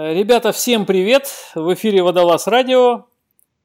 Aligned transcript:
Э, 0.00 0.14
ребята, 0.14 0.52
всем 0.52 0.86
привет! 0.86 1.26
В 1.56 1.74
эфире 1.74 2.04
Водолаз 2.04 2.46
Радио. 2.46 3.06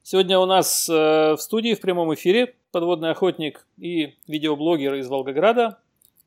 Сегодня 0.02 0.40
у 0.40 0.48
нас 0.48 0.90
э, 0.90 1.34
в 1.34 1.38
студии 1.38 1.76
в 1.76 1.80
прямом 1.80 2.12
эфире 2.16 2.56
подводный 2.72 3.12
охотник 3.12 3.68
и 3.78 4.16
видеоблогер 4.28 4.96
из 4.96 5.08
Волгограда 5.08 5.78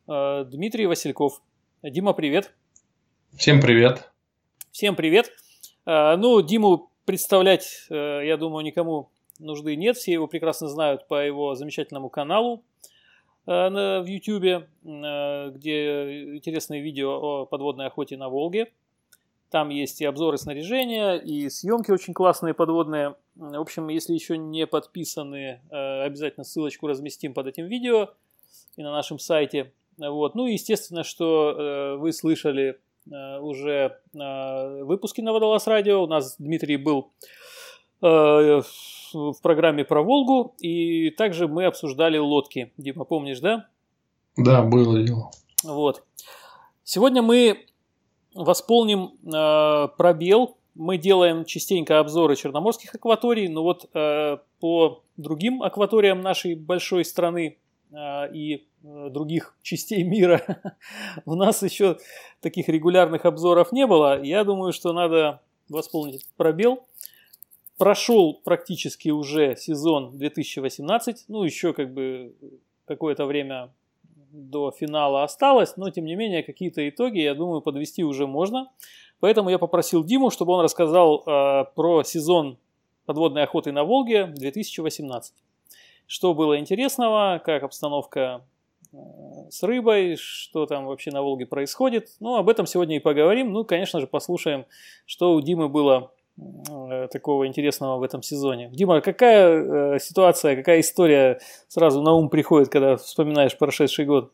э, 0.07 0.45
Дмитрий 0.45 0.87
Васильков. 0.87 1.43
Дима, 1.83 2.13
привет! 2.13 2.55
Всем 3.37 3.61
привет! 3.61 4.13
Всем 4.71 4.95
привет! 4.95 5.33
Ну, 5.85 6.41
Диму 6.41 6.93
представлять, 7.05 7.87
я 7.91 8.37
думаю, 8.37 8.65
никому 8.65 9.11
нужды 9.41 9.75
нет. 9.75 9.97
Все 9.97 10.13
его 10.13 10.29
прекрасно 10.29 10.69
знают 10.69 11.09
по 11.09 11.21
его 11.21 11.57
замечательному 11.57 12.11
каналу 12.11 12.63
в 13.45 14.05
YouTube, 14.07 14.69
где 14.85 16.37
интересные 16.37 16.81
видео 16.81 17.11
о 17.11 17.47
подводной 17.47 17.87
охоте 17.87 18.17
на 18.17 18.29
Волге– 18.29 18.69
там 19.51 19.69
есть 19.69 20.01
и 20.01 20.05
обзоры 20.05 20.39
снаряжения, 20.39 21.15
и 21.15 21.49
съемки 21.49 21.91
очень 21.91 22.15
классные 22.15 22.55
подводные. 22.55 23.15
В 23.37 23.61
общем, 23.61 23.89
если 23.89 24.15
еще 24.15 24.37
не 24.39 24.67
подписаны, 24.67 25.61
э, 25.71 26.03
обязательно 26.03 26.45
ссылочку 26.45 26.87
разместим 26.87 27.35
под 27.35 27.47
этим 27.47 27.67
видео 27.67 28.11
и 28.77 28.83
на 28.83 28.93
нашем 28.93 29.19
сайте. 29.19 29.73
Вот. 29.99 30.35
Ну 30.35 30.47
и 30.47 30.55
естественно, 30.55 31.05
что 31.05 31.51
э, 31.51 31.97
вы 31.97 32.13
слышали 32.13 32.81
э, 33.11 33.39
уже 33.39 34.01
выпуски 34.13 35.21
на 35.21 35.33
Водолаз 35.33 35.67
Радио. 35.67 36.03
У 36.03 36.07
нас 36.07 36.37
Дмитрий 36.39 36.77
был 36.77 37.13
в 38.01 38.63
программе 39.43 39.85
про 39.85 40.03
Волгу, 40.03 40.55
и 40.59 41.09
также 41.11 41.49
мы 41.49 41.65
обсуждали 41.65 42.19
лодки. 42.19 42.73
Дима, 42.77 43.05
помнишь, 43.05 43.41
да? 43.41 43.69
Да, 44.37 44.63
было 44.63 45.03
дело. 45.03 45.31
Вот. 45.65 46.05
Сегодня 46.85 47.23
мы 47.23 47.66
восполним 48.37 49.15
э, 49.25 49.89
пробел. 49.97 50.57
Мы 50.75 50.99
делаем 50.99 51.45
частенько 51.45 51.99
обзоры 51.99 52.37
черноморских 52.37 52.95
акваторий, 52.95 53.49
но 53.49 53.63
вот 53.63 53.89
э, 53.95 54.39
по 54.61 55.03
другим 55.17 55.63
акваториям 55.63 56.21
нашей 56.21 56.55
большой 56.55 57.05
страны 57.05 57.59
э, 57.91 58.35
и 58.35 58.67
э, 58.85 59.09
других 59.11 59.57
частей 59.63 60.03
мира 60.05 60.43
у 61.25 61.35
нас 61.35 61.63
еще 61.63 61.99
таких 62.41 62.69
регулярных 62.69 63.25
обзоров 63.25 63.73
не 63.73 63.87
было. 63.87 64.23
Я 64.23 64.45
думаю, 64.45 64.73
что 64.73 64.93
надо 64.93 65.41
восполнить 65.69 66.27
пробел. 66.37 66.87
Прошел 67.79 68.41
практически 68.43 69.11
уже 69.11 69.55
сезон 69.57 70.17
2018, 70.17 71.27
ну 71.29 71.43
еще 71.43 71.75
как 71.75 71.93
бы 71.93 72.35
какое-то 72.87 73.27
время 73.27 73.71
до 74.31 74.71
финала 74.71 75.25
осталось, 75.25 75.77
но 75.77 75.91
тем 75.91 76.05
не 76.05 76.17
менее 76.17 76.43
какие-то 76.43 76.89
итоги, 76.89 77.19
я 77.19 77.35
думаю, 77.35 77.61
подвести 77.61 78.05
уже 78.05 78.27
можно. 78.27 78.71
Поэтому 79.21 79.49
я 79.51 79.59
попросил 79.59 80.05
Диму, 80.05 80.31
чтобы 80.31 80.53
он 80.53 80.61
рассказал 80.63 81.23
э, 81.27 81.65
про 81.75 82.03
сезон 82.03 82.59
подводной 83.07 83.45
охоты 83.45 83.73
на 83.73 83.85
Волге 83.85 84.27
2018. 84.27 85.35
Что 86.07 86.35
было 86.35 86.59
интересного, 86.59 87.41
как 87.45 87.63
обстановка 87.63 88.45
э, 88.93 88.97
с 89.51 89.63
рыбой, 89.63 90.17
что 90.17 90.67
там 90.67 90.87
вообще 90.87 91.11
на 91.11 91.23
Волге 91.23 91.47
происходит. 91.47 92.11
Ну, 92.21 92.37
об 92.37 92.49
этом 92.49 92.67
сегодня 92.67 92.97
и 92.97 93.01
поговорим. 93.01 93.53
Ну, 93.53 93.65
конечно 93.65 94.01
же, 94.01 94.07
послушаем, 94.07 94.67
что 95.07 95.35
у 95.35 95.41
Димы 95.41 95.69
было 95.69 96.13
такого 97.11 97.47
интересного 97.47 97.99
в 97.99 98.03
этом 98.03 98.23
сезоне. 98.23 98.69
Дима, 98.73 99.01
какая 99.01 99.95
э, 99.95 99.99
ситуация, 99.99 100.57
какая 100.57 100.81
история 100.81 101.41
сразу 101.69 102.03
на 102.03 102.13
ум 102.13 102.29
приходит, 102.29 102.69
когда 102.69 102.97
вспоминаешь 102.97 103.57
прошедший 103.57 104.05
год? 104.05 104.33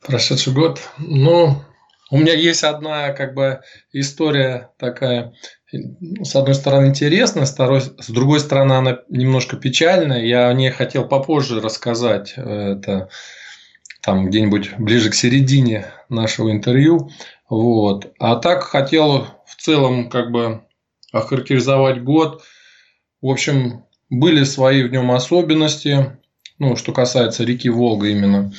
Прошедший 0.00 0.54
год? 0.54 0.80
Ну, 0.98 1.56
у 2.10 2.18
меня 2.18 2.34
есть 2.34 2.64
одна 2.64 3.12
как 3.12 3.34
бы 3.34 3.60
история 3.92 4.70
такая, 4.78 5.34
с 5.72 6.34
одной 6.36 6.54
стороны 6.54 6.86
интересная, 6.86 7.44
с, 7.44 7.52
второй, 7.52 7.80
с 7.80 8.08
другой 8.08 8.40
стороны 8.40 8.74
она 8.74 9.00
немножко 9.08 9.56
печальная. 9.56 10.24
Я 10.24 10.48
о 10.48 10.54
ней 10.54 10.70
хотел 10.70 11.06
попозже 11.06 11.60
рассказать. 11.60 12.34
Это 12.36 13.08
там 14.02 14.26
где-нибудь 14.26 14.76
ближе 14.78 15.10
к 15.10 15.14
середине 15.14 15.86
нашего 16.08 16.50
интервью. 16.50 17.10
Вот. 17.54 18.12
А 18.18 18.34
так 18.34 18.64
хотел 18.64 19.28
в 19.46 19.54
целом 19.62 20.10
как 20.10 20.32
бы 20.32 20.64
охарактеризовать 21.12 22.02
год. 22.02 22.42
В 23.22 23.28
общем, 23.28 23.84
были 24.10 24.42
свои 24.42 24.82
в 24.82 24.90
нем 24.90 25.12
особенности, 25.12 26.18
ну, 26.58 26.74
что 26.74 26.92
касается 26.92 27.44
реки 27.44 27.68
Волга 27.68 28.08
именно. 28.08 28.52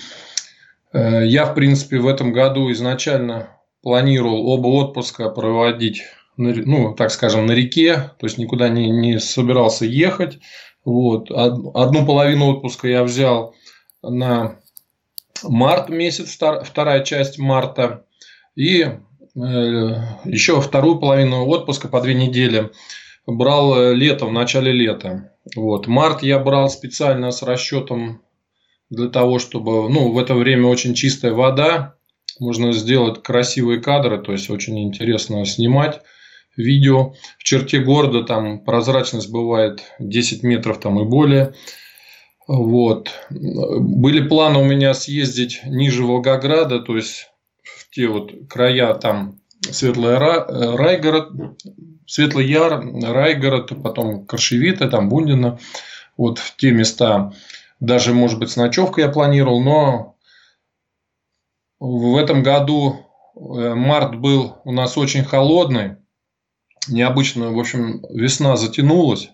Э, 0.94 1.26
я, 1.26 1.46
в 1.46 1.56
принципе, 1.56 2.00
в 2.00 2.08
этом 2.08 2.32
году 2.32 2.72
изначально 2.72 3.50
планировал 3.82 4.48
оба 4.48 4.68
отпуска 4.68 5.30
проводить, 5.30 6.04
ну, 6.38 6.96
так 6.96 7.12
скажем, 7.12 7.48
на 7.48 7.52
реке, 7.52 8.12
то 8.18 8.28
есть 8.28 8.38
никуда 8.38 8.70
не, 8.70 8.90
не 8.90 9.20
собирался 9.20 9.84
ехать. 9.84 10.40
Вот. 10.86 11.30
Одну 11.32 12.06
половину 12.06 12.48
отпуска 12.48 12.88
я 12.88 13.04
взял 13.04 13.56
на 14.02 14.58
март 15.44 15.90
месяц, 15.90 16.38
вторая 16.64 17.04
часть 17.04 17.38
марта, 17.38 18.05
и 18.56 18.88
Э, 19.36 20.20
еще 20.24 20.62
вторую 20.62 20.98
половину 21.00 21.46
отпуска 21.46 21.90
по 21.90 22.00
две 22.02 22.14
недели 22.14 22.72
брал 23.28 23.78
э, 23.78 23.94
летом, 23.94 24.30
в 24.30 24.34
начале 24.34 24.72
лета. 24.72 25.34
Вот. 25.56 25.88
Март 25.88 26.24
я 26.24 26.40
брал 26.40 26.70
специально 26.70 27.32
с 27.32 27.44
расчетом 27.44 28.22
для 28.90 29.10
того, 29.10 29.40
чтобы, 29.40 29.90
ну, 29.90 30.12
в 30.12 30.18
это 30.18 30.36
время 30.36 30.68
очень 30.68 30.94
чистая 30.94 31.34
вода, 31.34 31.96
можно 32.40 32.72
сделать 32.72 33.24
красивые 33.24 33.82
кадры, 33.82 34.22
то 34.22 34.32
есть 34.32 34.50
очень 34.50 34.82
интересно 34.84 35.46
снимать 35.46 36.02
видео. 36.56 37.14
В 37.38 37.44
черте 37.44 37.80
города 37.80 38.24
там 38.24 38.64
прозрачность 38.64 39.32
бывает 39.32 39.84
10 40.00 40.44
метров 40.44 40.80
там 40.80 41.00
и 41.02 41.06
более. 41.06 41.54
Вот. 42.48 43.10
Были 43.30 44.26
планы 44.26 44.60
у 44.60 44.64
меня 44.64 44.94
съездить 44.94 45.62
ниже 45.66 46.04
Волгограда, 46.04 46.80
то 46.80 46.96
есть 46.96 47.28
те 47.96 48.08
вот 48.08 48.32
края 48.50 48.94
там 48.96 49.40
Светлый 49.62 50.18
Райгород, 50.18 51.32
Светлый 52.06 52.46
Яр, 52.46 52.84
Райгород, 52.84 53.82
потом 53.82 54.26
Коршевита, 54.26 54.90
там 54.90 55.08
Бундина, 55.08 55.60
вот 56.18 56.40
в 56.40 56.58
те 56.58 56.72
места. 56.72 57.32
Даже, 57.80 58.14
может 58.14 58.38
быть, 58.38 58.52
с 58.52 58.58
ночевкой 58.58 59.06
я 59.06 59.10
планировал, 59.10 59.62
но 59.62 60.18
в 61.80 62.18
этом 62.18 62.44
году 62.44 62.98
э, 63.36 63.74
март 63.74 64.18
был 64.18 64.58
у 64.66 64.74
нас 64.74 64.98
очень 64.98 65.24
холодный, 65.24 65.96
необычно, 66.90 67.54
в 67.54 67.60
общем, 67.60 68.06
весна 68.10 68.58
затянулась, 68.58 69.30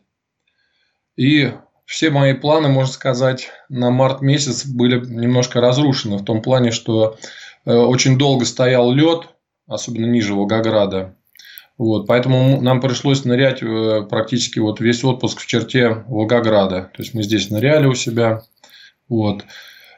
и 1.16 1.52
все 1.86 2.10
мои 2.10 2.34
планы, 2.34 2.70
можно 2.70 2.94
сказать, 2.94 3.50
на 3.70 3.90
март 3.90 4.22
месяц 4.22 4.66
были 4.66 5.04
немножко 5.04 5.62
разрушены 5.62 6.18
в 6.18 6.24
том 6.24 6.42
плане, 6.42 6.72
что 6.72 7.18
Э, 7.18 7.51
очень 7.66 8.18
долго 8.18 8.46
стоял 8.46 8.92
лед, 8.92 9.30
особенно 9.68 10.06
ниже 10.06 10.34
Волгограда. 10.34 11.16
Вот, 11.78 12.06
поэтому 12.06 12.62
нам 12.62 12.80
пришлось 12.80 13.26
нырять 13.26 13.64
э, 13.64 14.04
практически 14.08 14.60
вот 14.60 14.80
весь 14.80 15.04
отпуск 15.04 15.40
в 15.40 15.48
черте 15.48 16.04
Волгограда. 16.08 16.92
То 16.96 17.02
есть 17.02 17.16
мы 17.16 17.24
здесь 17.24 17.50
ныряли 17.50 17.88
у 17.88 17.96
себя. 17.96 18.44
Вот. 19.10 19.46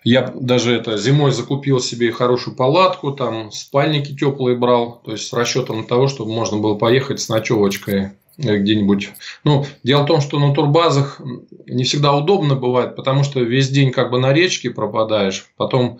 Я 0.05 0.33
даже 0.33 0.73
это 0.73 0.97
зимой 0.97 1.31
закупил 1.31 1.81
себе 1.81 2.13
хорошую 2.13 2.55
палатку, 2.55 3.11
там 3.11 3.51
спальники 3.51 4.15
теплые 4.15 4.57
брал, 4.57 5.01
то 5.03 5.11
есть 5.11 5.27
с 5.27 5.33
расчетом 5.33 5.85
того, 5.85 6.07
чтобы 6.07 6.31
можно 6.31 6.57
было 6.57 6.75
поехать 6.75 7.19
с 7.19 7.27
ночевочкой 7.27 8.11
э, 8.37 8.57
где-нибудь. 8.57 9.11
Ну, 9.43 9.65
дело 9.83 10.03
в 10.03 10.07
том, 10.07 10.21
что 10.21 10.39
на 10.39 10.53
турбазах 10.53 11.19
не 11.65 11.83
всегда 11.83 12.13
удобно 12.13 12.55
бывает, 12.55 12.95
потому 12.95 13.23
что 13.23 13.41
весь 13.41 13.67
день 13.69 13.91
как 13.91 14.09
бы 14.09 14.19
на 14.19 14.31
речке 14.31 14.69
пропадаешь, 14.69 15.47
потом 15.57 15.99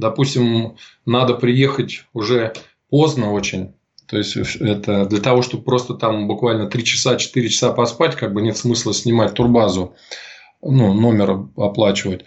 допустим, 0.00 0.76
надо 1.06 1.34
приехать 1.34 2.04
уже 2.12 2.52
поздно 2.88 3.32
очень, 3.32 3.74
то 4.06 4.18
есть 4.18 4.36
это 4.36 5.06
для 5.06 5.20
того, 5.20 5.42
чтобы 5.42 5.62
просто 5.62 5.94
там 5.94 6.26
буквально 6.26 6.66
3 6.66 6.84
часа, 6.84 7.16
4 7.16 7.48
часа 7.48 7.72
поспать, 7.72 8.16
как 8.16 8.32
бы 8.32 8.42
нет 8.42 8.56
смысла 8.56 8.92
снимать 8.92 9.34
турбазу, 9.34 9.94
ну, 10.62 10.92
номер 10.92 11.46
оплачивать. 11.56 12.24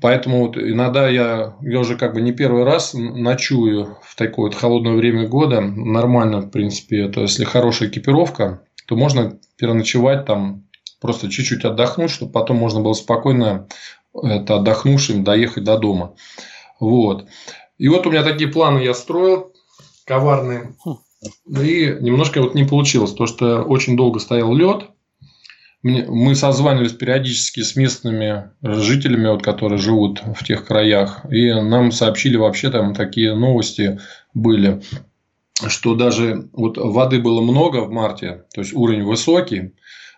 Поэтому 0.00 0.46
вот 0.46 0.56
иногда 0.58 1.08
я, 1.08 1.56
я 1.62 1.80
уже 1.80 1.96
как 1.96 2.12
бы 2.12 2.20
не 2.20 2.32
первый 2.32 2.64
раз 2.64 2.92
ночую 2.94 3.96
в 4.02 4.16
такое 4.16 4.50
вот 4.50 4.54
холодное 4.54 4.92
время 4.92 5.26
года. 5.26 5.60
Нормально, 5.62 6.40
в 6.40 6.50
принципе, 6.50 7.06
это 7.06 7.22
если 7.22 7.44
хорошая 7.44 7.88
экипировка, 7.88 8.62
то 8.86 8.96
можно 8.96 9.38
переночевать 9.56 10.26
там, 10.26 10.66
просто 11.00 11.30
чуть-чуть 11.30 11.64
отдохнуть, 11.64 12.10
чтобы 12.10 12.32
потом 12.32 12.58
можно 12.58 12.80
было 12.80 12.92
спокойно 12.92 13.66
это 14.22 14.56
отдохнувшим 14.56 15.24
доехать 15.24 15.64
до 15.64 15.78
дома. 15.78 16.14
Вот. 16.80 17.26
И 17.78 17.88
вот 17.88 18.06
у 18.06 18.10
меня 18.10 18.22
такие 18.22 18.50
планы 18.50 18.80
я 18.80 18.94
строил, 18.94 19.52
коварные. 20.04 20.74
И 21.46 21.96
немножко 22.00 22.40
вот 22.40 22.54
не 22.54 22.64
получилось, 22.64 23.12
то 23.12 23.26
что 23.26 23.62
очень 23.62 23.96
долго 23.96 24.20
стоял 24.20 24.54
лед. 24.54 24.84
Мы 25.82 26.34
созванивались 26.34 26.92
периодически 26.92 27.60
с 27.60 27.76
местными 27.76 28.50
жителями, 28.62 29.28
вот, 29.28 29.42
которые 29.42 29.78
живут 29.78 30.20
в 30.34 30.44
тех 30.44 30.66
краях, 30.66 31.24
и 31.30 31.52
нам 31.52 31.92
сообщили 31.92 32.36
вообще 32.36 32.70
там 32.70 32.94
такие 32.94 33.34
новости 33.36 34.00
были. 34.34 34.82
что 35.66 35.94
даже 35.94 36.48
вот 36.52 36.78
воды 36.78 37.20
было 37.20 37.40
много 37.40 37.78
в 37.78 37.90
марте, 37.90 38.44
то 38.54 38.60
есть 38.60 38.72
уровень 38.72 39.04
высокий, 39.04 39.74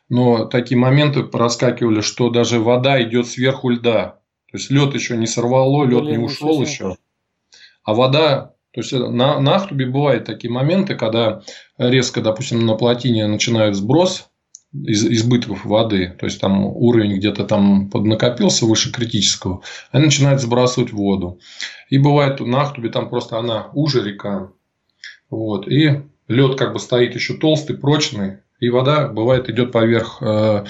но 0.09 0.45
такие 0.45 0.77
моменты 0.77 1.23
проскакивали, 1.23 2.01
что 2.01 2.31
даже 2.31 2.61
вода 2.61 3.03
идет 3.03 3.27
сверху 3.27 3.71
льда. 3.71 4.19
То 4.50 4.58
есть 4.58 4.70
лед 4.70 4.94
еще 4.94 5.17
не 5.17 5.26
сорвало, 5.26 5.85
лед 5.85 6.05
не 6.05 6.19
ушел 6.19 6.61
еще. 6.61 6.97
А 7.85 7.94
вода, 7.94 8.55
то 8.73 8.81
есть 8.81 8.93
на, 8.93 9.41
на 9.41 9.56
Ахтубе 9.56 9.87
бывают 9.87 10.25
такие 10.25 10.52
моменты, 10.52 10.97
когда 10.97 11.43
резко, 11.79 12.20
допустим, 12.20 12.67
на 12.67 12.75
плотине 12.75 13.26
начинает 13.26 13.76
сброс 13.76 14.29
из, 14.73 15.05
избытков 15.05 15.64
воды, 15.64 16.17
то 16.19 16.26
есть 16.26 16.41
там 16.41 16.67
уровень 16.67 17.17
где-то 17.17 17.44
там 17.44 17.91
поднакопился 17.91 18.67
выше 18.67 18.93
критического, 18.93 19.62
они 19.91 20.06
начинают 20.06 20.41
сбрасывать 20.41 20.93
воду. 20.93 21.41
И 21.88 21.99
бывает 21.99 22.41
на 22.41 22.62
Ахтубе 22.62 22.91
там 22.91 23.08
просто 23.08 23.38
она 23.38 23.70
уже 23.73 24.02
река. 24.02 24.50
Вот, 25.29 25.69
и 25.69 26.02
лед 26.29 26.58
как 26.58 26.73
бы 26.73 26.81
стоит 26.81 27.14
еще 27.14 27.35
толстый, 27.35 27.76
прочный, 27.76 28.38
и 28.61 28.69
вода 28.69 29.08
бывает 29.08 29.49
идет 29.49 29.73
поверх 29.73 30.19
э, 30.20 30.26
э, 30.26 30.64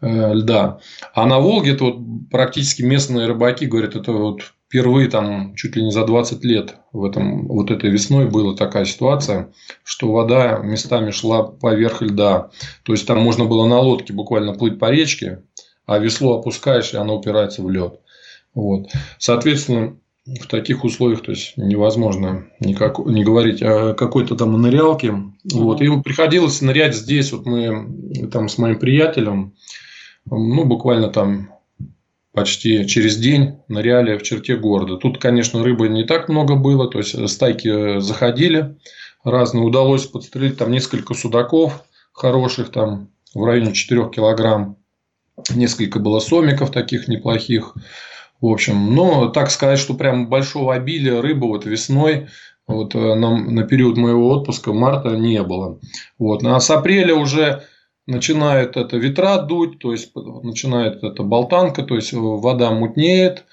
льда. 0.00 0.80
А 1.14 1.26
на 1.26 1.38
Волге 1.38 1.72
это 1.72 1.84
вот 1.84 1.98
практически 2.30 2.82
местные 2.82 3.26
рыбаки 3.26 3.66
говорят, 3.66 3.96
это 3.96 4.12
вот 4.12 4.42
впервые 4.70 5.08
там 5.08 5.54
чуть 5.56 5.74
ли 5.74 5.82
не 5.82 5.90
за 5.90 6.06
20 6.06 6.44
лет 6.44 6.76
в 6.92 7.04
этом, 7.04 7.48
вот 7.48 7.70
этой 7.70 7.90
весной 7.90 8.26
была 8.26 8.54
такая 8.54 8.84
ситуация, 8.84 9.52
что 9.82 10.12
вода 10.12 10.58
местами 10.58 11.10
шла 11.10 11.42
поверх 11.42 12.02
льда. 12.02 12.50
То 12.84 12.92
есть 12.92 13.06
там 13.06 13.18
можно 13.18 13.46
было 13.46 13.66
на 13.66 13.80
лодке 13.80 14.12
буквально 14.12 14.54
плыть 14.54 14.78
по 14.78 14.90
речке, 14.90 15.42
а 15.86 15.98
весло 15.98 16.38
опускаешь, 16.38 16.94
и 16.94 16.96
оно 16.96 17.16
упирается 17.16 17.62
в 17.62 17.70
лед. 17.70 18.00
Вот. 18.54 18.88
Соответственно, 19.18 19.96
в 20.24 20.46
таких 20.46 20.84
условиях 20.84 21.22
то 21.22 21.32
есть 21.32 21.56
невозможно 21.56 22.46
никак, 22.60 22.98
не 23.00 23.24
говорить 23.24 23.62
о 23.62 23.94
какой-то 23.94 24.36
там 24.36 24.60
нырялке. 24.60 25.08
Mm-hmm. 25.08 25.30
Вот. 25.54 25.80
И 25.80 26.00
приходилось 26.02 26.60
нырять 26.60 26.94
здесь. 26.94 27.32
Вот 27.32 27.46
мы 27.46 28.28
там 28.30 28.48
с 28.48 28.56
моим 28.58 28.78
приятелем, 28.78 29.54
ну, 30.26 30.64
буквально 30.64 31.08
там 31.08 31.50
почти 32.32 32.86
через 32.86 33.16
день 33.16 33.58
ныряли 33.68 34.16
в 34.16 34.22
черте 34.22 34.56
города. 34.56 34.96
Тут, 34.96 35.18
конечно, 35.18 35.62
рыбы 35.62 35.88
не 35.88 36.04
так 36.04 36.28
много 36.28 36.54
было, 36.56 36.88
то 36.88 36.98
есть 36.98 37.28
стайки 37.28 38.00
заходили 38.00 38.76
разные. 39.24 39.64
Удалось 39.64 40.06
подстрелить 40.06 40.56
там 40.56 40.70
несколько 40.70 41.14
судаков 41.14 41.84
хороших, 42.12 42.70
там 42.70 43.08
в 43.34 43.44
районе 43.44 43.72
4 43.72 44.10
килограмм. 44.10 44.76
Несколько 45.54 45.98
было 45.98 46.20
сомиков 46.20 46.70
таких 46.70 47.08
неплохих. 47.08 47.74
В 48.40 48.46
общем, 48.46 48.94
но 48.94 49.28
так 49.28 49.50
сказать, 49.50 49.78
что 49.78 49.94
прям 49.94 50.28
большого 50.28 50.74
обилия 50.74 51.20
рыбы 51.20 51.46
вот 51.46 51.66
весной 51.66 52.28
вот 52.66 52.94
э, 52.94 53.14
на, 53.14 53.36
на 53.36 53.64
период 53.64 53.96
моего 53.96 54.30
отпуска 54.30 54.72
марта 54.72 55.10
не 55.10 55.42
было. 55.42 55.78
Вот. 56.18 56.44
А 56.44 56.58
с 56.60 56.70
апреля 56.70 57.14
уже 57.14 57.64
начинает 58.06 58.76
это 58.76 58.96
ветра 58.96 59.38
дуть, 59.38 59.78
то 59.78 59.92
есть 59.92 60.12
начинает 60.14 61.02
это 61.02 61.22
болтанка, 61.22 61.82
то 61.82 61.96
есть 61.96 62.12
вода 62.12 62.70
мутнеет. 62.70 63.44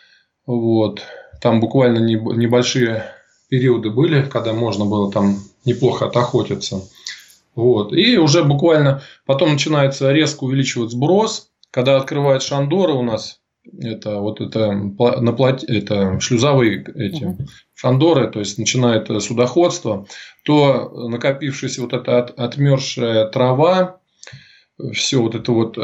Вот. 0.46 1.02
Там 1.42 1.60
буквально 1.60 2.00
небольшие 2.00 3.04
периоды 3.50 3.90
были, 3.90 4.24
когда 4.24 4.54
можно 4.54 4.86
было 4.86 5.12
там 5.12 5.38
неплохо 5.66 6.06
отохотиться. 6.06 6.82
Вот. 7.56 7.94
И 7.94 8.18
уже 8.18 8.44
буквально 8.44 9.02
потом 9.26 9.52
начинается 9.52 10.12
резко 10.12 10.44
увеличивать 10.44 10.92
сброс. 10.92 11.50
Когда 11.72 11.98
открывает 11.98 12.42
Шандора 12.44 12.94
у 12.94 13.04
нас 13.04 13.40
это 13.82 14.20
вот 14.20 14.42
это 14.42 14.72
на 14.72 15.34
плот, 15.34 15.64
это 15.68 16.20
шлюзовые 16.20 16.84
эти 16.96 17.24
угу. 17.26 17.38
шандоры, 17.74 18.30
то 18.30 18.40
есть 18.40 18.58
начинает 18.58 19.08
судоходство, 19.22 20.06
то 20.44 21.08
накопившаяся 21.10 21.82
вот 21.82 21.94
эта 21.94 22.20
от, 22.20 22.40
отмерзшая 22.40 23.28
трава, 23.28 24.00
все 24.94 25.22
вот 25.22 25.36
это 25.36 25.52
вот, 25.52 25.78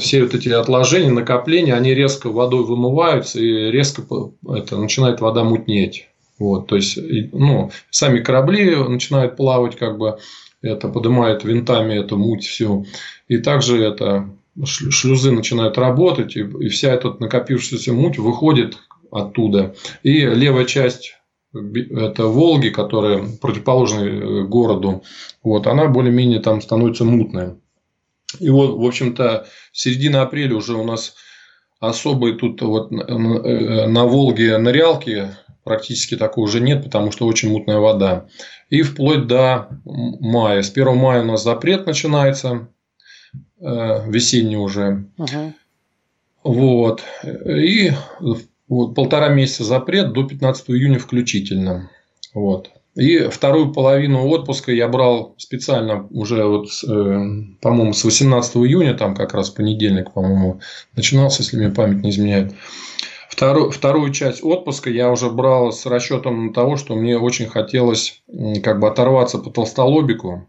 все 0.00 0.22
вот 0.22 0.34
эти 0.34 0.48
отложения, 0.50 1.10
накопления, 1.10 1.74
они 1.74 1.94
резко 1.94 2.28
водой 2.30 2.64
вымываются 2.64 3.40
и 3.40 3.70
резко 3.70 4.02
это, 4.48 4.76
начинает 4.76 5.20
вода 5.20 5.44
мутнеть. 5.44 6.08
Вот, 6.38 6.66
то 6.66 6.76
есть, 6.76 6.98
ну, 7.32 7.70
сами 7.90 8.20
корабли 8.20 8.74
начинают 8.74 9.36
плавать, 9.36 9.76
как 9.76 9.98
бы, 9.98 10.18
это 10.62 10.88
поднимает 10.88 11.44
винтами 11.44 11.94
эту 11.94 12.16
муть 12.16 12.44
всю. 12.44 12.86
И 13.28 13.38
также 13.38 13.82
это 13.82 14.28
шлюзы 14.64 15.30
начинают 15.30 15.78
работать, 15.78 16.36
и, 16.36 16.40
и 16.40 16.68
вся 16.68 16.92
эта 16.92 17.14
накопившаяся 17.18 17.92
муть 17.92 18.18
выходит 18.18 18.78
оттуда. 19.10 19.74
И 20.02 20.20
левая 20.20 20.64
часть 20.64 21.14
это 21.54 22.26
Волги, 22.26 22.70
которая 22.70 23.24
противоположна 23.40 24.00
э, 24.00 24.42
городу, 24.42 25.02
вот, 25.42 25.66
она 25.66 25.86
более-менее 25.86 26.40
там 26.40 26.60
становится 26.60 27.04
мутная. 27.04 27.56
И 28.40 28.50
вот, 28.50 28.78
в 28.78 28.84
общем-то, 28.84 29.46
середина 29.72 30.22
апреля 30.22 30.56
уже 30.56 30.74
у 30.74 30.84
нас 30.84 31.14
особые 31.80 32.36
тут 32.36 32.62
вот 32.62 32.92
э, 32.92 33.86
на 33.86 34.04
Волге 34.04 34.58
нырялки 34.58 35.30
практически 35.64 36.16
такой 36.16 36.44
уже 36.44 36.60
нет, 36.60 36.84
потому 36.84 37.10
что 37.10 37.26
очень 37.26 37.50
мутная 37.50 37.78
вода. 37.78 38.26
И 38.70 38.82
вплоть 38.82 39.26
до 39.26 39.68
мая. 39.84 40.62
С 40.62 40.70
1 40.70 40.96
мая 40.96 41.22
у 41.22 41.26
нас 41.26 41.42
запрет 41.42 41.86
начинается 41.86 42.68
Э, 43.64 44.08
весенний 44.10 44.58
уже. 44.58 45.06
Угу. 45.16 45.54
Вот. 46.44 47.02
И 47.46 47.92
вот, 48.68 48.94
полтора 48.94 49.28
месяца 49.28 49.64
запрет 49.64 50.12
до 50.12 50.24
15 50.24 50.70
июня 50.70 50.98
включительно. 50.98 51.90
Вот. 52.34 52.70
И 52.94 53.18
вторую 53.28 53.72
половину 53.72 54.28
отпуска 54.28 54.70
я 54.70 54.86
брал 54.86 55.34
специально 55.36 56.06
уже, 56.10 56.44
вот, 56.44 56.68
э, 56.86 57.20
по-моему, 57.60 57.92
с 57.92 58.04
18 58.04 58.56
июня, 58.64 58.94
там 58.94 59.16
как 59.16 59.34
раз 59.34 59.50
понедельник, 59.50 60.12
по-моему, 60.12 60.60
начинался, 60.94 61.42
если 61.42 61.56
мне 61.56 61.70
память 61.70 62.04
не 62.04 62.10
изменяет. 62.10 62.54
Вторую, 63.28 63.72
вторую 63.72 64.12
часть 64.12 64.44
отпуска 64.44 64.90
я 64.90 65.10
уже 65.10 65.28
брал 65.28 65.72
с 65.72 65.86
расчетом 65.86 66.46
на 66.46 66.52
того, 66.52 66.76
что 66.76 66.94
мне 66.94 67.18
очень 67.18 67.46
хотелось 67.46 68.22
как 68.62 68.78
бы 68.78 68.86
оторваться 68.86 69.38
по 69.38 69.50
толстолобику. 69.50 70.48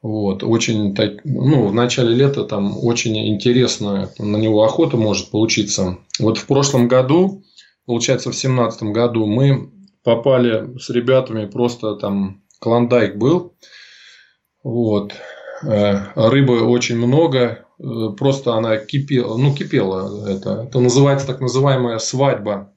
Вот, 0.00 0.44
очень, 0.44 0.94
ну, 1.24 1.66
в 1.66 1.74
начале 1.74 2.14
лета 2.14 2.44
там 2.44 2.76
очень 2.84 3.16
интересно 3.34 4.10
на 4.18 4.36
него 4.36 4.62
охота 4.62 4.96
может 4.96 5.30
получиться. 5.30 5.98
Вот 6.20 6.38
в 6.38 6.46
прошлом 6.46 6.86
году, 6.86 7.42
получается, 7.84 8.30
в 8.30 8.36
семнадцатом 8.36 8.92
году 8.92 9.26
мы 9.26 9.72
попали 10.04 10.78
с 10.78 10.90
ребятами, 10.90 11.46
просто 11.46 11.96
там 11.96 12.42
клондайк 12.60 13.16
был. 13.16 13.54
Вот. 14.62 15.14
Э, 15.66 15.96
рыбы 16.14 16.62
очень 16.62 16.96
много, 16.96 17.66
э, 17.78 17.84
просто 18.16 18.54
она 18.54 18.76
кипела, 18.76 19.36
ну, 19.36 19.54
кипела. 19.54 20.28
Это, 20.28 20.64
это 20.68 20.78
называется 20.78 21.26
так 21.26 21.40
называемая 21.40 21.98
свадьба. 21.98 22.72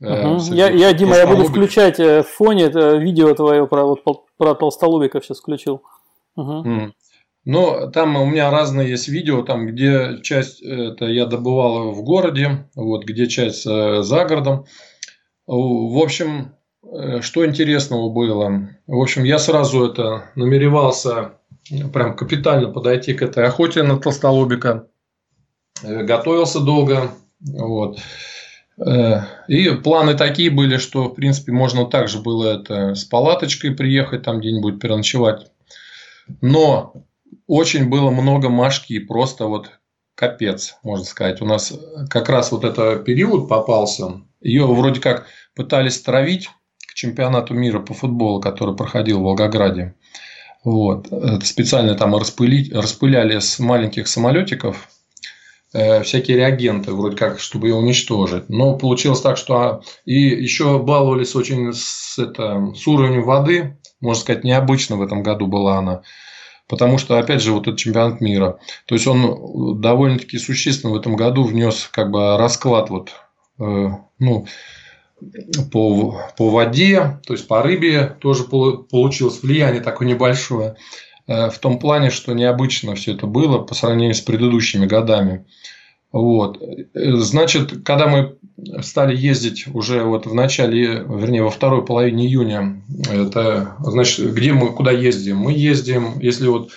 Угу. 0.00 0.52
Я, 0.52 0.70
я, 0.70 0.92
Дима, 0.92 1.16
я 1.16 1.26
буду 1.26 1.44
включать 1.44 1.98
в 1.98 2.24
фоне 2.24 2.64
это 2.64 2.96
видео 2.96 3.32
твое 3.34 3.66
про, 3.66 3.84
вот, 3.84 4.02
про 4.36 4.54
толстолобика 4.54 5.20
сейчас 5.20 5.40
включил. 5.40 5.82
Угу. 6.36 6.92
Но 7.44 7.90
там 7.90 8.16
у 8.16 8.26
меня 8.26 8.50
разные 8.50 8.90
есть 8.90 9.08
видео, 9.08 9.42
там, 9.42 9.66
где 9.66 10.18
часть 10.22 10.62
это 10.62 11.06
я 11.06 11.26
добывал 11.26 11.92
в 11.92 12.02
городе, 12.02 12.68
вот, 12.74 13.04
где 13.04 13.26
часть 13.26 13.66
э, 13.66 14.02
за 14.02 14.24
городом. 14.24 14.64
В 15.46 16.02
общем, 16.02 16.54
э, 16.82 17.20
что 17.20 17.44
интересного 17.46 18.08
было? 18.10 18.68
В 18.86 19.00
общем, 19.00 19.24
я 19.24 19.38
сразу 19.38 19.84
это 19.84 20.30
намеревался 20.34 21.32
прям 21.92 22.16
капитально 22.16 22.68
подойти 22.68 23.14
к 23.14 23.22
этой 23.22 23.46
охоте 23.46 23.82
на 23.82 23.98
толстолобика. 23.98 24.86
Э, 25.82 26.02
готовился 26.02 26.60
долго. 26.60 27.10
Вот. 27.40 27.98
И 29.46 29.70
планы 29.84 30.14
такие 30.14 30.50
были, 30.50 30.78
что, 30.78 31.04
в 31.04 31.14
принципе, 31.14 31.52
можно 31.52 31.86
также 31.86 32.18
было 32.20 32.58
это 32.58 32.96
с 32.96 33.04
палаточкой 33.04 33.70
приехать, 33.70 34.24
там 34.24 34.40
где-нибудь 34.40 34.80
переночевать 34.80 35.52
но 36.40 36.94
очень 37.46 37.88
было 37.88 38.10
много 38.10 38.48
машки, 38.48 38.98
просто 38.98 39.46
вот 39.46 39.70
капец, 40.14 40.76
можно 40.82 41.04
сказать. 41.04 41.42
У 41.42 41.46
нас 41.46 41.72
как 42.08 42.28
раз 42.28 42.52
вот 42.52 42.64
этот 42.64 43.04
период 43.04 43.48
попался. 43.48 44.22
Ее 44.44 44.66
вроде 44.66 45.00
как 45.00 45.26
пытались 45.56 46.00
травить 46.00 46.50
к 46.86 46.94
чемпионату 46.94 47.54
мира 47.54 47.80
по 47.80 47.94
футболу, 47.94 48.40
который 48.40 48.76
проходил 48.76 49.18
в 49.18 49.22
Волгограде. 49.24 49.94
Вот. 50.62 51.08
Специально 51.42 51.94
там 51.94 52.14
распылить, 52.14 52.72
распыляли 52.72 53.40
с 53.40 53.58
маленьких 53.58 54.06
самолетиков 54.06 54.88
э, 55.72 56.02
всякие 56.04 56.36
реагенты, 56.36 56.92
вроде 56.92 57.16
как, 57.16 57.40
чтобы 57.40 57.68
ее 57.68 57.74
уничтожить. 57.74 58.48
Но 58.48 58.78
получилось 58.78 59.20
так, 59.20 59.36
что 59.36 59.56
а, 59.56 59.82
и 60.04 60.14
еще 60.14 60.78
баловались 60.78 61.34
очень 61.34 61.72
с, 61.72 62.18
это, 62.18 62.72
с 62.74 62.86
уровнем 62.86 63.24
воды 63.24 63.76
можно 64.04 64.20
сказать, 64.20 64.44
необычно 64.44 64.96
в 64.96 65.02
этом 65.02 65.22
году 65.22 65.46
была 65.46 65.78
она. 65.78 66.02
Потому 66.68 66.98
что, 66.98 67.18
опять 67.18 67.42
же, 67.42 67.52
вот 67.52 67.66
этот 67.66 67.78
чемпионат 67.78 68.20
мира. 68.20 68.58
То 68.86 68.94
есть, 68.94 69.06
он 69.06 69.80
довольно-таки 69.80 70.38
существенно 70.38 70.92
в 70.92 70.96
этом 70.96 71.16
году 71.16 71.44
внес 71.44 71.88
как 71.92 72.10
бы 72.10 72.36
расклад 72.36 72.90
вот, 72.90 73.12
э, 73.58 73.88
ну, 74.24 74.46
по, 75.70 76.20
по 76.36 76.50
воде, 76.50 77.20
то 77.26 77.34
есть 77.34 77.46
по 77.46 77.62
рыбе 77.62 78.16
тоже 78.20 78.44
получилось 78.44 79.42
влияние 79.42 79.80
такое 79.80 80.08
небольшое. 80.08 80.76
Э, 81.26 81.50
в 81.50 81.58
том 81.58 81.78
плане, 81.78 82.10
что 82.10 82.32
необычно 82.32 82.94
все 82.94 83.12
это 83.12 83.26
было 83.26 83.58
по 83.58 83.74
сравнению 83.74 84.14
с 84.14 84.20
предыдущими 84.20 84.86
годами. 84.86 85.46
Вот. 86.12 86.62
Значит, 86.94 87.82
когда 87.84 88.06
мы 88.06 88.36
стали 88.82 89.16
ездить 89.16 89.66
уже 89.66 90.04
вот 90.04 90.26
в 90.26 90.34
начале, 90.34 91.04
вернее, 91.08 91.42
во 91.42 91.50
второй 91.50 91.84
половине 91.84 92.26
июня, 92.26 92.82
это 93.10 93.76
значит, 93.80 94.32
где 94.32 94.52
мы, 94.52 94.72
куда 94.72 94.92
ездим? 94.92 95.38
Мы 95.38 95.52
ездим, 95.52 96.20
если 96.20 96.46
вот 96.46 96.70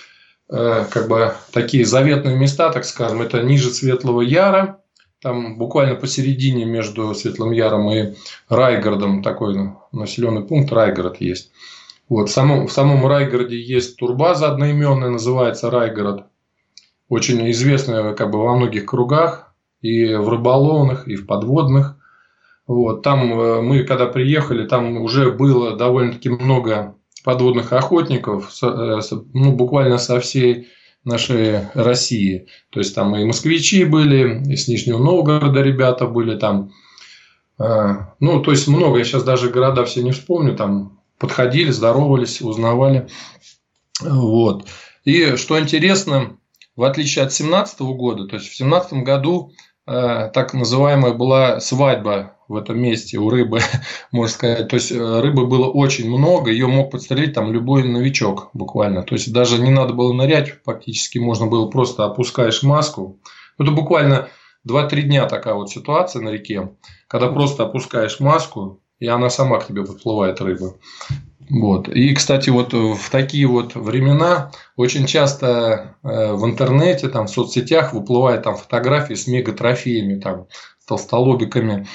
э, 0.50 0.86
как 0.90 1.08
бы 1.08 1.34
такие 1.52 1.84
заветные 1.84 2.36
места, 2.36 2.72
так 2.72 2.84
скажем, 2.84 3.22
это 3.22 3.42
ниже 3.42 3.70
Светлого 3.70 4.22
Яра, 4.22 4.80
там 5.20 5.58
буквально 5.58 5.94
посередине 5.94 6.64
между 6.64 7.14
Светлым 7.14 7.52
Яром 7.52 7.90
и 7.90 8.14
Райгородом 8.48 9.22
такой 9.22 9.72
населенный 9.92 10.42
пункт 10.42 10.72
Райгород 10.72 11.20
есть. 11.20 11.50
Вот, 12.08 12.28
в, 12.28 12.32
самом, 12.32 12.68
в 12.68 12.72
самом 12.72 13.06
Райгороде 13.06 13.60
есть 13.60 13.96
турбаза 13.96 14.50
одноименная, 14.50 15.10
называется 15.10 15.70
Райгород. 15.70 16.24
Очень 17.08 17.50
известная 17.50 18.14
как 18.14 18.30
бы 18.30 18.38
во 18.38 18.56
многих 18.56 18.86
кругах, 18.86 19.48
и 19.82 20.14
в 20.14 20.28
рыболовных, 20.28 21.06
и 21.08 21.16
в 21.16 21.26
подводных. 21.26 21.96
Вот, 22.66 23.02
там 23.02 23.32
э, 23.32 23.62
мы, 23.62 23.84
когда 23.84 24.06
приехали, 24.06 24.66
там 24.66 24.98
уже 24.98 25.30
было 25.30 25.76
довольно-таки 25.76 26.28
много 26.28 26.96
подводных 27.24 27.72
охотников, 27.72 28.50
э, 28.62 29.00
ну, 29.32 29.52
буквально 29.52 29.98
со 29.98 30.20
всей 30.20 30.68
нашей 31.08 31.66
России. 31.74 32.46
То 32.70 32.80
есть 32.80 32.94
там 32.94 33.16
и 33.16 33.24
москвичи 33.24 33.84
были, 33.84 34.42
и 34.52 34.56
с 34.56 34.68
Нижнего 34.68 34.98
Новгорода 34.98 35.60
ребята 35.62 36.06
были 36.06 36.38
там. 36.38 36.72
Э, 37.58 37.96
ну, 38.20 38.40
то 38.40 38.52
есть 38.52 38.68
много, 38.68 38.98
я 38.98 39.04
сейчас 39.04 39.24
даже 39.24 39.50
города 39.50 39.84
все 39.84 40.02
не 40.02 40.12
вспомню, 40.12 40.54
там 40.54 41.00
подходили, 41.18 41.70
здоровались, 41.70 42.40
узнавали. 42.40 43.08
Вот. 44.00 44.66
И 45.04 45.36
что 45.36 45.58
интересно, 45.58 46.36
в 46.76 46.84
отличие 46.84 47.24
от 47.24 47.30
2017 47.30 47.80
года, 47.80 48.26
то 48.26 48.36
есть 48.36 48.46
в 48.46 48.56
2017 48.56 48.92
году 49.04 49.52
э, 49.86 50.30
так 50.32 50.54
называемая 50.54 51.12
была 51.12 51.58
свадьба 51.58 52.37
в 52.48 52.56
этом 52.56 52.80
месте 52.80 53.18
у 53.18 53.28
рыбы, 53.30 53.60
можно 54.12 54.32
сказать. 54.32 54.68
То 54.68 54.76
есть 54.76 54.90
э, 54.90 55.20
рыбы 55.20 55.46
было 55.46 55.66
очень 55.66 56.08
много, 56.08 56.50
ее 56.50 56.66
мог 56.66 56.90
подстрелить 56.90 57.34
там 57.34 57.52
любой 57.52 57.84
новичок 57.84 58.50
буквально. 58.54 59.02
То 59.02 59.14
есть 59.14 59.32
даже 59.32 59.60
не 59.60 59.70
надо 59.70 59.92
было 59.92 60.12
нырять, 60.12 60.54
фактически 60.64 61.18
можно 61.18 61.46
было 61.46 61.68
просто 61.68 62.04
опускаешь 62.04 62.62
маску. 62.62 63.20
Это 63.58 63.70
буквально 63.70 64.28
2-3 64.66 65.02
дня 65.02 65.26
такая 65.26 65.54
вот 65.54 65.70
ситуация 65.70 66.22
на 66.22 66.30
реке, 66.30 66.70
когда 67.06 67.28
просто 67.28 67.64
опускаешь 67.64 68.20
маску, 68.20 68.80
и 68.98 69.06
она 69.06 69.30
сама 69.30 69.60
к 69.60 69.66
тебе 69.66 69.84
подплывает, 69.84 70.40
рыба. 70.40 70.74
Вот. 71.50 71.88
И, 71.88 72.14
кстати, 72.14 72.50
вот 72.50 72.72
в 72.74 73.10
такие 73.10 73.46
вот 73.46 73.74
времена 73.74 74.50
очень 74.76 75.06
часто 75.06 75.96
э, 76.02 76.32
в 76.34 76.44
интернете, 76.44 77.08
там, 77.08 77.26
в 77.26 77.30
соцсетях 77.30 77.94
выплывают 77.94 78.42
там 78.42 78.56
фотографии 78.56 79.14
с 79.14 79.26
мегатрофеями, 79.26 80.20
там, 80.20 80.46
толстолобиками 80.86 81.86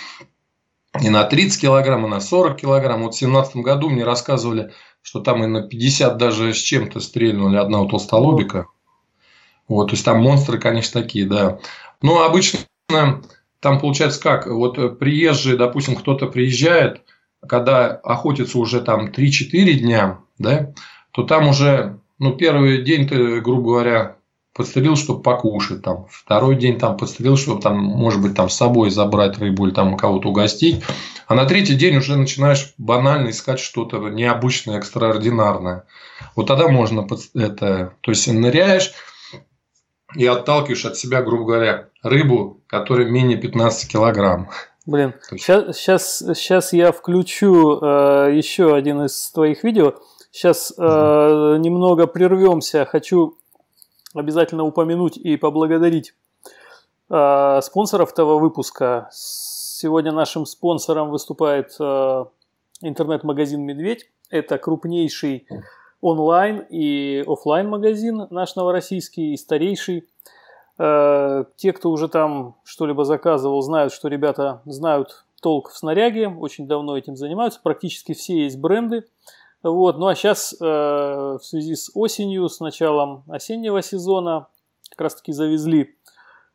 и 1.01 1.09
на 1.09 1.23
30 1.23 1.61
килограмм, 1.61 2.05
и 2.05 2.09
на 2.09 2.19
40 2.19 2.57
килограмм. 2.57 3.03
Вот 3.03 3.15
в 3.15 3.19
2017 3.19 3.55
году 3.57 3.89
мне 3.89 4.03
рассказывали, 4.03 4.71
что 5.01 5.19
там 5.19 5.43
и 5.43 5.47
на 5.47 5.67
50 5.67 6.17
даже 6.17 6.53
с 6.53 6.57
чем-то 6.57 6.99
стрельнули 6.99 7.57
одного 7.57 7.89
толстолобика. 7.89 8.67
Вот, 9.67 9.87
то 9.87 9.93
есть 9.93 10.05
там 10.05 10.21
монстры, 10.21 10.59
конечно, 10.59 11.01
такие, 11.01 11.25
да. 11.25 11.59
Но 12.01 12.23
обычно 12.23 12.59
там 12.87 13.79
получается 13.79 14.21
как? 14.21 14.45
Вот 14.45 14.99
приезжие, 14.99 15.57
допустим, 15.57 15.95
кто-то 15.95 16.27
приезжает, 16.27 17.01
когда 17.47 17.87
охотится 17.87 18.59
уже 18.59 18.81
там 18.81 19.07
3-4 19.07 19.73
дня, 19.73 20.19
да, 20.37 20.73
то 21.11 21.23
там 21.23 21.47
уже, 21.47 21.99
ну, 22.19 22.33
первый 22.33 22.83
день 22.83 23.07
ты, 23.07 23.41
грубо 23.41 23.63
говоря, 23.63 24.17
подстрелил, 24.53 24.95
чтобы 24.95 25.21
покушать 25.21 25.81
там. 25.81 26.05
Второй 26.09 26.55
день 26.55 26.77
там 26.77 26.95
подстрелил, 26.95 27.37
чтобы 27.37 27.61
там, 27.61 27.77
может 27.77 28.21
быть, 28.21 28.35
там 28.35 28.49
с 28.49 28.55
собой 28.55 28.91
забрать 28.91 29.37
рыбу 29.39 29.65
или 29.65 29.73
там 29.73 29.97
кого-то 29.97 30.29
угостить. 30.29 30.83
А 31.27 31.35
на 31.35 31.45
третий 31.45 31.75
день 31.75 31.97
уже 31.97 32.15
начинаешь 32.15 32.73
банально 32.77 33.29
искать 33.29 33.59
что-то 33.59 33.97
необычное, 34.09 34.77
экстраординарное. 34.77 35.85
Вот 36.35 36.47
тогда 36.47 36.67
можно 36.67 37.07
это, 37.33 37.93
то 38.01 38.11
есть 38.11 38.27
ныряешь, 38.27 38.93
и 40.15 40.25
отталкиваешь 40.27 40.85
от 40.85 40.95
себя, 40.95 41.23
грубо 41.23 41.45
говоря, 41.45 41.89
рыбу, 42.03 42.61
которая 42.67 43.07
менее 43.07 43.37
15 43.37 43.91
килограмм. 43.91 44.49
Блин, 44.85 45.13
сейчас, 45.31 45.77
сейчас, 45.77 46.17
сейчас 46.35 46.73
я 46.73 46.91
включу 46.91 47.79
э, 47.81 48.31
еще 48.33 48.75
один 48.75 49.05
из 49.05 49.31
твоих 49.31 49.63
видео. 49.63 49.95
Сейчас 50.29 50.73
э, 50.77 50.81
немного 50.81 52.05
прервемся. 52.05 52.85
Хочу 52.85 53.37
обязательно 54.13 54.63
упомянуть 54.63 55.17
и 55.17 55.37
поблагодарить 55.37 56.13
э, 57.09 57.59
спонсоров 57.61 58.11
этого 58.11 58.39
выпуска. 58.39 59.09
Сегодня 59.11 60.11
нашим 60.11 60.45
спонсором 60.45 61.09
выступает 61.09 61.75
э, 61.79 62.25
интернет-магазин 62.81 63.61
«Медведь». 63.61 64.09
Это 64.29 64.57
крупнейший 64.57 65.47
онлайн 66.01 66.65
и 66.69 67.23
офлайн 67.25 67.69
магазин 67.69 68.27
наш 68.29 68.55
новороссийский, 68.55 69.33
и 69.33 69.37
старейший. 69.37 70.07
Э, 70.77 71.45
те, 71.55 71.73
кто 71.73 71.91
уже 71.91 72.07
там 72.07 72.55
что-либо 72.63 73.05
заказывал, 73.05 73.61
знают, 73.61 73.93
что 73.93 74.07
ребята 74.07 74.61
знают 74.65 75.25
толк 75.41 75.69
в 75.69 75.77
снаряге, 75.77 76.29
очень 76.29 76.67
давно 76.67 76.97
этим 76.97 77.15
занимаются, 77.15 77.59
практически 77.61 78.13
все 78.13 78.43
есть 78.43 78.57
бренды. 78.57 79.05
Вот. 79.63 79.97
Ну 79.97 80.07
а 80.07 80.15
сейчас 80.15 80.53
э, 80.53 80.65
в 80.65 81.39
связи 81.41 81.75
с 81.75 81.89
осенью, 81.95 82.49
с 82.49 82.59
началом 82.59 83.23
осеннего 83.27 83.81
сезона, 83.81 84.47
как 84.89 85.01
раз 85.01 85.15
таки 85.15 85.31
завезли 85.31 85.95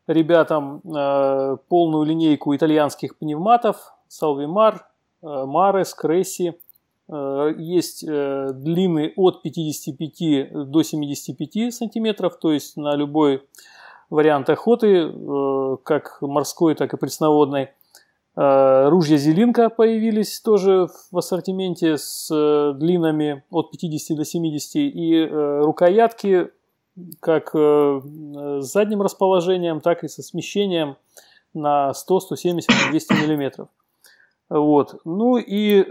ребятам 0.07 0.81
э, 0.85 1.57
полную 1.69 2.05
линейку 2.05 2.55
итальянских 2.55 3.19
пневматов, 3.19 3.95
Salvimar, 4.09 4.83
Mares, 5.23 5.89
Cressy, 6.01 6.55
Э, 7.09 7.55
есть 7.57 8.05
э, 8.07 8.51
длины 8.53 9.13
от 9.17 9.43
55 9.43 10.71
до 10.71 10.83
75 10.83 11.75
сантиметров, 11.75 12.39
то 12.39 12.53
есть 12.53 12.77
на 12.77 12.95
любой 12.95 13.43
вариант 14.11 14.51
охоты, 14.51 15.11
э, 15.11 15.77
как 15.85 16.19
морской, 16.21 16.75
так 16.75 16.93
и 16.93 16.97
пресноводной. 16.97 17.71
Ружья 18.41 19.17
Зелинка 19.17 19.69
появились 19.69 20.41
тоже 20.41 20.87
в 21.11 21.19
ассортименте 21.19 21.99
с 21.99 22.29
длинами 22.75 23.43
от 23.51 23.73
50 23.73 24.17
до 24.17 24.25
70 24.25 24.77
и 24.77 25.29
рукоятки 25.65 26.51
как 27.19 27.51
с 27.53 28.65
задним 28.65 29.03
расположением, 29.03 29.81
так 29.81 30.05
и 30.05 30.09
со 30.09 30.23
смещением 30.23 30.97
на 31.53 31.93
100, 31.93 32.21
170, 32.21 32.71
200 32.91 33.13
миллиметров. 33.15 33.69
Вот. 34.49 35.01
Ну 35.05 35.37
и 35.37 35.85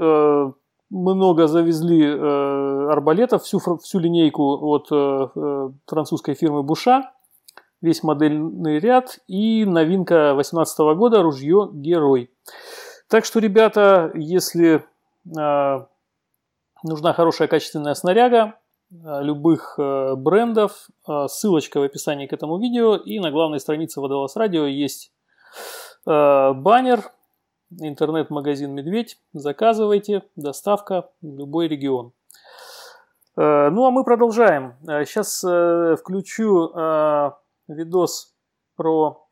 много 0.90 1.48
завезли 1.48 2.04
э, 2.06 2.88
арбалетов, 2.90 3.44
всю, 3.44 3.60
всю 3.60 4.00
линейку 4.00 4.44
от 4.44 4.88
э, 4.92 5.28
э 5.36 5.70
французской 5.86 6.36
фирмы 6.36 6.64
Буша, 6.64 7.12
весь 7.82 8.04
модельный 8.04 8.80
ряд 8.80 9.20
и 9.28 9.66
новинка 9.66 10.34
2018 10.34 10.80
года 10.98 11.22
ружье 11.22 11.70
Герой. 11.74 12.32
Так 13.08 13.26
что, 13.26 13.40
ребята, 13.40 14.12
если 14.16 14.84
э, 15.38 15.86
нужна 16.84 17.14
хорошая 17.14 17.48
качественная 17.48 17.94
снаряга 17.94 18.56
э, 18.92 18.96
любых 19.22 19.76
э, 19.78 20.16
брендов, 20.16 20.88
э, 21.08 21.28
ссылочка 21.28 21.80
в 21.80 21.84
описании 21.84 22.28
к 22.28 22.34
этому 22.34 22.60
видео 22.60 22.96
и 22.96 23.20
на 23.20 23.32
главной 23.32 23.60
странице 23.60 24.02
Водолаз 24.02 24.36
Радио 24.36 24.66
есть 24.66 25.12
э, 26.06 26.54
баннер 26.54 27.12
интернет-магазин 27.70 28.74
«Медведь». 28.74 29.20
Заказывайте, 29.34 30.24
доставка 30.36 31.10
в 31.22 31.38
любой 31.38 31.68
регион. 31.68 32.14
Ну, 33.36 33.86
а 33.86 33.92
мы 33.92 34.04
продолжаем. 34.04 34.78
Сейчас 34.82 35.44
э, 35.44 35.96
включу 36.00 36.72
видос 37.68 38.36
про... 38.76 39.28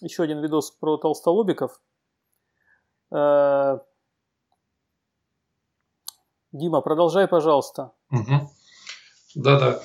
Еще 0.00 0.22
один 0.24 0.40
видос 0.42 0.70
про 0.72 0.96
толстолобиков. 0.96 1.80
Дима, 3.10 3.80
продолжай, 6.82 7.28
пожалуйста. 7.28 7.92
Да-да. 9.34 9.80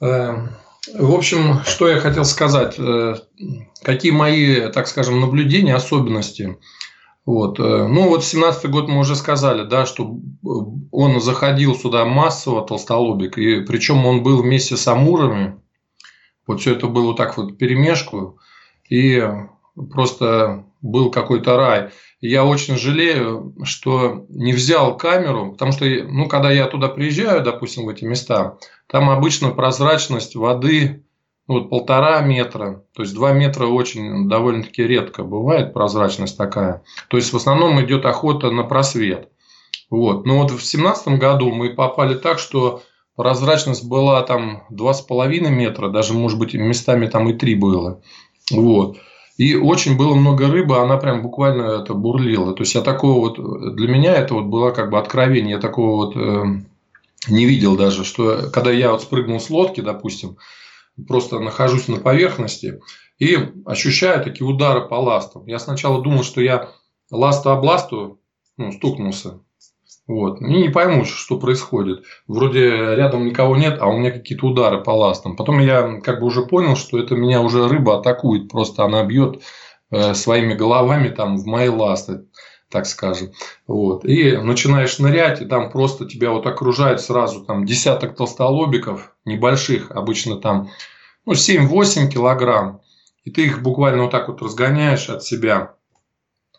В 0.00 1.14
общем, 1.14 1.62
что 1.64 1.88
я 1.88 2.00
хотел 2.00 2.24
сказать. 2.24 2.78
Какие 3.82 4.12
мои, 4.12 4.70
так 4.72 4.88
скажем, 4.88 5.20
наблюдения, 5.20 5.74
особенности– 5.74 6.58
вот. 7.26 7.58
Э, 7.58 7.88
ну, 7.88 8.08
вот 8.08 8.24
17 8.24 8.70
год 8.70 8.88
мы 8.88 9.00
уже 9.00 9.16
сказали, 9.16 9.68
да, 9.68 9.84
что 9.84 10.16
он 10.92 11.20
заходил 11.20 11.74
сюда 11.74 12.04
массово, 12.04 12.64
толстолобик, 12.64 13.36
и 13.36 13.62
причем 13.62 14.06
он 14.06 14.22
был 14.22 14.40
вместе 14.40 14.76
с 14.76 14.86
амурами. 14.86 15.60
Вот 16.46 16.60
все 16.60 16.72
это 16.72 16.86
было 16.86 17.14
так 17.14 17.36
вот 17.36 17.58
перемешку, 17.58 18.38
и 18.88 19.22
просто 19.92 20.64
был 20.80 21.10
какой-то 21.10 21.56
рай. 21.56 21.90
я 22.20 22.44
очень 22.44 22.76
жалею, 22.76 23.54
что 23.64 24.26
не 24.28 24.52
взял 24.52 24.96
камеру, 24.96 25.52
потому 25.52 25.72
что, 25.72 25.84
ну, 25.84 26.28
когда 26.28 26.50
я 26.50 26.66
туда 26.66 26.88
приезжаю, 26.88 27.42
допустим, 27.42 27.84
в 27.84 27.88
эти 27.88 28.04
места, 28.04 28.58
там 28.86 29.10
обычно 29.10 29.50
прозрачность 29.50 30.36
воды 30.36 31.02
ну, 31.48 31.60
вот 31.60 31.70
полтора 31.70 32.20
метра, 32.22 32.84
то 32.92 33.02
есть 33.02 33.14
два 33.14 33.32
метра 33.32 33.66
очень 33.66 34.28
довольно-таки 34.28 34.82
редко 34.82 35.22
бывает 35.22 35.72
прозрачность 35.72 36.36
такая. 36.36 36.82
То 37.08 37.16
есть 37.16 37.32
в 37.32 37.36
основном 37.36 37.80
идет 37.80 38.04
охота 38.04 38.50
на 38.50 38.64
просвет. 38.64 39.28
Вот. 39.88 40.26
Но 40.26 40.42
вот 40.42 40.50
в 40.50 40.64
семнадцатом 40.64 41.20
году 41.20 41.52
мы 41.52 41.70
попали 41.70 42.14
так, 42.14 42.40
что 42.40 42.82
прозрачность 43.16 43.88
была 43.88 44.22
там 44.22 44.64
два 44.70 44.94
с 44.94 45.00
половиной 45.00 45.50
метра, 45.50 45.88
даже 45.88 46.14
может 46.14 46.38
быть 46.38 46.54
местами 46.54 47.06
там 47.06 47.28
и 47.28 47.32
три 47.32 47.54
было. 47.54 48.00
Вот. 48.50 48.98
И 49.36 49.54
очень 49.54 49.98
было 49.98 50.14
много 50.14 50.48
рыбы, 50.48 50.78
она 50.78 50.96
прям 50.96 51.22
буквально 51.22 51.82
это 51.82 51.94
бурлила. 51.94 52.54
То 52.54 52.62
есть 52.62 52.74
я 52.74 52.80
такого 52.80 53.20
вот, 53.20 53.74
для 53.76 53.88
меня 53.88 54.14
это 54.14 54.34
вот 54.34 54.44
было 54.44 54.70
как 54.70 54.90
бы 54.90 54.98
откровение, 54.98 55.56
я 55.56 55.60
такого 55.60 56.06
вот 56.06 56.16
э, 56.16 56.44
не 57.28 57.44
видел 57.44 57.76
даже, 57.76 58.04
что 58.04 58.50
когда 58.50 58.70
я 58.70 58.92
вот 58.92 59.02
спрыгнул 59.02 59.40
с 59.40 59.50
лодки, 59.50 59.80
допустим, 59.80 60.36
просто 61.06 61.38
нахожусь 61.38 61.88
на 61.88 61.96
поверхности 61.96 62.80
и 63.18 63.38
ощущаю 63.66 64.24
такие 64.24 64.46
удары 64.46 64.88
по 64.88 64.94
ластам. 64.94 65.46
Я 65.46 65.58
сначала 65.58 66.02
думал, 66.02 66.22
что 66.22 66.40
я 66.40 66.70
ласта 67.10 67.52
об 67.52 67.64
ласту 67.64 68.20
ну, 68.56 68.72
стукнулся. 68.72 69.40
Вот. 70.06 70.40
И 70.40 70.44
не 70.44 70.68
пойму, 70.68 71.04
что 71.04 71.38
происходит. 71.38 72.04
Вроде 72.28 72.94
рядом 72.94 73.26
никого 73.26 73.56
нет, 73.56 73.78
а 73.80 73.88
у 73.88 73.98
меня 73.98 74.12
какие-то 74.12 74.46
удары 74.46 74.80
по 74.82 74.90
ластам. 74.90 75.36
Потом 75.36 75.58
я 75.58 76.00
как 76.00 76.20
бы 76.20 76.26
уже 76.26 76.42
понял, 76.42 76.76
что 76.76 76.98
это 76.98 77.16
меня 77.16 77.40
уже 77.40 77.68
рыба 77.68 77.98
атакует. 77.98 78.48
Просто 78.48 78.84
она 78.84 79.02
бьет 79.04 79.42
э, 79.90 80.14
своими 80.14 80.54
головами 80.54 81.08
там 81.08 81.36
в 81.36 81.46
мои 81.46 81.68
ласты, 81.68 82.26
так 82.70 82.86
скажем. 82.86 83.32
Вот. 83.66 84.04
И 84.04 84.36
начинаешь 84.36 84.98
нырять, 85.00 85.42
и 85.42 85.44
там 85.44 85.70
просто 85.70 86.06
тебя 86.06 86.30
вот 86.30 86.46
окружает 86.46 87.00
сразу 87.00 87.44
там 87.44 87.66
десяток 87.66 88.14
толстолобиков 88.14 89.12
небольших, 89.24 89.90
обычно 89.90 90.36
там 90.36 90.70
ну, 91.24 91.32
7-8 91.32 92.06
килограмм. 92.08 92.80
И 93.24 93.32
ты 93.32 93.46
их 93.46 93.60
буквально 93.60 94.04
вот 94.04 94.12
так 94.12 94.28
вот 94.28 94.40
разгоняешь 94.40 95.08
от 95.08 95.24
себя 95.24 95.74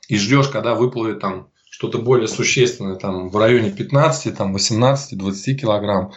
и 0.10 0.18
ждешь, 0.18 0.50
когда 0.50 0.76
выплывет 0.76 1.22
там 1.22 1.48
что-то 1.78 2.00
более 2.00 2.28
существенное, 2.28 2.96
там 2.96 3.30
в 3.30 3.38
районе 3.38 3.70
15, 3.70 4.36
там 4.36 4.52
18, 4.52 5.16
20 5.16 5.62
килограмм. 5.62 6.12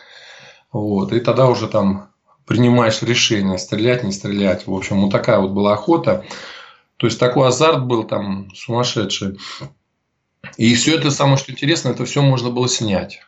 Вот. 0.73 1.12
И 1.12 1.21
тогда 1.21 1.49
уже 1.49 1.69
там 1.69 2.09
принимаешь 2.47 3.02
решение, 3.02 3.59
стрелять, 3.59 4.02
не 4.02 4.11
стрелять. 4.11 4.67
В 4.67 4.75
общем, 4.75 5.02
вот 5.02 5.12
такая 5.12 5.38
вот 5.38 5.50
была 5.50 5.75
охота. 5.75 6.25
То 6.97 7.07
есть 7.07 7.21
такой 7.21 7.49
азарт 7.49 7.85
был 7.85 8.05
там 8.05 8.49
сумасшедший. 8.55 9.38
И 10.57 10.75
все 10.75 10.97
это 10.97 11.11
самое, 11.11 11.37
что 11.37 11.52
интересно, 11.52 11.90
это 11.90 12.07
все 12.07 12.23
можно 12.23 12.49
было 12.49 12.67
снять. 12.67 13.21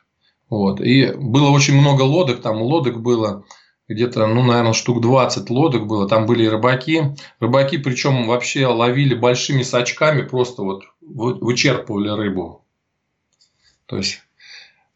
Вот. 0.49 0.81
И 0.81 1.13
было 1.13 1.51
очень 1.51 1.79
много 1.79 2.01
лодок, 2.01 2.41
там 2.41 2.63
лодок 2.63 3.03
было 3.03 3.45
где-то, 3.89 4.27
ну, 4.27 4.43
наверное, 4.43 4.73
штук 4.73 5.03
20 5.03 5.51
лодок 5.51 5.87
было, 5.87 6.09
там 6.09 6.25
были 6.25 6.45
и 6.45 6.49
рыбаки. 6.49 7.15
Рыбаки, 7.41 7.77
причем 7.77 8.27
вообще 8.27 8.67
ловили 8.67 9.15
большими 9.15 9.63
сачками, 9.65 10.23
просто 10.23 10.63
вот 10.63 10.85
вычерпывали 11.03 12.09
рыбу. 12.09 12.65
То 13.87 13.97
есть, 13.97 14.21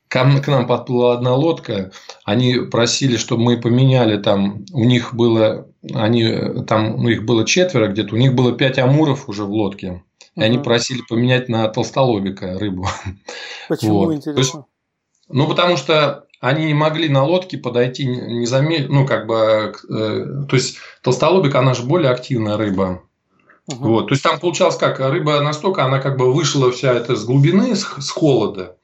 к 0.09 0.47
нам 0.47 0.67
подплыла 0.67 1.15
одна 1.15 1.35
лодка, 1.35 1.93
они 2.25 2.55
просили, 2.71 3.17
чтобы 3.17 3.43
мы 3.43 3.61
поменяли 3.61 4.21
там, 4.21 4.65
у 4.73 4.85
них 4.85 5.15
было, 5.15 5.69
они, 5.93 6.65
там, 6.67 7.03
ну, 7.03 7.09
их 7.09 7.25
было 7.25 7.45
четверо 7.45 7.89
где-то, 7.89 8.15
у 8.15 8.19
них 8.19 8.35
было 8.35 8.53
пять 8.53 8.79
амуров 8.79 9.29
уже 9.29 9.45
в 9.45 9.51
лодке, 9.51 10.03
и 10.35 10.43
они 10.43 10.59
просили 10.59 11.03
поменять 11.09 11.49
на 11.49 11.69
толстолобика 11.69 12.59
рыбу. 12.59 12.87
Почему, 13.69 14.05
вот. 14.05 14.15
интересно? 14.15 14.39
есть, 14.39 14.55
ну, 15.29 15.49
потому 15.49 15.77
что 15.77 16.27
они 16.41 16.67
не 16.67 16.75
могли 16.75 17.09
на 17.09 17.25
лодке 17.25 17.59
подойти 17.59 18.07
незаметно, 18.07 19.01
ну, 19.01 19.07
как 19.07 19.27
бы, 19.27 19.75
э, 19.89 20.45
то 20.49 20.57
есть, 20.57 20.77
толстолобик, 21.03 21.55
она 21.55 21.75
же 21.75 21.83
более 21.83 22.11
активная 22.11 22.57
рыба. 22.57 23.03
Угу. 23.69 23.89
Вот, 23.89 24.09
то 24.09 24.15
есть, 24.15 24.23
там 24.23 24.39
получалось 24.39 24.77
как, 24.77 25.01
рыба 25.01 25.41
настолько, 25.41 25.85
она 25.85 25.99
как 25.99 26.17
бы 26.17 26.33
вышла 26.33 26.71
вся 26.71 26.93
это 26.93 27.17
с 27.17 27.25
глубины, 27.25 27.75
с, 27.75 27.85
с 27.99 28.11
холода. 28.11 28.77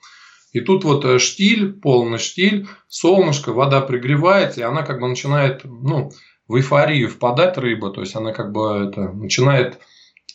И 0.52 0.60
тут 0.60 0.84
вот 0.84 1.04
э, 1.04 1.18
штиль, 1.18 1.72
полный 1.72 2.18
штиль, 2.18 2.68
солнышко, 2.88 3.52
вода 3.52 3.80
пригревается, 3.80 4.60
и 4.60 4.64
она 4.64 4.82
как 4.82 5.00
бы 5.00 5.08
начинает, 5.08 5.62
ну, 5.64 6.10
в 6.48 6.56
эйфорию 6.56 7.08
впадать 7.08 7.56
рыба, 7.56 7.90
то 7.90 8.00
есть, 8.00 8.16
она 8.16 8.32
как 8.32 8.52
бы 8.52 8.88
это, 8.88 9.12
начинает 9.12 9.78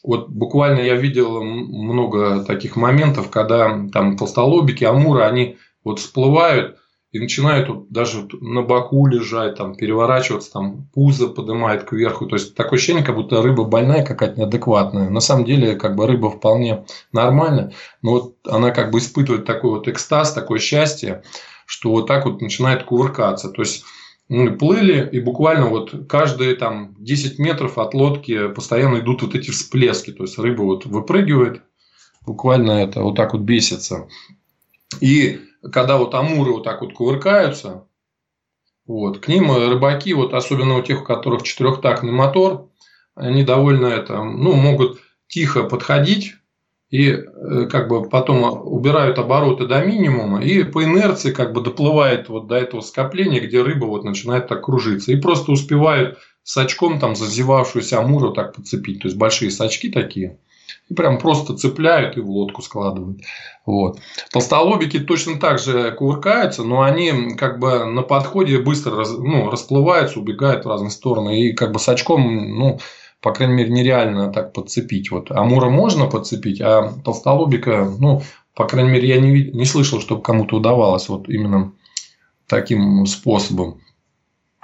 вот 0.03 0.29
буквально 0.29 0.79
я 0.79 0.95
видел 0.95 1.43
много 1.43 2.43
таких 2.45 2.75
моментов, 2.75 3.29
когда 3.29 3.87
там 3.91 4.17
толстолобики, 4.17 4.83
амуры, 4.83 5.23
они 5.23 5.57
вот 5.83 5.99
всплывают, 5.99 6.77
и 7.11 7.19
начинает 7.19 7.69
вот 7.69 7.89
даже 7.89 8.27
на 8.41 8.61
боку 8.61 9.07
лежать, 9.07 9.55
там, 9.55 9.75
переворачиваться, 9.75 10.51
там, 10.51 10.87
пузо 10.93 11.29
поднимает 11.29 11.85
кверху. 11.85 12.25
То 12.25 12.35
есть, 12.35 12.53
такое 12.53 12.77
ощущение, 12.77 13.03
как 13.03 13.15
будто 13.15 13.41
рыба 13.41 13.63
больная 13.63 14.05
какая-то 14.05 14.41
неадекватная. 14.41 15.09
На 15.09 15.21
самом 15.21 15.45
деле, 15.45 15.75
как 15.75 15.95
бы 15.95 16.05
рыба 16.05 16.29
вполне 16.29 16.85
нормальная, 17.13 17.71
но 18.01 18.11
вот 18.11 18.35
она 18.45 18.71
как 18.71 18.91
бы 18.91 18.99
испытывает 18.99 19.45
такой 19.45 19.71
вот 19.71 19.87
экстаз, 19.87 20.33
такое 20.33 20.59
счастье, 20.59 21.23
что 21.65 21.91
вот 21.91 22.07
так 22.07 22.25
вот 22.25 22.41
начинает 22.41 22.83
кувыркаться. 22.83 23.49
То 23.49 23.61
есть, 23.61 23.85
мы 24.27 24.51
плыли, 24.57 25.07
и 25.09 25.21
буквально 25.21 25.67
вот 25.67 26.07
каждые 26.09 26.55
там 26.55 26.93
10 26.99 27.39
метров 27.39 27.77
от 27.77 27.93
лодки 27.93 28.49
постоянно 28.49 28.99
идут 28.99 29.21
вот 29.21 29.33
эти 29.33 29.51
всплески. 29.51 30.11
То 30.11 30.23
есть, 30.23 30.37
рыба 30.37 30.63
вот 30.63 30.85
выпрыгивает, 30.85 31.61
буквально 32.25 32.71
это 32.71 33.01
вот 33.01 33.15
так 33.15 33.31
вот 33.31 33.43
бесится. 33.43 34.09
И 34.99 35.39
когда 35.71 35.97
вот 35.97 36.13
амуры 36.13 36.51
вот 36.51 36.63
так 36.63 36.81
вот 36.81 36.93
кувыркаются, 36.93 37.87
вот, 38.85 39.19
к 39.19 39.27
ним 39.27 39.51
рыбаки, 39.51 40.13
вот 40.13 40.33
особенно 40.33 40.77
у 40.77 40.81
тех, 40.81 41.01
у 41.01 41.05
которых 41.05 41.43
четырехтактный 41.43 42.13
мотор, 42.13 42.69
они 43.15 43.43
довольно 43.43 43.87
это, 43.87 44.23
ну, 44.23 44.53
могут 44.53 44.99
тихо 45.27 45.63
подходить 45.63 46.35
и 46.89 47.09
э, 47.09 47.67
как 47.69 47.89
бы 47.89 48.07
потом 48.07 48.65
убирают 48.65 49.19
обороты 49.19 49.67
до 49.67 49.83
минимума 49.83 50.41
и 50.41 50.63
по 50.63 50.85
инерции 50.85 51.33
как 51.33 51.51
бы 51.51 51.61
доплывает 51.61 52.29
вот 52.29 52.47
до 52.47 52.55
этого 52.55 52.79
скопления, 52.79 53.41
где 53.41 53.61
рыба 53.61 53.85
вот 53.85 54.05
начинает 54.05 54.47
так 54.47 54.63
кружиться. 54.63 55.11
И 55.11 55.19
просто 55.19 55.51
успевают 55.51 56.17
с 56.43 56.55
очком 56.55 56.99
там 56.99 57.15
зазевавшуюся 57.15 57.99
амуру 57.99 58.31
так 58.31 58.55
подцепить, 58.55 59.01
то 59.01 59.07
есть 59.07 59.17
большие 59.17 59.51
сачки 59.51 59.89
такие 59.89 60.39
и 60.89 60.93
прям 60.93 61.17
просто 61.17 61.55
цепляют 61.55 62.17
и 62.17 62.21
в 62.21 62.29
лодку 62.29 62.61
складывают. 62.61 63.21
Вот. 63.65 63.99
Толстолобики 64.31 64.99
точно 64.99 65.39
так 65.39 65.59
же 65.59 65.91
кувыркаются, 65.91 66.63
но 66.63 66.81
они 66.81 67.35
как 67.35 67.59
бы 67.59 67.85
на 67.85 68.03
подходе 68.03 68.59
быстро 68.59 68.95
раз, 68.95 69.11
ну, 69.11 69.49
расплываются, 69.49 70.19
убегают 70.19 70.65
в 70.65 70.69
разные 70.69 70.91
стороны. 70.91 71.41
И 71.41 71.53
как 71.53 71.73
бы 71.73 71.79
с 71.79 71.89
очком, 71.89 72.57
ну, 72.57 72.79
по 73.21 73.33
крайней 73.33 73.55
мере, 73.55 73.69
нереально 73.69 74.31
так 74.31 74.53
подцепить. 74.53 75.11
Вот. 75.11 75.31
Амура 75.31 75.69
можно 75.69 76.05
подцепить, 76.05 76.61
а 76.61 76.93
толстолобика, 77.03 77.91
ну, 77.99 78.21
по 78.55 78.65
крайней 78.65 78.91
мере, 78.91 79.07
я 79.07 79.19
не, 79.19 79.51
не 79.51 79.65
слышал, 79.65 79.99
чтобы 79.99 80.21
кому-то 80.21 80.57
удавалось 80.57 81.09
вот 81.09 81.27
именно 81.27 81.73
таким 82.47 83.05
способом. 83.05 83.81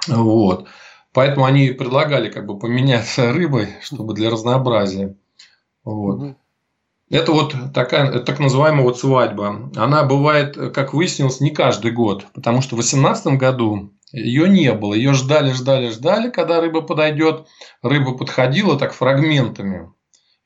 Вот. 0.08 0.66
Поэтому 1.12 1.44
они 1.44 1.70
предлагали 1.70 2.30
как 2.30 2.46
бы 2.46 2.58
поменяться 2.58 3.32
рыбой, 3.34 3.68
чтобы 3.82 4.14
для 4.14 4.30
разнообразия. 4.30 5.16
Вот. 5.84 6.16
Угу. 6.20 6.36
Это 7.10 7.32
вот 7.32 7.54
такая, 7.74 8.18
так 8.20 8.38
называемая 8.38 8.82
вот 8.82 8.98
свадьба. 8.98 9.70
Она 9.76 10.04
бывает, 10.04 10.56
как 10.72 10.94
выяснилось, 10.94 11.40
не 11.40 11.50
каждый 11.50 11.92
год. 11.92 12.26
Потому 12.32 12.62
что 12.62 12.76
в 12.76 12.78
2018 12.78 13.38
году 13.38 13.92
ее 14.10 14.48
не 14.48 14.72
было. 14.72 14.94
Ее 14.94 15.12
ждали, 15.12 15.52
ждали, 15.52 15.90
ждали, 15.90 16.30
когда 16.30 16.60
рыба 16.60 16.80
подойдет. 16.80 17.46
Рыба 17.82 18.16
подходила 18.16 18.78
так 18.78 18.94
фрагментами. 18.94 19.92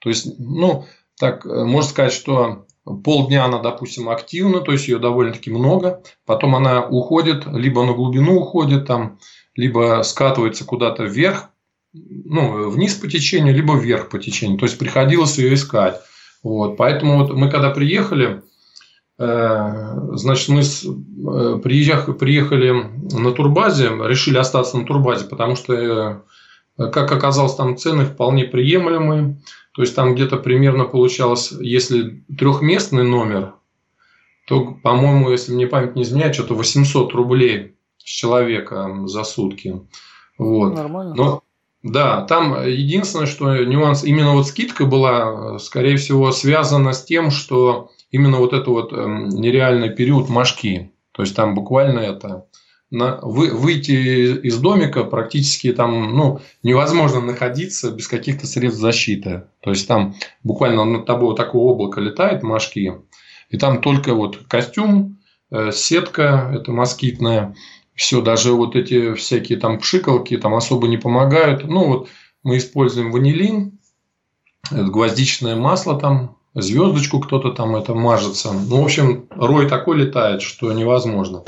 То 0.01 0.09
есть, 0.09 0.39
ну, 0.39 0.85
так 1.19 1.45
можно 1.45 1.89
сказать, 1.89 2.13
что 2.13 2.67
полдня 3.05 3.45
она, 3.45 3.61
допустим, 3.61 4.09
активна, 4.09 4.61
то 4.61 4.73
есть 4.73 4.89
ее 4.89 4.99
довольно-таки 4.99 5.51
много. 5.51 6.03
Потом 6.27 6.57
она 6.57 6.85
уходит, 6.85 7.47
либо 7.47 7.85
на 7.85 7.93
глубину 7.93 8.41
уходит 8.41 8.87
там, 8.87 9.19
либо 9.55 10.03
скатывается 10.03 10.65
куда-то 10.65 11.05
вверх 11.05 11.51
ну, 11.93 12.71
вниз 12.71 12.95
по 12.95 13.09
течению, 13.09 13.55
либо 13.55 13.77
вверх 13.77 14.09
по 14.09 14.19
течению. 14.19 14.59
То 14.59 14.67
есть 14.67 14.79
приходилось 14.79 15.39
ее 15.39 15.55
искать. 15.55 16.01
Вот. 16.43 16.77
Поэтому 16.77 17.19
вот 17.19 17.35
мы 17.35 17.51
когда 17.51 17.71
приехали, 17.71 18.43
э, 19.19 19.99
значит, 20.13 20.49
мы 20.49 20.63
с, 20.63 20.85
э, 20.85 21.61
приехали, 21.63 22.15
приехали 22.15 22.71
на 23.13 23.33
турбазе, 23.33 23.89
решили 23.89 24.39
остаться 24.39 24.77
на 24.77 24.85
турбазе, 24.85 25.25
потому 25.27 25.57
что, 25.57 25.75
э, 25.75 26.91
как 26.91 27.11
оказалось, 27.11 27.55
там 27.55 27.77
цены 27.77 28.05
вполне 28.05 28.45
приемлемые. 28.45 29.41
То 29.75 29.83
есть 29.83 29.95
там 29.95 30.15
где-то 30.15 30.37
примерно 30.37 30.85
получалось, 30.85 31.53
если 31.53 32.25
трехместный 32.37 33.05
номер, 33.05 33.55
то, 34.47 34.73
по-моему, 34.83 35.31
если 35.31 35.53
мне 35.53 35.67
память 35.67 35.95
не 35.95 36.03
изменяет, 36.03 36.35
что-то 36.35 36.55
800 36.55 37.13
рублей 37.13 37.77
с 37.99 38.05
человека 38.05 38.91
за 39.05 39.23
сутки. 39.25 39.81
Вот. 40.39 40.75
Нормально. 40.75 41.15
Но 41.15 41.43
Да, 41.89 42.23
там 42.23 42.67
единственное, 42.67 43.27
что 43.27 43.65
нюанс, 43.65 44.05
именно 44.05 44.33
вот 44.35 44.47
скидка 44.47 44.85
была, 44.85 45.59
скорее 45.59 45.97
всего, 45.97 46.31
связана 46.33 46.93
с 46.93 47.03
тем, 47.03 47.31
что 47.31 47.91
именно 48.11 48.37
вот 48.37 48.53
это 48.53 48.71
вот 48.71 48.93
эм, 48.93 49.29
нереальный 49.29 49.89
период 49.89 50.29
мошки. 50.29 50.93
То 51.13 51.23
есть 51.23 51.35
там 51.35 51.55
буквально 51.55 52.01
это 52.01 52.45
на, 52.91 53.19
вы, 53.23 53.51
выйти 53.55 54.47
из 54.47 54.59
домика 54.59 55.05
практически 55.05 55.73
там 55.73 56.15
ну, 56.15 56.41
невозможно 56.63 57.21
находиться 57.21 57.91
без 57.91 58.07
каких-то 58.07 58.47
средств 58.47 58.81
защиты. 58.81 59.45
То 59.63 59.71
есть 59.71 59.89
там 59.89 60.15
буквально 60.43 60.85
над 60.85 61.07
тобой 61.07 61.29
вот 61.29 61.37
такое 61.37 61.63
облако 61.63 62.01
летает, 62.01 62.43
мошки, 62.43 62.97
и 63.49 63.57
там 63.57 63.81
только 63.81 64.15
вот 64.15 64.41
костюм, 64.47 65.19
э, 65.51 65.71
сетка, 65.73 66.51
это 66.55 66.71
москитная, 66.71 67.55
все, 67.99 68.23
даже 68.23 68.53
вот 68.53 68.77
эти 68.77 69.15
всякие 69.15 69.59
там 69.59 69.81
пшикалки 69.81 70.39
там 70.39 70.55
особо 70.55 70.87
не 70.87 70.97
помогают. 70.97 71.65
Ну, 71.65 71.89
вот 71.89 72.09
мы 72.45 72.59
используем 72.59 73.11
ванилин, 73.11 73.73
гвоздичное 74.71 75.57
масло 75.57 75.99
там, 75.99 76.37
звездочку 76.55 77.19
кто-то 77.19 77.51
там 77.51 77.75
это 77.75 77.95
мажется. 77.95 78.53
Ну, 78.53 78.83
в 78.83 78.85
общем, 78.85 79.27
рой 79.31 79.69
такой 79.69 79.97
летает, 79.97 80.43
что 80.43 80.73
невозможно. 80.73 81.43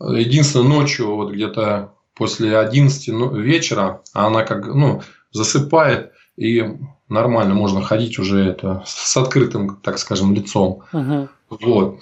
Единственное, 0.00 0.66
ночью, 0.66 1.14
вот 1.14 1.32
где-то 1.32 1.92
после 2.14 2.58
11 2.58 3.08
ну, 3.08 3.36
вечера, 3.36 4.00
она 4.14 4.42
как, 4.42 4.66
ну, 4.66 5.02
засыпает, 5.32 6.12
и 6.38 6.64
нормально 7.10 7.54
можно 7.54 7.82
ходить 7.82 8.18
уже 8.18 8.42
это 8.42 8.82
с 8.86 9.14
открытым, 9.18 9.76
так 9.82 9.98
скажем, 9.98 10.34
лицом. 10.34 10.82
Угу. 10.94 11.28
Вот. 11.50 12.00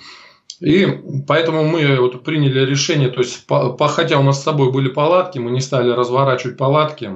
И 0.63 0.87
поэтому 1.27 1.65
мы 1.65 1.99
вот 1.99 2.23
приняли 2.23 2.65
решение, 2.65 3.09
то 3.09 3.21
есть, 3.21 3.47
по, 3.47 3.77
хотя 3.89 4.21
у 4.21 4.23
нас 4.23 4.41
с 4.41 4.45
собой 4.45 4.71
были 4.71 4.89
палатки, 4.89 5.41
мы 5.41 5.51
не 5.51 5.61
стали 5.61 5.91
разворачивать 5.91 6.57
палатки, 6.57 7.11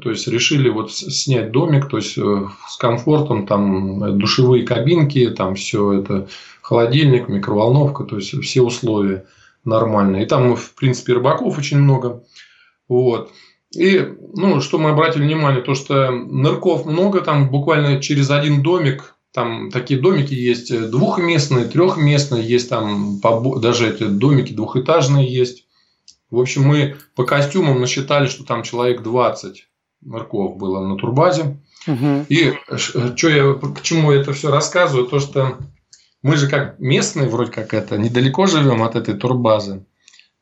то 0.00 0.08
есть 0.08 0.28
решили 0.28 0.68
вот 0.68 0.92
снять 0.92 1.50
домик, 1.50 1.88
то 1.88 1.96
есть 1.96 2.16
э, 2.16 2.46
с 2.68 2.76
комфортом, 2.76 3.46
там 3.46 4.04
э, 4.04 4.12
душевые 4.12 4.62
кабинки, 4.62 5.28
там 5.30 5.56
все 5.56 5.94
это, 5.94 6.28
холодильник, 6.62 7.28
микроволновка, 7.28 8.04
то 8.04 8.16
есть 8.16 8.40
все 8.40 8.62
условия 8.62 9.26
нормальные. 9.64 10.22
И 10.22 10.26
там, 10.26 10.54
в 10.54 10.74
принципе, 10.76 11.14
рыбаков 11.14 11.58
очень 11.58 11.78
много. 11.78 12.22
Вот. 12.88 13.32
И, 13.74 14.14
ну, 14.34 14.60
что 14.60 14.78
мы 14.78 14.90
обратили 14.90 15.24
внимание, 15.24 15.60
то, 15.60 15.74
что 15.74 16.12
нырков 16.12 16.86
много, 16.86 17.20
там 17.20 17.50
буквально 17.50 18.00
через 18.00 18.30
один 18.30 18.62
домик 18.62 19.16
там 19.32 19.70
такие 19.70 19.98
домики 19.98 20.34
есть 20.34 20.70
э, 20.70 20.86
двухместные, 20.88 21.64
трехместные, 21.64 22.46
есть 22.46 22.68
там 22.68 23.20
даже 23.60 23.88
эти 23.88 24.04
домики 24.04 24.52
двухэтажные 24.52 25.26
есть. 25.26 25.66
В 26.30 26.38
общем, 26.38 26.62
мы 26.64 26.96
по 27.14 27.24
костюмам 27.24 27.80
насчитали, 27.80 28.26
что 28.26 28.44
там 28.44 28.62
человек 28.62 29.02
20 29.02 29.66
морков 30.02 30.56
было 30.56 30.86
на 30.86 30.96
турбазе. 30.96 31.58
Угу. 31.86 32.26
И 32.28 32.52
что 32.76 33.28
я, 33.28 33.54
к 33.54 33.82
чему 33.82 34.12
я 34.12 34.20
это 34.20 34.32
все 34.32 34.50
рассказываю, 34.50 35.08
то 35.08 35.18
что 35.18 35.58
мы 36.22 36.36
же 36.36 36.48
как 36.48 36.78
местные, 36.78 37.28
вроде 37.28 37.50
как 37.50 37.74
это, 37.74 37.98
недалеко 37.98 38.46
живем 38.46 38.82
от 38.82 38.96
этой 38.96 39.14
турбазы. 39.14 39.84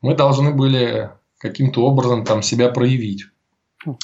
Мы 0.01 0.15
должны 0.15 0.51
были 0.51 1.11
каким-то 1.37 1.85
образом 1.85 2.25
там 2.25 2.41
себя 2.41 2.69
проявить. 2.69 3.25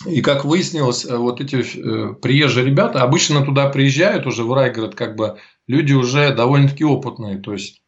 И 0.05 0.21
как 0.21 0.45
выяснилось, 0.45 1.05
э, 1.05 1.15
вот 1.15 1.39
эти 1.39 1.57
э, 1.57 2.13
приезжие 2.15 2.65
ребята 2.65 3.03
обычно 3.03 3.45
туда 3.45 3.69
приезжают 3.69 4.25
уже 4.25 4.43
в 4.43 4.53
Райгород, 4.53 4.95
как 4.95 5.15
бы 5.15 5.37
люди 5.67 5.93
уже 5.93 6.33
довольно-таки 6.33 6.83
опытные, 6.83 7.37
то 7.37 7.53
есть 7.53 7.81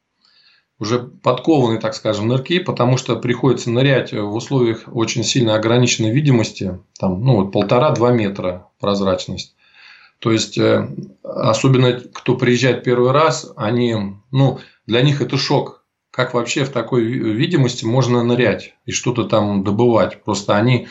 уже 0.78 0.99
подкованные, 0.99 1.80
так 1.80 1.93
скажем, 1.93 2.28
нырки, 2.28 2.60
потому 2.60 2.97
что 2.97 3.15
приходится 3.15 3.69
нырять 3.69 4.13
в 4.13 4.34
условиях 4.34 4.84
очень 4.88 5.23
сильно 5.23 5.56
ограниченной 5.56 6.12
видимости, 6.12 6.80
там, 6.99 7.23
ну, 7.23 7.36
вот 7.36 7.52
полтора-два 7.52 8.12
метра 8.12 8.67
прозрачность. 8.80 9.56
То 10.19 10.32
есть, 10.32 10.58
э, 10.58 10.88
особенно 11.23 11.93
кто 11.93 12.36
приезжает 12.36 12.84
первый 12.84 13.12
раз, 13.12 13.52
они, 13.56 13.95
ну, 14.32 14.60
для 14.86 15.02
них 15.02 15.21
это 15.21 15.38
шок, 15.38 15.84
как 16.12 16.34
вообще 16.34 16.65
в 16.65 16.69
такой 16.69 17.04
видимости 17.04 17.86
можно 17.86 18.23
нырять 18.23 18.75
и 18.86 18.91
что-то 18.91 19.23
там 19.23 19.63
добывать. 19.63 20.23
Просто 20.23 20.56
они 20.56 20.88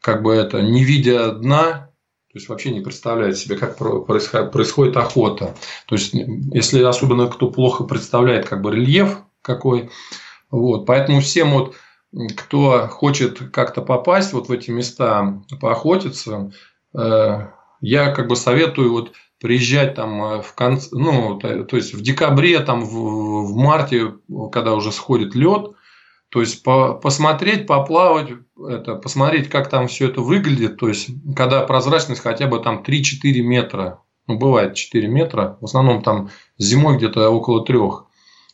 как 0.00 0.22
бы 0.22 0.34
это, 0.34 0.62
не 0.62 0.84
видя 0.84 1.32
дна, 1.32 1.88
то 2.32 2.38
есть 2.38 2.48
вообще 2.48 2.70
не 2.70 2.80
представляет 2.80 3.38
себе, 3.38 3.56
как 3.56 3.78
происходит, 3.78 4.96
охота. 4.96 5.54
То 5.86 5.94
есть, 5.94 6.12
если 6.12 6.82
особенно 6.82 7.26
кто 7.26 7.50
плохо 7.50 7.84
представляет 7.84 8.46
как 8.46 8.60
бы 8.60 8.70
рельеф 8.74 9.22
какой, 9.40 9.90
вот, 10.50 10.84
поэтому 10.84 11.20
всем 11.20 11.52
вот, 11.52 11.74
кто 12.36 12.86
хочет 12.88 13.50
как-то 13.50 13.80
попасть 13.82 14.32
вот 14.32 14.48
в 14.48 14.52
эти 14.52 14.70
места, 14.70 15.42
поохотиться, 15.60 16.52
э, 16.94 17.46
я 17.80 18.12
как 18.12 18.28
бы 18.28 18.36
советую 18.36 18.92
вот 18.92 19.12
приезжать 19.40 19.94
там 19.94 20.22
э, 20.22 20.42
в 20.42 20.54
конце, 20.54 20.88
ну, 20.92 21.38
то 21.38 21.76
есть 21.76 21.94
в 21.94 22.02
декабре, 22.02 22.60
там 22.60 22.84
в, 22.84 23.52
в 23.52 23.56
марте, 23.56 24.14
когда 24.52 24.74
уже 24.74 24.92
сходит 24.92 25.34
лед, 25.34 25.72
то 26.30 26.40
есть 26.40 26.62
по, 26.62 26.94
посмотреть, 26.94 27.66
поплавать, 27.66 28.28
это, 28.68 28.96
посмотреть, 28.96 29.48
как 29.48 29.70
там 29.70 29.88
все 29.88 30.08
это 30.08 30.20
выглядит. 30.20 30.76
То 30.76 30.88
есть, 30.88 31.08
когда 31.34 31.62
прозрачность 31.62 32.20
хотя 32.20 32.46
бы 32.46 32.60
там 32.60 32.82
3-4 32.86 33.40
метра, 33.40 34.02
ну, 34.26 34.36
бывает 34.38 34.74
4 34.74 35.08
метра, 35.08 35.56
в 35.60 35.64
основном 35.64 36.02
там 36.02 36.30
зимой 36.58 36.98
где-то 36.98 37.30
около 37.30 37.64
3. 37.64 37.78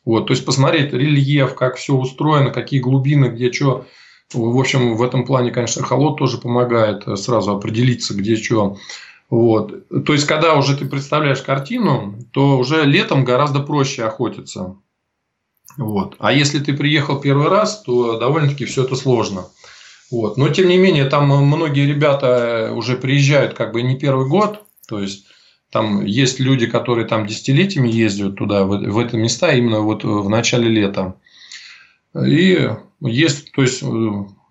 Вот, 0.04 0.26
то 0.26 0.32
есть, 0.32 0.46
посмотреть 0.46 0.92
рельеф, 0.92 1.54
как 1.54 1.76
все 1.76 1.94
устроено, 1.94 2.50
какие 2.50 2.78
глубины, 2.78 3.26
где 3.26 3.50
что. 3.50 3.87
В 4.32 4.58
общем, 4.58 4.96
в 4.96 5.02
этом 5.02 5.24
плане, 5.26 5.50
конечно, 5.50 5.82
холод 5.82 6.18
тоже 6.18 6.38
помогает 6.38 7.04
сразу 7.18 7.56
определиться, 7.56 8.14
где 8.14 8.37
что. 8.37 8.76
Вот. 9.30 9.88
То 10.04 10.12
есть, 10.12 10.26
когда 10.26 10.54
уже 10.54 10.76
ты 10.76 10.87
представляешь 10.87 11.42
картину, 11.42 12.18
то 12.32 12.58
уже 12.58 12.84
летом 12.84 13.24
гораздо 13.24 13.60
проще 13.60 14.04
охотиться. 14.04 14.76
Вот. 15.76 16.16
А 16.18 16.32
если 16.32 16.58
ты 16.58 16.72
приехал 16.72 17.20
первый 17.20 17.48
раз, 17.48 17.82
то 17.82 18.18
довольно-таки 18.18 18.64
все 18.64 18.84
это 18.84 18.96
сложно. 18.96 19.46
Вот. 20.10 20.37
Но 20.37 20.48
тем 20.48 20.68
не 20.68 20.76
менее, 20.76 21.06
там 21.06 21.28
многие 21.28 21.87
ребята 21.87 22.72
уже 22.74 22.96
приезжают 22.96 23.54
как 23.54 23.72
бы 23.72 23.82
не 23.82 23.96
первый 23.96 24.28
год. 24.28 24.62
То 24.88 25.00
есть 25.00 25.26
там 25.70 26.04
есть 26.04 26.38
люди, 26.38 26.66
которые 26.66 27.06
там 27.06 27.26
десятилетиями 27.26 27.88
ездят 27.88 28.37
туда, 28.37 28.64
в, 28.64 28.78
в 28.78 28.98
эти 28.98 29.16
места, 29.16 29.52
именно 29.52 29.80
вот 29.80 30.04
в 30.04 30.28
начале 30.28 30.68
лета. 30.68 31.16
И 32.14 32.70
есть, 33.00 33.50
то 33.52 33.62
есть 33.62 33.82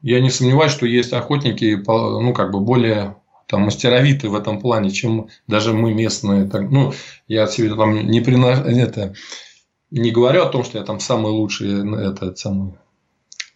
я 0.02 0.20
не 0.20 0.30
сомневаюсь, 0.30 0.74
что 0.74 0.86
есть 0.86 1.14
охотники, 1.14 1.82
ну, 1.88 2.34
как 2.34 2.52
бы 2.52 2.60
более 2.60 3.16
там 3.48 3.62
мастеровитые 3.62 4.32
в 4.32 4.36
этом 4.36 4.60
плане, 4.60 4.92
чем 4.92 5.28
даже 5.48 5.74
мы 5.74 5.94
местные. 5.94 6.46
Так, 6.46 6.70
ну, 6.70 6.94
я 7.28 7.48
себе 7.48 7.74
там 7.76 8.08
не 8.08 8.20
приношу, 8.20 8.64
это, 8.64 9.14
не 10.00 10.12
говорю 10.12 10.44
о 10.44 10.50
том, 10.50 10.64
что 10.64 10.78
я 10.78 10.84
там 10.84 11.00
самый 11.00 11.32
лучший, 11.32 11.84
это 12.02 12.36
самый 12.36 12.74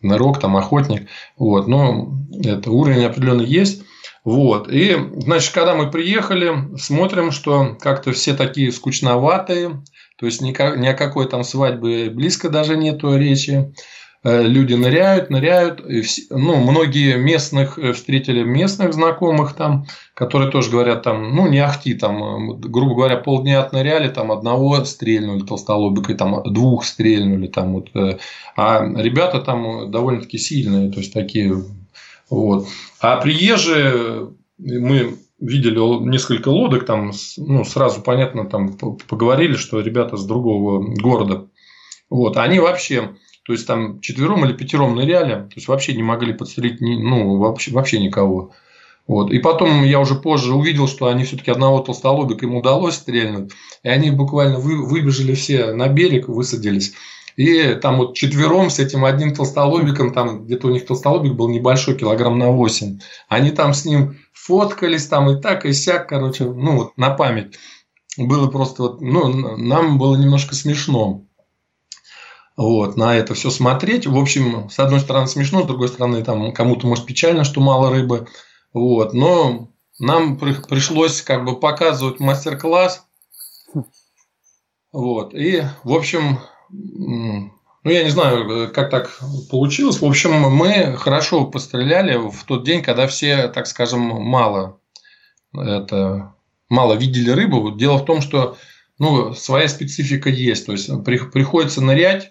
нырок, 0.02 0.40
там 0.40 0.56
охотник, 0.56 1.10
вот, 1.38 1.68
но 1.68 2.14
это 2.44 2.72
уровень 2.72 3.06
определенный 3.06 3.46
есть. 3.46 3.84
Вот. 4.24 4.70
И, 4.70 4.96
значит, 5.18 5.54
когда 5.54 5.74
мы 5.74 5.90
приехали, 5.90 6.78
смотрим, 6.78 7.32
что 7.32 7.76
как-то 7.80 8.12
все 8.12 8.36
такие 8.36 8.72
скучноватые, 8.72 9.82
то 10.18 10.26
есть 10.26 10.42
ни 10.42 10.52
о 10.54 10.94
какой 10.94 11.28
там 11.28 11.44
свадьбе 11.44 12.10
близко 12.10 12.50
даже 12.50 12.78
нету 12.78 13.16
речи. 13.18 13.74
Э, 14.28 14.46
люди 14.46 14.74
ныряют, 14.74 15.30
ныряют. 15.30 15.82
Ну, 16.30 16.58
многие 16.58 17.18
местных 17.18 17.80
э, 17.80 17.94
встретили 17.94 18.44
местных 18.44 18.94
знакомых 18.94 19.54
там, 19.54 19.86
которые 20.14 20.52
тоже 20.52 20.70
говорят 20.70 21.04
там, 21.04 21.34
ну, 21.34 21.48
не 21.48 21.60
ахти, 21.60 21.94
там, 21.94 22.52
э, 22.52 22.58
грубо 22.58 22.96
говоря, 22.96 23.16
полдня 23.16 23.62
отныряли, 23.62 24.10
там, 24.10 24.34
одного 24.34 24.84
стрельнули 24.84 25.46
толстолобикой, 25.46 26.16
там, 26.16 26.44
двух 26.44 26.84
стрельнули, 26.84 27.48
там, 27.48 27.74
вот. 27.74 27.90
А 28.58 28.86
ребята 28.98 29.40
там 29.40 29.90
довольно-таки 29.92 30.38
сильные, 30.38 30.92
то 30.92 31.00
есть, 31.00 31.14
такие, 31.14 31.64
вот. 32.30 32.68
А 33.00 33.16
приезжие, 33.22 34.32
мы 34.58 35.16
видели 35.40 35.80
несколько 36.04 36.50
лодок, 36.50 36.86
там, 36.86 37.14
ну, 37.38 37.64
сразу 37.64 38.02
понятно, 38.02 38.46
там, 38.46 38.78
поговорили, 39.08 39.56
что 39.56 39.80
ребята 39.80 40.18
с 40.18 40.26
другого 40.26 40.84
города. 40.96 41.48
Вот, 42.10 42.36
они 42.36 42.60
вообще 42.60 43.12
то 43.48 43.54
есть 43.54 43.66
там 43.66 44.02
четвером 44.02 44.44
или 44.44 44.52
пятером 44.52 44.96
ныряли, 44.96 45.36
то 45.36 45.54
есть 45.56 45.70
вообще 45.70 45.96
не 45.96 46.04
могли 46.04 46.34
подстрелить 46.34 46.82
ни, 46.82 47.02
ну, 47.02 47.38
вообще, 47.38 47.72
вообще 47.72 47.98
никого. 47.98 48.52
Вот. 49.08 49.32
И 49.32 49.40
потом 49.40 49.86
я 49.86 50.02
уже 50.02 50.16
позже 50.16 50.54
увидел, 50.54 50.86
что 50.86 51.08
они 51.08 51.24
все-таки 51.24 51.50
одного 51.50 51.80
толстолобика 51.80 52.46
им 52.46 52.56
удалось 52.56 52.96
стрельнуть. 52.96 53.54
И 53.84 53.88
они 53.88 54.12
буквально 54.12 54.60
вы, 54.60 54.86
выбежали 54.86 55.34
все 55.34 55.72
на 55.72 55.88
берег, 55.88 56.28
высадились. 56.28 56.94
И 57.38 57.76
там 57.76 58.00
вот 58.00 58.16
четвером 58.18 58.70
с 58.70 58.80
этим 58.80 59.06
одним 59.06 59.34
толстолобиком, 59.34 60.12
там 60.12 60.44
где-то 60.44 60.68
у 60.68 60.72
них 60.72 60.86
толстолобик 60.86 61.36
был 61.36 61.48
небольшой, 61.48 61.96
килограмм 61.96 62.38
на 62.38 62.52
8. 62.52 63.00
Они 63.30 63.52
там 63.52 63.74
с 63.74 63.86
ним 63.86 64.18
фоткались 64.34 65.08
там 65.08 65.30
и 65.30 65.42
так, 65.42 65.66
и 65.66 65.72
сяк, 65.72 66.10
короче, 66.10 66.44
ну 66.44 66.76
вот 66.76 66.98
на 66.98 67.12
память. 67.12 67.58
Было 68.18 68.50
просто 68.50 68.82
вот, 68.82 69.00
ну, 69.00 69.56
нам 69.56 69.98
было 69.98 70.18
немножко 70.18 70.54
смешно 70.54 71.27
вот, 72.58 72.98
на 72.98 73.16
это 73.16 73.34
все 73.34 73.50
смотреть. 73.50 74.08
В 74.08 74.18
общем, 74.18 74.70
с 74.70 74.80
одной 74.80 75.00
стороны 75.00 75.28
смешно, 75.28 75.64
с 75.64 75.68
другой 75.68 75.88
стороны, 75.88 76.24
там 76.24 76.52
кому-то 76.52 76.88
может 76.88 77.06
печально, 77.06 77.44
что 77.44 77.62
мало 77.62 77.92
рыбы. 77.92 78.28
Вот, 78.74 79.14
но 79.14 79.70
нам 80.00 80.38
при, 80.38 80.54
пришлось 80.54 81.22
как 81.22 81.46
бы 81.46 81.60
показывать 81.60 82.20
мастер-класс. 82.20 83.06
Вот, 84.92 85.34
и, 85.34 85.64
в 85.84 85.94
общем, 85.94 86.40
ну, 86.70 87.52
я 87.84 88.04
не 88.04 88.10
знаю, 88.10 88.72
как 88.74 88.90
так 88.90 89.18
получилось. 89.50 90.02
В 90.02 90.06
общем, 90.06 90.34
мы 90.34 90.98
хорошо 90.98 91.46
постреляли 91.46 92.18
в 92.18 92.44
тот 92.46 92.66
день, 92.66 92.82
когда 92.82 93.08
все, 93.08 93.48
так 93.48 93.68
скажем, 93.68 94.02
мало 94.02 94.80
это 95.54 96.34
мало 96.70 96.94
видели 96.94 97.30
рыбу. 97.30 97.72
Дело 97.72 97.98
в 97.98 98.06
том, 98.06 98.22
что 98.22 98.58
ну, 99.00 99.34
своя 99.34 99.68
специфика 99.68 100.30
есть. 100.30 100.66
То 100.66 100.74
есть 100.74 100.90
при, 101.04 101.18
приходится 101.18 101.82
нырять, 101.82 102.26
э, 102.26 102.30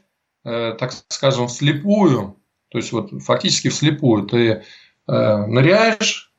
так 0.79 0.93
скажем, 1.09 1.49
вслепую. 1.49 2.37
То 2.69 2.79
есть 2.79 2.93
вот 2.93 3.11
фактически 3.23 3.69
вслепую. 3.69 4.27
Ты 4.27 4.63
э, 5.09 5.47
ныряешь. 5.47 6.33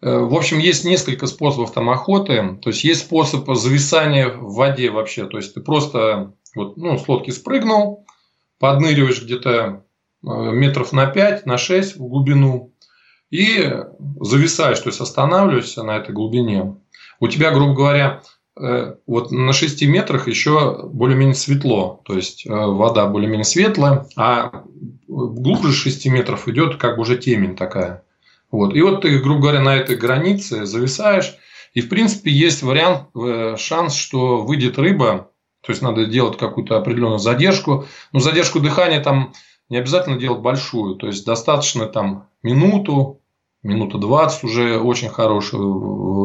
Э, 0.00 0.18
в 0.18 0.34
общем, 0.34 0.58
есть 0.58 0.84
несколько 0.84 1.26
способов 1.26 1.72
там 1.72 1.90
охоты. 1.90 2.58
То 2.62 2.70
есть 2.70 2.84
есть 2.84 3.00
способ 3.02 3.48
зависания 3.54 4.28
в 4.28 4.54
воде 4.54 4.90
вообще. 4.90 5.26
То 5.26 5.38
есть 5.38 5.54
ты 5.54 5.60
просто 5.60 6.34
вот, 6.54 6.76
ну, 6.76 6.98
с 6.98 7.08
лодки 7.08 7.30
спрыгнул, 7.30 8.06
подныриваешь 8.58 9.22
где-то 9.22 9.50
э, 9.50 10.28
метров 10.28 10.92
на 10.92 11.06
5, 11.06 11.46
на 11.46 11.58
6 11.58 11.96
в 11.96 12.06
глубину 12.06 12.72
и 13.30 13.72
зависаешь, 14.20 14.78
то 14.78 14.88
есть 14.88 15.00
останавливаешься 15.00 15.82
на 15.82 15.96
этой 15.96 16.14
глубине. 16.14 16.76
У 17.18 17.28
тебя, 17.28 17.50
грубо 17.50 17.74
говоря, 17.74 18.22
э, 18.22 18.35
вот 18.56 19.30
на 19.30 19.52
6 19.52 19.82
метрах 19.86 20.28
еще 20.28 20.88
более-менее 20.88 21.34
светло, 21.34 22.00
то 22.04 22.14
есть 22.14 22.46
э, 22.46 22.50
вода 22.50 23.06
более-менее 23.06 23.44
светлая, 23.44 24.06
а 24.16 24.64
глубже 25.06 25.72
6 25.72 26.06
метров 26.06 26.48
идет 26.48 26.76
как 26.76 26.96
бы 26.96 27.02
уже 27.02 27.18
темень 27.18 27.54
такая. 27.54 28.02
Вот. 28.50 28.74
И 28.74 28.80
вот 28.80 29.02
ты, 29.02 29.18
грубо 29.18 29.42
говоря, 29.42 29.60
на 29.60 29.76
этой 29.76 29.96
границе 29.96 30.64
зависаешь, 30.64 31.36
и 31.74 31.82
в 31.82 31.90
принципе 31.90 32.30
есть 32.30 32.62
вариант, 32.62 33.08
э, 33.14 33.56
шанс, 33.58 33.94
что 33.94 34.38
выйдет 34.38 34.78
рыба, 34.78 35.30
то 35.60 35.72
есть 35.72 35.82
надо 35.82 36.06
делать 36.06 36.38
какую-то 36.38 36.78
определенную 36.78 37.18
задержку, 37.18 37.86
но 38.12 38.20
задержку 38.20 38.60
дыхания 38.60 39.02
там 39.02 39.34
не 39.68 39.76
обязательно 39.76 40.18
делать 40.18 40.40
большую, 40.40 40.94
то 40.94 41.08
есть 41.08 41.26
достаточно 41.26 41.86
там 41.86 42.28
минуту, 42.42 43.20
минута 43.62 43.98
20 43.98 44.44
уже 44.44 44.78
очень 44.78 45.08
хороший 45.08 45.58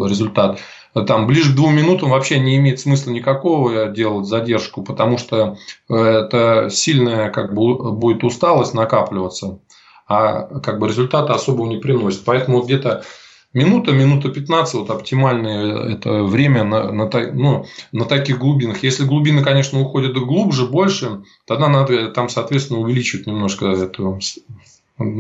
результат. 0.07 0.59
Там 0.93 1.25
ближе 1.25 1.53
к 1.53 1.55
двум 1.55 1.75
минутам 1.75 2.09
вообще 2.09 2.39
не 2.39 2.57
имеет 2.57 2.79
смысла 2.79 3.11
никакого 3.11 3.87
делать 3.87 4.27
задержку, 4.27 4.83
потому 4.83 5.17
что 5.17 5.57
э, 5.89 5.95
это 5.95 6.69
сильная 6.69 7.29
как 7.29 7.53
бы 7.53 7.93
будет 7.93 8.23
усталость 8.25 8.73
накапливаться, 8.73 9.59
а 10.07 10.59
как 10.59 10.79
бы 10.79 10.89
результата 10.89 11.33
особого 11.33 11.67
не 11.67 11.77
приносит. 11.77 12.25
Поэтому 12.25 12.61
где-то 12.61 13.03
минута, 13.53 13.91
минута 13.91 14.29
15 14.29 14.73
вот 14.75 14.89
оптимальное 14.89 15.93
это 15.93 16.23
время 16.23 16.63
на, 16.65 16.91
на, 16.91 17.09
ну, 17.33 17.65
на 17.93 18.05
таких 18.05 18.37
глубинах. 18.39 18.83
Если 18.83 19.05
глубины, 19.05 19.43
конечно, 19.43 19.79
уходят 19.79 20.13
глубже, 20.13 20.65
больше, 20.65 21.23
тогда 21.45 21.69
надо 21.69 22.09
там, 22.09 22.27
соответственно, 22.27 22.79
увеличивать 22.79 23.27
немножко 23.27 23.67
эту 23.67 24.19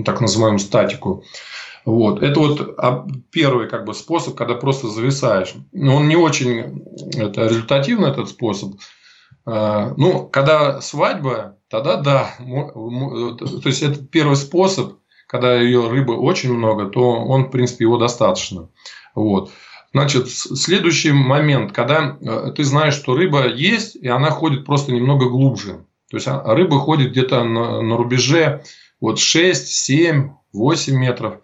так 0.05 0.21
называемую 0.21 0.59
статику. 0.59 1.23
Вот. 1.85 2.21
Это 2.21 2.39
вот 2.39 2.75
а, 2.77 3.05
первый 3.31 3.67
как 3.67 3.85
бы, 3.85 3.93
способ, 3.93 4.35
когда 4.35 4.55
просто 4.55 4.87
зависаешь. 4.87 5.53
Он 5.73 6.07
не 6.07 6.15
очень 6.15 6.83
это, 7.17 7.45
результативный, 7.45 8.09
этот 8.09 8.29
способ. 8.29 8.73
А, 9.45 9.93
ну, 9.97 10.27
когда 10.27 10.81
свадьба, 10.81 11.57
тогда 11.69 11.97
да. 11.97 12.35
То 12.37 13.61
есть, 13.65 13.81
это 13.81 14.03
первый 14.05 14.35
способ, 14.35 14.97
когда 15.27 15.55
ее 15.55 15.89
рыбы 15.89 16.17
очень 16.17 16.53
много, 16.53 16.87
то 16.87 17.01
он, 17.01 17.45
в 17.45 17.51
принципе, 17.51 17.85
его 17.85 17.97
достаточно. 17.97 18.69
Вот. 19.15 19.51
Значит, 19.93 20.29
следующий 20.29 21.11
момент, 21.11 21.73
когда 21.73 22.17
э, 22.21 22.51
ты 22.55 22.63
знаешь, 22.63 22.93
что 22.93 23.13
рыба 23.13 23.47
есть, 23.47 23.97
и 23.97 24.07
она 24.07 24.29
ходит 24.29 24.65
просто 24.65 24.93
немного 24.93 25.29
глубже. 25.29 25.85
То 26.09 26.17
есть, 26.17 26.27
а, 26.27 26.41
рыба 26.53 26.79
ходит 26.79 27.11
где-то 27.11 27.43
на, 27.43 27.81
на 27.81 27.97
рубеже 27.97 28.63
вот 29.01 29.19
6, 29.19 29.67
7, 29.67 30.31
8 30.53 30.95
метров. 30.95 31.39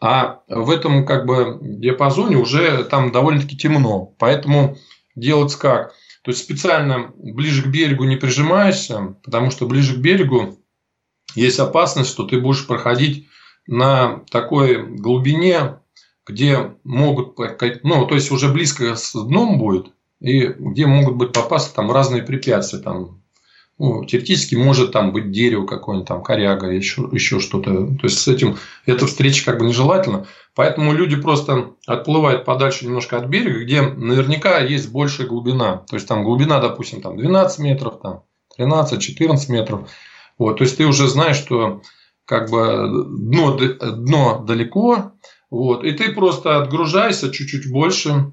А 0.00 0.40
в 0.48 0.70
этом 0.70 1.04
как 1.06 1.26
бы 1.26 1.58
диапазоне 1.60 2.36
уже 2.36 2.84
там 2.84 3.12
довольно-таки 3.12 3.56
темно. 3.56 4.14
Поэтому 4.18 4.76
делать 5.14 5.54
как? 5.56 5.94
То 6.22 6.30
есть 6.30 6.42
специально 6.42 7.12
ближе 7.16 7.62
к 7.62 7.66
берегу 7.66 8.04
не 8.04 8.16
прижимаешься, 8.16 9.16
потому 9.24 9.50
что 9.50 9.66
ближе 9.66 9.94
к 9.94 9.98
берегу 9.98 10.58
есть 11.34 11.58
опасность, 11.58 12.10
что 12.10 12.24
ты 12.24 12.40
будешь 12.40 12.66
проходить 12.66 13.28
на 13.66 14.24
такой 14.30 14.82
глубине, 14.82 15.78
где 16.26 16.74
могут, 16.84 17.38
ну, 17.82 18.06
то 18.06 18.14
есть 18.14 18.30
уже 18.30 18.52
близко 18.52 18.94
с 18.94 19.12
дном 19.12 19.58
будет, 19.58 19.88
и 20.20 20.46
где 20.46 20.86
могут 20.86 21.16
быть 21.16 21.32
попасться 21.32 21.74
там 21.74 21.90
разные 21.90 22.22
препятствия, 22.22 22.80
там 22.80 23.22
ну, 23.78 24.04
теоретически 24.04 24.56
может 24.56 24.90
там 24.90 25.12
быть 25.12 25.30
дерево 25.30 25.64
какое-нибудь, 25.64 26.08
там 26.08 26.22
коряга, 26.22 26.66
еще, 26.68 27.08
еще 27.12 27.38
что-то. 27.38 27.86
То 27.86 28.04
есть 28.04 28.18
с 28.18 28.26
этим 28.26 28.56
эта 28.86 29.06
встреча 29.06 29.44
как 29.44 29.60
бы 29.60 29.66
нежелательна. 29.66 30.26
Поэтому 30.54 30.92
люди 30.92 31.14
просто 31.14 31.74
отплывают 31.86 32.44
подальше 32.44 32.84
немножко 32.86 33.18
от 33.18 33.26
берега, 33.26 33.60
где 33.64 33.82
наверняка 33.82 34.58
есть 34.58 34.90
большая 34.90 35.28
глубина. 35.28 35.84
То 35.88 35.94
есть 35.94 36.08
там 36.08 36.24
глубина, 36.24 36.60
допустим, 36.60 37.00
там 37.00 37.16
12 37.16 37.60
метров, 37.60 38.00
там 38.02 38.24
13-14 38.58 39.52
метров. 39.52 39.88
Вот, 40.36 40.58
то 40.58 40.64
есть 40.64 40.76
ты 40.76 40.84
уже 40.84 41.06
знаешь, 41.06 41.36
что 41.36 41.82
как 42.24 42.50
бы 42.50 43.06
дно, 43.08 43.56
дно 43.56 44.44
далеко, 44.44 45.12
вот, 45.50 45.84
и 45.84 45.92
ты 45.92 46.12
просто 46.12 46.58
отгружаешься 46.58 47.30
чуть-чуть 47.30 47.70
больше. 47.70 48.32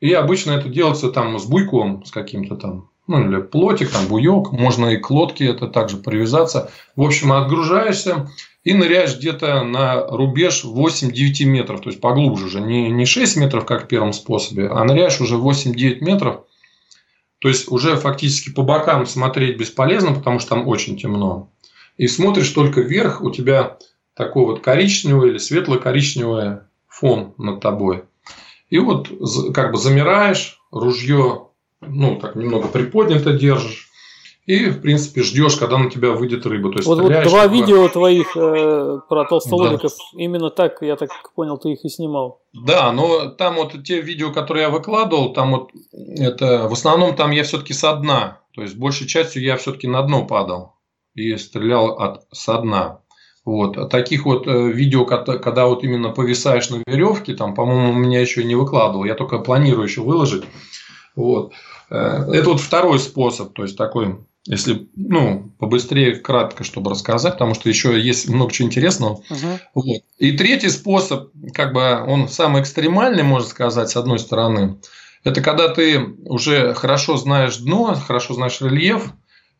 И 0.00 0.12
обычно 0.12 0.52
это 0.52 0.68
делается 0.68 1.10
там 1.10 1.36
с 1.40 1.44
буйком, 1.44 2.04
с 2.04 2.12
каким-то 2.12 2.54
там 2.54 2.90
ну 3.08 3.28
или 3.28 3.40
плотик, 3.40 3.90
там 3.90 4.06
буек, 4.06 4.52
можно 4.52 4.86
и 4.86 4.96
к 4.98 5.10
лодке 5.10 5.46
это 5.46 5.66
также 5.66 5.96
привязаться. 5.96 6.70
В 6.94 7.02
общем, 7.02 7.32
отгружаешься 7.32 8.30
и 8.64 8.74
ныряешь 8.74 9.16
где-то 9.16 9.64
на 9.64 10.06
рубеж 10.06 10.64
8-9 10.64 11.44
метров, 11.44 11.80
то 11.80 11.88
есть 11.88 12.00
поглубже 12.00 12.46
уже, 12.46 12.60
не, 12.60 12.90
не 12.90 13.06
6 13.06 13.36
метров, 13.38 13.64
как 13.64 13.84
в 13.84 13.88
первом 13.88 14.12
способе, 14.12 14.68
а 14.68 14.84
ныряешь 14.84 15.20
уже 15.20 15.36
8-9 15.36 16.04
метров, 16.04 16.42
то 17.40 17.48
есть 17.48 17.70
уже 17.70 17.96
фактически 17.96 18.50
по 18.50 18.62
бокам 18.62 19.06
смотреть 19.06 19.58
бесполезно, 19.58 20.12
потому 20.12 20.38
что 20.38 20.50
там 20.50 20.68
очень 20.68 20.98
темно. 20.98 21.50
И 21.96 22.06
смотришь 22.08 22.50
только 22.50 22.80
вверх, 22.80 23.22
у 23.22 23.30
тебя 23.30 23.78
такой 24.14 24.44
вот 24.44 24.60
коричневый 24.60 25.30
или 25.30 25.38
светло-коричневый 25.38 26.58
фон 26.88 27.34
над 27.38 27.60
тобой. 27.60 28.04
И 28.68 28.78
вот 28.78 29.08
как 29.54 29.72
бы 29.72 29.78
замираешь, 29.78 30.60
ружье 30.70 31.47
ну, 31.80 32.16
так 32.16 32.36
немного 32.36 32.68
приподнято 32.68 33.32
держишь. 33.32 33.88
И, 34.46 34.70
в 34.70 34.80
принципе, 34.80 35.22
ждешь, 35.22 35.56
когда 35.56 35.76
на 35.76 35.90
тебя 35.90 36.12
выйдет 36.12 36.46
рыба. 36.46 36.70
То 36.70 36.78
есть 36.78 36.88
вот, 36.88 37.00
вот 37.00 37.12
два 37.24 37.42
как... 37.42 37.52
видео 37.52 37.86
твоих 37.88 38.34
э, 38.34 39.00
про 39.06 39.24
толстолобиков, 39.26 39.92
да. 39.92 40.22
именно 40.22 40.48
так, 40.48 40.78
я 40.80 40.96
так 40.96 41.10
понял, 41.34 41.58
ты 41.58 41.72
их 41.72 41.84
и 41.84 41.90
снимал. 41.90 42.40
Да, 42.54 42.90
но 42.92 43.26
там 43.26 43.56
вот 43.56 43.74
те 43.84 44.00
видео, 44.00 44.32
которые 44.32 44.62
я 44.62 44.70
выкладывал, 44.70 45.34
там 45.34 45.50
вот 45.50 45.70
это 45.92 46.66
в 46.66 46.72
основном 46.72 47.14
там 47.14 47.30
я 47.30 47.44
все-таки 47.44 47.74
со 47.74 47.94
дна. 47.96 48.40
То 48.54 48.62
есть 48.62 48.74
большей 48.74 49.06
частью 49.06 49.42
я 49.42 49.58
все-таки 49.58 49.86
на 49.86 50.00
дно 50.02 50.24
падал 50.24 50.76
и 51.14 51.36
стрелял 51.36 51.98
от 51.98 52.24
со 52.32 52.56
дна. 52.56 53.00
Вот. 53.44 53.76
А 53.76 53.86
таких 53.86 54.24
вот 54.24 54.46
э, 54.46 54.70
видео, 54.72 55.04
когда 55.04 55.66
вот 55.66 55.84
именно 55.84 56.08
повисаешь 56.08 56.70
на 56.70 56.82
веревке, 56.86 57.34
там, 57.34 57.54
по-моему, 57.54 57.90
у 57.90 57.94
меня 57.94 58.20
еще 58.20 58.44
не 58.44 58.54
выкладывал. 58.54 59.04
Я 59.04 59.14
только 59.14 59.38
планирую 59.40 59.86
еще 59.86 60.00
выложить. 60.00 60.44
Вот. 61.18 61.52
Э, 61.90 62.30
это 62.32 62.50
вот 62.50 62.60
второй 62.60 63.00
способ, 63.00 63.52
то 63.52 63.64
есть 63.64 63.76
такой, 63.76 64.18
если 64.44 64.88
ну, 64.94 65.52
побыстрее, 65.58 66.14
кратко, 66.14 66.62
чтобы 66.62 66.92
рассказать, 66.92 67.32
потому 67.32 67.54
что 67.54 67.68
еще 67.68 68.00
есть 68.00 68.28
много 68.28 68.52
чего 68.52 68.68
интересного. 68.68 69.14
Угу. 69.14 69.60
Вот. 69.74 70.02
И 70.18 70.32
третий 70.32 70.68
способ, 70.68 71.32
как 71.52 71.72
бы 71.72 72.04
он 72.06 72.28
самый 72.28 72.62
экстремальный, 72.62 73.24
можно 73.24 73.48
сказать, 73.48 73.90
с 73.90 73.96
одной 73.96 74.20
стороны, 74.20 74.78
это 75.24 75.40
когда 75.40 75.68
ты 75.68 75.98
уже 76.24 76.72
хорошо 76.74 77.16
знаешь 77.16 77.56
дно, 77.56 77.96
хорошо 77.96 78.34
знаешь 78.34 78.60
рельеф, 78.60 79.12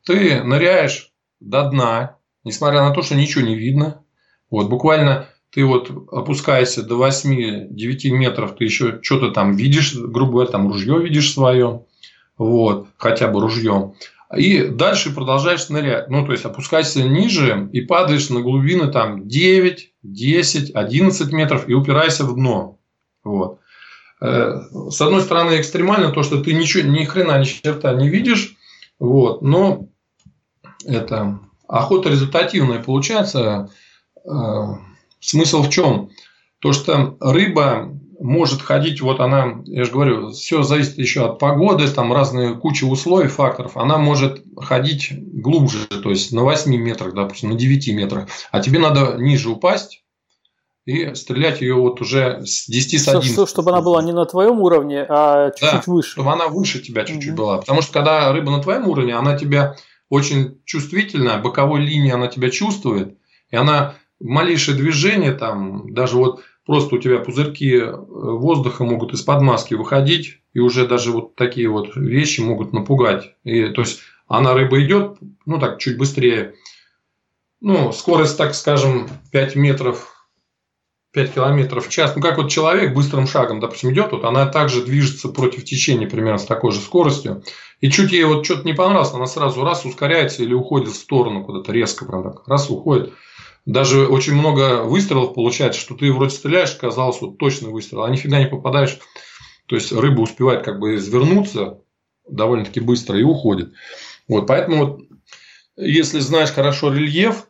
ты 0.07 0.45
ныряешь 0.45 1.11
до 1.41 1.69
дна, 1.71 2.17
несмотря 2.45 2.83
на 2.83 2.93
то, 2.93 3.03
что 3.03 3.17
ничего 3.17 3.45
не 3.45 3.57
видно. 3.57 4.05
Вот, 4.49 4.69
буквально 4.69 5.29
ты 5.51 5.65
вот 5.65 5.91
опускаешься 6.13 6.83
до 6.83 6.97
8-9 7.07 8.11
метров, 8.11 8.57
ты 8.57 8.65
еще 8.65 9.01
что-то 9.03 9.31
там 9.31 9.57
видишь, 9.57 9.95
грубо 9.95 10.33
говоря, 10.33 10.51
там 10.51 10.71
ружье 10.71 11.03
видишь 11.03 11.33
свое, 11.33 11.85
вот, 12.37 12.89
хотя 12.97 13.29
бы 13.29 13.41
ружье. 13.41 13.95
И 14.37 14.65
дальше 14.65 15.15
продолжаешь 15.15 15.71
нырять. 15.71 16.11
Ну, 16.11 16.25
то 16.27 16.33
есть, 16.33 16.45
опускаешься 16.45 17.03
ниже 17.03 17.71
и 17.73 17.81
падаешь 17.81 18.29
на 18.29 18.43
глубины 18.43 18.89
там 18.93 19.27
9, 19.27 19.93
10, 20.03 20.75
11 20.75 21.33
метров 21.33 21.67
и 21.67 21.73
упираешься 21.73 22.25
в 22.25 22.35
дно. 22.35 22.79
Вот. 23.25 23.61
Э, 24.21 24.61
с 24.91 25.01
одной 25.01 25.23
стороны, 25.23 25.59
экстремально 25.59 26.13
то, 26.13 26.23
что 26.23 26.43
ты 26.43 26.53
ничего, 26.53 26.87
ни 26.87 27.05
хрена, 27.05 27.39
ни 27.39 27.45
черта 27.45 27.95
не 27.95 28.11
видишь. 28.11 28.55
Вот. 28.99 29.41
Но 29.41 29.89
это 30.85 31.41
охота 31.67 32.11
результативная 32.11 32.83
получается. 32.83 33.71
Смысл 35.21 35.63
в 35.63 35.71
чем? 35.71 36.11
То, 36.61 36.73
что 36.73 37.17
рыба 37.21 37.93
может 38.21 38.63
ходить, 38.63 39.01
вот 39.01 39.21
она, 39.21 39.63
я 39.67 39.85
же 39.85 39.93
говорю, 39.93 40.31
все 40.31 40.63
зависит 40.63 40.99
еще 40.99 41.25
от 41.27 41.39
погоды, 41.39 41.89
там 41.89 42.13
разные 42.13 42.55
куча 42.55 42.85
условий, 42.85 43.29
факторов. 43.29 43.77
Она 43.77 43.99
может 43.99 44.43
ходить 44.57 45.13
глубже, 45.13 45.87
то 45.87 46.11
есть 46.11 46.33
на 46.33 46.43
8 46.43 46.75
метрах, 46.77 47.15
допустим, 47.15 47.51
на 47.51 47.57
9 47.57 47.89
метрах. 47.93 48.29
А 48.51 48.61
тебе 48.61 48.79
надо 48.81 49.17
ниже 49.19 49.51
упасть 49.51 50.03
и 50.85 51.15
стрелять 51.15 51.61
ее 51.61 51.75
вот 51.75 52.01
уже 52.01 52.41
с 52.45 52.67
10 52.67 53.03
с 53.03 53.09
11. 53.09 53.33
Все, 53.33 53.47
чтобы 53.47 53.71
она 53.71 53.83
была 53.83 54.03
не 54.03 54.13
на 54.13 54.25
твоем 54.25 54.61
уровне, 54.61 55.05
а 55.09 55.51
чуть-чуть 55.51 55.71
да, 55.87 55.93
выше. 55.93 56.13
чтобы 56.13 56.33
она 56.33 56.49
выше 56.49 56.81
тебя 56.81 57.05
чуть-чуть 57.05 57.35
угу. 57.35 57.43
была. 57.43 57.59
Потому 57.59 57.83
что 57.83 57.93
когда 57.93 58.33
рыба 58.33 58.51
на 58.51 58.63
твоем 58.63 58.89
уровне, 58.89 59.15
она 59.15 59.37
тебя 59.37 59.77
очень 60.09 60.61
чувствительная, 60.65 61.39
боковой 61.39 61.83
линии 61.83 62.11
она 62.11 62.29
тебя 62.29 62.49
чувствует, 62.51 63.19
и 63.51 63.57
она 63.57 63.97
малейшее 64.21 64.77
движение 64.77 65.33
там, 65.33 65.93
даже 65.93 66.17
вот 66.17 66.43
просто 66.67 66.97
у 66.97 66.99
тебя 66.99 67.19
пузырьки 67.19 67.77
э, 67.77 67.93
воздуха 67.93 68.85
могут 68.85 69.13
из-под 69.15 69.43
маски 69.43 69.75
выходить, 69.75 70.41
и 70.53 70.61
уже 70.61 70.87
даже 70.87 71.13
вот 71.13 71.35
такие 71.35 71.69
вот 71.69 71.97
вещи 71.97 72.41
могут 72.41 72.73
напугать. 72.73 73.35
И, 73.45 73.69
то 73.69 73.81
есть, 73.81 74.01
она 74.27 74.55
рыба 74.55 74.83
идет, 74.85 75.17
ну 75.47 75.59
так, 75.59 75.79
чуть 75.79 75.97
быстрее. 75.97 76.55
Ну, 77.61 77.93
скорость, 77.93 78.37
так 78.37 78.55
скажем, 78.55 79.09
5 79.33 79.57
метров 79.57 80.15
5 81.13 81.35
километров 81.35 81.87
в 81.87 81.91
час. 81.91 82.15
Ну, 82.15 82.21
как 82.21 82.37
вот 82.37 82.51
человек 82.51 82.95
быстрым 82.95 83.27
шагом, 83.27 83.61
допустим, 83.61 83.93
идет, 83.93 84.13
вот 84.13 84.25
она 84.25 84.47
также 84.47 84.85
движется 84.85 85.29
против 85.31 85.65
течения 85.65 86.09
примерно 86.09 86.39
с 86.39 86.45
такой 86.45 86.73
же 86.73 86.81
скоростью. 86.81 87.43
И 87.81 87.91
чуть 87.91 88.13
ей 88.13 88.25
вот 88.25 88.45
что-то 88.45 88.65
не 88.65 88.75
понравилось, 88.75 89.15
она 89.15 89.27
сразу 89.27 89.65
раз 89.65 89.85
ускоряется 89.85 90.43
или 90.43 90.53
уходит 90.53 90.91
в 90.91 90.97
сторону 90.97 91.45
куда-то 91.45 91.73
резко, 91.73 92.05
прям 92.05 92.25
так, 92.25 92.47
раз 92.47 92.69
уходит 92.69 93.15
даже 93.69 94.07
очень 94.07 94.35
много 94.35 94.83
выстрелов 94.85 95.35
получается, 95.35 95.79
что 95.79 95.95
ты 95.95 96.11
вроде 96.11 96.31
стреляешь, 96.31 96.75
казалось, 96.75 97.21
вот 97.21 97.37
точно 97.37 97.69
выстрел, 97.69 98.03
а 98.03 98.09
нифига 98.09 98.39
не 98.39 98.47
попадаешь. 98.47 98.99
То 99.67 99.77
есть 99.77 99.93
рыба 99.93 100.23
успевает 100.23 100.65
как 100.65 100.79
бы 100.79 100.97
извернуться 100.97 101.83
довольно-таки 102.27 102.81
быстро 102.81 103.19
и 103.19 103.23
уходит. 103.23 103.75
Вот, 104.27 104.47
поэтому 104.47 104.87
вот, 104.87 105.01
если 105.77 106.19
знаешь 106.21 106.51
хорошо 106.51 106.91
рельеф, 106.91 107.47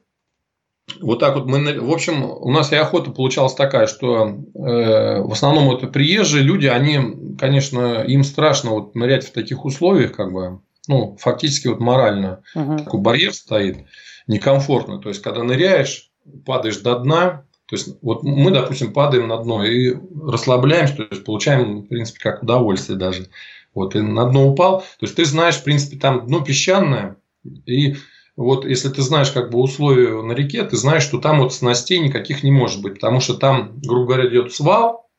вот 1.00 1.20
так 1.20 1.37
вот 1.37 1.46
мы, 1.46 1.81
в 1.81 1.92
общем, 1.92 2.24
у 2.24 2.50
нас 2.50 2.72
и 2.72 2.76
охота 2.76 3.12
получалась 3.12 3.54
такая, 3.54 3.87
что 3.87 4.26
э, 4.26 5.20
в 5.20 5.31
основном 5.31 5.70
это 5.70 5.87
приезжие 5.87 6.42
люди, 6.42 6.66
они, 6.66 7.37
конечно, 7.38 8.02
им 8.02 8.24
страшно 8.24 8.70
вот 8.70 8.96
нырять 8.96 9.24
в 9.24 9.33
таких 9.33 9.64
условиях, 9.64 10.14
как 10.14 10.33
бы, 10.33 10.62
ну, 10.88 11.16
фактически 11.20 11.68
вот 11.68 11.81
морально 11.81 12.42
uh-huh. 12.57 12.85
такой 12.85 13.01
барьер 13.01 13.33
стоит, 13.33 13.87
некомфортно. 14.27 14.98
То 14.98 15.11
есть, 15.11 15.22
когда 15.22 15.42
ныряешь, 15.42 16.11
падаешь 16.44 16.79
до 16.79 16.98
дна, 16.98 17.44
то 17.66 17.77
есть, 17.77 17.96
вот 18.03 18.22
мы, 18.22 18.51
допустим, 18.51 18.92
падаем 18.92 19.29
на 19.29 19.37
дно 19.37 19.64
и 19.64 19.94
расслабляемся, 20.22 20.96
то 20.96 21.03
есть, 21.11 21.24
получаем, 21.24 21.83
в 21.83 21.88
принципе, 21.88 22.18
как 22.20 22.42
удовольствие 22.42 22.98
даже. 22.98 23.29
Вот, 23.74 23.94
и 23.94 24.01
на 24.01 24.24
дно 24.24 24.48
упал. 24.48 24.81
То 24.81 25.07
есть, 25.07 25.14
ты 25.14 25.24
знаешь, 25.24 25.57
в 25.57 25.64
принципе, 25.64 25.98
там 25.98 26.27
дно 26.27 26.40
песчаное, 26.40 27.16
и 27.66 27.96
вот 28.37 28.64
если 28.64 28.88
ты 28.88 29.03
знаешь 29.03 29.33
как 29.33 29.51
бы 29.51 29.59
условия 29.59 30.22
на 30.22 30.33
реке, 30.33 30.62
ты 30.62 30.77
знаешь, 30.77 31.03
что 31.03 31.18
там 31.18 31.40
вот 31.40 31.53
снастей 31.53 31.98
никаких 31.98 32.42
не 32.42 32.53
может 32.53 32.81
быть, 32.83 32.94
потому 32.94 33.20
что 33.20 33.35
там, 33.35 33.81
грубо 33.81 34.07
говоря, 34.07 34.29
идет 34.29 34.55
свал, 34.55 35.11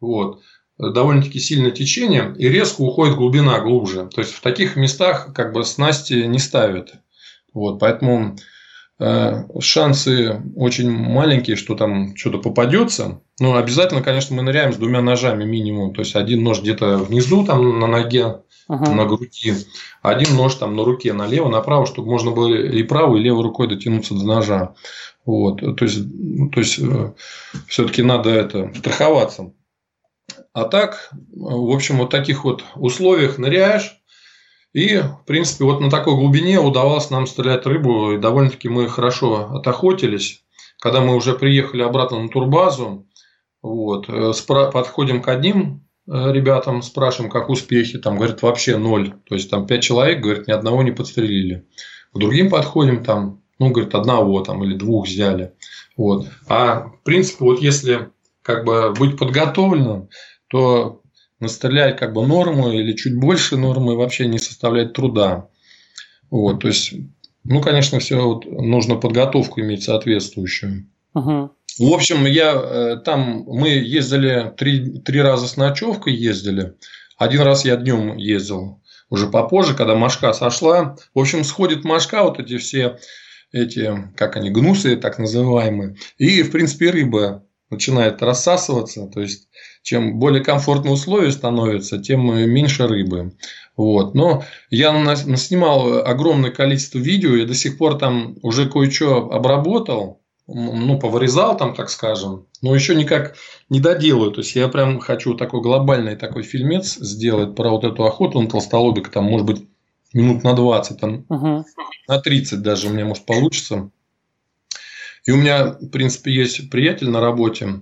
вот, 0.00 0.40
довольно-таки 0.78 1.38
сильное 1.38 1.70
течение, 1.70 2.34
и 2.38 2.48
резко 2.48 2.80
уходит 2.80 3.16
глубина 3.16 3.60
глубже. 3.60 4.08
То 4.14 4.20
есть, 4.20 4.34
в 4.34 4.40
таких 4.40 4.76
местах 4.76 5.32
как 5.34 5.52
бы 5.52 5.64
снасти 5.64 6.24
не 6.26 6.38
ставят. 6.38 6.94
Вот, 7.52 7.78
поэтому 7.78 8.36
Э, 9.00 9.42
шансы 9.60 10.40
очень 10.54 10.88
маленькие, 10.90 11.56
что 11.56 11.74
там 11.74 12.14
что-то 12.16 12.38
попадется. 12.38 13.20
Но 13.40 13.56
обязательно, 13.56 14.02
конечно, 14.02 14.36
мы 14.36 14.42
ныряем 14.42 14.72
с 14.72 14.76
двумя 14.76 15.00
ножами 15.00 15.44
минимум. 15.44 15.92
То 15.92 16.02
есть 16.02 16.14
один 16.14 16.44
нож 16.44 16.60
где-то 16.60 16.98
внизу, 16.98 17.44
там 17.44 17.80
на 17.80 17.88
ноге, 17.88 18.42
ага. 18.68 18.92
на 18.92 19.04
груди, 19.04 19.54
один 20.00 20.36
нож 20.36 20.54
там 20.54 20.76
на 20.76 20.84
руке, 20.84 21.12
налево, 21.12 21.48
направо, 21.48 21.86
чтобы 21.86 22.08
можно 22.08 22.30
было 22.30 22.54
и 22.54 22.82
правой, 22.84 23.18
и 23.18 23.22
левой 23.22 23.42
рукой 23.42 23.68
дотянуться 23.68 24.14
до 24.14 24.24
ножа. 24.24 24.74
Вот. 25.26 25.60
То 25.60 25.84
есть, 25.84 25.98
ну, 26.06 26.50
то 26.50 26.60
есть 26.60 26.78
э, 26.78 27.12
все-таки 27.66 28.02
надо 28.02 28.30
это 28.30 28.72
страховаться. 28.76 29.52
А 30.54 30.66
так, 30.66 31.10
в 31.32 31.74
общем, 31.74 31.98
вот 31.98 32.10
таких 32.10 32.44
вот 32.44 32.64
условиях 32.76 33.38
ныряешь, 33.38 34.00
и, 34.72 34.98
в 34.98 35.24
принципе, 35.26 35.64
вот 35.64 35.80
на 35.80 35.90
такой 35.90 36.14
глубине 36.14 36.60
удавалось 36.60 37.10
нам 37.10 37.26
стрелять 37.26 37.66
рыбу, 37.66 38.12
и 38.12 38.18
довольно-таки 38.18 38.68
мы 38.68 38.88
хорошо 38.88 39.50
отохотились. 39.50 40.44
Когда 40.80 41.00
мы 41.00 41.16
уже 41.16 41.34
приехали 41.34 41.82
обратно 41.82 42.20
на 42.20 42.28
турбазу, 42.28 43.08
вот, 43.62 44.08
э, 44.08 44.32
подходим 44.46 45.22
к 45.22 45.28
одним 45.28 45.88
э, 46.06 46.32
ребятам, 46.32 46.82
спрашиваем, 46.82 47.32
как 47.32 47.48
успехи, 47.48 47.98
там, 47.98 48.16
говорят, 48.16 48.42
вообще 48.42 48.76
ноль. 48.76 49.12
То 49.28 49.34
есть, 49.34 49.50
там, 49.50 49.66
пять 49.66 49.82
человек, 49.82 50.20
говорят, 50.20 50.46
ни 50.46 50.52
одного 50.52 50.84
не 50.84 50.92
подстрелили. 50.92 51.66
К 52.12 52.18
другим 52.18 52.48
подходим, 52.48 53.02
там, 53.02 53.42
ну, 53.58 53.70
говорит, 53.70 53.94
одного 53.94 54.40
там 54.40 54.62
или 54.62 54.76
двух 54.76 55.08
взяли. 55.08 55.54
Вот. 55.96 56.28
А, 56.48 56.90
в 56.90 57.02
принципе, 57.02 57.44
вот 57.44 57.60
если 57.60 58.10
как 58.42 58.64
бы 58.64 58.92
быть 58.92 59.16
подготовленным, 59.16 60.10
то 60.48 61.02
настрелять 61.40 61.96
как 61.96 62.12
бы 62.12 62.26
норму 62.26 62.70
или 62.72 62.92
чуть 62.92 63.16
больше 63.16 63.56
нормы 63.56 63.96
вообще 63.96 64.26
не 64.26 64.38
составляет 64.38 64.92
труда. 64.92 65.48
Вот, 66.30 66.60
то 66.60 66.68
есть, 66.68 66.94
ну, 67.44 67.60
конечно, 67.60 67.98
все 67.98 68.20
вот 68.20 68.46
нужно 68.46 68.96
подготовку 68.96 69.60
иметь 69.60 69.84
соответствующую. 69.84 70.88
Угу. 71.14 71.50
В 71.78 71.92
общем, 71.92 72.24
я 72.26 72.52
э, 72.54 72.96
там 73.04 73.44
мы 73.46 73.68
ездили 73.68 74.52
три, 74.56 75.00
три 75.00 75.20
раза 75.20 75.48
с 75.48 75.56
ночевкой 75.56 76.14
ездили. 76.14 76.74
Один 77.18 77.42
раз 77.42 77.64
я 77.64 77.76
днем 77.76 78.16
ездил 78.16 78.80
уже 79.10 79.28
попозже, 79.28 79.74
когда 79.74 79.94
мошка 79.94 80.32
сошла. 80.32 80.96
В 81.14 81.20
общем, 81.20 81.44
сходит 81.44 81.84
мошка, 81.84 82.22
вот 82.22 82.38
эти 82.38 82.58
все 82.58 82.98
эти, 83.52 84.10
как 84.16 84.36
они, 84.36 84.50
гнусы 84.50 84.96
так 84.96 85.18
называемые. 85.18 85.96
И, 86.18 86.42
в 86.42 86.50
принципе, 86.50 86.90
рыба 86.90 87.44
начинает 87.70 88.20
рассасываться. 88.22 89.06
То 89.06 89.20
есть, 89.20 89.48
чем 89.84 90.18
более 90.18 90.42
комфортные 90.42 90.94
условия 90.94 91.30
становятся, 91.30 91.98
тем 91.98 92.24
меньше 92.50 92.88
рыбы. 92.88 93.34
Вот. 93.76 94.14
Но 94.14 94.42
я 94.70 95.14
снимал 95.14 96.06
огромное 96.06 96.50
количество 96.50 96.98
видео, 96.98 97.36
и 97.36 97.44
до 97.44 97.54
сих 97.54 97.76
пор 97.76 97.98
там 97.98 98.36
уже 98.42 98.66
кое-что 98.66 99.30
обработал, 99.30 100.22
ну, 100.46 100.98
повырезал 100.98 101.56
там, 101.56 101.74
так 101.74 101.90
скажем, 101.90 102.46
но 102.62 102.74
еще 102.74 102.94
никак 102.94 103.36
не 103.68 103.78
доделаю. 103.78 104.30
То 104.30 104.40
есть, 104.40 104.56
я 104.56 104.68
прям 104.68 105.00
хочу 105.00 105.34
такой 105.34 105.60
глобальный 105.60 106.16
такой 106.16 106.44
фильмец 106.44 106.94
сделать 106.94 107.54
про 107.54 107.68
вот 107.68 107.84
эту 107.84 108.04
охоту 108.04 108.40
на 108.40 108.48
толстолобика, 108.48 109.10
там, 109.10 109.24
может 109.24 109.46
быть, 109.46 109.66
минут 110.14 110.44
на 110.44 110.54
20, 110.54 110.98
там, 110.98 111.26
угу. 111.28 111.66
на 112.08 112.18
30 112.20 112.62
даже 112.62 112.88
у 112.88 112.90
меня, 112.90 113.04
может, 113.04 113.26
получится. 113.26 113.90
И 115.26 115.30
у 115.30 115.36
меня, 115.36 115.72
в 115.72 115.88
принципе, 115.88 116.32
есть 116.32 116.70
приятель 116.70 117.10
на 117.10 117.20
работе, 117.20 117.80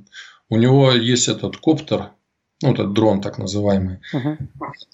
у 0.52 0.56
него 0.56 0.90
есть 0.92 1.28
этот 1.28 1.56
коптер, 1.56 2.10
ну, 2.62 2.74
этот 2.74 2.92
дрон 2.92 3.22
так 3.22 3.38
называемый. 3.38 4.00
Угу. 4.12 4.36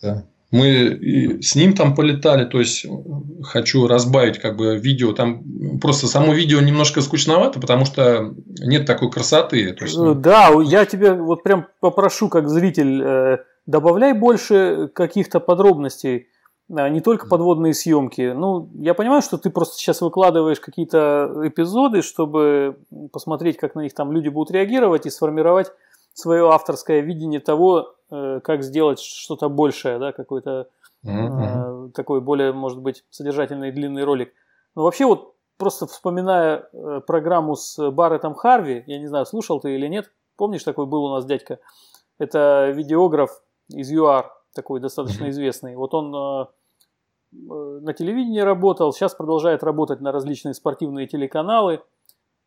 Да. 0.02 0.24
Мы 0.52 1.40
с 1.42 1.56
ним 1.56 1.74
там 1.74 1.96
полетали, 1.96 2.44
то 2.44 2.60
есть 2.60 2.86
хочу 3.42 3.88
разбавить 3.88 4.38
как 4.38 4.56
бы 4.56 4.78
видео. 4.78 5.12
Там 5.12 5.42
просто 5.80 6.06
само 6.06 6.32
видео 6.32 6.60
немножко 6.60 7.02
скучновато, 7.02 7.58
потому 7.58 7.86
что 7.86 8.34
нет 8.60 8.86
такой 8.86 9.10
красоты. 9.10 9.72
То 9.72 9.84
есть... 9.84 9.98
Э, 9.98 10.14
да, 10.14 10.50
я 10.64 10.84
тебе 10.84 11.12
вот 11.12 11.42
прям 11.42 11.66
попрошу, 11.80 12.28
как 12.28 12.48
зритель, 12.48 13.02
э, 13.02 13.38
добавляй 13.66 14.12
больше 14.12 14.88
каких-то 14.94 15.40
подробностей 15.40 16.28
не 16.68 17.00
только 17.00 17.26
подводные 17.26 17.72
съемки. 17.72 18.32
Ну, 18.34 18.68
я 18.74 18.94
понимаю, 18.94 19.22
что 19.22 19.38
ты 19.38 19.50
просто 19.50 19.76
сейчас 19.76 20.00
выкладываешь 20.00 20.60
какие-то 20.60 21.32
эпизоды, 21.44 22.02
чтобы 22.02 22.78
посмотреть, 23.12 23.56
как 23.56 23.74
на 23.74 23.80
них 23.80 23.94
там 23.94 24.12
люди 24.12 24.28
будут 24.28 24.50
реагировать 24.50 25.06
и 25.06 25.10
сформировать 25.10 25.72
свое 26.12 26.50
авторское 26.50 27.00
видение 27.00 27.40
того, 27.40 27.94
э, 28.10 28.40
как 28.42 28.62
сделать 28.62 29.00
что-то 29.00 29.48
большее, 29.48 29.98
да, 29.98 30.12
какой-то 30.12 30.68
mm-hmm. 31.06 31.92
такой 31.92 32.20
более, 32.20 32.52
может 32.52 32.80
быть, 32.80 33.04
содержательный 33.08 33.72
длинный 33.72 34.04
ролик. 34.04 34.34
Но 34.74 34.82
вообще 34.82 35.06
вот 35.06 35.34
просто 35.56 35.86
вспоминая 35.86 36.68
э, 36.72 37.00
программу 37.06 37.54
с 37.56 37.90
Барреттом 37.90 38.34
Харви, 38.34 38.84
я 38.86 38.98
не 38.98 39.06
знаю, 39.06 39.26
слушал 39.26 39.60
ты 39.60 39.74
или 39.74 39.86
нет, 39.86 40.12
помнишь, 40.36 40.64
такой 40.64 40.86
был 40.86 41.04
у 41.04 41.14
нас 41.14 41.24
дядька, 41.24 41.60
это 42.18 42.70
видеограф 42.74 43.40
из 43.68 43.90
ЮАР, 43.90 44.32
такой 44.54 44.80
достаточно 44.80 45.30
известный. 45.30 45.76
Вот 45.76 45.94
он 45.94 46.12
Э, 46.14 46.46
на 47.32 47.92
телевидении 47.92 48.40
работал, 48.40 48.92
сейчас 48.92 49.14
продолжает 49.14 49.62
работать 49.62 50.00
на 50.00 50.12
различные 50.12 50.54
спортивные 50.54 51.06
телеканалы, 51.06 51.82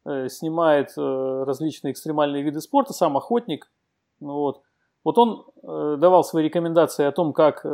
э, 0.06 0.28
снимает 0.30 0.90
э, 0.98 1.44
различные 1.46 1.92
экстремальные 1.92 2.44
виды 2.44 2.62
спорта, 2.62 2.94
сам 2.94 3.18
охотник. 3.18 3.72
Вот. 4.20 4.62
Вот 5.04 5.18
он 5.18 5.46
давал 5.64 6.24
свои 6.24 6.44
рекомендации 6.44 7.06
о 7.06 7.12
том, 7.12 7.34
как 7.34 7.66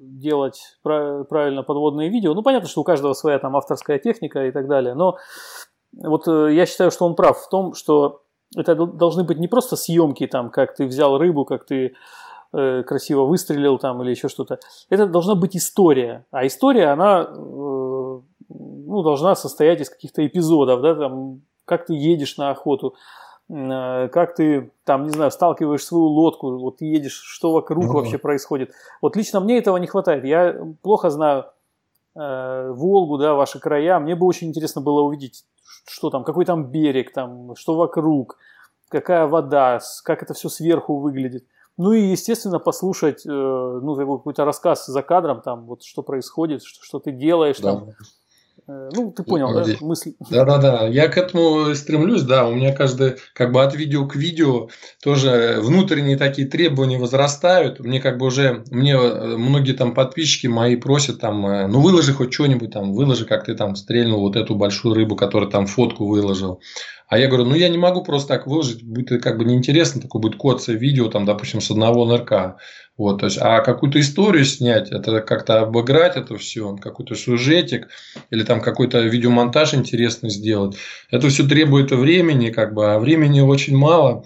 делать 0.00 0.60
правильно 0.82 1.62
подводные 1.62 2.10
видео. 2.10 2.34
Ну, 2.34 2.42
понятно, 2.42 2.68
что 2.68 2.82
у 2.82 2.84
каждого 2.84 3.14
своя 3.14 3.38
там 3.38 3.56
авторская 3.56 3.98
техника 3.98 4.44
и 4.44 4.50
так 4.50 4.68
далее, 4.68 4.92
но 4.92 5.16
вот 5.94 6.26
я 6.26 6.66
считаю, 6.66 6.90
что 6.90 7.06
он 7.06 7.14
прав 7.14 7.38
в 7.38 7.48
том, 7.48 7.72
что 7.72 8.20
это 8.56 8.74
должны 8.74 9.24
быть 9.24 9.38
не 9.38 9.48
просто 9.48 9.76
съемки, 9.76 10.26
там, 10.26 10.50
как 10.50 10.74
ты 10.74 10.86
взял 10.86 11.18
рыбу, 11.18 11.44
как 11.44 11.66
ты 11.66 11.94
э, 12.52 12.82
красиво 12.82 13.24
выстрелил 13.24 13.78
там 13.78 14.02
или 14.02 14.10
еще 14.10 14.28
что-то. 14.28 14.58
Это 14.90 15.06
должна 15.06 15.34
быть 15.34 15.56
история. 15.56 16.24
А 16.30 16.46
история, 16.46 16.88
она 16.88 17.26
э, 17.28 18.20
ну, 18.48 19.02
должна 19.02 19.34
состоять 19.34 19.80
из 19.80 19.90
каких-то 19.90 20.26
эпизодов, 20.26 20.80
да, 20.80 20.94
там, 20.94 21.42
как 21.64 21.86
ты 21.86 21.94
едешь 21.94 22.36
на 22.38 22.50
охоту, 22.50 22.94
э, 23.48 24.08
как 24.08 24.34
ты 24.34 24.70
там, 24.84 25.04
не 25.04 25.10
знаю, 25.10 25.30
сталкиваешь 25.30 25.84
свою 25.84 26.04
лодку, 26.04 26.58
вот 26.58 26.78
ты 26.78 26.86
едешь, 26.86 27.20
что 27.20 27.52
вокруг 27.52 27.84
ну, 27.84 27.92
вообще 27.92 28.18
происходит. 28.18 28.72
Вот 29.02 29.16
лично 29.16 29.40
мне 29.40 29.58
этого 29.58 29.76
не 29.76 29.86
хватает. 29.86 30.24
Я 30.24 30.56
плохо 30.82 31.10
знаю 31.10 31.46
э, 32.16 32.70
Волгу, 32.72 33.18
да, 33.18 33.34
ваши 33.34 33.60
края. 33.60 33.98
Мне 33.98 34.14
бы 34.14 34.26
очень 34.26 34.48
интересно 34.48 34.80
было 34.80 35.02
увидеть, 35.02 35.44
что 35.86 36.10
там, 36.10 36.24
какой 36.24 36.44
там 36.44 36.64
берег, 36.64 37.12
там, 37.12 37.54
что 37.56 37.74
вокруг, 37.74 38.38
какая 38.88 39.26
вода, 39.26 39.80
как 40.04 40.22
это 40.22 40.34
все 40.34 40.48
сверху 40.48 40.98
выглядит. 40.98 41.44
Ну 41.78 41.92
и, 41.92 42.02
естественно, 42.02 42.58
послушать 42.58 43.24
э, 43.24 43.30
ну, 43.30 43.94
какой-то 43.94 44.44
рассказ 44.44 44.86
за 44.86 45.00
кадром, 45.02 45.40
там, 45.40 45.64
вот 45.64 45.84
что 45.84 46.02
происходит, 46.02 46.64
что, 46.64 46.84
что 46.84 46.98
ты 46.98 47.12
делаешь, 47.12 47.58
да. 47.60 47.74
там, 47.76 47.90
ну, 48.68 49.12
ты 49.12 49.22
понял, 49.22 49.52
да, 49.54 49.64
мысль? 49.80 50.12
Да-да-да, 50.30 50.86
я 50.86 51.08
к 51.08 51.16
этому 51.16 51.74
стремлюсь, 51.74 52.22
да, 52.22 52.46
у 52.46 52.54
меня 52.54 52.74
каждый, 52.74 53.16
как 53.32 53.50
бы 53.50 53.62
от 53.62 53.74
видео 53.74 54.06
к 54.06 54.14
видео 54.14 54.68
тоже 55.02 55.58
внутренние 55.60 56.18
такие 56.18 56.46
требования 56.46 56.98
возрастают, 56.98 57.80
мне 57.80 58.00
как 58.00 58.18
бы 58.18 58.26
уже, 58.26 58.64
мне 58.70 58.92
э, 58.92 59.36
многие 59.36 59.72
там 59.72 59.94
подписчики 59.94 60.46
мои 60.48 60.76
просят 60.76 61.18
там, 61.18 61.46
э, 61.46 61.66
ну, 61.66 61.80
выложи 61.80 62.12
хоть 62.12 62.32
что-нибудь 62.34 62.72
там, 62.72 62.92
выложи, 62.92 63.24
как 63.24 63.44
ты 63.44 63.54
там 63.54 63.74
стрельнул 63.74 64.20
вот 64.20 64.36
эту 64.36 64.54
большую 64.54 64.94
рыбу, 64.94 65.16
которая 65.16 65.50
там 65.50 65.66
фотку 65.66 66.06
выложил, 66.06 66.60
а 67.08 67.18
я 67.18 67.26
говорю, 67.26 67.46
ну 67.46 67.54
я 67.54 67.70
не 67.70 67.78
могу 67.78 68.04
просто 68.04 68.28
так 68.28 68.46
выложить, 68.46 68.82
будет 68.82 69.22
как 69.22 69.38
бы 69.38 69.46
неинтересно, 69.46 70.02
такое 70.02 70.20
будет 70.20 70.36
коция 70.36 70.76
видео, 70.76 71.08
там, 71.08 71.24
допустим, 71.24 71.62
с 71.62 71.70
одного 71.70 72.04
нырка. 72.04 72.58
Вот, 72.98 73.20
то 73.20 73.26
есть, 73.26 73.38
а 73.40 73.60
какую-то 73.60 74.00
историю 74.00 74.44
снять, 74.44 74.90
это 74.90 75.20
как-то 75.20 75.60
обыграть 75.60 76.16
это 76.16 76.36
все, 76.36 76.76
какой-то 76.76 77.14
сюжетик, 77.14 77.88
или 78.30 78.42
там 78.42 78.60
какой-то 78.60 79.00
видеомонтаж 79.00 79.74
интересный 79.74 80.30
сделать. 80.30 80.76
Это 81.10 81.28
все 81.28 81.46
требует 81.46 81.92
времени, 81.92 82.50
как 82.50 82.74
бы, 82.74 82.92
а 82.92 82.98
времени 82.98 83.40
очень 83.40 83.76
мало, 83.76 84.24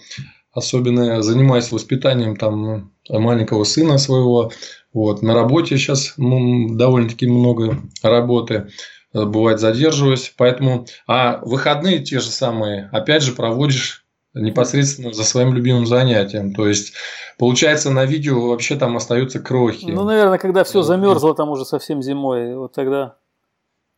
особенно 0.52 1.22
занимаясь 1.22 1.70
воспитанием 1.70 2.34
там 2.36 2.92
маленького 3.10 3.64
сына 3.64 3.98
своего. 3.98 4.50
Вот, 4.94 5.20
на 5.20 5.34
работе 5.34 5.76
сейчас 5.76 6.14
довольно-таки 6.16 7.26
много 7.26 7.78
работы. 8.02 8.68
Э, 9.14 9.24
бывает 9.24 9.60
задерживаюсь. 9.60 10.32
Поэтому, 10.36 10.86
а 11.06 11.38
выходные 11.42 12.00
те 12.00 12.20
же 12.20 12.30
самые, 12.30 12.88
опять 12.92 13.22
же, 13.22 13.32
проводишь 13.32 14.01
непосредственно 14.34 15.12
за 15.12 15.24
своим 15.24 15.52
любимым 15.52 15.86
занятием. 15.86 16.54
То 16.54 16.66
есть, 16.66 16.94
получается, 17.38 17.90
на 17.90 18.04
видео 18.04 18.48
вообще 18.48 18.76
там 18.76 18.96
остаются 18.96 19.40
крохи. 19.40 19.90
Ну, 19.90 20.04
наверное, 20.04 20.38
когда 20.38 20.64
все 20.64 20.82
замерзло 20.82 21.34
там 21.34 21.50
уже 21.50 21.64
совсем 21.64 22.02
зимой, 22.02 22.56
вот 22.56 22.72
тогда. 22.72 23.16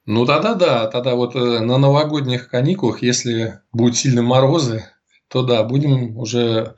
Ну, 0.06 0.26
тогда 0.26 0.54
да, 0.54 0.86
тогда 0.86 1.14
вот 1.14 1.34
э, 1.34 1.60
на 1.60 1.78
новогодних 1.78 2.48
каникулах, 2.48 3.02
если 3.02 3.60
будут 3.72 3.96
сильные 3.96 4.22
морозы, 4.22 4.84
то 5.28 5.42
да, 5.42 5.62
будем 5.62 6.18
уже 6.18 6.74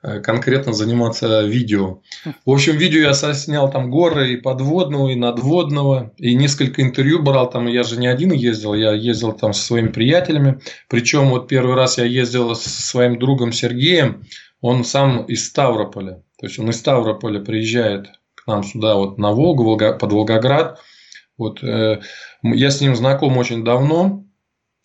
конкретно 0.00 0.72
заниматься 0.72 1.42
видео. 1.42 2.02
В 2.46 2.50
общем, 2.50 2.76
видео 2.76 3.00
я 3.00 3.14
снял 3.14 3.70
там 3.70 3.90
горы 3.90 4.32
и 4.32 4.36
подводного, 4.36 5.08
и 5.08 5.14
надводного, 5.14 6.12
и 6.16 6.34
несколько 6.34 6.82
интервью 6.82 7.22
брал 7.22 7.50
там. 7.50 7.66
Я 7.66 7.82
же 7.82 7.98
не 7.98 8.06
один 8.06 8.32
ездил, 8.32 8.74
я 8.74 8.92
ездил 8.92 9.32
там 9.32 9.52
со 9.52 9.62
своими 9.62 9.88
приятелями. 9.88 10.60
Причем 10.88 11.30
вот 11.30 11.48
первый 11.48 11.74
раз 11.74 11.98
я 11.98 12.04
ездил 12.04 12.54
со 12.54 12.68
своим 12.68 13.18
другом 13.18 13.52
Сергеем, 13.52 14.24
он 14.60 14.84
сам 14.84 15.24
из 15.24 15.46
Ставрополя. 15.46 16.22
То 16.38 16.46
есть 16.46 16.58
он 16.58 16.70
из 16.70 16.78
Ставрополя 16.78 17.40
приезжает 17.40 18.08
к 18.34 18.46
нам 18.46 18.62
сюда 18.62 18.94
вот 18.94 19.18
на 19.18 19.32
Волгу, 19.32 19.76
под 19.76 20.12
Волгоград. 20.12 20.80
Вот, 21.36 21.62
э, 21.62 22.00
я 22.42 22.70
с 22.70 22.80
ним 22.80 22.96
знаком 22.96 23.36
очень 23.36 23.64
давно. 23.64 24.24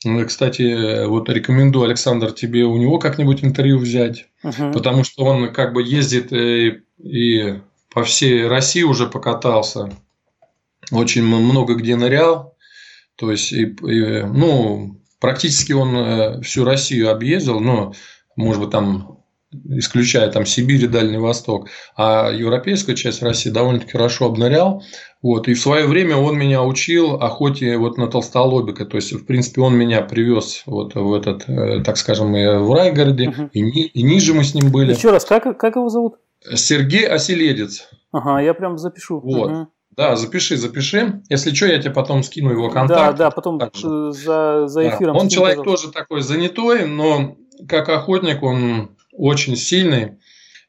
Ну, 0.06 0.26
кстати, 0.26 1.06
вот 1.06 1.30
рекомендую, 1.30 1.86
Александр, 1.86 2.32
тебе 2.32 2.64
у 2.64 2.78
него 2.78 3.00
как-нибудь 3.00 3.44
интервью 3.44 3.78
взять, 3.78 4.28
uh-huh. 4.44 4.74
потому 4.74 5.04
что 5.04 5.24
он 5.24 5.54
как 5.54 5.74
бы 5.74 5.82
ездит 5.82 6.34
и, 6.34 6.70
э, 6.70 6.82
и 7.00 7.62
по 7.94 8.04
всей 8.04 8.48
России 8.48 8.84
уже 8.84 9.08
покатался, 9.08 9.92
очень 10.92 11.24
много 11.24 11.76
где 11.76 11.96
нырял, 11.96 12.58
то 13.16 13.32
есть, 13.32 13.54
и, 13.54 13.66
и, 13.66 14.24
ну, 14.24 15.00
практически 15.20 15.72
он 15.72 15.96
э, 15.96 16.42
всю 16.42 16.66
Россию 16.66 17.12
объездил, 17.12 17.60
но, 17.60 17.94
может 18.36 18.62
быть, 18.62 18.72
там 18.72 19.24
исключая 19.66 20.32
там 20.32 20.46
Сибирь 20.46 20.84
и 20.84 20.88
Дальний 20.88 21.18
Восток, 21.18 21.70
а 21.96 22.32
европейская 22.32 22.96
часть 22.96 23.22
России 23.22 23.50
довольно-таки 23.50 23.92
хорошо 23.92 24.26
обнырял. 24.26 24.84
Вот. 25.24 25.48
И 25.48 25.54
в 25.54 25.60
свое 25.60 25.88
время 25.88 26.18
он 26.18 26.38
меня 26.38 26.62
учил 26.62 27.16
охоте 27.16 27.78
вот 27.78 27.98
на 27.98 28.08
толстолобика. 28.08 28.86
То 28.86 28.98
есть, 28.98 29.14
в 29.14 29.26
принципе, 29.26 29.62
он 29.62 29.74
меня 29.74 30.02
привез 30.02 30.64
вот 30.66 30.96
в 30.96 31.14
этот, 31.14 31.48
э, 31.48 31.82
так 31.82 31.96
скажем, 31.96 32.36
и 32.36 32.58
в 32.58 32.72
Райгороде, 32.74 33.30
угу. 33.30 33.50
и, 33.54 33.62
ни, 33.62 33.86
и 33.86 34.04
ниже 34.04 34.34
мы 34.34 34.44
с 34.44 34.54
ним 34.54 34.70
были. 34.70 34.94
Еще 34.94 35.12
раз, 35.12 35.24
как, 35.24 35.58
как 35.58 35.78
его 35.78 35.88
зовут? 35.88 36.16
Сергей 36.54 37.08
Оселедец. 37.08 37.90
Ага, 38.12 38.42
я 38.42 38.54
прям 38.54 38.78
запишу. 38.78 39.22
Вот. 39.22 39.52
Угу. 39.52 39.68
Да, 39.96 40.16
запиши, 40.18 40.58
запиши. 40.58 41.22
Если 41.30 41.54
что, 41.54 41.68
я 41.68 41.80
тебе 41.80 41.94
потом 41.94 42.24
скину 42.24 42.52
его 42.52 42.70
контакт. 42.70 43.18
Да, 43.18 43.26
да, 43.26 43.32
потом 43.32 43.60
Также. 43.60 44.12
за, 44.12 44.68
за 44.68 44.90
эфиром. 44.90 45.16
Да. 45.16 45.22
Он 45.22 45.30
человек 45.30 45.60
пожалуйста. 45.60 45.88
тоже 45.88 45.94
такой 45.94 46.22
занятой, 46.22 46.86
но 46.86 47.38
как 47.70 47.88
охотник 47.90 48.44
он 48.44 48.98
очень 49.14 49.56
сильный. 49.56 50.18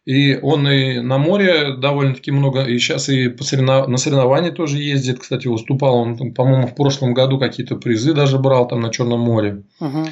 И 0.05 0.37
он 0.37 0.69
и 0.69 1.01
на 1.01 1.17
море 1.17 1.77
довольно-таки 1.79 2.31
много, 2.31 2.65
и 2.65 2.79
сейчас 2.79 3.09
и 3.09 3.29
по 3.29 3.43
соревнов... 3.43 3.89
на 3.89 3.97
соревнования 3.97 4.53
тоже 4.53 4.79
ездит. 4.79 5.21
Кстати, 5.21 5.47
выступал 5.49 5.97
он, 5.97 6.35
по-моему, 6.35 6.67
в 6.67 6.75
прошлом 6.75 7.15
году 7.15 7.39
какие-то 7.39 7.77
призы 7.77 8.13
даже 8.13 8.39
брал 8.39 8.69
там 8.69 8.81
на 8.81 8.91
Черном 8.91 9.21
море. 9.21 9.63
Угу. 9.81 10.09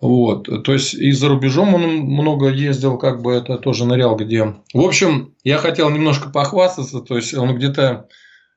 Вот, 0.00 0.64
то 0.64 0.72
есть 0.72 0.94
и 0.94 1.12
за 1.12 1.28
рубежом 1.28 1.74
он 1.74 1.82
много 1.98 2.48
ездил, 2.48 2.98
как 2.98 3.22
бы 3.22 3.34
это 3.34 3.56
тоже 3.56 3.84
нырял 3.84 4.16
где. 4.16 4.54
В 4.74 4.80
общем, 4.80 5.34
я 5.44 5.58
хотел 5.58 5.90
немножко 5.90 6.28
похвастаться, 6.28 7.00
то 7.00 7.14
есть 7.14 7.34
он 7.34 7.54
где-то, 7.54 8.08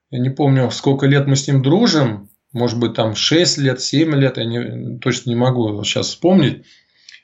я 0.09 0.19
не 0.19 0.31
помню, 0.31 0.71
сколько 0.71 1.05
лет 1.05 1.27
мы 1.27 1.35
с 1.35 1.47
ним 1.47 1.61
дружим, 1.61 2.29
может 2.51 2.79
быть, 2.79 2.95
там 2.95 3.13
6 3.13 3.59
лет, 3.59 3.79
7 3.79 4.15
лет, 4.15 4.37
я 4.37 4.45
не, 4.45 4.97
точно 4.97 5.29
не 5.29 5.35
могу 5.35 5.83
сейчас 5.83 6.07
вспомнить. 6.07 6.63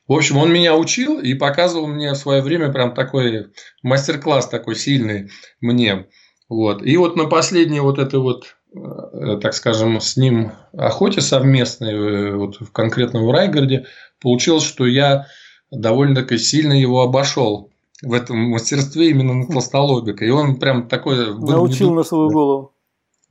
В 0.08 0.14
общем, 0.14 0.38
он 0.38 0.52
меня 0.52 0.76
учил 0.76 1.20
и 1.20 1.34
показывал 1.34 1.88
мне 1.88 2.12
в 2.12 2.18
свое 2.18 2.42
время 2.42 2.72
прям 2.72 2.94
такой 2.94 3.48
мастер-класс 3.84 4.50
такой 4.50 4.76
сильный 4.76 5.30
мне. 5.62 6.08
Вот. 6.50 6.84
И 6.84 6.98
вот 6.98 7.16
на 7.16 7.26
последней 7.26 7.80
вот 7.80 7.98
этой 7.98 8.20
вот, 8.20 8.56
э, 8.76 9.38
так 9.42 9.54
скажем, 9.54 10.02
с 10.02 10.18
ним 10.18 10.52
охоте 10.74 11.22
совместной, 11.22 11.94
э, 11.94 12.36
вот 12.36 12.60
в 12.60 12.72
конкретном 12.72 13.26
в 13.26 13.32
Райгороде, 13.32 13.86
получилось, 14.20 14.64
что 14.64 14.86
я 14.86 15.28
довольно-таки 15.72 16.38
сильно 16.38 16.74
его 16.74 17.02
обошел 17.02 17.72
в 18.02 18.14
этом 18.14 18.38
мастерстве 18.38 19.12
именно 19.12 19.34
на 19.34 19.48
толстолобика. 19.52 20.26
И 20.26 20.30
он 20.30 20.58
прям 20.58 20.88
такой... 20.88 21.34
Научил 21.38 21.94
на 21.94 22.04
свою 22.04 22.30
голову. 22.30 22.74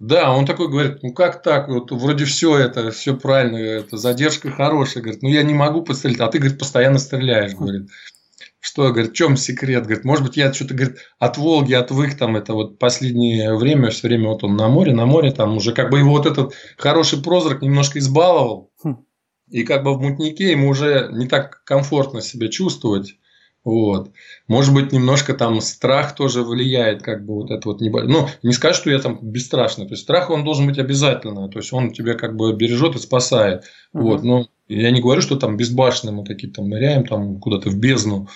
Да, 0.01 0.32
он 0.32 0.46
такой 0.46 0.68
говорит, 0.68 1.03
ну 1.03 1.12
как 1.12 1.42
так, 1.42 1.68
вот 1.68 1.92
вроде 1.92 2.24
все 2.24 2.57
это, 2.57 2.90
все 2.90 3.14
правильно, 3.14 3.59
это 3.59 3.98
задержка 3.98 4.51
хорошая, 4.51 5.03
говорит, 5.03 5.22
ну 5.22 5.28
я 5.28 5.42
не 5.42 5.53
могу 5.53 5.82
пострелять, 5.82 6.20
а 6.20 6.28
ты, 6.28 6.38
говорит, 6.38 6.59
постоянно 6.59 6.98
стреляешь, 6.98 7.55
говорит. 7.55 7.90
Что, 8.61 8.90
говорит, 8.92 9.11
в 9.12 9.14
чем 9.14 9.36
секрет? 9.36 9.84
Говорит, 9.84 10.05
может 10.05 10.24
быть, 10.24 10.38
я 10.38 10.53
что-то, 10.55 10.74
говорит, 10.74 10.98
от 11.18 11.36
Волги 11.36 11.74
отвык, 11.74 12.16
там, 12.16 12.36
это 12.36 12.55
вот 12.55 12.78
последнее 12.78 13.55
время, 13.55 13.90
все 13.90 14.09
время 14.09 14.28
вот 14.28 14.42
он 14.42 14.57
на 14.57 14.68
море, 14.68 14.94
на 14.94 15.05
море, 15.05 15.32
там 15.32 15.57
уже 15.57 15.72
как 15.72 15.90
бы 15.90 15.98
его 15.98 16.12
вот 16.12 16.24
этот 16.24 16.55
хороший 16.78 17.22
прозрак 17.22 17.61
немножко 17.61 17.98
избаловал. 17.98 18.72
Хм. 18.82 19.05
И 19.48 19.64
как 19.64 19.82
бы 19.82 19.94
в 19.94 20.01
мутнике 20.01 20.51
ему 20.51 20.68
уже 20.68 21.11
не 21.12 21.26
так 21.26 21.62
комфортно 21.64 22.22
себя 22.22 22.48
чувствовать. 22.48 23.16
Вот. 23.62 24.12
Может 24.48 24.72
быть, 24.72 24.92
немножко 24.92 25.34
там 25.34 25.61
страх 25.61 26.14
тоже 26.14 26.42
влияет, 26.42 27.02
как 27.02 27.26
бы 27.26 27.34
вот 27.34 27.50
это 27.50 27.68
вот 27.68 27.80
не... 27.80 27.90
Ну, 27.90 28.28
не 28.42 28.52
скажу, 28.52 28.74
что 28.74 28.90
я 28.90 28.98
там 28.98 29.18
бесстрашный. 29.20 29.86
То 29.86 29.92
есть, 29.92 30.04
страх, 30.04 30.30
он 30.30 30.44
должен 30.44 30.66
быть 30.66 30.78
обязательно. 30.78 31.48
То 31.48 31.58
есть, 31.58 31.72
он 31.72 31.92
тебя 31.92 32.14
как 32.14 32.36
бы 32.36 32.54
бережет 32.54 32.96
и 32.96 32.98
спасает. 32.98 33.64
Uh-huh. 33.94 34.00
Вот. 34.00 34.22
Но 34.22 34.46
я 34.68 34.90
не 34.90 35.02
говорю, 35.02 35.20
что 35.20 35.36
там 35.36 35.56
безбашенные 35.56 36.14
мы 36.14 36.24
такие 36.24 36.50
там 36.52 36.68
ныряем 36.68 37.04
там 37.04 37.38
куда-то 37.38 37.68
в 37.68 37.76
бездну. 37.76 38.28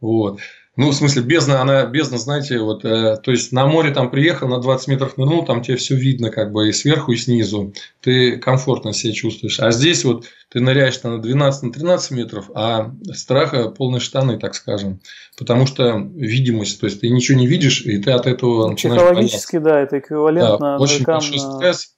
Вот. 0.00 0.40
Ну, 0.80 0.92
в 0.92 0.94
смысле, 0.94 1.20
бездна, 1.20 1.60
она, 1.60 1.84
бездна, 1.84 2.16
знаете, 2.16 2.58
вот, 2.58 2.86
э, 2.86 3.18
то 3.22 3.30
есть, 3.30 3.52
на 3.52 3.66
море 3.66 3.92
там 3.92 4.10
приехал, 4.10 4.48
на 4.48 4.62
20 4.62 4.88
метров 4.88 5.18
нырнул, 5.18 5.44
там 5.44 5.60
тебе 5.60 5.76
все 5.76 5.94
видно, 5.94 6.30
как 6.30 6.52
бы, 6.52 6.70
и 6.70 6.72
сверху, 6.72 7.12
и 7.12 7.16
снизу. 7.16 7.74
Ты 8.00 8.38
комфортно 8.38 8.94
себя 8.94 9.12
чувствуешь. 9.12 9.60
А 9.60 9.72
здесь 9.72 10.06
вот 10.06 10.24
ты 10.48 10.60
ныряешь 10.60 11.02
на 11.02 11.18
12-13 11.18 11.82
на 11.82 12.14
метров, 12.14 12.50
а 12.54 12.92
страха 13.12 13.68
полные 13.68 14.00
штаны, 14.00 14.38
так 14.38 14.54
скажем. 14.54 15.02
Потому 15.36 15.66
что 15.66 15.98
видимость, 15.98 16.80
то 16.80 16.86
есть, 16.86 17.02
ты 17.02 17.10
ничего 17.10 17.38
не 17.38 17.46
видишь, 17.46 17.82
и 17.82 17.98
ты 17.98 18.12
от 18.12 18.26
этого 18.26 18.70
начинаешь 18.70 19.02
Психологически, 19.02 19.56
бояться. 19.58 19.70
да, 19.70 19.80
это 19.80 19.98
эквивалентно 19.98 20.58
да, 20.58 20.78
очень 20.78 21.04
большой 21.04 21.36
на... 21.36 21.56
стресс. 21.56 21.94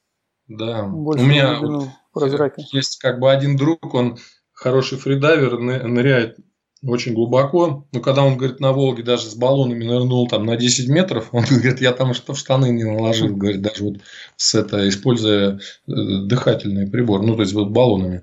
Да. 0.48 0.82
У 0.86 1.22
меня 1.22 1.60
вот, 1.60 2.58
есть 2.72 2.98
как 2.98 3.20
бы 3.20 3.30
один 3.30 3.56
друг, 3.56 3.94
он 3.94 4.18
хороший 4.52 4.98
фридайвер, 4.98 5.60
ныряет 5.60 6.36
очень 6.84 7.14
глубоко. 7.14 7.86
Но 7.92 8.00
когда 8.00 8.24
он, 8.24 8.36
говорит, 8.36 8.60
на 8.60 8.72
Волге 8.72 9.02
даже 9.02 9.26
с 9.26 9.34
баллонами 9.34 9.84
нырнул 9.84 10.26
там 10.28 10.44
на 10.44 10.56
10 10.56 10.88
метров, 10.88 11.28
он 11.32 11.44
говорит, 11.50 11.80
я 11.80 11.92
там 11.92 12.14
что 12.14 12.34
в 12.34 12.38
штаны 12.38 12.70
не 12.70 12.84
наложил, 12.84 13.34
говорит, 13.34 13.62
даже 13.62 13.84
вот 13.84 13.96
с 14.36 14.54
это, 14.54 14.88
используя 14.88 15.54
э, 15.54 15.58
дыхательный 15.86 16.88
прибор, 16.88 17.22
ну, 17.22 17.36
то 17.36 17.42
есть 17.42 17.52
вот 17.52 17.70
баллонами. 17.70 18.22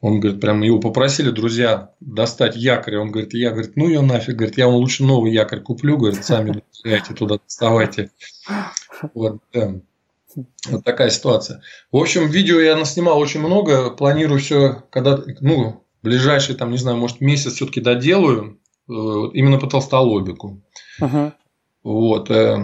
Он 0.00 0.18
говорит, 0.18 0.40
прям 0.40 0.62
его 0.62 0.80
попросили 0.80 1.30
друзья 1.30 1.90
достать 2.00 2.56
якорь. 2.56 2.96
Он 2.96 3.10
говорит, 3.10 3.34
я, 3.34 3.50
говорит, 3.50 3.76
ну 3.76 3.86
ее 3.86 4.00
нафиг, 4.00 4.34
говорит, 4.34 4.56
я 4.56 4.66
вам 4.66 4.76
лучше 4.76 5.04
новый 5.04 5.30
якорь 5.30 5.60
куплю, 5.60 5.98
говорит, 5.98 6.24
сами 6.24 6.62
доставайте 6.72 7.14
туда, 7.14 7.38
доставайте. 7.44 8.10
Вот, 9.12 9.42
да. 9.52 9.74
вот 10.70 10.84
такая 10.84 11.10
ситуация. 11.10 11.60
В 11.92 11.98
общем, 11.98 12.28
видео 12.28 12.60
я 12.60 12.76
наснимал 12.76 13.18
очень 13.18 13.40
много, 13.40 13.90
планирую 13.90 14.40
все, 14.40 14.84
когда, 14.90 15.22
ну, 15.40 15.84
ближайший, 16.02 16.54
там, 16.54 16.70
не 16.70 16.78
знаю, 16.78 16.96
может, 16.98 17.20
месяц 17.20 17.54
все-таки 17.54 17.80
доделаю, 17.80 18.58
э, 18.88 18.92
именно 18.92 19.58
по 19.58 19.66
толстолобику. 19.66 20.62
Uh-huh. 21.00 21.32
Вот, 21.82 22.30
э, 22.30 22.58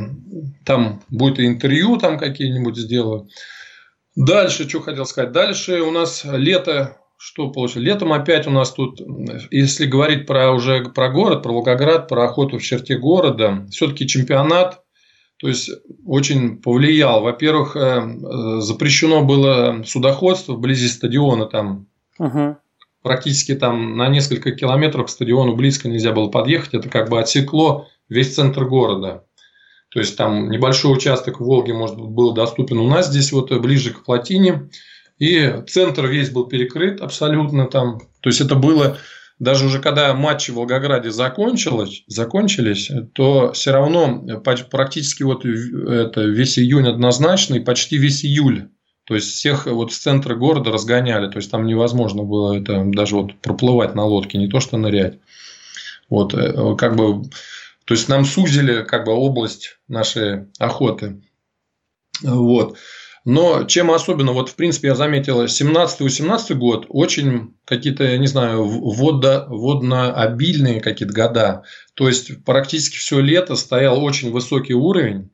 там 0.64 1.03
будет 1.09 1.39
и 1.39 1.47
интервью 1.47 1.97
там 1.97 2.18
какие-нибудь 2.18 2.76
сделаю. 2.76 3.28
Дальше, 4.14 4.68
что 4.68 4.80
хотел 4.80 5.07
сказать. 5.07 5.32
Дальше 5.32 5.82
у 5.82 5.91
нас 5.91 6.24
лето 6.24 6.97
что 7.18 7.51
получилось? 7.51 7.87
Летом 7.87 8.12
опять 8.12 8.47
у 8.47 8.51
нас 8.51 8.72
тут, 8.72 9.01
если 9.51 9.87
говорить 9.87 10.26
про 10.26 10.53
уже 10.53 10.84
про 10.84 11.11
город, 11.11 11.43
про 11.43 11.53
Волгоград, 11.53 12.09
про 12.09 12.24
охоту 12.24 12.59
в 12.59 12.62
черте 12.62 12.99
города, 12.99 13.66
все-таки 13.70 14.07
чемпионат, 14.07 14.82
то 15.39 15.49
есть 15.49 15.70
очень 16.05 16.61
повлиял. 16.61 17.22
Во-первых, 17.22 17.76
э, 17.76 18.61
запрещено 18.61 19.24
было 19.24 19.82
судоходство 19.84 20.55
вблизи 20.55 20.89
стадиона, 20.89 21.47
там 21.47 21.87
угу. 22.18 22.57
Практически 23.07 23.55
там 23.55 23.97
на 23.97 24.09
несколько 24.09 24.51
километров 24.51 25.07
к 25.07 25.11
стадиону 25.11 25.55
близко 25.55 25.89
нельзя 25.89 26.11
было 26.11 26.27
подъехать, 26.27 26.75
это 26.75 26.89
как 26.89 27.09
бы 27.09 27.21
отсекло 27.21 27.87
весь 28.09 28.35
центр 28.35 28.65
города. 28.65 29.23
То 29.91 30.01
есть 30.01 30.17
там 30.17 30.51
небольшой 30.51 30.93
участок 30.93 31.39
в 31.39 31.45
Волге, 31.45 31.73
может 31.73 31.97
быть, 31.97 32.11
был 32.11 32.35
доступен 32.35 32.79
у 32.79 32.89
нас 32.89 33.07
здесь 33.07 33.31
вот 33.31 33.53
ближе 33.61 33.93
к 33.93 34.05
плотине. 34.05 34.69
И 35.21 35.63
центр 35.69 36.07
весь 36.07 36.31
был 36.31 36.49
перекрыт 36.49 37.01
абсолютно 37.01 37.67
там. 37.67 38.01
То 38.21 38.29
есть 38.29 38.41
это 38.41 38.57
было 38.57 38.99
даже 39.39 39.67
уже 39.67 39.79
когда 39.79 40.13
матчи 40.13 40.51
в 40.51 40.55
Волгограде 40.55 41.13
закончились, 41.13 42.03
закончились, 42.09 42.91
то 43.15 43.53
все 43.53 43.71
равно 43.71 44.25
практически 44.69 45.23
вот 45.23 45.45
это 45.45 46.23
весь 46.23 46.59
июнь 46.59 46.89
однозначно 46.89 47.55
и 47.55 47.61
почти 47.61 47.99
весь 47.99 48.25
июль. 48.25 48.71
То 49.07 49.15
есть 49.15 49.33
всех 49.35 49.67
вот 49.67 49.93
с 49.93 49.99
центра 49.99 50.35
города 50.35 50.73
разгоняли, 50.73 51.31
то 51.31 51.39
есть 51.39 51.51
там 51.51 51.65
невозможно 51.65 52.25
было 52.25 52.59
это 52.59 52.83
даже 52.85 53.15
вот 53.15 53.37
проплывать 53.37 53.95
на 53.95 54.05
лодке, 54.05 54.37
не 54.37 54.49
то 54.49 54.59
что 54.59 54.77
нырять. 54.77 55.21
Вот 56.11 56.35
э, 56.35 56.77
как 56.77 56.97
бы, 56.97 57.23
то 57.85 57.95
есть 57.95 58.09
нам 58.09 58.25
сузили 58.25 58.83
как 58.83 59.05
бы 59.05 59.13
область 59.13 59.79
нашей 59.87 60.47
охоты. 60.59 61.23
Вот. 62.21 62.79
Но 63.25 63.65
чем 63.65 63.93
особенно, 63.93 64.33
вот 64.33 64.49
в 64.49 64.57
принципе 64.57 64.89
я 64.89 64.95
заметил, 64.97 65.45
17-18 65.45 66.55
год 66.55 66.87
очень 66.89 67.55
какие-то, 67.65 68.03
я 68.05 68.19
не 68.19 68.27
знаю, 68.27 68.65
водно, 68.65 69.47
водно-обильные 69.49 70.81
какие-то 70.81 71.15
года. 71.15 71.63
То 71.95 72.09
есть 72.09 72.45
практически 72.45 72.97
все 72.97 73.21
лето 73.21 73.55
стоял 73.55 74.03
очень 74.03 74.33
высокий 74.33 74.75
уровень. 74.75 75.31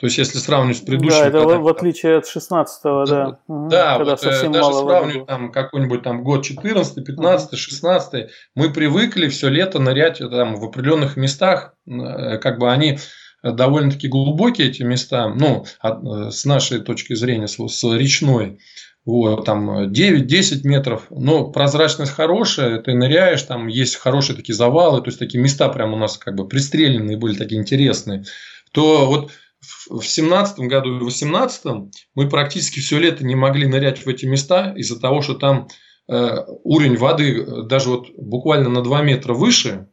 То 0.00 0.06
есть, 0.06 0.16
если 0.16 0.38
сравнивать 0.38 0.78
с 0.78 0.80
предыдущим... 0.80 1.18
Да, 1.18 1.28
это 1.28 1.38
в 1.40 1.68
отличие 1.68 2.16
от 2.16 2.24
16-го, 2.24 3.04
да. 3.04 3.38
Да, 3.46 3.98
когда 3.98 4.12
вот, 4.12 4.22
э, 4.24 4.30
совсем 4.30 4.52
даже 4.52 4.64
мало 4.64 4.88
сравнивать 4.88 5.26
там 5.26 5.52
какой-нибудь 5.52 6.02
там 6.02 6.24
год 6.24 6.42
14 6.42 7.04
15 7.04 7.58
16 7.58 8.30
мы 8.54 8.72
привыкли 8.72 9.28
все 9.28 9.50
лето 9.50 9.78
нырять 9.78 10.18
там 10.18 10.56
в 10.56 10.64
определенных 10.64 11.18
местах, 11.18 11.74
э, 11.86 12.38
как 12.38 12.58
бы 12.58 12.72
они 12.72 12.98
довольно-таки 13.42 14.08
глубокие 14.08 14.68
эти 14.68 14.82
места, 14.82 15.28
ну, 15.28 15.66
э, 15.82 16.30
с 16.30 16.46
нашей 16.46 16.80
точки 16.80 17.12
зрения, 17.12 17.46
с, 17.46 17.58
с 17.58 17.84
речной, 17.94 18.58
вот, 19.04 19.44
там 19.44 19.90
9-10 19.90 20.60
метров, 20.64 21.08
но 21.10 21.50
прозрачность 21.50 22.12
хорошая, 22.12 22.80
ты 22.80 22.94
ныряешь, 22.94 23.42
там 23.42 23.66
есть 23.66 23.96
хорошие 23.96 24.34
такие 24.34 24.54
завалы, 24.54 25.02
то 25.02 25.08
есть 25.08 25.18
такие 25.18 25.42
места 25.42 25.68
прям 25.68 25.92
у 25.92 25.96
нас 25.96 26.16
как 26.16 26.36
бы 26.36 26.48
пристреленные 26.48 27.18
были, 27.18 27.36
такие 27.36 27.60
интересные, 27.60 28.24
то 28.72 29.04
вот 29.04 29.30
в 29.88 30.02
семнадцатом 30.02 30.68
году 30.68 30.96
и 30.96 31.00
в 31.00 31.04
восемнадцатом 31.04 31.90
мы 32.14 32.28
практически 32.28 32.80
все 32.80 32.98
лето 32.98 33.24
не 33.24 33.34
могли 33.34 33.66
нырять 33.66 34.04
в 34.04 34.08
эти 34.08 34.24
места 34.24 34.72
из-за 34.76 34.98
того, 34.98 35.20
что 35.20 35.34
там 35.34 35.68
э, 36.08 36.36
уровень 36.64 36.96
воды 36.96 37.42
э, 37.42 37.62
даже 37.64 37.90
вот 37.90 38.08
буквально 38.16 38.70
на 38.70 38.82
2 38.82 39.02
метра 39.02 39.34
выше, 39.34 39.88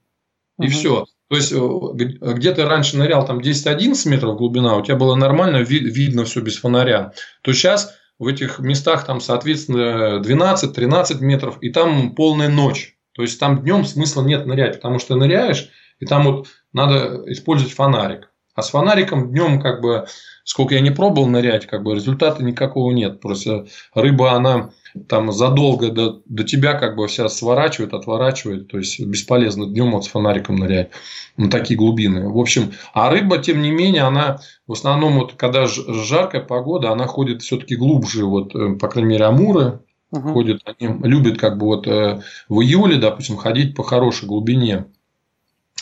и 0.59 0.67
угу. 0.67 0.71
все. 0.71 1.05
То 1.29 1.35
есть, 1.35 1.51
э, 1.51 2.33
где 2.33 2.53
ты 2.53 2.65
раньше 2.65 2.97
нырял 2.97 3.25
там 3.25 3.39
10-11 3.39 4.07
метров 4.09 4.37
глубина, 4.37 4.77
у 4.77 4.83
тебя 4.83 4.95
было 4.95 5.15
нормально, 5.15 5.57
ви- 5.57 5.79
видно 5.79 6.23
все 6.23 6.41
без 6.41 6.57
фонаря. 6.57 7.13
То 7.41 7.51
сейчас 7.53 7.93
в 8.19 8.27
этих 8.27 8.59
местах 8.59 9.05
там, 9.05 9.19
соответственно, 9.19 10.21
12-13 10.21 11.21
метров, 11.21 11.57
и 11.61 11.69
там 11.71 12.15
полная 12.15 12.49
ночь. 12.49 12.95
То 13.13 13.21
есть, 13.21 13.39
там 13.39 13.63
днем 13.63 13.83
смысла 13.83 14.23
нет 14.23 14.45
нырять, 14.45 14.75
потому 14.75 14.99
что 14.99 15.15
ныряешь, 15.15 15.69
и 15.99 16.05
там 16.05 16.23
вот 16.23 16.47
надо 16.71 17.23
использовать 17.27 17.73
фонарик. 17.73 18.31
А 18.57 18.63
с 18.63 18.71
фонариком 18.71 19.29
днем, 19.29 19.61
как 19.61 19.81
бы, 19.81 20.07
сколько 20.43 20.73
я 20.73 20.81
не 20.81 20.89
пробовал 20.89 21.27
нырять, 21.27 21.67
как 21.67 21.83
бы 21.83 21.93
результата 21.93 22.43
никакого 22.43 22.91
нет. 22.91 23.21
Просто 23.21 23.67
рыба, 23.93 24.31
она 24.31 24.71
там 25.07 25.31
задолго 25.31 25.91
до, 25.91 26.23
до 26.25 26.43
тебя 26.43 26.73
как 26.73 26.95
бы 26.95 27.07
вся 27.07 27.29
сворачивает, 27.29 27.93
отворачивает, 27.93 28.67
то 28.67 28.79
есть 28.79 28.99
бесполезно 28.99 29.67
днем 29.67 29.91
вот 29.91 30.05
с 30.05 30.07
фонариком 30.07 30.55
нырять 30.55 30.89
на 31.37 31.51
такие 31.51 31.77
глубины. 31.77 32.29
В 32.29 32.39
общем, 32.39 32.71
а 32.95 33.11
рыба, 33.11 33.37
тем 33.37 33.61
не 33.61 33.69
менее, 33.69 34.01
она 34.01 34.39
в 34.65 34.73
основном 34.73 35.19
вот 35.19 35.33
когда 35.33 35.67
жаркая 35.67 36.41
погода, 36.41 36.91
она 36.91 37.05
ходит 37.05 37.43
все-таки 37.43 37.75
глубже, 37.75 38.25
вот, 38.25 38.55
э, 38.55 38.73
по 38.73 38.87
крайней 38.87 39.11
мере, 39.11 39.25
амуры 39.25 39.81
угу. 40.09 40.33
ходят, 40.33 40.63
они 40.65 40.91
любят 41.03 41.37
как 41.37 41.59
бы 41.59 41.67
вот 41.67 41.85
э, 41.85 42.23
в 42.49 42.61
июле, 42.61 42.97
допустим, 42.97 43.37
ходить 43.37 43.75
по 43.75 43.83
хорошей 43.83 44.27
глубине, 44.27 44.85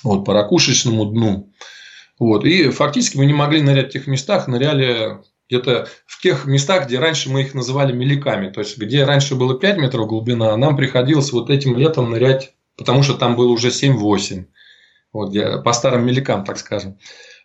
вот 0.03 0.25
по 0.25 0.33
ракушечному 0.33 1.05
дну. 1.05 1.47
Вот. 2.19 2.45
И 2.45 2.69
фактически 2.69 3.17
мы 3.17 3.25
не 3.25 3.33
могли 3.33 3.61
нырять 3.61 3.89
в 3.89 3.93
тех 3.93 4.07
местах, 4.07 4.47
ныряли 4.47 5.19
где-то 5.49 5.87
в 6.05 6.21
тех 6.21 6.45
местах, 6.45 6.87
где 6.87 6.99
раньше 6.99 7.29
мы 7.29 7.41
их 7.41 7.53
называли 7.53 7.93
меликами, 7.93 8.49
то 8.49 8.61
есть 8.61 8.77
где 8.77 9.03
раньше 9.03 9.35
было 9.35 9.59
5 9.59 9.77
метров 9.77 10.07
глубина, 10.07 10.55
нам 10.57 10.75
приходилось 10.75 11.31
вот 11.31 11.49
этим 11.49 11.77
летом 11.77 12.09
нырять, 12.09 12.53
потому 12.77 13.03
что 13.03 13.13
там 13.13 13.35
было 13.35 13.51
уже 13.51 13.67
7-8, 13.69 14.45
вот, 15.13 15.63
по 15.63 15.73
старым 15.73 16.05
меликам, 16.05 16.43
так 16.45 16.57
скажем. 16.57 16.97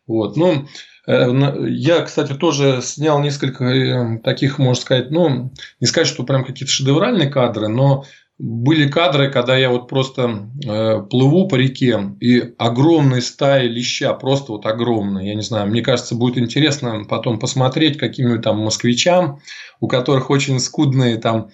Вот. 0.07 0.37
Ну, 0.37 0.67
э, 1.07 1.31
я, 1.69 2.01
кстати, 2.01 2.33
тоже 2.33 2.81
снял 2.83 3.21
несколько 3.21 3.65
э, 3.65 4.19
таких, 4.21 4.59
можно 4.59 4.81
сказать, 4.81 5.11
ну, 5.11 5.53
не 5.79 5.87
сказать, 5.87 6.09
что 6.09 6.25
прям 6.25 6.45
какие-то 6.45 6.73
шедевральные 6.73 7.29
кадры, 7.29 7.69
но 7.69 8.05
были 8.43 8.89
кадры, 8.89 9.31
когда 9.31 9.55
я 9.55 9.69
вот 9.69 9.87
просто 9.87 10.49
э, 10.65 11.03
плыву 11.11 11.47
по 11.47 11.57
реке, 11.57 12.17
и 12.21 12.55
огромные 12.57 13.21
стаи 13.21 13.69
леща, 13.69 14.15
просто 14.15 14.53
вот 14.53 14.65
огромные, 14.65 15.29
я 15.29 15.35
не 15.35 15.43
знаю, 15.43 15.69
мне 15.69 15.83
кажется, 15.83 16.15
будет 16.15 16.39
интересно 16.39 17.05
потом 17.07 17.39
посмотреть 17.39 17.99
каким-нибудь 17.99 18.41
там 18.41 18.59
москвичам, 18.61 19.41
у 19.79 19.89
которых 19.89 20.31
очень 20.31 20.59
скудные 20.59 21.19
там 21.19 21.51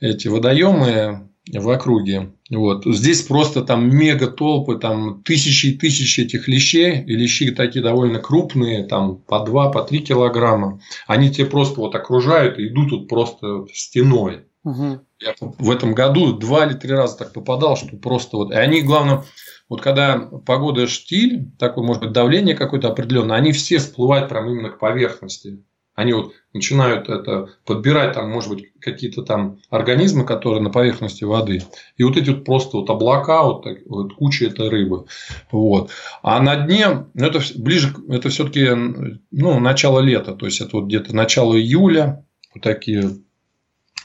эти 0.00 0.28
водоемы 0.28 1.30
в 1.50 1.70
округе. 1.70 2.34
Вот. 2.50 2.84
Здесь 2.84 3.22
просто 3.22 3.62
там 3.62 3.88
мега 3.88 4.26
толпы, 4.26 4.76
там 4.76 5.22
тысячи 5.22 5.68
и 5.68 5.78
тысячи 5.78 6.20
этих 6.20 6.46
лещей, 6.46 7.02
и 7.02 7.16
лещи 7.16 7.50
такие 7.52 7.82
довольно 7.82 8.18
крупные, 8.18 8.84
там 8.84 9.16
по 9.16 9.40
2, 9.40 9.70
по 9.70 9.82
3 9.82 10.00
килограмма. 10.00 10.80
Они 11.06 11.30
тебе 11.30 11.46
просто 11.46 11.80
вот 11.80 11.94
окружают 11.94 12.58
и 12.58 12.68
идут 12.68 12.90
тут 12.90 13.08
просто 13.08 13.64
стеной. 13.72 14.44
Угу. 14.68 15.00
Я 15.20 15.34
в 15.40 15.70
этом 15.70 15.94
году 15.94 16.32
два 16.32 16.66
или 16.66 16.74
три 16.74 16.92
раза 16.92 17.18
так 17.18 17.32
попадал, 17.32 17.76
что 17.76 17.96
просто 17.96 18.36
вот. 18.36 18.52
И 18.52 18.54
они, 18.54 18.82
главное, 18.82 19.24
вот 19.68 19.80
когда 19.80 20.18
погода 20.18 20.86
штиль, 20.86 21.50
такое, 21.58 21.84
может 21.84 22.02
быть, 22.02 22.12
давление 22.12 22.54
какое-то 22.54 22.88
определенное, 22.88 23.36
они 23.36 23.52
все 23.52 23.78
всплывают 23.78 24.28
прям 24.28 24.48
именно 24.48 24.70
к 24.70 24.78
поверхности. 24.78 25.64
Они 25.94 26.12
вот 26.12 26.32
начинают 26.52 27.08
это 27.08 27.48
подбирать, 27.64 28.14
там, 28.14 28.30
может 28.30 28.50
быть, 28.50 28.66
какие-то 28.80 29.22
там 29.22 29.58
организмы, 29.68 30.24
которые 30.24 30.62
на 30.62 30.70
поверхности 30.70 31.24
воды. 31.24 31.64
И 31.96 32.04
вот 32.04 32.16
эти 32.16 32.30
вот 32.30 32.44
просто 32.44 32.76
вот 32.76 32.88
облака, 32.88 33.42
вот, 33.42 33.64
так, 33.64 33.78
вот 33.86 34.14
куча 34.14 34.46
этой 34.46 34.68
рыбы. 34.68 35.06
Вот. 35.50 35.90
А 36.22 36.40
на 36.40 36.54
дне, 36.54 37.06
ну, 37.14 37.26
это 37.26 37.40
ближе, 37.56 37.92
это 38.08 38.28
все-таки 38.28 38.68
ну, 39.32 39.58
начало 39.58 39.98
лета, 39.98 40.34
то 40.34 40.46
есть 40.46 40.60
это 40.60 40.76
вот 40.76 40.86
где-то 40.86 41.16
начало 41.16 41.58
июля, 41.58 42.24
вот 42.54 42.62
такие 42.62 43.18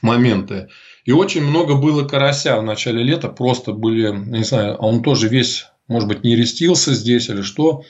моменты. 0.04 0.70
И 1.06 1.12
очень 1.12 1.44
много 1.44 1.76
было 1.76 2.08
карася 2.08 2.60
в 2.60 2.64
начале 2.64 3.02
лета. 3.04 3.30
Просто 3.30 3.72
были, 3.72 4.12
не 4.12 4.44
знаю, 4.44 4.76
а 4.76 4.86
он 4.86 5.02
тоже 5.02 5.28
весь, 5.28 5.66
может 5.88 6.08
быть, 6.08 6.24
не 6.24 6.36
рестился 6.36 6.94
здесь 6.94 7.30
или 7.30 7.42
что. 7.42 7.84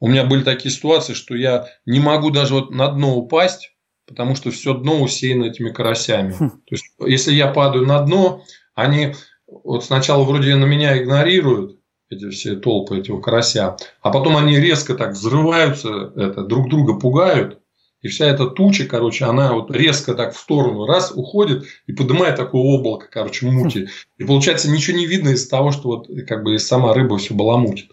У 0.00 0.08
меня 0.08 0.24
были 0.24 0.42
такие 0.42 0.72
ситуации, 0.72 1.12
что 1.12 1.36
я 1.36 1.66
не 1.84 2.00
могу 2.00 2.30
даже 2.30 2.54
вот 2.54 2.70
на 2.70 2.88
дно 2.88 3.16
упасть, 3.16 3.72
потому 4.06 4.34
что 4.34 4.50
все 4.50 4.74
дно 4.74 5.00
усеяно 5.00 5.44
этими 5.44 5.70
карасями. 5.70 6.32
Хм. 6.32 6.50
То 6.50 6.74
есть, 6.74 6.84
если 7.06 7.32
я 7.32 7.48
падаю 7.48 7.86
на 7.86 8.00
дно, 8.00 8.42
они 8.74 9.14
вот 9.46 9.84
сначала 9.84 10.24
вроде 10.24 10.56
на 10.56 10.64
меня 10.64 11.00
игнорируют, 11.00 11.78
эти 12.10 12.28
все 12.30 12.56
толпы 12.56 12.98
этого 12.98 13.20
карася, 13.20 13.76
а 14.02 14.10
потом 14.10 14.36
они 14.36 14.58
резко 14.58 14.94
так 14.94 15.12
взрываются, 15.12 16.12
это, 16.16 16.42
друг 16.42 16.68
друга 16.68 16.98
пугают, 16.98 17.61
и 18.02 18.08
вся 18.08 18.26
эта 18.26 18.46
туча, 18.46 18.84
короче, 18.84 19.24
она 19.24 19.52
вот 19.52 19.70
резко 19.70 20.14
так 20.14 20.34
в 20.34 20.38
сторону 20.38 20.86
раз 20.86 21.12
уходит 21.14 21.64
и 21.86 21.92
поднимает 21.92 22.36
такое 22.36 22.60
облако, 22.60 23.06
короче, 23.10 23.46
мути. 23.46 23.88
И 24.18 24.24
получается 24.24 24.68
ничего 24.68 24.98
не 24.98 25.06
видно 25.06 25.30
из 25.30 25.46
того, 25.46 25.70
что 25.70 25.88
вот 25.88 26.08
как 26.26 26.42
бы 26.42 26.58
сама 26.58 26.92
рыба 26.92 27.16
все 27.18 27.32
баламутит. 27.32 27.90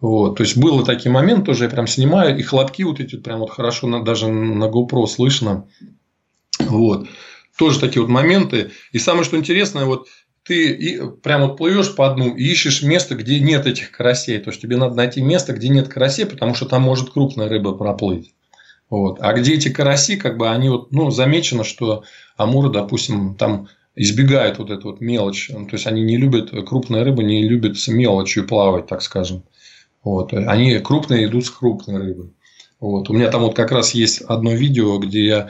Вот, 0.00 0.36
то 0.36 0.42
есть 0.42 0.56
было 0.56 0.84
такие 0.84 1.12
моменты, 1.12 1.46
тоже 1.46 1.64
я 1.64 1.70
прям 1.70 1.86
снимаю, 1.86 2.36
и 2.36 2.42
хлопки 2.42 2.82
вот 2.82 2.98
эти 2.98 3.14
прям 3.14 3.38
вот 3.38 3.50
хорошо 3.50 3.86
на, 3.86 4.04
даже 4.04 4.26
на 4.26 4.64
GoPro 4.64 5.06
слышно. 5.06 5.68
Вот. 6.58 7.06
Тоже 7.56 7.78
такие 7.78 8.02
вот 8.02 8.10
моменты. 8.10 8.72
И 8.90 8.98
самое, 8.98 9.24
что 9.24 9.36
интересное, 9.36 9.84
вот 9.84 10.08
ты 10.42 10.72
и 10.72 11.00
прям 11.22 11.42
вот 11.42 11.56
плывешь 11.56 11.94
по 11.94 12.08
дну 12.12 12.34
и 12.34 12.42
ищешь 12.42 12.82
место, 12.82 13.14
где 13.14 13.38
нет 13.38 13.66
этих 13.66 13.92
карасей. 13.92 14.38
То 14.38 14.50
есть 14.50 14.60
тебе 14.60 14.76
надо 14.76 14.96
найти 14.96 15.22
место, 15.22 15.52
где 15.52 15.68
нет 15.68 15.86
карасей, 15.86 16.26
потому 16.26 16.54
что 16.56 16.66
там 16.66 16.82
может 16.82 17.10
крупная 17.10 17.48
рыба 17.48 17.72
проплыть. 17.72 18.34
Вот. 18.92 19.20
А 19.22 19.32
где 19.32 19.54
эти 19.54 19.70
караси, 19.70 20.16
как 20.16 20.36
бы 20.36 20.50
они 20.50 20.68
вот, 20.68 20.92
ну, 20.92 21.10
замечено, 21.10 21.64
что 21.64 22.04
амуры, 22.36 22.68
допустим, 22.68 23.36
там 23.36 23.68
избегают 23.96 24.58
вот 24.58 24.70
эту 24.70 24.88
вот 24.88 25.00
мелочь. 25.00 25.48
То 25.48 25.66
есть 25.72 25.86
они 25.86 26.02
не 26.02 26.18
любят, 26.18 26.50
крупная 26.68 27.02
рыба 27.02 27.22
не 27.22 27.48
любит 27.48 27.78
с 27.78 27.88
мелочью 27.88 28.46
плавать, 28.46 28.88
так 28.88 29.00
скажем. 29.00 29.44
Вот. 30.04 30.34
Они 30.34 30.78
крупные 30.80 31.24
идут 31.24 31.46
с 31.46 31.50
крупной 31.50 32.02
рыбой. 32.02 32.34
Вот. 32.80 33.08
У 33.08 33.14
меня 33.14 33.30
там 33.30 33.44
вот 33.44 33.56
как 33.56 33.72
раз 33.72 33.94
есть 33.94 34.20
одно 34.20 34.52
видео, 34.52 34.98
где 34.98 35.24
я 35.24 35.48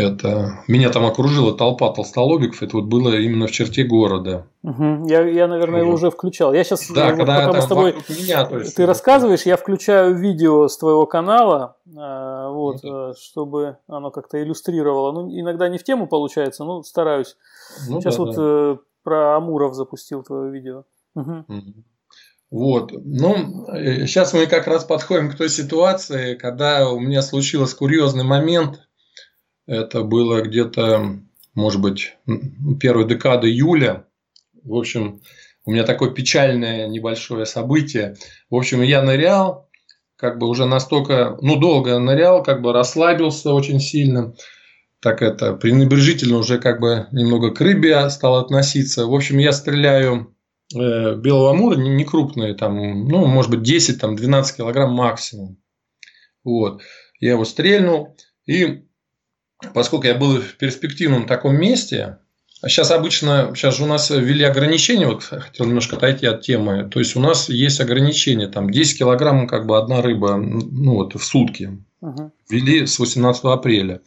это, 0.00 0.62
меня 0.68 0.90
там 0.90 1.06
окружила 1.06 1.56
толпа 1.56 1.92
толстолобиков. 1.92 2.62
Это 2.62 2.76
вот 2.76 2.86
было 2.86 3.14
именно 3.16 3.46
в 3.46 3.50
черте 3.50 3.84
города. 3.84 4.46
Угу. 4.62 5.08
Я, 5.08 5.26
я, 5.26 5.48
наверное, 5.48 5.82
его 5.82 5.92
уже 5.92 6.10
включал. 6.10 6.52
Я 6.52 6.64
сейчас, 6.64 6.90
да, 6.90 7.08
вот, 7.08 7.18
когда 7.18 7.46
пока 7.46 7.52
мы 7.52 7.62
с 7.62 7.66
тобой, 7.66 7.94
меня, 8.08 8.44
то 8.44 8.58
есть, 8.58 8.76
ты 8.76 8.86
рассказываешь, 8.86 9.42
я 9.42 9.56
включаю 9.56 10.16
видео 10.16 10.68
с 10.68 10.76
твоего 10.78 11.06
канала, 11.06 11.76
э, 11.86 12.48
вот, 12.50 12.82
ну, 12.82 13.14
чтобы 13.14 13.78
оно 13.86 14.10
как-то 14.10 14.42
иллюстрировало. 14.42 15.12
Ну, 15.12 15.28
иногда 15.30 15.68
не 15.68 15.78
в 15.78 15.84
тему 15.84 16.06
получается, 16.06 16.64
но 16.64 16.82
стараюсь. 16.82 17.36
Ну, 17.88 18.00
сейчас 18.00 18.16
да, 18.16 18.22
вот 18.22 18.36
да. 18.36 18.42
Э, 18.42 18.76
про 19.02 19.36
Амуров 19.36 19.74
запустил 19.74 20.22
твое 20.22 20.50
видео. 20.50 20.84
Угу. 21.14 21.44
Вот. 22.50 22.92
Ну, 22.92 23.66
сейчас 24.06 24.32
мы 24.34 24.46
как 24.46 24.66
раз 24.66 24.84
подходим 24.84 25.30
к 25.30 25.36
той 25.36 25.48
ситуации, 25.48 26.34
когда 26.34 26.90
у 26.90 26.98
меня 26.98 27.22
случился 27.22 27.76
курьезный 27.76 28.24
момент– 28.24 28.80
это 29.66 30.02
было 30.02 30.42
где-то, 30.42 31.20
может 31.54 31.80
быть, 31.80 32.16
первая 32.80 33.06
декада 33.06 33.48
июля. 33.48 34.06
В 34.62 34.74
общем, 34.74 35.20
у 35.64 35.72
меня 35.72 35.84
такое 35.84 36.10
печальное 36.10 36.88
небольшое 36.88 37.46
событие. 37.46 38.16
В 38.50 38.56
общем, 38.56 38.82
я 38.82 39.02
нырял, 39.02 39.68
как 40.16 40.38
бы 40.38 40.48
уже 40.48 40.66
настолько, 40.66 41.38
ну, 41.40 41.56
долго 41.56 41.98
нырял, 41.98 42.42
как 42.42 42.62
бы 42.62 42.72
расслабился 42.72 43.52
очень 43.52 43.80
сильно. 43.80 44.34
Так 45.00 45.22
это, 45.22 45.54
пренебрежительно 45.54 46.36
уже 46.36 46.58
как 46.58 46.78
бы 46.78 47.06
немного 47.10 47.52
к 47.52 47.60
рыбе 47.60 48.08
стал 48.10 48.36
относиться. 48.36 49.06
В 49.06 49.14
общем, 49.14 49.38
я 49.38 49.52
стреляю 49.52 50.36
э, 50.74 51.14
белого 51.14 51.52
амура, 51.52 51.76
не, 51.76 51.88
не 51.88 52.04
крупные, 52.04 52.54
там, 52.54 53.06
ну, 53.08 53.24
может 53.26 53.50
быть, 53.50 53.60
10-12 53.60 54.56
килограмм 54.56 54.92
максимум. 54.92 55.56
Вот. 56.44 56.82
Я 57.18 57.30
его 57.30 57.44
стрельнул, 57.46 58.16
и 58.46 58.84
поскольку 59.74 60.06
я 60.06 60.14
был 60.14 60.40
в 60.40 60.56
перспективном 60.56 61.26
таком 61.26 61.56
месте, 61.56 62.18
Сейчас 62.66 62.90
обычно, 62.90 63.52
сейчас 63.54 63.78
же 63.78 63.84
у 63.84 63.86
нас 63.86 64.10
ввели 64.10 64.44
ограничения, 64.44 65.06
вот 65.06 65.22
хотел 65.22 65.64
немножко 65.64 65.96
отойти 65.96 66.26
от 66.26 66.42
темы, 66.42 66.90
то 66.90 66.98
есть 66.98 67.16
у 67.16 67.20
нас 67.20 67.48
есть 67.48 67.80
ограничения, 67.80 68.48
там 68.48 68.68
10 68.68 68.98
килограмм 68.98 69.46
как 69.46 69.66
бы 69.66 69.78
одна 69.78 70.02
рыба 70.02 70.36
ну, 70.36 70.96
вот, 70.96 71.14
в 71.14 71.24
сутки, 71.24 71.78
угу. 72.02 72.32
ввели 72.50 72.84
с 72.84 72.98
18 72.98 73.44
апреля. 73.44 74.02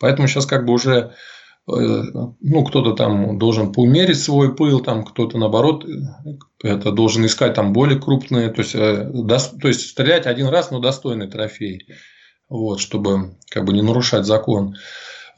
Поэтому 0.00 0.26
сейчас 0.26 0.46
как 0.46 0.64
бы 0.64 0.72
уже 0.72 1.12
э, 1.70 1.70
ну, 1.70 2.64
кто-то 2.64 2.92
там 2.92 3.38
должен 3.38 3.74
поумерить 3.74 4.18
свой 4.18 4.56
пыл, 4.56 4.80
там 4.80 5.04
кто-то 5.04 5.36
наоборот 5.36 5.84
это 6.62 6.92
должен 6.92 7.26
искать 7.26 7.52
там 7.52 7.74
более 7.74 8.00
крупные, 8.00 8.48
то 8.48 8.62
есть, 8.62 8.74
э, 8.74 9.12
то 9.60 9.68
есть 9.68 9.90
стрелять 9.90 10.26
один 10.26 10.46
раз, 10.46 10.70
но 10.70 10.78
достойный 10.78 11.28
трофей 11.28 11.86
вот, 12.48 12.80
чтобы 12.80 13.34
как 13.50 13.64
бы 13.64 13.72
не 13.72 13.82
нарушать 13.82 14.26
закон. 14.26 14.76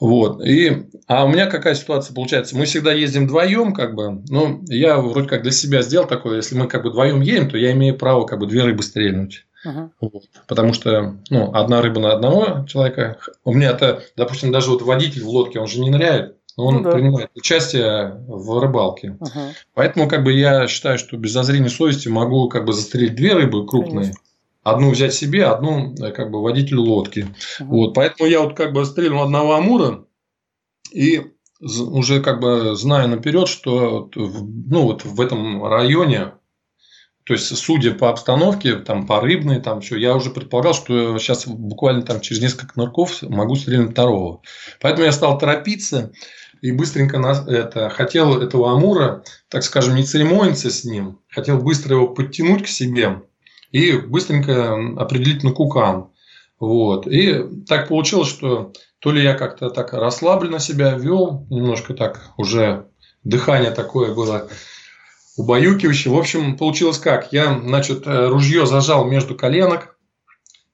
Вот. 0.00 0.42
И, 0.42 0.86
а 1.06 1.26
у 1.26 1.28
меня 1.28 1.46
какая 1.46 1.74
ситуация 1.74 2.14
получается? 2.14 2.56
Мы 2.56 2.64
всегда 2.64 2.92
ездим 2.92 3.26
вдвоем, 3.26 3.74
как 3.74 3.94
бы, 3.94 4.22
ну, 4.28 4.62
я 4.68 4.98
вроде 4.98 5.28
как 5.28 5.42
для 5.42 5.52
себя 5.52 5.82
сделал 5.82 6.06
такое, 6.06 6.36
если 6.36 6.56
мы 6.56 6.68
как 6.68 6.82
бы 6.82 6.90
вдвоем 6.90 7.20
едем, 7.20 7.50
то 7.50 7.58
я 7.58 7.72
имею 7.72 7.96
право 7.98 8.24
как 8.24 8.38
бы 8.38 8.46
две 8.46 8.64
рыбы 8.64 8.82
стрельнуть. 8.82 9.44
Uh-huh. 9.66 9.90
Вот. 10.00 10.24
Потому 10.48 10.72
что, 10.72 11.18
ну, 11.28 11.52
одна 11.52 11.82
рыба 11.82 12.00
на 12.00 12.12
одного 12.14 12.64
человека. 12.66 13.18
У 13.44 13.52
меня 13.52 13.70
это, 13.70 14.02
допустим, 14.16 14.52
даже 14.52 14.70
вот 14.70 14.80
водитель 14.80 15.22
в 15.22 15.28
лодке, 15.28 15.60
он 15.60 15.66
же 15.66 15.80
не 15.80 15.90
ныряет, 15.90 16.36
но 16.56 16.64
он 16.64 16.76
ну, 16.76 16.82
да. 16.82 16.92
принимает 16.92 17.30
участие 17.34 18.24
в 18.26 18.58
рыбалке. 18.58 19.18
Uh-huh. 19.20 19.50
Поэтому, 19.74 20.08
как 20.08 20.24
бы, 20.24 20.32
я 20.32 20.66
считаю, 20.66 20.96
что 20.96 21.18
без 21.18 21.32
зазрения 21.32 21.68
совести 21.68 22.08
могу 22.08 22.48
как 22.48 22.64
бы 22.64 22.72
застрелить 22.72 23.16
две 23.16 23.34
рыбы 23.34 23.66
крупные. 23.66 24.04
Конечно 24.04 24.20
одну 24.62 24.90
взять 24.90 25.14
себе, 25.14 25.46
одну 25.46 25.94
э, 25.94 26.10
как 26.12 26.30
бы 26.30 26.42
водителю 26.42 26.82
лодки. 26.82 27.26
Угу. 27.60 27.68
Вот, 27.68 27.94
поэтому 27.94 28.28
я 28.28 28.40
вот 28.40 28.56
как 28.56 28.72
бы 28.72 28.84
стрельнул 28.84 29.22
одного 29.22 29.54
амура 29.54 30.04
и 30.92 31.22
уже 31.60 32.20
как 32.22 32.40
бы 32.40 32.74
знаю 32.74 33.08
наперед, 33.08 33.48
что 33.48 34.10
ну 34.14 34.82
вот 34.82 35.04
в 35.04 35.20
этом 35.20 35.64
районе, 35.64 36.32
то 37.24 37.34
есть 37.34 37.54
судя 37.56 37.92
по 37.92 38.08
обстановке, 38.08 38.76
там 38.76 39.06
по 39.06 39.20
рыбной, 39.20 39.60
там 39.60 39.82
все, 39.82 39.96
я 39.96 40.16
уже 40.16 40.30
предполагал, 40.30 40.72
что 40.72 41.18
сейчас 41.18 41.46
буквально 41.46 42.02
там 42.02 42.20
через 42.20 42.40
несколько 42.40 42.80
нырков 42.80 43.22
могу 43.22 43.56
стрельнуть 43.56 43.92
второго. 43.92 44.40
Поэтому 44.80 45.04
я 45.04 45.12
стал 45.12 45.38
торопиться 45.38 46.12
и 46.62 46.72
быстренько 46.72 47.18
нас, 47.18 47.46
это, 47.46 47.90
хотел 47.90 48.40
этого 48.40 48.72
амура, 48.72 49.22
так 49.48 49.62
скажем, 49.62 49.96
не 49.96 50.02
церемониться 50.02 50.70
с 50.70 50.84
ним, 50.84 51.20
хотел 51.28 51.58
быстро 51.58 51.96
его 51.96 52.08
подтянуть 52.08 52.64
к 52.64 52.68
себе, 52.68 53.22
и 53.72 53.92
быстренько 53.92 54.74
определить 54.96 55.42
на 55.42 55.52
кукан. 55.52 56.08
Вот. 56.58 57.06
И 57.06 57.44
так 57.66 57.88
получилось, 57.88 58.28
что 58.28 58.72
то 58.98 59.12
ли 59.12 59.22
я 59.22 59.34
как-то 59.34 59.70
так 59.70 59.92
расслабленно 59.92 60.58
себя 60.58 60.92
вел, 60.92 61.46
немножко 61.50 61.94
так 61.94 62.32
уже 62.36 62.86
дыхание 63.24 63.70
такое 63.70 64.14
было 64.14 64.48
убаюкивающее. 65.36 66.12
В 66.12 66.18
общем, 66.18 66.56
получилось 66.56 66.98
как? 66.98 67.32
Я, 67.32 67.58
значит, 67.58 68.02
ружье 68.06 68.66
зажал 68.66 69.06
между 69.06 69.34
коленок, 69.34 69.96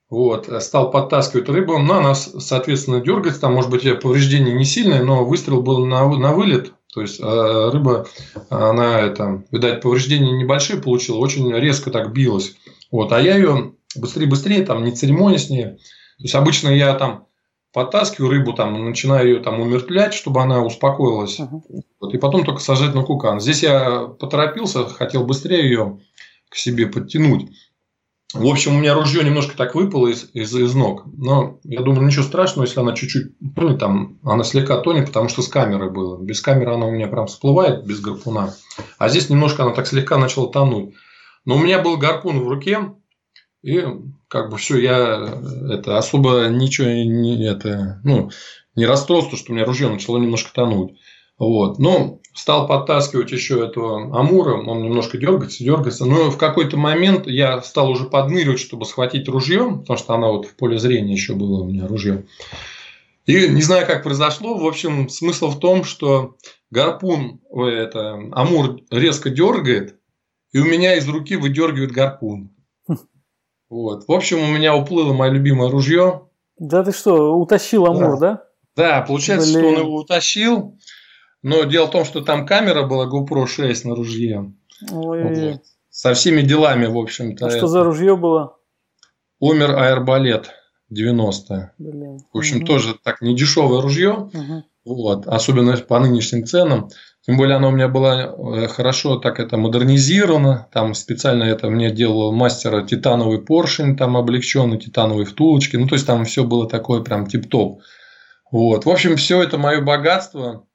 вот, 0.09 0.49
стал 0.61 0.91
подтаскивать 0.91 1.49
рыбу, 1.49 1.77
но 1.79 1.97
она, 1.97 2.15
соответственно, 2.15 3.01
дергается, 3.01 3.41
там, 3.41 3.53
может 3.53 3.69
быть, 3.69 3.83
повреждение 3.99 4.53
не 4.53 4.63
сильное, 4.65 5.03
но 5.03 5.25
выстрел 5.25 5.61
был 5.61 5.85
на, 5.85 6.07
на 6.07 6.33
вылет, 6.33 6.73
то 6.93 7.01
есть 7.01 7.19
а 7.21 7.69
рыба, 7.71 8.07
она, 8.49 9.01
это, 9.01 9.43
видать, 9.51 9.81
повреждения 9.81 10.31
небольшие 10.31 10.81
получила, 10.81 11.17
очень 11.17 11.53
резко 11.53 11.91
так 11.91 12.13
билась. 12.13 12.55
Вот, 12.91 13.11
а 13.11 13.21
я 13.21 13.35
ее 13.35 13.73
быстрее-быстрее, 13.95 14.63
там, 14.65 14.83
не 14.83 14.91
церемония 14.91 15.39
с 15.39 15.49
ней. 15.49 15.63
То 15.63 16.23
есть, 16.23 16.35
обычно 16.35 16.69
я 16.69 16.93
там 16.95 17.27
подтаскиваю 17.73 18.31
рыбу, 18.31 18.53
там, 18.53 18.85
начинаю 18.85 19.27
ее 19.27 19.39
там 19.39 19.59
умертвлять, 19.59 20.13
чтобы 20.13 20.41
она 20.41 20.63
успокоилась. 20.63 21.39
Uh-huh. 21.39 21.61
Вот, 21.99 22.13
и 22.13 22.17
потом 22.17 22.43
только 22.43 22.61
сажать 22.61 22.95
на 22.95 23.03
кукан. 23.03 23.39
Здесь 23.39 23.61
я 23.63 24.07
поторопился, 24.07 24.85
хотел 24.87 25.25
быстрее 25.25 25.63
ее 25.63 25.99
к 26.49 26.55
себе 26.55 26.87
подтянуть. 26.87 27.51
В 28.33 28.45
общем, 28.45 28.75
у 28.75 28.79
меня 28.79 28.93
ружье 28.93 29.23
немножко 29.23 29.55
так 29.55 29.73
выпало 29.73 30.07
из, 30.07 30.29
из, 30.33 30.53
из 30.53 30.75
ног. 30.75 31.03
Но 31.05 31.59
я 31.63 31.81
думаю, 31.81 32.05
ничего 32.05 32.23
страшного, 32.23 32.65
если 32.65 32.79
она 32.81 32.93
чуть-чуть 32.93 33.33
тонет, 33.55 33.79
там, 33.79 34.19
она 34.23 34.43
слегка 34.43 34.77
тонет, 34.79 35.07
потому 35.07 35.29
что 35.29 35.41
с 35.41 35.47
камерой 35.47 35.91
было. 35.91 36.21
Без 36.21 36.41
камеры 36.41 36.73
она 36.73 36.87
у 36.87 36.91
меня 36.91 37.07
прям 37.07 37.27
всплывает, 37.27 37.85
без 37.85 38.01
гарпуна. 38.01 38.53
А 38.97 39.07
здесь 39.07 39.29
немножко 39.29 39.63
она 39.63 39.71
так 39.71 39.87
слегка 39.87 40.17
начала 40.17 40.51
тонуть. 40.51 40.93
Но 41.47 41.55
у 41.55 41.59
меня 41.59 41.79
был 41.79 41.95
гарпун 41.95 42.41
в 42.41 42.49
руке, 42.49 42.91
и 43.63 43.81
как 44.27 44.51
бы 44.51 44.57
все, 44.57 44.79
я 44.79 45.39
это 45.71 45.97
особо 45.97 46.49
ничего 46.49 46.87
не, 46.87 47.41
это, 47.47 48.01
ну, 48.03 48.31
не 48.75 48.85
расстроился, 48.85 49.37
что 49.37 49.53
у 49.53 49.55
меня 49.55 49.63
ружье 49.63 49.87
начало 49.87 50.17
немножко 50.17 50.53
тонуть. 50.53 50.99
Вот. 51.39 51.79
Но 51.79 52.19
стал 52.33 52.67
подтаскивать 52.67 53.31
еще 53.31 53.65
этого 53.65 54.19
амура, 54.19 54.55
он 54.55 54.83
немножко 54.83 55.17
дергается, 55.17 55.63
дергается. 55.63 56.03
Но 56.03 56.31
в 56.31 56.37
какой-то 56.37 56.75
момент 56.75 57.27
я 57.27 57.61
стал 57.61 57.91
уже 57.91 58.03
подныривать, 58.03 58.59
чтобы 58.59 58.85
схватить 58.85 59.29
ружье, 59.29 59.77
потому 59.79 59.97
что 59.97 60.15
она 60.15 60.27
вот 60.27 60.47
в 60.47 60.55
поле 60.57 60.77
зрения 60.77 61.13
еще 61.13 61.33
было 61.33 61.61
у 61.61 61.65
меня 61.65 61.87
ружье. 61.87 62.25
И 63.25 63.47
не 63.47 63.61
знаю, 63.61 63.87
как 63.87 64.03
произошло. 64.03 64.57
В 64.57 64.67
общем, 64.67 65.07
смысл 65.07 65.49
в 65.49 65.59
том, 65.59 65.85
что 65.85 66.35
гарпун, 66.71 67.39
это, 67.55 68.19
амур 68.33 68.81
резко 68.91 69.29
дергает, 69.29 69.96
и 70.51 70.59
у 70.59 70.65
меня 70.65 70.95
из 70.95 71.07
руки 71.07 71.35
выдергивает 71.35 71.91
гарпун. 71.91 72.53
Вот. 73.69 74.07
В 74.07 74.11
общем, 74.11 74.39
у 74.39 74.47
меня 74.47 74.75
уплыло 74.75 75.13
мое 75.13 75.29
любимое 75.31 75.69
ружье. 75.69 76.29
Да 76.57 76.83
ты 76.83 76.91
что, 76.91 77.37
утащил 77.37 77.85
Амур, 77.85 78.17
да? 78.17 78.43
Да, 78.75 78.99
да 78.99 79.01
получается, 79.01 79.51
Блин. 79.51 79.59
что 79.59 79.67
он 79.69 79.87
его 79.87 79.95
утащил. 79.97 80.79
Но 81.43 81.63
дело 81.65 81.87
в 81.87 81.91
том, 81.91 82.05
что 82.05 82.21
там 82.21 82.45
камера 82.45 82.83
была 82.87 83.07
GoPro 83.07 83.45
6 83.45 83.85
на 83.85 83.95
ружье. 83.95 84.53
Ой. 84.91 85.51
Вот. 85.51 85.61
Со 85.89 86.13
всеми 86.13 86.41
делами, 86.41 86.85
в 86.85 86.97
общем-то. 86.97 87.47
А 87.47 87.49
что 87.49 87.67
за 87.67 87.83
ружье 87.83 88.15
было? 88.15 88.57
Умер 89.39 89.75
аэрбалет 89.75 90.51
90 90.89 91.73
Блин. 91.77 92.19
В 92.31 92.37
общем, 92.37 92.57
угу. 92.57 92.65
тоже 92.65 92.95
так 93.03 93.21
недешевое 93.21 93.81
ружье. 93.81 94.11
Угу. 94.11 94.63
Вот, 94.85 95.27
особенно 95.27 95.75
по 95.77 95.99
нынешним 95.99 96.45
ценам. 96.45 96.89
Тем 97.27 97.35
более 97.35 97.57
оно 97.57 97.67
у 97.67 97.71
меня 97.71 97.89
было 97.89 98.13
э, 98.55 98.67
хорошо 98.69 99.17
так 99.17 99.41
это 99.41 99.57
модернизировано. 99.57 100.69
Там 100.71 100.93
специально 100.93 101.43
это 101.43 101.69
мне 101.69 101.91
делал 101.91 102.31
мастер 102.31 102.85
титановый 102.87 103.41
поршень, 103.41 103.97
там 103.97 104.15
облегченный 104.15 104.79
титановые 104.79 105.25
втулочки. 105.25 105.75
Ну, 105.75 105.87
то 105.87 105.95
есть 105.95 106.07
там 106.07 106.23
все 106.23 106.45
было 106.45 106.69
такое 106.69 107.01
прям 107.01 107.27
тип-топ. 107.27 107.81
Вот. 108.49 108.85
В 108.85 108.89
общем, 108.89 109.17
все 109.17 109.43
это 109.43 109.57
мое 109.57 109.81
богатство 109.81 110.65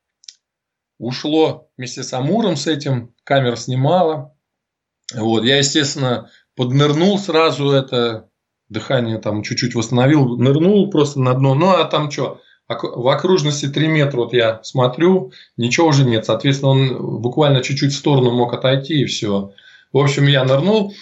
ушло 0.99 1.71
вместе 1.79 2.03
с 2.03 2.13
Амуром 2.13 2.57
с 2.57 2.67
этим. 2.67 3.15
Камера 3.25 3.57
снимала. 3.57 4.37
Вот. 5.15 5.45
Я, 5.45 5.57
естественно, 5.57 6.29
поднырнул 6.55 7.19
сразу 7.19 7.71
это 7.71 8.29
дыхание 8.69 9.17
там 9.17 9.43
чуть-чуть 9.43 9.75
восстановил, 9.75 10.37
нырнул 10.37 10.91
просто 10.91 11.19
на 11.19 11.33
дно. 11.33 11.55
Ну, 11.55 11.71
а 11.71 11.85
там 11.85 12.11
что? 12.11 12.43
В 12.69 13.09
окружности 13.09 13.67
3 13.69 13.89
метра 13.89 14.19
вот 14.19 14.33
я 14.33 14.61
смотрю, 14.63 15.33
ничего 15.57 15.89
уже 15.89 16.05
нет. 16.05 16.25
Соответственно, 16.27 16.71
он 16.71 17.21
буквально 17.21 17.63
чуть-чуть 17.63 17.93
в 17.93 17.97
сторону 17.97 18.31
мог 18.31 18.55
отойти 18.55 19.03
и 19.03 19.05
все. 19.05 19.53
В 19.93 19.99
общем, 19.99 20.27
я 20.27 20.45
нырнул. 20.45 20.95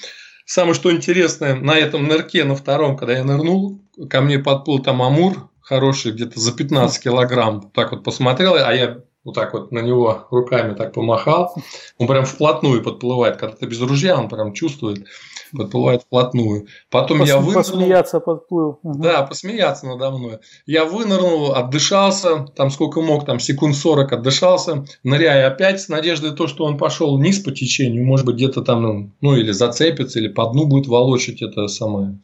Самое 0.44 0.74
что 0.74 0.90
интересное, 0.90 1.54
на 1.54 1.76
этом 1.76 2.08
нырке, 2.08 2.42
на 2.44 2.56
втором, 2.56 2.96
когда 2.96 3.16
я 3.16 3.24
нырнул, 3.24 3.80
ко 4.08 4.20
мне 4.20 4.38
подплыл 4.38 4.80
там 4.80 5.00
амур 5.00 5.48
хороший, 5.60 6.10
где-то 6.10 6.40
за 6.40 6.52
15 6.52 7.00
килограмм. 7.02 7.70
Так 7.72 7.92
вот 7.92 8.02
посмотрел, 8.02 8.54
а 8.54 8.74
я 8.74 9.02
вот 9.22 9.34
так 9.34 9.52
вот 9.52 9.70
на 9.70 9.78
него 9.78 10.26
руками 10.30 10.74
так 10.74 10.92
помахал. 10.92 11.54
Он 11.98 12.08
прям 12.08 12.24
вплотную 12.24 12.82
подплывает. 12.82 13.36
Когда 13.36 13.54
ты 13.54 13.66
без 13.66 13.80
ружья, 13.80 14.18
он 14.18 14.28
прям 14.28 14.52
чувствует 14.52 15.06
подплывает 15.52 16.02
вплотную. 16.02 16.66
Потом 16.90 17.18
Пос, 17.18 17.28
я 17.28 17.36
вынырнул. 17.38 17.62
Посмеяться 17.62 18.20
подплыл. 18.20 18.78
Угу. 18.82 19.02
Да, 19.02 19.22
посмеяться 19.22 19.86
надо 19.86 20.10
мной. 20.10 20.38
Я 20.66 20.84
вынырнул, 20.84 21.52
отдышался, 21.52 22.46
там 22.56 22.70
сколько 22.70 23.00
мог, 23.00 23.26
там 23.26 23.40
секунд 23.40 23.76
40 23.76 24.12
отдышался, 24.12 24.84
ныряя 25.02 25.48
опять 25.48 25.80
с 25.80 25.88
надеждой 25.88 26.32
то, 26.32 26.46
что 26.46 26.64
он 26.64 26.78
пошел 26.78 27.16
вниз 27.16 27.38
по 27.40 27.50
течению, 27.50 28.04
может 28.04 28.26
быть, 28.26 28.36
где-то 28.36 28.62
там, 28.62 29.14
ну, 29.20 29.36
или 29.36 29.50
зацепится, 29.52 30.18
или 30.18 30.28
по 30.28 30.46
дну 30.46 30.66
будет 30.66 30.86
волочить 30.86 31.42
это 31.42 31.68
самое 31.68 32.18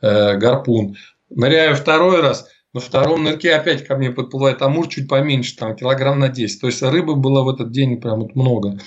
э, 0.00 0.36
гарпун. 0.36 0.96
Ныряю 1.30 1.76
второй 1.76 2.20
раз, 2.20 2.46
на 2.74 2.80
втором 2.80 3.24
нырке 3.24 3.54
опять 3.54 3.86
ко 3.86 3.96
мне 3.96 4.10
подплывает 4.10 4.62
амур 4.62 4.88
чуть 4.88 5.06
поменьше, 5.06 5.56
там 5.56 5.76
килограмм 5.76 6.18
на 6.18 6.28
10. 6.28 6.60
То 6.60 6.68
есть 6.68 6.82
рыбы 6.82 7.16
было 7.16 7.42
в 7.42 7.50
этот 7.50 7.70
день 7.70 8.00
прям 8.00 8.20
вот 8.20 8.34
много. 8.34 8.78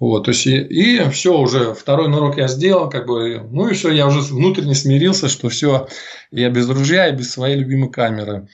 Вот, 0.00 0.24
то 0.24 0.30
есть, 0.30 0.46
и, 0.46 0.56
и 0.56 1.10
все, 1.10 1.38
уже 1.38 1.74
второй 1.74 2.08
нырок 2.08 2.38
я 2.38 2.48
сделал, 2.48 2.88
как 2.88 3.06
бы, 3.06 3.46
ну 3.50 3.68
и 3.68 3.74
все, 3.74 3.90
я 3.90 4.06
уже 4.06 4.20
внутренне 4.20 4.74
смирился, 4.74 5.28
что 5.28 5.50
все, 5.50 5.88
я 6.30 6.48
без 6.48 6.70
ружья 6.70 7.08
и 7.08 7.14
без 7.14 7.30
своей 7.30 7.56
любимой 7.56 7.90
камеры. 7.90 8.48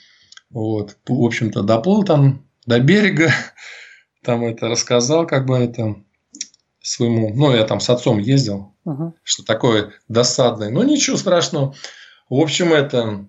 Вот, 0.51 0.97
в 1.07 1.23
общем-то, 1.23 1.63
доплыл 1.63 2.03
там 2.03 2.45
до 2.67 2.81
берега, 2.81 3.31
там 4.25 4.45
это 4.45 4.67
рассказал, 4.67 5.25
как 5.25 5.47
бы 5.47 5.57
это 5.57 5.95
своему, 6.83 7.33
ну, 7.33 7.55
я 7.55 7.63
там 7.63 7.79
с 7.79 7.91
отцом 7.91 8.19
ездил, 8.19 8.75
uh-huh. 8.85 9.13
что 9.23 9.45
такое 9.45 9.93
досадное, 10.09 10.71
но 10.71 10.83
ничего 10.83 11.17
страшного. 11.17 11.77
В 12.29 12.41
общем, 12.41 12.73
это 12.73 13.29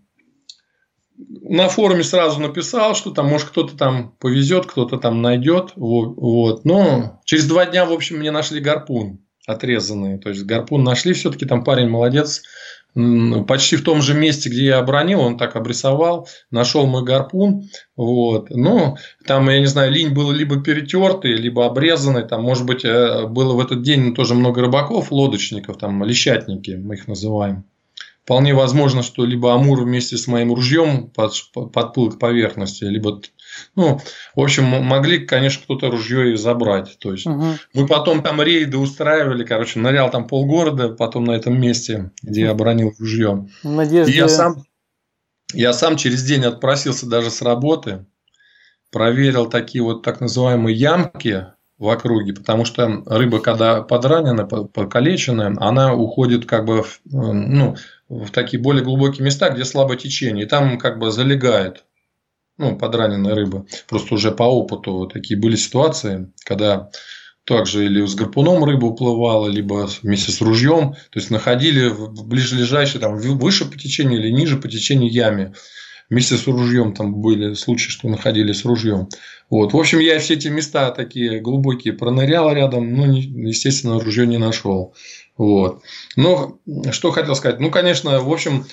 на 1.17 1.67
форуме 1.67 2.03
сразу 2.03 2.39
написал, 2.39 2.95
что 2.95 3.11
там, 3.11 3.27
может, 3.27 3.49
кто-то 3.49 3.75
там 3.75 4.13
повезет, 4.19 4.65
кто-то 4.65 4.97
там 4.97 5.21
найдет. 5.21 5.73
Вот. 5.75 6.65
Но 6.65 7.19
через 7.25 7.47
два 7.47 7.65
дня, 7.65 7.85
в 7.85 7.91
общем, 7.91 8.17
мне 8.17 8.31
нашли 8.31 8.59
гарпун 8.59 9.19
отрезанный. 9.45 10.19
То 10.19 10.29
есть, 10.29 10.43
гарпун 10.43 10.83
нашли 10.83 11.13
все-таки, 11.13 11.45
там 11.45 11.63
парень 11.63 11.89
молодец. 11.89 12.43
Почти 13.47 13.75
в 13.75 13.83
том 13.83 14.01
же 14.01 14.15
месте, 14.15 14.49
где 14.49 14.65
я 14.65 14.79
обронил, 14.79 15.21
он 15.21 15.37
так 15.37 15.55
обрисовал, 15.55 16.27
нашел 16.49 16.87
мой 16.87 17.03
гарпун. 17.03 17.69
Вот. 17.95 18.49
Ну, 18.49 18.97
там, 19.25 19.49
я 19.49 19.59
не 19.59 19.67
знаю, 19.67 19.91
линь 19.91 20.13
был 20.13 20.31
либо 20.31 20.61
перетертый, 20.61 21.33
либо 21.33 21.65
обрезанный. 21.65 22.27
Там, 22.27 22.43
может 22.43 22.65
быть, 22.65 22.83
э, 22.85 23.27
было 23.27 23.53
в 23.53 23.59
этот 23.59 23.83
день 23.83 24.15
тоже 24.15 24.33
много 24.33 24.61
рыбаков, 24.61 25.11
лодочников, 25.11 25.77
там, 25.77 26.03
лещатники, 26.03 26.71
мы 26.71 26.95
их 26.95 27.07
называем. 27.07 27.65
Вполне 28.27 28.53
возможно, 28.53 29.03
что 29.03 29.23
либо 29.23 29.53
Амур 29.53 29.83
вместе 29.83 30.17
с 30.17 30.27
моим 30.27 30.53
ружьем 30.53 31.09
под, 31.11 31.31
подплыл 31.71 32.11
к 32.11 32.19
поверхности, 32.19 32.83
либо, 32.83 33.21
ну, 33.73 34.01
в 34.35 34.41
общем, 34.41 34.65
могли, 34.65 35.25
конечно, 35.25 35.63
кто-то 35.63 35.89
ружье 35.89 36.33
и 36.33 36.35
забрать. 36.35 36.97
То 36.99 37.13
есть, 37.13 37.25
угу. 37.25 37.45
мы 37.73 37.87
потом 37.87 38.21
там 38.21 38.41
рейды 38.41 38.77
устраивали, 38.77 39.45
короче, 39.45 39.79
нырял 39.79 40.11
там 40.11 40.27
полгорода, 40.27 40.89
потом 40.89 41.23
на 41.23 41.37
этом 41.37 41.57
месте, 41.57 42.11
где 42.21 42.41
я 42.41 42.51
оборонил 42.51 42.93
ружье. 42.99 43.47
Надежда... 43.63 44.11
И 44.11 44.15
я 44.15 44.27
сам, 44.27 44.65
я 45.53 45.71
сам 45.71 45.95
через 45.95 46.21
день 46.25 46.43
отпросился 46.43 47.07
даже 47.07 47.31
с 47.31 47.41
работы, 47.41 48.07
проверил 48.91 49.45
такие 49.45 49.81
вот 49.81 50.03
так 50.03 50.19
называемые 50.19 50.75
ямки 50.75 51.45
в 51.77 51.87
округе, 51.87 52.33
потому 52.33 52.65
что 52.65 53.03
рыба, 53.05 53.39
когда 53.39 53.83
подранена, 53.83 54.45
покалеченная, 54.45 55.55
она 55.59 55.93
уходит 55.93 56.45
как 56.45 56.65
бы 56.65 56.83
в, 56.83 56.99
ну, 57.05 57.77
в 58.09 58.29
такие 58.31 58.61
более 58.61 58.83
глубокие 58.83 59.25
места, 59.25 59.49
где 59.49 59.65
слабое 59.65 59.97
течение, 59.97 60.45
и 60.45 60.49
там 60.49 60.77
как 60.77 60.99
бы 60.99 61.11
залегает 61.11 61.83
ну, 62.57 62.75
подраненная 62.75 63.35
рыба. 63.35 63.65
Просто 63.87 64.15
уже 64.15 64.31
по 64.31 64.43
опыту 64.43 65.09
такие 65.11 65.39
были 65.39 65.55
ситуации, 65.55 66.31
когда 66.43 66.89
также 67.45 67.85
или 67.85 68.05
с 68.05 68.15
гарпуном 68.15 68.63
рыба 68.63 68.85
уплывала, 68.85 69.47
либо 69.47 69.87
вместе 70.01 70.31
с 70.31 70.41
ружьем. 70.41 70.93
То 71.11 71.19
есть 71.19 71.29
находили 71.29 71.87
в 71.87 72.27
ближайшей, 72.27 72.99
там, 72.99 73.17
выше 73.17 73.65
по 73.65 73.77
течению 73.77 74.19
или 74.19 74.31
ниже 74.31 74.57
по 74.57 74.67
течению 74.67 75.11
яме 75.11 75.53
вместе 76.09 76.37
с 76.37 76.47
ружьем 76.47 76.93
там 76.93 77.21
были 77.21 77.53
случаи, 77.53 77.89
что 77.89 78.07
находили 78.07 78.51
с 78.51 78.65
ружьем. 78.65 79.09
Вот. 79.49 79.73
В 79.73 79.77
общем, 79.77 79.99
я 79.99 80.19
все 80.19 80.35
эти 80.35 80.47
места 80.47 80.91
такие 80.91 81.39
глубокие 81.39 81.93
пронырял 81.93 82.51
рядом, 82.51 82.93
но, 82.93 83.05
естественно, 83.05 83.99
ружье 83.99 84.27
не 84.27 84.37
нашел. 84.37 84.95
Вот. 85.37 85.81
Но 86.15 86.57
что 86.91 87.11
хотел 87.11 87.35
сказать? 87.35 87.59
Ну, 87.59 87.69
конечно, 87.69 88.19
в 88.19 88.31
общем, 88.31 88.65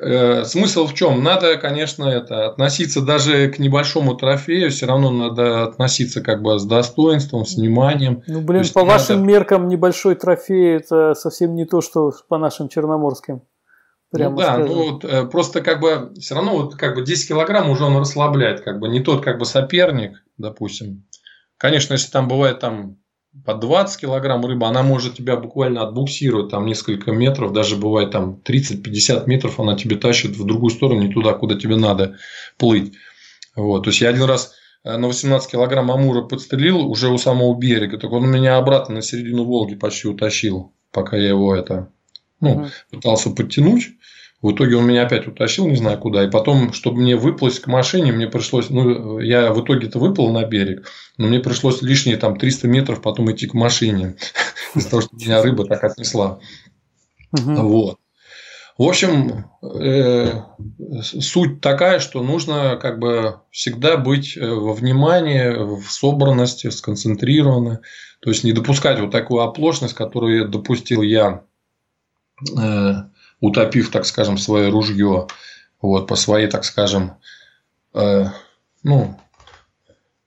э, 0.00 0.44
смысл 0.44 0.86
в 0.86 0.94
чем? 0.94 1.22
Надо, 1.22 1.56
конечно, 1.56 2.04
это 2.04 2.46
относиться 2.46 3.02
даже 3.02 3.48
к 3.48 3.58
небольшому 3.58 4.14
трофею, 4.14 4.70
все 4.70 4.86
равно 4.86 5.10
надо 5.10 5.64
относиться 5.64 6.20
как 6.22 6.42
бы 6.42 6.58
с 6.58 6.64
достоинством, 6.64 7.44
с 7.44 7.56
вниманием. 7.56 8.22
Ну, 8.26 8.40
блин, 8.40 8.64
по 8.72 8.80
надо... 8.80 8.92
вашим 8.92 9.26
меркам 9.26 9.68
небольшой 9.68 10.14
трофей 10.14 10.76
это 10.76 11.14
совсем 11.14 11.54
не 11.54 11.66
то, 11.66 11.80
что 11.80 12.12
по 12.28 12.38
нашим 12.38 12.68
черноморским. 12.68 13.42
Прямо 14.10 14.30
ну 14.30 14.38
да, 14.38 14.54
скажем. 14.54 14.66
ну 14.66 14.90
вот 14.90 15.04
э, 15.04 15.26
просто 15.26 15.60
как 15.60 15.80
бы 15.80 16.14
все 16.18 16.34
равно 16.34 16.56
вот 16.56 16.76
как 16.76 16.94
бы 16.94 17.04
10 17.04 17.28
килограмм 17.28 17.68
уже 17.68 17.84
он 17.84 17.98
расслабляет, 17.98 18.62
как 18.62 18.78
бы 18.80 18.88
не 18.88 19.00
тот 19.00 19.22
как 19.22 19.38
бы 19.38 19.44
соперник, 19.44 20.22
допустим. 20.38 21.04
Конечно, 21.58 21.92
если 21.92 22.10
там 22.10 22.26
бывает 22.26 22.58
там 22.60 22.96
по 23.44 23.54
20 23.54 24.00
килограмм 24.00 24.44
рыба, 24.44 24.68
она 24.68 24.82
может 24.82 25.16
тебя 25.16 25.36
буквально 25.36 25.82
отбуксировать 25.82 26.50
там 26.50 26.66
несколько 26.66 27.12
метров, 27.12 27.52
даже 27.52 27.76
бывает 27.76 28.10
там 28.10 28.40
30-50 28.44 29.24
метров 29.26 29.60
она 29.60 29.76
тебе 29.76 29.96
тащит 29.96 30.36
в 30.36 30.44
другую 30.44 30.70
сторону, 30.70 31.02
не 31.02 31.12
туда, 31.12 31.34
куда 31.34 31.56
тебе 31.56 31.76
надо 31.76 32.16
плыть. 32.56 32.94
Вот. 33.56 33.84
То 33.84 33.90
есть 33.90 34.00
я 34.00 34.08
один 34.08 34.24
раз 34.24 34.54
э, 34.84 34.96
на 34.96 35.08
18 35.08 35.50
килограмм 35.50 35.90
амура 35.90 36.22
подстрелил 36.22 36.86
уже 36.86 37.08
у 37.08 37.18
самого 37.18 37.56
берега, 37.58 37.98
так 37.98 38.12
он 38.12 38.30
меня 38.30 38.56
обратно 38.56 38.96
на 38.96 39.02
середину 39.02 39.44
Волги 39.44 39.74
почти 39.74 40.08
утащил, 40.08 40.72
пока 40.92 41.16
я 41.16 41.28
его 41.28 41.54
это 41.54 41.90
ну, 42.40 42.52
угу. 42.52 42.66
пытался 42.90 43.30
подтянуть. 43.30 43.90
В 44.40 44.52
итоге 44.52 44.76
он 44.76 44.86
меня 44.86 45.02
опять 45.02 45.26
утащил, 45.26 45.66
не 45.66 45.74
знаю 45.74 45.98
куда. 45.98 46.24
И 46.24 46.30
потом, 46.30 46.72
чтобы 46.72 47.00
мне 47.00 47.16
выплыть 47.16 47.58
к 47.58 47.66
машине, 47.66 48.12
мне 48.12 48.28
пришлось, 48.28 48.70
ну, 48.70 49.18
я 49.18 49.52
в 49.52 49.64
итоге-то 49.64 49.98
выплыл 49.98 50.30
на 50.30 50.44
берег, 50.44 50.88
но 51.16 51.26
мне 51.26 51.40
пришлось 51.40 51.82
лишние 51.82 52.16
там 52.18 52.38
300 52.38 52.68
метров 52.68 53.02
потом 53.02 53.30
идти 53.32 53.48
к 53.48 53.54
машине. 53.54 54.16
Из-за 54.76 54.90
того, 54.90 55.02
что 55.02 55.16
меня 55.16 55.42
рыба 55.42 55.64
так 55.64 55.82
отнесла. 55.82 56.38
Вот. 57.32 57.98
В 58.78 58.84
общем, 58.84 59.46
э, 59.60 60.40
суть 61.02 61.60
такая, 61.60 61.98
что 61.98 62.22
нужно 62.22 62.78
как 62.80 63.00
бы 63.00 63.40
всегда 63.50 63.96
быть 63.96 64.36
э, 64.36 64.48
во 64.48 64.72
внимании, 64.72 65.80
в 65.80 65.90
собранности, 65.90 66.70
сконцентрированно. 66.70 67.80
То 68.20 68.30
есть 68.30 68.44
не 68.44 68.52
допускать 68.52 69.00
вот 69.00 69.10
такую 69.10 69.42
оплошность, 69.42 69.94
которую 69.94 70.48
допустил 70.48 71.02
я 71.02 71.42
э, 72.56 72.92
утопив, 73.40 73.90
так 73.90 74.06
скажем, 74.06 74.38
свое 74.38 74.68
ружье, 74.68 75.26
вот, 75.80 76.06
по 76.06 76.16
своей, 76.16 76.48
так 76.48 76.64
скажем, 76.64 77.12
э, 77.94 78.26
ну, 78.82 79.18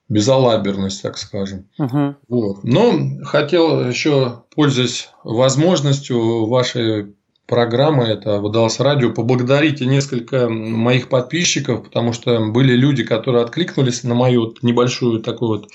безалаберность, 0.09 1.01
так 1.01 1.17
скажем. 1.17 1.69
Угу. 1.77 2.15
Вот. 2.27 2.63
Но 2.63 3.23
хотел 3.23 3.87
еще, 3.87 4.43
пользуясь 4.53 5.09
возможностью 5.23 6.47
вашей 6.47 7.15
программы, 7.47 8.05
это 8.05 8.39
выдалось 8.39 8.79
радио, 8.79 9.13
поблагодарить 9.13 9.81
несколько 9.81 10.49
моих 10.49 11.09
подписчиков, 11.09 11.83
потому 11.83 12.13
что 12.13 12.39
были 12.45 12.73
люди, 12.73 13.03
которые 13.03 13.43
откликнулись 13.43 14.03
на 14.03 14.15
мою 14.15 14.53
небольшую 14.61 15.21
такую 15.21 15.59
вот 15.59 15.69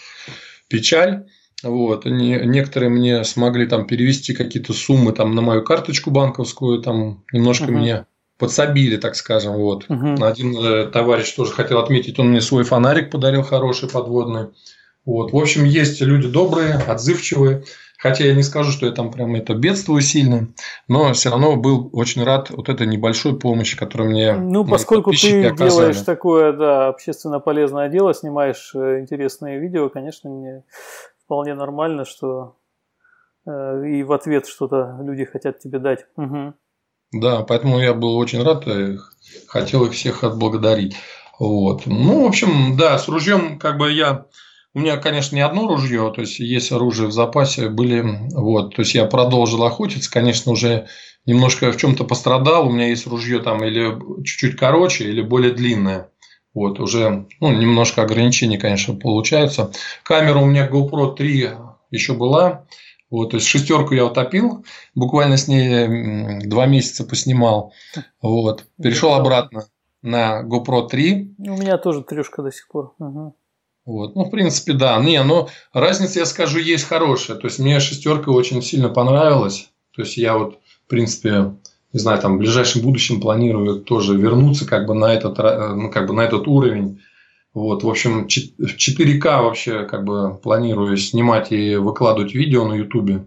печаль. 0.69 1.27
Вот. 1.63 2.05
Не, 2.05 2.41
некоторые 2.45 2.91
мне 2.91 3.25
смогли 3.25 3.67
там 3.67 3.87
перевести 3.87 4.35
какие-то 4.35 4.73
суммы 4.73 5.13
там 5.13 5.35
на 5.35 5.43
мою 5.43 5.63
карточку 5.63 6.11
банковскую, 6.11 6.83
там 6.83 7.25
немножко 7.33 7.67
uh-huh. 7.67 7.77
мне 7.77 8.07
подсобили, 8.39 8.97
так 8.97 9.17
скажем. 9.17 9.55
Вот. 9.55 9.87
Uh-huh. 9.89 10.23
Один 10.25 10.57
э, 10.59 10.87
товарищ 10.87 11.33
тоже 11.33 11.53
хотел 11.53 11.79
отметить, 11.79 12.19
он 12.19 12.29
мне 12.29 12.41
свой 12.41 12.65
фонарик 12.65 13.11
подарил 13.11 13.43
хороший 13.43 13.89
подводный. 13.89 14.49
Вот. 15.07 15.33
В 15.33 15.37
общем, 15.37 15.65
есть 15.65 16.01
люди 16.01 16.29
добрые, 16.29 16.75
отзывчивые. 16.75 17.65
Хотя 17.99 18.25
я 18.25 18.35
не 18.35 18.43
скажу, 18.43 18.73
что 18.73 18.85
я 18.85 18.93
там 18.93 19.11
прям 19.11 19.35
это 19.37 19.55
бедствую 19.55 20.03
сильно, 20.03 20.49
но 20.87 21.15
все 21.15 21.31
равно 21.31 21.57
был 21.57 21.89
очень 21.95 22.23
рад 22.25 22.51
вот 22.51 22.69
этой 22.69 22.87
небольшой 22.87 23.39
помощи, 23.39 23.77
которую 23.77 24.11
мне 24.11 24.35
Ну, 24.35 24.67
поскольку 24.67 25.13
ты 25.13 25.47
оказали. 25.47 25.71
делаешь 25.71 26.01
такое, 26.03 26.53
да, 26.53 26.89
общественно 26.89 27.41
полезное 27.41 27.89
дело, 27.89 28.13
снимаешь 28.13 28.73
э, 28.75 29.01
интересные 29.01 29.59
видео, 29.59 29.89
конечно, 29.89 30.29
мне 30.29 30.63
вполне 31.27 31.55
нормально, 31.55 32.05
что 32.05 32.57
э, 33.47 33.89
и 33.89 34.03
в 34.03 34.13
ответ 34.13 34.47
что-то 34.47 34.99
люди 35.03 35.25
хотят 35.25 35.59
тебе 35.59 35.79
дать. 35.79 36.07
Угу. 36.17 36.55
Да, 37.13 37.43
поэтому 37.43 37.79
я 37.81 37.95
был 37.95 38.17
очень 38.17 38.43
рад 38.43 38.67
и 38.67 38.97
хотел 39.49 39.85
их 39.85 39.93
всех 39.93 40.25
отблагодарить. 40.25 40.97
Вот. 41.39 41.83
Ну, 41.87 42.25
в 42.25 42.27
общем, 42.27 42.77
да, 42.77 42.99
с 42.99 43.09
ружьем 43.09 43.59
как 43.59 43.77
бы 43.77 43.93
я 43.93 44.27
у 44.77 44.79
меня, 44.79 44.99
конечно, 44.99 45.35
не 45.35 45.41
одно 45.41 45.67
ружье, 45.67 46.13
то 46.15 46.21
есть 46.21 46.39
есть 46.39 46.71
оружие 46.71 47.09
в 47.09 47.13
запасе, 47.13 47.71
были, 47.71 48.05
вот, 48.35 48.75
то 48.75 48.83
есть 48.83 48.95
я 48.95 49.07
продолжил 49.07 49.65
охотиться, 49.65 50.11
конечно, 50.11 50.53
уже 50.53 50.87
немножко 51.25 51.73
в 51.73 51.79
чем-то 51.79 52.05
пострадал, 52.05 52.69
у 52.69 52.71
меня 52.71 52.89
есть 52.89 53.07
ружье 53.07 53.39
там 53.39 53.65
или 53.65 53.97
чуть-чуть 54.23 54.57
короче, 54.57 55.05
или 55.05 55.23
более 55.23 55.53
длинное. 55.53 56.11
Вот, 56.57 56.81
уже 56.81 57.27
ну, 57.41 57.53
немножко 57.53 58.01
ограничений, 58.01 58.57
конечно, 58.57 58.95
получается. 58.95 59.73
Камера 60.03 60.39
у 60.39 60.47
меня 60.47 60.67
GoPro 60.67 61.15
3 61.15 61.51
еще 61.91 62.15
была. 62.15 62.65
Вот, 63.11 63.33
то 63.33 63.37
есть 63.37 63.47
шестерку 63.47 63.93
я 63.93 64.07
утопил, 64.07 64.65
буквально 64.95 65.37
с 65.37 65.49
ней 65.49 66.41
два 66.47 66.65
месяца 66.65 67.05
поснимал. 67.05 67.75
Вот, 68.23 68.65
перешел 68.83 69.13
обратно 69.13 69.67
на 70.01 70.43
GoPro 70.45 70.89
3. 70.89 71.35
У 71.41 71.43
меня 71.59 71.77
тоже 71.77 72.03
трешка 72.03 72.43
до 72.43 72.51
сих 72.51 72.67
пор. 72.69 72.95
Угу. 72.99 73.37
Вот. 73.85 74.17
Ну, 74.17 74.25
в 74.25 74.31
принципе, 74.31 74.73
да. 74.73 74.99
Не, 74.99 75.23
но 75.23 75.51
разница, 75.75 76.21
я 76.21 76.25
скажу, 76.25 76.59
есть 76.59 76.85
хорошая. 76.85 77.37
То 77.37 77.49
есть, 77.49 77.59
мне 77.59 77.81
шестерка 77.81 78.31
очень 78.31 78.63
сильно 78.63 78.89
понравилась. 78.89 79.69
То 79.95 80.03
есть, 80.03 80.17
я 80.17 80.39
вот, 80.39 80.59
в 80.87 80.89
принципе, 80.89 81.53
не 81.97 82.01
знаю, 82.01 82.21
там 82.21 82.37
в 82.37 82.39
ближайшем 82.41 82.83
будущем 82.83 83.23
планирую 83.23 83.81
тоже 83.81 84.19
вернуться 84.19 84.67
как 84.67 84.87
бы 84.87 84.93
на 84.93 85.15
этот, 85.15 85.39
ну, 85.39 85.91
как 85.91 86.07
бы 86.07 86.13
на 86.13 86.21
этот 86.21 86.47
уровень. 86.47 87.01
Вот, 87.55 87.85
в 87.85 87.89
общем, 87.89 88.27
4К 88.27 89.43
вообще 89.43 89.85
как 89.85 90.05
бы 90.05 90.37
планирую 90.37 90.99
снимать 90.99 91.53
и 91.53 91.77
выкладывать 91.77 92.35
видео 92.35 92.69
на 92.69 92.75
YouTube 92.75 93.27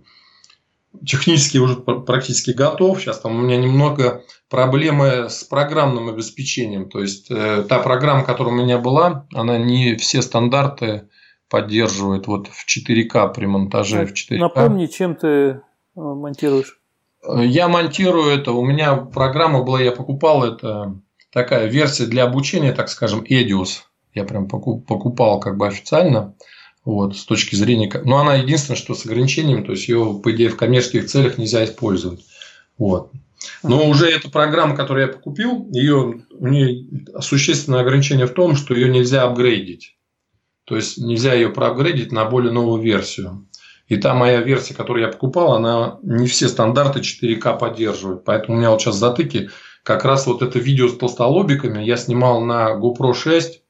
технически 1.04 1.58
уже 1.58 1.78
практически 1.78 2.52
готов. 2.52 3.02
Сейчас 3.02 3.20
там 3.22 3.38
у 3.38 3.42
меня 3.42 3.58
немного 3.58 4.24
проблемы 4.50 5.30
с 5.30 5.44
программным 5.44 6.10
обеспечением. 6.10 6.90
То 6.90 7.02
есть 7.02 7.32
э, 7.32 7.64
та 7.68 7.80
программа, 7.80 8.24
которая 8.24 8.54
у 8.54 8.58
меня 8.58 8.78
была, 8.78 9.26
она 9.34 9.58
не 9.58 9.96
все 9.96 10.22
стандарты 10.22 11.10
поддерживает 11.50 12.28
вот 12.28 12.50
в 12.50 12.66
4К 12.68 13.34
при 13.34 13.48
монтаже 13.48 14.06
в 14.06 14.14
4К. 14.14 14.38
Напомни, 14.38 14.86
чем 14.86 15.16
ты 15.16 15.28
э, 15.28 15.60
монтируешь? 15.96 16.79
Я 17.28 17.68
монтирую 17.68 18.32
это. 18.32 18.52
У 18.52 18.66
меня 18.66 18.96
программа 18.96 19.64
была, 19.64 19.82
я 19.82 19.92
покупал 19.92 20.44
это 20.44 21.00
такая 21.32 21.68
версия 21.68 22.06
для 22.06 22.24
обучения, 22.24 22.72
так 22.72 22.90
скажем, 22.90 23.24
Edius. 23.24 23.84
Я 24.14 24.24
прям 24.24 24.48
покупал 24.48 25.40
как 25.40 25.58
бы 25.58 25.68
официально. 25.68 26.36
Вот, 26.86 27.16
с 27.16 27.26
точки 27.26 27.56
зрения... 27.56 27.92
Но 28.06 28.18
она 28.18 28.36
единственное, 28.36 28.78
что 28.78 28.96
с 28.96 29.06
ограничением, 29.06 29.64
то 29.64 29.74
есть 29.74 29.88
ее, 29.88 30.20
по 30.24 30.32
идее, 30.32 30.50
в 30.50 30.56
коммерческих 30.56 31.06
целях 31.06 31.38
нельзя 31.38 31.64
использовать. 31.66 32.26
Вот. 32.78 33.12
Но 33.64 33.88
уже 33.88 34.10
эта 34.10 34.30
программа, 34.30 34.76
которую 34.76 35.08
я 35.08 35.14
покупил, 35.14 35.68
ее, 35.72 36.26
у 36.32 36.48
нее 36.48 36.86
существенное 37.20 37.82
ограничение 37.82 38.26
в 38.26 38.34
том, 38.34 38.56
что 38.56 38.74
ее 38.74 38.90
нельзя 38.90 39.24
апгрейдить. 39.24 39.98
То 40.66 40.76
есть 40.76 40.98
нельзя 40.98 41.34
ее 41.34 41.50
проапгрейдить 41.50 42.12
на 42.12 42.26
более 42.26 42.52
новую 42.52 42.82
версию. 42.82 43.48
И 43.90 43.98
та 43.98 44.14
моя 44.14 44.42
версия, 44.42 44.74
которую 44.74 45.06
я 45.06 45.12
покупал, 45.12 45.54
она 45.54 46.00
не 46.04 46.28
все 46.28 46.48
стандарты 46.48 47.02
4К 47.02 47.58
поддерживает. 47.58 48.24
Поэтому 48.24 48.56
у 48.56 48.60
меня 48.60 48.72
вот 48.72 48.82
сейчас 48.82 48.96
затыки. 48.96 49.50
Как 49.84 50.06
раз 50.06 50.28
вот 50.28 50.42
это 50.42 50.60
видео 50.60 50.88
с 50.88 50.98
толстолобиками 50.98 51.84
я 51.84 51.98
снимал 51.98 52.42
на 52.42 52.76
GoPro 52.76 53.14
6 53.14 53.64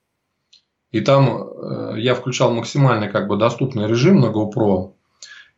и 0.92 1.02
там 1.02 1.44
э, 1.44 1.94
я 2.00 2.16
включал 2.16 2.52
максимальный 2.52 3.10
как 3.10 3.28
бы 3.28 3.38
доступный 3.38 3.88
режим 3.88 4.20
на 4.20 4.28
GoPro, 4.28 4.94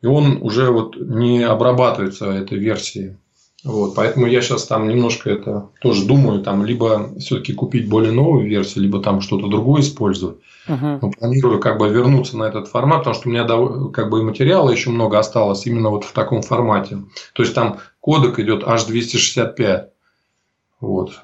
и 0.02 0.06
он 0.06 0.42
уже 0.42 0.70
вот 0.72 0.98
не 0.98 1.44
обрабатывается 1.44 2.26
этой 2.32 2.58
версией. 2.58 3.18
Вот, 3.64 3.94
поэтому 3.94 4.26
я 4.26 4.42
сейчас 4.42 4.66
там 4.66 4.88
немножко 4.88 5.30
это 5.30 5.70
тоже 5.82 6.06
думаю, 6.06 6.42
там 6.42 6.66
либо 6.66 7.14
все-таки 7.20 7.54
купить 7.54 7.88
более 7.88 8.12
новую 8.12 8.48
версию, 8.48 8.86
либо 8.86 9.02
там 9.02 9.22
что-то 9.22 9.48
другое 9.48 9.82
использовать. 9.82 10.38
Uh-huh. 10.68 10.98
Но 11.00 11.12
планирую 11.12 11.60
как 11.60 11.78
бы 11.78 11.88
вернуться 11.90 12.38
на 12.38 12.46
этот 12.46 12.68
формат, 12.68 13.00
потому 13.00 13.16
что 13.16 13.30
у 13.30 13.32
меня 13.32 13.46
как 13.92 14.10
бы 14.10 14.20
и 14.20 14.24
материала 14.24 14.72
еще 14.72 14.90
много 14.90 15.20
осталось 15.20 15.68
именно 15.68 15.90
вот 15.90 16.06
в 16.06 16.12
таком 16.12 16.42
формате. 16.42 17.04
То 17.34 17.44
есть 17.44 17.54
там 17.54 17.78
кодек 18.00 18.40
идет 18.40 18.64
H265. 18.64 19.90
Вот. 20.80 21.22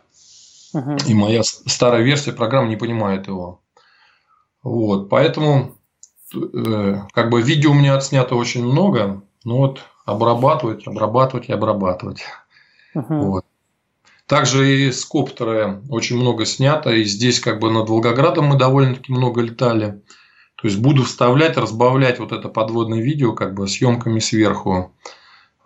Uh-huh. 0.76 1.08
И 1.08 1.14
моя 1.16 1.42
старая 1.44 2.04
версия 2.04 2.34
программы 2.34 2.70
не 2.70 2.76
понимает 2.76 3.28
его. 3.28 3.62
Вот, 4.62 5.10
поэтому 5.10 5.76
э, 6.36 6.96
как 7.14 7.30
бы 7.32 7.42
видео 7.42 7.72
у 7.72 7.74
меня 7.74 7.96
отснято 7.96 8.36
очень 8.36 8.64
много, 8.64 9.24
но 9.44 9.58
вот 9.58 9.82
обрабатывать, 10.08 10.88
обрабатывать 10.88 11.50
и 11.50 11.54
обрабатывать. 11.54 12.24
Uh-huh. 12.96 13.20
Вот. 13.20 13.46
Также 14.26 14.88
и 14.88 14.92
с 14.92 15.06
коптера 15.06 15.82
очень 15.90 16.18
много 16.18 16.46
снято, 16.46 16.90
и 16.92 17.04
здесь 17.04 17.40
как 17.40 17.60
бы 17.60 17.72
над 17.72 17.90
Волгоградом 17.90 18.46
мы 18.46 18.58
довольно-таки 18.58 19.12
много 19.12 19.42
летали. 19.42 20.02
То 20.56 20.68
есть 20.68 20.80
буду 20.80 21.04
вставлять, 21.04 21.58
разбавлять 21.58 22.20
вот 22.20 22.32
это 22.32 22.50
подводное 22.50 23.02
видео 23.02 23.34
как 23.34 23.54
бы 23.54 23.68
съемками 23.68 24.20
сверху, 24.20 24.92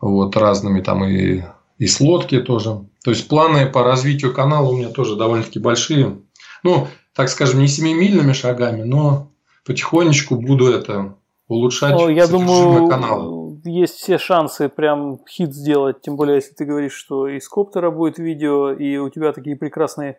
вот 0.02 0.36
разными 0.36 0.82
там 0.82 1.06
и 1.06 1.44
и 1.78 1.88
с 1.88 2.00
лодки 2.00 2.40
тоже. 2.40 2.86
То 3.04 3.10
есть 3.10 3.28
планы 3.28 3.66
по 3.66 3.84
развитию 3.84 4.34
канала 4.34 4.70
у 4.70 4.78
меня 4.78 4.90
тоже 4.90 5.16
довольно-таки 5.16 5.58
большие. 5.58 6.20
Ну, 6.62 6.88
так 7.16 7.30
скажем, 7.30 7.60
не 7.60 7.68
семимильными 7.68 8.34
шагами, 8.34 8.84
но 8.84 9.32
потихонечку 9.66 10.36
буду 10.36 10.68
это 10.68 11.16
улучшать 11.48 11.94
ну, 11.94 12.10
я 12.10 12.28
думаю, 12.28 12.88
канала. 12.88 13.41
Есть 13.64 13.96
все 13.96 14.18
шансы 14.18 14.70
прям 14.70 15.20
хит 15.28 15.54
сделать, 15.54 16.02
тем 16.02 16.16
более, 16.16 16.36
если 16.36 16.54
ты 16.54 16.66
говоришь, 16.66 16.94
что 16.94 17.28
из 17.28 17.48
коптера 17.48 17.92
будет 17.92 18.18
видео, 18.18 18.72
и 18.72 18.98
у 18.98 19.10
тебя 19.10 19.34
такие 19.34 19.56
прекрасные 19.56 20.18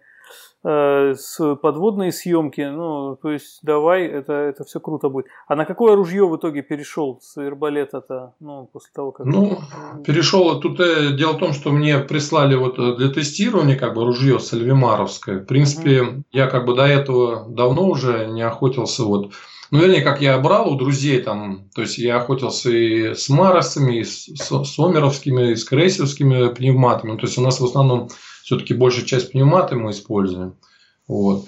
Э, 0.65 1.15
с 1.17 1.57
подводные 1.57 2.13
съемки, 2.13 2.61
ну, 2.61 3.19
то 3.21 3.33
есть 3.33 3.59
давай, 3.63 4.07
это, 4.07 4.33
это 4.33 4.63
все 4.63 4.79
круто 4.79 5.09
будет. 5.09 5.27
А 5.49 5.57
на 5.57 5.65
какое 5.65 5.97
ружье 5.97 6.25
в 6.25 6.37
итоге 6.37 6.63
перешел 6.63 7.19
с 7.21 7.37
арбалета-то, 7.37 8.35
ну, 8.39 8.71
после 8.73 8.91
того, 8.95 9.11
как... 9.11 9.27
Ну, 9.27 9.59
перешел, 10.07 10.61
тут 10.61 10.79
э, 10.79 11.17
дело 11.17 11.33
в 11.33 11.39
том, 11.39 11.53
что 11.53 11.71
мне 11.71 11.99
прислали 11.99 12.55
вот 12.55 12.79
э, 12.79 12.95
для 12.97 13.09
тестирования 13.09 13.77
как 13.77 13.95
бы 13.95 14.05
ружье 14.05 14.39
сальвимаровское. 14.39 15.41
В 15.41 15.47
принципе, 15.47 16.01
mm 16.01 16.23
я 16.31 16.47
как 16.47 16.67
бы 16.67 16.75
до 16.75 16.85
этого 16.85 17.47
давно 17.49 17.89
уже 17.89 18.27
не 18.27 18.43
охотился 18.43 19.03
вот 19.03 19.33
ну, 19.73 19.81
вернее, 19.81 20.03
как 20.03 20.21
я 20.21 20.39
брал 20.39 20.71
у 20.71 20.77
друзей 20.77 21.23
там, 21.23 21.71
то 21.75 21.81
есть 21.81 21.97
я 21.97 22.19
охотился 22.19 22.71
и 22.71 23.15
с 23.15 23.31
Маросами, 23.31 24.01
и 24.01 24.05
с, 24.05 24.29
Сомеровскими, 24.37 25.53
и 25.53 25.57
с 25.57 25.65
Крейсерскими 25.65 26.53
пневматами. 26.53 27.17
То 27.17 27.25
есть 27.25 27.39
у 27.39 27.41
нас 27.41 27.59
в 27.59 27.65
основном 27.65 28.11
все-таки 28.45 28.75
большая 28.75 29.07
часть 29.07 29.33
пневматы 29.33 29.77
мы 29.77 29.93
используем. 29.93 30.57
Вот. 31.09 31.47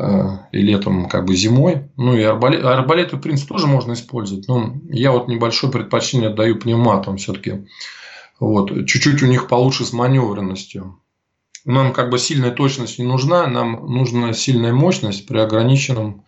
Э, 0.00 0.38
и 0.50 0.62
летом, 0.62 1.08
как 1.08 1.26
бы 1.26 1.36
зимой. 1.36 1.90
Ну 1.96 2.16
и 2.16 2.22
арбалет, 2.22 2.64
арбалеты, 2.64 3.18
в 3.18 3.20
принципе, 3.20 3.54
тоже 3.54 3.68
можно 3.68 3.92
использовать. 3.92 4.48
Но 4.48 4.74
я 4.88 5.12
вот 5.12 5.28
небольшое 5.28 5.72
предпочтение 5.72 6.30
отдаю 6.30 6.58
пневматам 6.58 7.18
все-таки. 7.18 7.68
Вот. 8.40 8.70
Чуть-чуть 8.86 9.22
у 9.22 9.26
них 9.26 9.46
получше 9.46 9.84
с 9.84 9.92
маневренностью. 9.92 11.00
Нам 11.64 11.92
как 11.92 12.10
бы 12.10 12.18
сильная 12.18 12.50
точность 12.50 12.98
не 12.98 13.04
нужна, 13.04 13.46
нам 13.46 13.86
нужна 13.86 14.32
сильная 14.32 14.72
мощность 14.72 15.28
при 15.28 15.38
ограниченном 15.38 16.24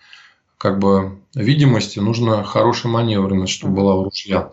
как 0.63 0.79
бы 0.79 1.19
видимости, 1.35 1.99
нужна 1.99 2.45
хорошая 2.45 2.93
маневренность, 2.93 3.53
чтобы 3.53 3.75
была 3.75 3.97
у 3.97 4.05
ружья. 4.05 4.53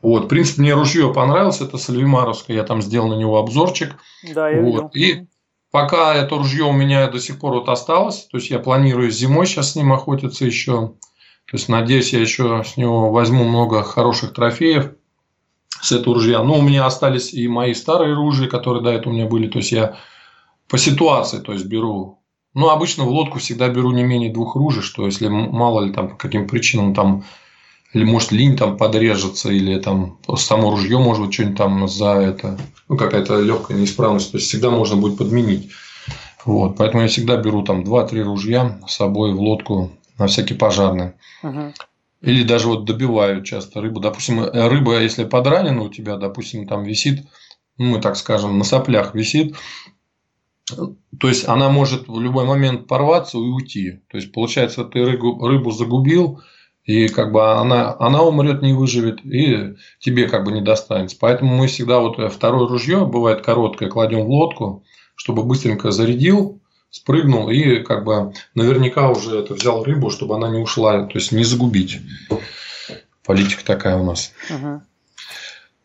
Вот, 0.00 0.26
в 0.26 0.28
принципе, 0.28 0.62
мне 0.62 0.74
ружье 0.74 1.12
понравилось, 1.12 1.60
это 1.60 1.78
Сальвимаровское, 1.78 2.56
я 2.56 2.62
там 2.62 2.80
сделал 2.80 3.08
на 3.08 3.14
него 3.14 3.38
обзорчик. 3.38 3.96
Да, 4.32 4.48
я 4.48 4.62
вот. 4.62 4.94
И 4.94 5.26
пока 5.72 6.14
это 6.14 6.36
ружье 6.36 6.62
у 6.62 6.72
меня 6.72 7.08
до 7.08 7.18
сих 7.18 7.40
пор 7.40 7.54
вот 7.54 7.68
осталось, 7.68 8.28
то 8.30 8.38
есть 8.38 8.50
я 8.50 8.60
планирую 8.60 9.10
зимой 9.10 9.46
сейчас 9.46 9.72
с 9.72 9.74
ним 9.74 9.92
охотиться 9.92 10.44
еще. 10.44 10.92
То 11.46 11.56
есть, 11.56 11.68
надеюсь, 11.68 12.12
я 12.12 12.20
еще 12.20 12.62
с 12.62 12.76
него 12.76 13.10
возьму 13.10 13.42
много 13.42 13.82
хороших 13.82 14.34
трофеев 14.34 14.92
с 15.80 15.90
этого 15.90 16.14
ружья. 16.14 16.40
Но 16.44 16.56
у 16.56 16.62
меня 16.62 16.86
остались 16.86 17.34
и 17.34 17.48
мои 17.48 17.74
старые 17.74 18.14
ружья, 18.14 18.46
которые 18.46 18.84
до 18.84 18.90
этого 18.90 19.12
у 19.12 19.16
меня 19.16 19.26
были. 19.26 19.48
То 19.48 19.58
есть, 19.58 19.72
я 19.72 19.96
по 20.68 20.78
ситуации 20.78 21.40
то 21.40 21.52
есть, 21.52 21.64
беру. 21.64 22.17
Ну, 22.58 22.70
обычно 22.70 23.04
в 23.04 23.10
лодку 23.10 23.38
всегда 23.38 23.68
беру 23.68 23.92
не 23.92 24.02
менее 24.02 24.32
двух 24.32 24.56
ружей, 24.56 24.82
что 24.82 25.06
если 25.06 25.28
мало 25.28 25.80
ли 25.82 25.92
там 25.92 26.08
по 26.08 26.16
каким 26.16 26.48
причинам 26.48 26.92
там 26.92 27.22
или 27.92 28.02
может 28.02 28.32
линь 28.32 28.56
там 28.56 28.76
подрежется, 28.76 29.52
или 29.52 29.78
там 29.78 30.18
само 30.36 30.72
ружье 30.72 30.98
может 30.98 31.24
быть 31.24 31.32
что-нибудь 31.32 31.56
там 31.56 31.86
за 31.86 32.14
это, 32.14 32.58
ну 32.88 32.96
какая-то 32.96 33.40
легкая 33.40 33.78
неисправность, 33.78 34.32
то 34.32 34.38
есть 34.38 34.48
всегда 34.48 34.70
можно 34.70 34.96
будет 34.96 35.18
подменить. 35.18 35.70
Вот, 36.44 36.76
поэтому 36.76 37.04
я 37.04 37.08
всегда 37.08 37.36
беру 37.36 37.62
там 37.62 37.82
2-3 37.82 38.22
ружья 38.24 38.80
с 38.88 38.96
собой 38.96 39.34
в 39.34 39.40
лодку 39.40 39.92
на 40.18 40.26
всякий 40.26 40.54
пожарный. 40.54 41.12
Угу. 41.44 41.74
Или 42.22 42.42
даже 42.42 42.66
вот 42.66 42.86
добивают 42.86 43.44
часто 43.44 43.80
рыбу. 43.80 44.00
Допустим, 44.00 44.42
рыба, 44.42 45.00
если 45.00 45.22
подранена 45.22 45.82
у 45.82 45.90
тебя, 45.90 46.16
допустим, 46.16 46.66
там 46.66 46.82
висит, 46.82 47.24
ну, 47.76 47.90
мы 47.90 48.00
так 48.00 48.16
скажем, 48.16 48.58
на 48.58 48.64
соплях 48.64 49.14
висит, 49.14 49.54
то 51.18 51.28
есть 51.28 51.48
она 51.48 51.68
может 51.68 52.08
в 52.08 52.20
любой 52.20 52.44
момент 52.44 52.86
порваться 52.86 53.38
и 53.38 53.40
уйти. 53.40 54.00
То 54.10 54.16
есть 54.16 54.32
получается, 54.32 54.84
ты 54.84 55.04
рыбу, 55.04 55.46
рыбу 55.46 55.70
загубил, 55.70 56.40
и 56.84 57.08
как 57.08 57.32
бы 57.32 57.52
она, 57.52 57.94
она 57.98 58.22
умрет, 58.22 58.62
не 58.62 58.72
выживет, 58.72 59.24
и 59.24 59.76
тебе 59.98 60.28
как 60.28 60.44
бы 60.44 60.52
не 60.52 60.62
достанется. 60.62 61.16
Поэтому 61.20 61.54
мы 61.54 61.66
всегда 61.66 62.00
вот 62.00 62.16
второе 62.32 62.66
ружье, 62.66 63.04
бывает 63.04 63.42
короткое, 63.42 63.90
кладем 63.90 64.24
в 64.24 64.30
лодку, 64.30 64.84
чтобы 65.14 65.44
быстренько 65.44 65.90
зарядил, 65.90 66.60
спрыгнул 66.90 67.50
и 67.50 67.80
как 67.80 68.04
бы 68.04 68.32
наверняка 68.54 69.10
уже 69.10 69.38
это 69.38 69.54
взял 69.54 69.84
рыбу, 69.84 70.10
чтобы 70.10 70.36
она 70.36 70.48
не 70.48 70.58
ушла, 70.58 71.04
то 71.04 71.18
есть 71.18 71.32
не 71.32 71.44
загубить. 71.44 72.00
Политика 73.24 73.64
такая 73.64 73.98
у 73.98 74.04
нас. 74.04 74.32
Угу. 74.48 74.80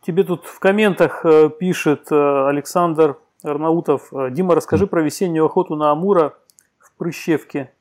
Тебе 0.05 0.23
тут 0.23 0.45
в 0.45 0.59
комментах 0.59 1.25
э, 1.25 1.49
пишет 1.49 2.11
э, 2.11 2.47
Александр 2.47 3.17
Арнаутов. 3.43 4.13
Э, 4.13 4.29
Дима, 4.31 4.55
расскажи 4.55 4.87
про 4.87 5.03
весеннюю 5.03 5.45
охоту 5.45 5.75
на 5.75 5.91
Амура 5.91 6.33
в 6.79 6.97
Прыщевке. 6.97 7.71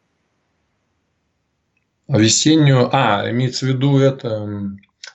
А 2.09 2.19
весеннюю, 2.19 2.91
а, 2.93 3.31
имеется 3.31 3.65
в 3.65 3.69
виду 3.69 3.99
это 3.99 4.47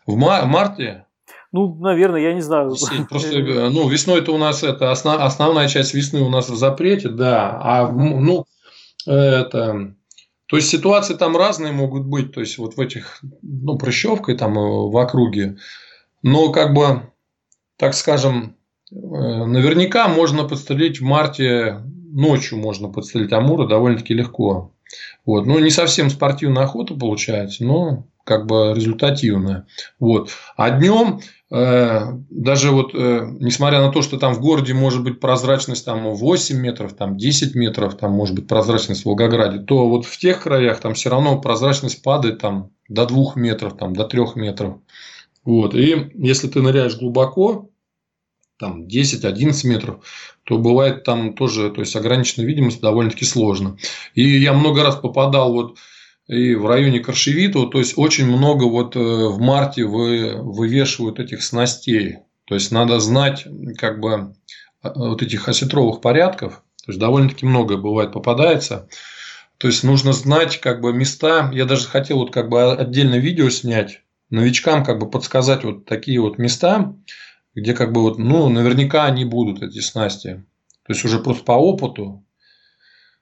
в 0.06 0.16
марте? 0.16 1.06
Ну, 1.52 1.76
наверное, 1.76 2.22
я 2.22 2.34
не 2.34 2.42
знаю. 2.42 2.76
Просто, 3.10 3.40
ну, 3.70 3.88
весной 3.90 4.22
это 4.22 4.32
у 4.32 4.38
нас 4.38 4.64
это 4.64 4.92
основ, 4.92 5.22
основная 5.22 5.68
часть 5.68 5.94
весны 5.94 6.22
у 6.22 6.30
нас 6.30 6.50
в 6.50 6.56
запрете, 6.56 7.10
да. 7.10 7.60
А 7.62 7.92
ну, 7.92 8.46
это 9.06 9.94
то 10.48 10.56
есть 10.56 10.70
ситуации 10.70 11.14
там 11.14 11.36
разные 11.36 11.74
могут 11.74 12.06
быть, 12.06 12.32
то 12.32 12.40
есть 12.40 12.58
вот 12.58 12.78
в 12.78 12.80
этих, 12.80 13.20
ну, 13.42 13.78
прыщевкой 13.78 14.38
там 14.38 14.54
в 14.54 14.98
округе. 14.98 15.58
Но 16.24 16.54
как 16.54 16.74
бы, 16.74 17.12
так 17.76 17.94
скажем, 17.94 18.57
Э, 18.57 18.57
наверняка 18.92 20.08
можно 20.08 20.44
подстрелить 20.46 21.00
в 21.00 21.04
марте, 21.04 21.82
ночью 21.86 22.58
можно 22.58 22.90
подстрелить 22.90 23.34
амура 23.34 23.68
довольно-таки 23.68 24.14
легко. 24.14 24.72
Вот. 25.26 25.46
Ну, 25.46 25.60
не 25.60 25.70
совсем 25.70 26.10
спортивная 26.10 26.64
охота 26.64 26.94
получается, 26.94 27.64
но 27.66 28.06
как 28.24 28.46
бы 28.46 28.74
результативная. 28.76 29.66
Вот. 30.00 30.30
А 30.58 30.70
днем, 30.70 31.22
э, 31.50 32.00
даже 32.30 32.72
вот, 32.72 32.92
э, 32.94 33.26
несмотря 33.40 33.82
на 33.82 33.90
то, 33.92 34.02
что 34.02 34.18
там 34.18 34.34
в 34.34 34.42
городе 34.42 34.74
может 34.74 35.04
быть 35.04 35.20
прозрачность 35.20 35.86
там 35.86 36.14
8 36.14 36.58
метров, 36.58 36.94
там 36.94 37.18
10 37.18 37.56
метров, 37.56 37.96
там 37.96 38.12
может 38.12 38.36
быть 38.36 38.48
прозрачность 38.48 39.04
в 39.04 39.06
Волгограде, 39.06 39.60
то 39.60 39.88
вот 39.88 40.06
в 40.06 40.18
тех 40.18 40.44
краях 40.44 40.80
там 40.80 40.94
все 40.94 41.10
равно 41.10 41.40
прозрачность 41.40 42.04
падает 42.04 42.40
там 42.40 42.72
до 42.90 43.06
2 43.06 43.34
метров, 43.36 43.78
там, 43.78 43.94
до 43.94 44.04
3 44.04 44.36
метров. 44.36 44.78
Вот. 45.46 45.74
И 45.74 46.12
если 46.16 46.50
ты 46.50 46.62
ныряешь 46.62 46.98
глубоко, 46.98 47.70
там 48.58 48.86
10-11 48.86 49.68
метров, 49.68 50.06
то 50.44 50.58
бывает 50.58 51.04
там 51.04 51.34
тоже, 51.34 51.70
то 51.72 51.82
есть 51.82 51.96
ограниченная 51.96 52.48
видимость 52.48 52.82
довольно-таки 52.82 53.26
сложно. 53.26 53.78
И 54.14 54.24
я 54.24 54.54
много 54.54 54.84
раз 54.84 54.96
попадал 54.96 55.54
вот 55.54 55.78
и 56.28 56.56
в 56.56 56.66
районе 56.66 57.00
Коршевитова, 57.00 57.72
то 57.72 57.80
есть 57.80 57.94
очень 57.96 58.28
много 58.28 58.66
вот 58.66 58.96
э, 58.96 59.00
в 59.00 59.40
марте 59.40 59.86
вы, 59.86 60.34
вывешивают 60.36 61.20
этих 61.20 61.42
снастей. 61.42 62.18
То 62.46 62.56
есть 62.56 62.72
надо 62.72 63.00
знать 63.00 63.46
как 63.78 64.02
бы 64.02 64.34
э, 64.84 64.90
вот 64.94 65.22
этих 65.22 65.48
осетровых 65.48 66.02
порядков, 66.02 66.64
то 66.86 66.92
есть 66.92 67.00
довольно-таки 67.00 67.46
много 67.46 67.78
бывает 67.78 68.12
попадается. 68.12 68.90
То 69.58 69.68
есть 69.68 69.84
нужно 69.84 70.14
знать 70.14 70.60
как 70.60 70.82
бы 70.82 70.94
места. 70.94 71.50
Я 71.54 71.66
даже 71.66 71.88
хотел 71.88 72.18
вот 72.20 72.32
как 72.32 72.50
бы 72.50 72.74
отдельно 72.74 73.16
видео 73.16 73.50
снять, 73.50 74.02
новичкам 74.30 74.84
как 74.84 75.00
бы 75.00 75.10
подсказать 75.10 75.64
вот 75.64 75.86
такие 75.86 76.20
вот 76.20 76.38
места, 76.38 76.94
где 77.58 77.74
как 77.74 77.92
бы 77.92 78.02
вот, 78.02 78.20
ну, 78.20 78.50
наверняка 78.50 79.06
они 79.06 79.26
будут, 79.26 79.64
эти 79.64 79.80
снасти. 79.80 80.46
То 80.84 80.94
есть 80.94 81.04
уже 81.04 81.20
просто 81.20 81.44
по 81.44 81.54
опыту. 81.54 82.24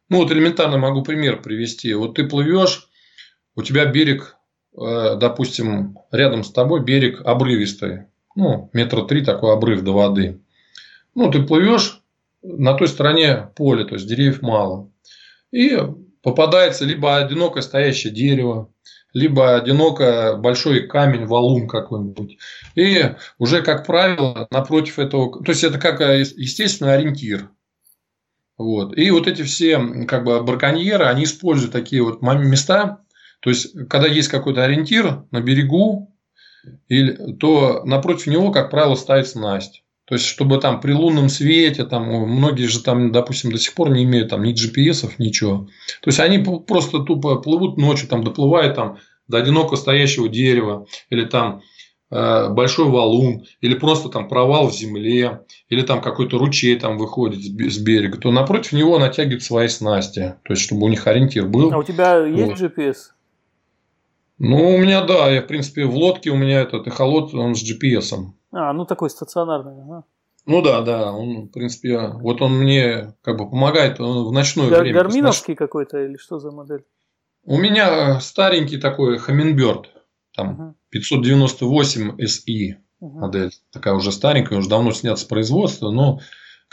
Ну, 0.10 0.18
вот 0.18 0.32
элементарно 0.32 0.78
могу 0.78 1.04
пример 1.04 1.42
привести. 1.42 1.94
Вот 1.94 2.16
ты 2.16 2.26
плывешь, 2.28 2.90
у 3.56 3.64
тебя 3.64 3.86
берег, 3.86 4.36
э, 4.78 5.16
допустим, 5.18 5.98
рядом 6.12 6.44
с 6.44 6.52
тобой 6.52 6.84
берег 6.84 7.22
обрывистый. 7.24 8.08
Ну, 8.36 8.70
метра 8.74 9.04
три 9.04 9.24
такой 9.24 9.54
обрыв 9.54 9.84
до 9.84 9.94
воды. 9.94 10.42
Ну, 11.16 11.32
ты 11.32 11.42
плывешь, 11.42 12.02
на 12.44 12.74
той 12.74 12.90
стороне 12.90 13.50
поле, 13.56 13.86
то 13.86 13.96
есть 13.96 14.06
деревьев 14.08 14.42
мало. 14.42 14.92
И 15.52 15.80
попадается 16.22 16.84
либо 16.84 17.16
одинокое 17.16 17.64
стоящее 17.64 18.12
дерево, 18.12 18.70
либо 19.16 19.56
одиноко 19.56 20.36
большой 20.38 20.88
камень, 20.88 21.26
валун 21.26 21.70
какой-нибудь. 21.70 22.38
И 22.76 23.16
уже, 23.40 23.62
как 23.62 23.88
правило, 23.88 24.46
напротив 24.52 25.00
этого... 25.00 25.42
То 25.42 25.54
есть, 25.54 25.64
это 25.64 25.80
как 25.80 26.02
э, 26.02 26.20
естественный 26.20 26.96
ориентир. 26.96 27.50
Вот. 28.58 28.98
И 28.98 29.10
вот 29.12 29.28
эти 29.28 29.42
все 29.44 29.80
как 30.06 30.26
бы 30.26 30.44
браконьеры, 30.44 31.06
они 31.06 31.24
используют 31.24 31.72
такие 31.72 32.04
вот 32.04 32.22
места. 32.22 33.00
То 33.40 33.52
есть, 33.52 33.88
когда 33.88 34.08
есть 34.10 34.28
какой-то 34.28 34.66
ориентир 34.66 35.24
на 35.32 35.40
берегу, 35.40 36.14
то 37.40 37.84
напротив 37.86 38.28
него, 38.28 38.52
как 38.52 38.70
правило, 38.70 38.96
ставится 38.96 39.40
снасть. 39.40 39.85
То 40.06 40.14
есть, 40.16 40.26
чтобы 40.26 40.60
там 40.60 40.82
при 40.82 40.94
лунном 40.94 41.30
свете, 41.30 41.84
там, 41.84 42.04
многие 42.06 42.68
же 42.68 42.82
там, 42.82 43.12
допустим, 43.12 43.52
до 43.52 43.58
сих 43.58 43.74
пор 43.74 43.90
не 43.90 44.04
имеют 44.04 44.30
там 44.30 44.44
ни 44.44 44.54
GPS, 44.54 45.10
ничего. 45.18 45.68
То 46.02 46.10
есть, 46.10 46.20
они 46.20 46.38
просто 46.38 47.00
тупо 47.00 47.38
плывут 47.38 47.78
ночью, 47.78 48.08
там, 48.08 48.24
доплывают 48.24 48.76
там, 48.76 49.00
до 49.28 49.40
одиноко 49.40 49.76
стоящего 49.76 50.30
дерева, 50.30 50.86
или 51.10 51.26
там 51.26 51.62
э, 52.12 52.50
большой 52.50 52.86
валун, 52.86 53.46
или 53.62 53.74
просто 53.74 54.10
там 54.10 54.28
провал 54.28 54.70
в 54.70 54.76
земле, 54.76 55.42
или 55.70 55.82
там 55.82 56.02
какой-то 56.02 56.38
ручей 56.38 56.78
там 56.78 57.00
выходит 57.00 57.42
с 57.42 57.78
берега, 57.80 58.20
то 58.20 58.32
напротив 58.32 58.74
него 58.74 59.00
натягивают 59.00 59.42
свои 59.42 59.68
снасти, 59.68 60.36
то 60.44 60.54
есть, 60.54 60.62
чтобы 60.62 60.86
у 60.86 60.90
них 60.90 61.08
ориентир 61.08 61.48
был. 61.48 61.74
А 61.74 61.78
у 61.78 61.84
тебя 61.84 62.24
есть 62.26 62.62
вот. 62.62 62.72
GPS? 62.72 62.96
Ну, 64.38 64.76
у 64.76 64.78
меня, 64.78 65.04
да, 65.04 65.32
я, 65.32 65.42
в 65.42 65.48
принципе, 65.48 65.86
в 65.86 65.96
лодке 65.96 66.30
у 66.30 66.36
меня 66.36 66.62
этот 66.62 66.86
эхолот, 66.88 67.34
он 67.34 67.56
с 67.56 67.64
GPS. 67.64 68.14
А, 68.56 68.72
ну 68.72 68.86
такой 68.86 69.10
стационарный, 69.10 69.74
ага. 69.82 70.06
Ну 70.46 70.62
да, 70.62 70.82
да, 70.82 71.12
он, 71.12 71.48
в 71.48 71.50
принципе, 71.50 72.08
вот 72.08 72.42
он 72.42 72.58
мне 72.60 73.14
как 73.22 73.38
бы 73.38 73.50
помогает 73.50 74.00
он 74.00 74.26
в 74.26 74.32
ночное 74.32 74.70
Гар- 74.70 74.82
время. 74.82 75.02
Гарминовский 75.02 75.54
наш... 75.54 75.58
какой-то 75.58 76.06
или 76.06 76.18
что 76.18 76.40
за 76.40 76.52
модель? 76.52 76.86
У 77.44 77.58
меня 77.58 78.20
старенький 78.22 78.78
такой 78.78 79.18
Humminbird, 79.18 79.88
там 80.34 80.76
uh-huh. 80.76 80.90
598 80.90 82.12
SI 82.12 82.76
uh-huh. 83.02 83.10
модель, 83.10 83.52
такая 83.72 83.96
уже 83.96 84.12
старенькая, 84.12 84.60
уже 84.60 84.70
давно 84.70 84.92
снят 84.92 85.20
с 85.20 85.24
производства, 85.26 85.92
но 85.92 86.22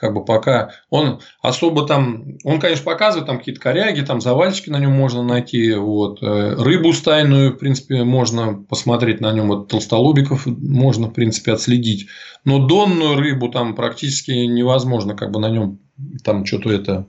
как 0.03 0.15
бы 0.15 0.25
пока 0.25 0.73
он 0.91 1.21
особо 1.43 1.87
там, 1.87 2.37
он, 2.43 2.59
конечно, 2.59 2.85
показывает 2.85 3.29
там 3.29 3.39
какие-то 3.39 3.61
коряги, 3.61 4.01
там 4.01 4.21
завальчики 4.21 4.69
на 4.69 4.81
нем 4.81 4.91
можно 4.91 5.23
найти, 5.23 5.75
вот, 5.75 6.21
э, 6.21 6.57
рыбу 6.59 6.93
стайную, 6.93 7.53
в 7.53 7.59
принципе, 7.59 8.03
можно 8.03 8.65
посмотреть 8.69 9.21
на 9.21 9.31
нем, 9.31 9.47
вот, 9.47 9.69
толстолобиков 9.69 10.45
можно, 10.47 11.07
в 11.07 11.13
принципе, 11.13 11.53
отследить, 11.53 12.09
но 12.45 12.59
донную 12.67 13.15
рыбу 13.15 13.49
там 13.49 13.77
практически 13.77 14.33
невозможно, 14.33 15.15
как 15.15 15.31
бы 15.31 15.39
на 15.39 15.51
нем 15.51 15.79
там 16.25 16.45
что-то 16.45 16.73
это 16.73 17.07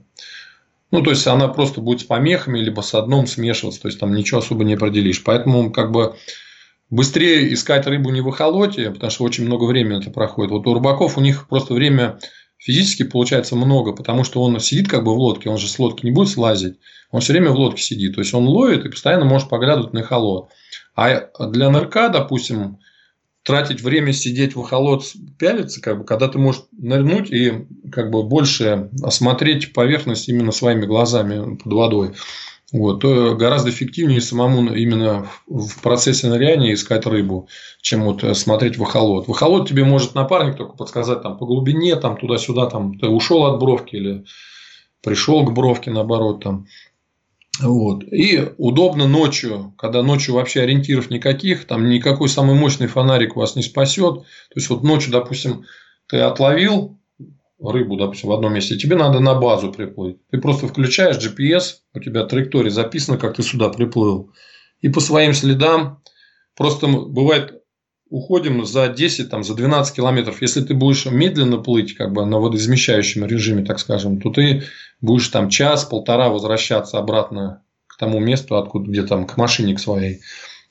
ну, 0.92 1.02
то 1.02 1.10
есть, 1.10 1.26
она 1.26 1.48
просто 1.48 1.80
будет 1.80 2.02
с 2.02 2.04
помехами, 2.04 2.60
либо 2.60 2.80
с 2.80 2.94
одном 2.94 3.26
смешиваться, 3.26 3.82
то 3.82 3.88
есть, 3.88 3.98
там 3.98 4.14
ничего 4.14 4.38
особо 4.38 4.62
не 4.62 4.74
определишь. 4.74 5.24
Поэтому, 5.24 5.72
как 5.72 5.90
бы, 5.90 6.14
быстрее 6.90 7.52
искать 7.52 7.86
рыбу 7.86 8.10
не 8.10 8.20
в 8.20 8.28
эхолоте, 8.28 8.90
потому 8.90 9.10
что 9.10 9.24
очень 9.24 9.44
много 9.44 9.64
времени 9.64 10.00
это 10.00 10.10
проходит. 10.10 10.52
Вот 10.52 10.66
у 10.66 10.74
рыбаков 10.74 11.18
у 11.18 11.20
них 11.20 11.48
просто 11.48 11.74
время 11.74 12.18
физически 12.64 13.02
получается 13.02 13.56
много, 13.56 13.92
потому 13.92 14.24
что 14.24 14.42
он 14.42 14.58
сидит 14.58 14.88
как 14.88 15.04
бы 15.04 15.14
в 15.14 15.18
лодке, 15.18 15.50
он 15.50 15.58
же 15.58 15.68
с 15.68 15.78
лодки 15.78 16.06
не 16.06 16.12
будет 16.12 16.30
слазить, 16.30 16.78
он 17.10 17.20
все 17.20 17.34
время 17.34 17.50
в 17.50 17.56
лодке 17.56 17.82
сидит, 17.82 18.14
то 18.14 18.22
есть 18.22 18.32
он 18.32 18.46
ловит 18.46 18.86
и 18.86 18.88
постоянно 18.88 19.26
может 19.26 19.50
поглядывать 19.50 19.92
на 19.92 20.02
холод. 20.02 20.48
А 20.96 21.28
для 21.46 21.68
нырка, 21.68 22.08
допустим, 22.08 22.78
тратить 23.42 23.82
время 23.82 24.14
сидеть 24.14 24.56
в 24.56 24.62
холод 24.62 25.04
пялиться, 25.38 25.82
как 25.82 25.98
бы, 25.98 26.04
когда 26.04 26.26
ты 26.28 26.38
можешь 26.38 26.62
нырнуть 26.72 27.30
и 27.30 27.66
как 27.92 28.10
бы 28.10 28.22
больше 28.22 28.88
осмотреть 29.02 29.74
поверхность 29.74 30.30
именно 30.30 30.50
своими 30.50 30.86
глазами 30.86 31.56
под 31.56 31.72
водой 31.72 32.14
вот, 32.74 33.04
гораздо 33.04 33.70
эффективнее 33.70 34.20
самому 34.20 34.74
именно 34.74 35.28
в 35.46 35.80
процессе 35.80 36.26
ныряния 36.26 36.74
искать 36.74 37.06
рыбу, 37.06 37.48
чем 37.80 38.02
вот 38.02 38.24
э, 38.24 38.34
смотреть 38.34 38.78
в 38.78 38.82
эхолот. 38.82 39.28
В 39.28 39.30
эхолот 39.30 39.68
тебе 39.68 39.84
может 39.84 40.16
напарник 40.16 40.56
только 40.56 40.76
подсказать 40.76 41.22
там, 41.22 41.38
по 41.38 41.46
глубине, 41.46 41.94
там, 41.94 42.16
туда-сюда, 42.16 42.66
там, 42.66 42.98
ты 42.98 43.06
ушел 43.06 43.46
от 43.46 43.60
бровки 43.60 43.94
или 43.94 44.24
пришел 45.04 45.44
к 45.44 45.52
бровке, 45.52 45.92
наоборот. 45.92 46.42
Там. 46.42 46.66
Вот. 47.62 48.02
И 48.10 48.44
удобно 48.58 49.06
ночью, 49.06 49.72
когда 49.78 50.02
ночью 50.02 50.34
вообще 50.34 50.62
ориентиров 50.62 51.10
никаких, 51.10 51.66
там 51.66 51.88
никакой 51.88 52.28
самый 52.28 52.56
мощный 52.56 52.88
фонарик 52.88 53.36
вас 53.36 53.54
не 53.54 53.62
спасет. 53.62 54.14
То 54.14 54.56
есть 54.56 54.68
вот 54.68 54.82
ночью, 54.82 55.12
допустим, 55.12 55.64
ты 56.08 56.18
отловил 56.18 56.98
рыбу, 57.60 57.96
допустим, 57.96 58.30
в 58.30 58.32
одном 58.32 58.54
месте, 58.54 58.76
тебе 58.76 58.96
надо 58.96 59.20
на 59.20 59.34
базу 59.34 59.72
приплыть. 59.72 60.18
Ты 60.30 60.38
просто 60.38 60.66
включаешь 60.66 61.16
GPS, 61.16 61.76
у 61.94 62.00
тебя 62.00 62.24
траектория 62.24 62.70
записана, 62.70 63.18
как 63.18 63.36
ты 63.36 63.42
сюда 63.42 63.68
приплыл. 63.68 64.32
И 64.80 64.88
по 64.88 65.00
своим 65.00 65.32
следам 65.32 66.02
просто 66.56 66.86
бывает 66.88 67.60
уходим 68.10 68.64
за 68.64 68.88
10, 68.88 69.30
там, 69.30 69.42
за 69.42 69.54
12 69.54 69.96
километров. 69.96 70.42
Если 70.42 70.60
ты 70.60 70.74
будешь 70.74 71.06
медленно 71.06 71.58
плыть, 71.58 71.94
как 71.94 72.12
бы 72.12 72.24
на 72.26 72.38
водоизмещающем 72.38 73.24
режиме, 73.24 73.64
так 73.64 73.78
скажем, 73.80 74.20
то 74.20 74.30
ты 74.30 74.62
будешь 75.00 75.28
там 75.28 75.48
час-полтора 75.48 76.28
возвращаться 76.28 76.98
обратно 76.98 77.62
к 77.86 77.96
тому 77.96 78.20
месту, 78.20 78.56
откуда, 78.56 78.90
где 78.90 79.02
там, 79.02 79.26
к 79.26 79.36
машине 79.36 79.74
к 79.74 79.80
своей. 79.80 80.20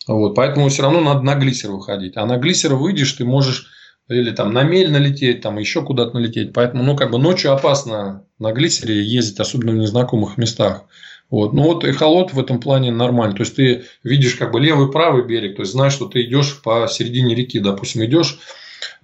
Вот, 0.07 0.35
поэтому 0.35 0.69
все 0.69 0.83
равно 0.83 1.01
надо 1.01 1.21
на 1.21 1.35
глиссер 1.35 1.71
выходить. 1.71 2.17
А 2.17 2.25
на 2.25 2.37
глиссер 2.37 2.75
выйдешь, 2.75 3.13
ты 3.13 3.25
можешь 3.25 3.67
или 4.09 4.31
там 4.31 4.53
на 4.53 4.63
мель 4.63 4.91
налететь, 4.91 5.41
там 5.41 5.57
еще 5.57 5.83
куда-то 5.83 6.13
налететь. 6.13 6.53
Поэтому, 6.53 6.83
ну, 6.83 6.95
как 6.95 7.11
бы 7.11 7.17
ночью 7.17 7.53
опасно 7.53 8.25
на 8.39 8.51
глиссере 8.51 9.01
ездить, 9.01 9.39
особенно 9.39 9.71
в 9.71 9.75
незнакомых 9.75 10.37
местах. 10.37 10.85
Вот. 11.29 11.51
Ну 11.53 11.63
вот 11.63 11.83
эхолот 11.83 12.31
в 12.31 12.39
этом 12.39 12.59
плане 12.59 12.91
нормально. 12.91 13.35
То 13.35 13.41
есть 13.41 13.55
ты 13.55 13.85
видишь 14.03 14.35
как 14.35 14.51
бы 14.51 14.59
левый 14.59 14.91
правый 14.91 15.25
берег, 15.25 15.55
то 15.55 15.63
есть 15.63 15.71
знаешь, 15.71 15.93
что 15.93 16.07
ты 16.07 16.21
идешь 16.21 16.61
по 16.61 16.87
середине 16.87 17.33
реки, 17.33 17.59
допустим, 17.59 18.05
идешь, 18.05 18.37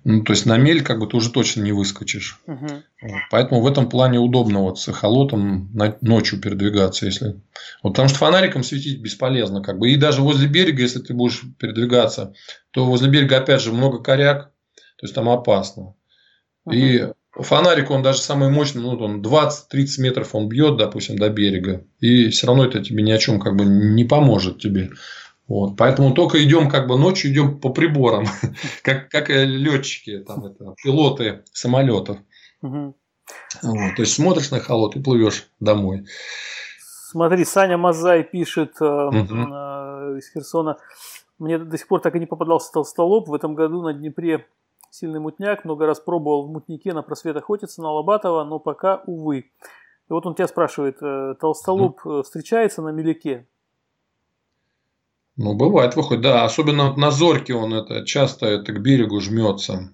ну, 0.03 0.23
то 0.23 0.33
есть 0.33 0.45
на 0.45 0.55
мель 0.57 0.83
как 0.83 0.99
бы 0.99 1.07
ты 1.07 1.17
уже 1.17 1.31
точно 1.31 1.61
не 1.61 1.71
выскочишь. 1.71 2.39
Угу. 2.45 2.67
Вот. 3.01 3.21
Поэтому 3.31 3.61
в 3.61 3.67
этом 3.67 3.89
плане 3.89 4.19
удобно 4.19 4.59
вот 4.59 4.79
с 4.79 4.87
эхолотом 4.87 5.71
ночью 6.01 6.39
передвигаться, 6.39 7.07
если. 7.07 7.41
Вот, 7.81 7.91
потому 7.91 8.09
что 8.09 8.19
фонариком 8.19 8.63
светить 8.63 9.01
бесполезно, 9.01 9.61
как 9.63 9.79
бы. 9.79 9.89
И 9.89 9.95
даже 9.95 10.21
возле 10.21 10.47
берега, 10.47 10.83
если 10.83 10.99
ты 10.99 11.13
будешь 11.13 11.41
передвигаться, 11.57 12.33
то 12.71 12.85
возле 12.85 13.09
берега 13.09 13.37
опять 13.37 13.61
же 13.61 13.73
много 13.73 14.03
коряк, 14.03 14.51
то 14.99 15.05
есть 15.05 15.15
там 15.15 15.29
опасно. 15.29 15.95
Угу. 16.65 16.75
И 16.75 17.07
Фонарик, 17.31 17.89
он 17.89 18.03
даже 18.03 18.19
самый 18.19 18.49
мощный, 18.49 18.81
ну, 18.81 18.97
он 18.97 19.21
20-30 19.21 20.01
метров 20.01 20.35
он 20.35 20.49
бьет, 20.49 20.77
допустим, 20.77 21.17
до 21.17 21.29
берега. 21.29 21.85
И 21.99 22.29
все 22.29 22.47
равно 22.47 22.65
это 22.65 22.83
тебе 22.83 23.01
ни 23.01 23.11
о 23.11 23.17
чем 23.17 23.39
как 23.39 23.55
бы 23.55 23.65
не 23.65 24.03
поможет 24.03 24.59
тебе. 24.59 24.89
Вот. 25.47 25.77
Поэтому 25.77 26.13
только 26.13 26.43
идем 26.43 26.69
как 26.69 26.87
бы 26.87 26.97
ночью 26.97 27.31
идем 27.31 27.59
по 27.59 27.69
приборам, 27.69 28.27
как, 28.83 29.09
как 29.09 29.29
летчики, 29.29 30.19
там, 30.19 30.45
это, 30.45 30.75
пилоты 30.83 31.43
самолетов. 31.53 32.17
Угу. 32.61 32.95
Вот. 33.63 33.95
То 33.95 34.01
есть 34.01 34.13
смотришь 34.13 34.51
на 34.51 34.59
холод 34.59 34.95
и 34.95 35.01
плывешь 35.01 35.47
домой. 35.59 36.05
Смотри, 36.79 37.45
Саня 37.45 37.77
Мазай 37.77 38.23
пишет 38.23 38.73
э, 38.81 38.85
э, 38.85 40.17
из 40.17 40.31
Херсона. 40.31 40.77
Мне 41.39 41.57
до 41.57 41.77
сих 41.77 41.87
пор 41.87 42.01
так 42.01 42.15
и 42.15 42.19
не 42.19 42.25
попадался 42.25 42.71
толстолоб. 42.71 43.29
В 43.29 43.33
этом 43.33 43.55
году 43.55 43.81
на 43.81 43.93
Днепре 43.93 44.45
Сильный 44.91 45.19
мутняк, 45.19 45.65
много 45.65 45.85
раз 45.85 45.99
пробовал 45.99 46.47
в 46.47 46.51
мутнике 46.51 46.93
на 46.93 47.03
просвет 47.03 47.35
охотиться 47.35 47.81
на 47.81 47.91
Лобатова, 47.91 48.43
но 48.43 48.59
пока, 48.59 49.03
увы. 49.05 49.37
И 49.37 50.13
вот 50.13 50.25
он 50.25 50.33
тебя 50.33 50.47
спрашивает, 50.47 50.97
э, 51.01 51.35
толстолоб 51.39 51.99
mm. 52.03 52.23
встречается 52.23 52.81
на 52.81 52.89
меляке? 52.89 53.47
Ну, 55.37 55.53
бывает, 55.53 55.95
выходит, 55.95 56.23
да. 56.23 56.43
Особенно 56.43 56.95
на 56.95 57.11
зорке 57.11 57.53
он 57.53 57.73
это 57.73 58.03
часто 58.03 58.47
это 58.47 58.73
к 58.73 58.81
берегу 58.81 59.19
жмется. 59.21 59.93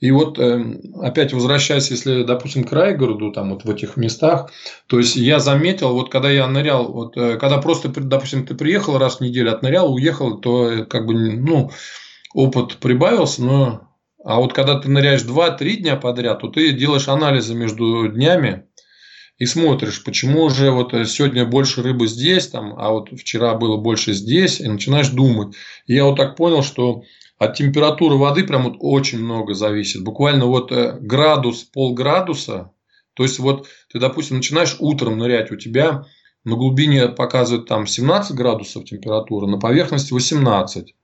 И 0.00 0.10
вот 0.10 0.38
э, 0.38 0.80
опять 1.00 1.32
возвращаясь, 1.32 1.90
если, 1.90 2.24
допустим, 2.24 2.64
к 2.64 2.72
Райгороду, 2.72 3.32
там 3.32 3.50
вот 3.50 3.64
в 3.64 3.70
этих 3.70 3.96
местах, 3.96 4.50
то 4.88 4.98
есть 4.98 5.14
я 5.14 5.38
заметил, 5.38 5.92
вот 5.92 6.10
когда 6.10 6.30
я 6.30 6.46
нырял, 6.48 6.92
вот 6.92 7.14
когда 7.14 7.58
просто, 7.58 7.88
допустим, 7.88 8.44
ты 8.44 8.56
приехал 8.56 8.98
раз 8.98 9.16
в 9.16 9.20
неделю, 9.20 9.52
отнырял, 9.52 9.92
уехал, 9.92 10.38
то 10.38 10.84
как 10.86 11.06
бы, 11.06 11.14
ну, 11.14 11.70
опыт 12.34 12.76
прибавился, 12.76 13.42
но 13.42 13.87
а 14.28 14.40
вот 14.40 14.52
когда 14.52 14.78
ты 14.78 14.90
ныряешь 14.90 15.22
2-3 15.22 15.76
дня 15.76 15.96
подряд, 15.96 16.40
то 16.40 16.48
ты 16.48 16.72
делаешь 16.72 17.08
анализы 17.08 17.54
между 17.54 18.08
днями 18.08 18.64
и 19.38 19.46
смотришь, 19.46 20.04
почему 20.04 20.50
же 20.50 20.70
вот 20.70 20.92
сегодня 21.08 21.46
больше 21.46 21.82
рыбы 21.82 22.08
здесь, 22.08 22.48
там, 22.48 22.74
а 22.76 22.90
вот 22.90 23.08
вчера 23.18 23.54
было 23.54 23.78
больше 23.78 24.12
здесь, 24.12 24.60
и 24.60 24.68
начинаешь 24.68 25.08
думать. 25.08 25.56
И 25.86 25.94
я 25.94 26.04
вот 26.04 26.16
так 26.16 26.36
понял, 26.36 26.62
что 26.62 27.04
от 27.38 27.54
температуры 27.54 28.16
воды 28.16 28.44
прям 28.44 28.64
вот 28.64 28.76
очень 28.80 29.18
много 29.18 29.54
зависит. 29.54 30.04
Буквально 30.04 30.44
вот 30.44 30.72
э, 30.72 30.98
градус, 31.00 31.64
полградуса. 31.64 32.72
То 33.14 33.22
есть 33.22 33.38
вот 33.38 33.66
ты, 33.90 33.98
допустим, 33.98 34.36
начинаешь 34.36 34.76
утром 34.78 35.16
нырять, 35.16 35.50
у 35.50 35.56
тебя 35.56 36.04
на 36.44 36.54
глубине 36.54 37.08
показывает 37.08 37.66
там 37.66 37.86
17 37.86 38.36
градусов 38.36 38.84
температура, 38.84 39.46
на 39.46 39.58
поверхности 39.58 40.12
18. 40.12 40.94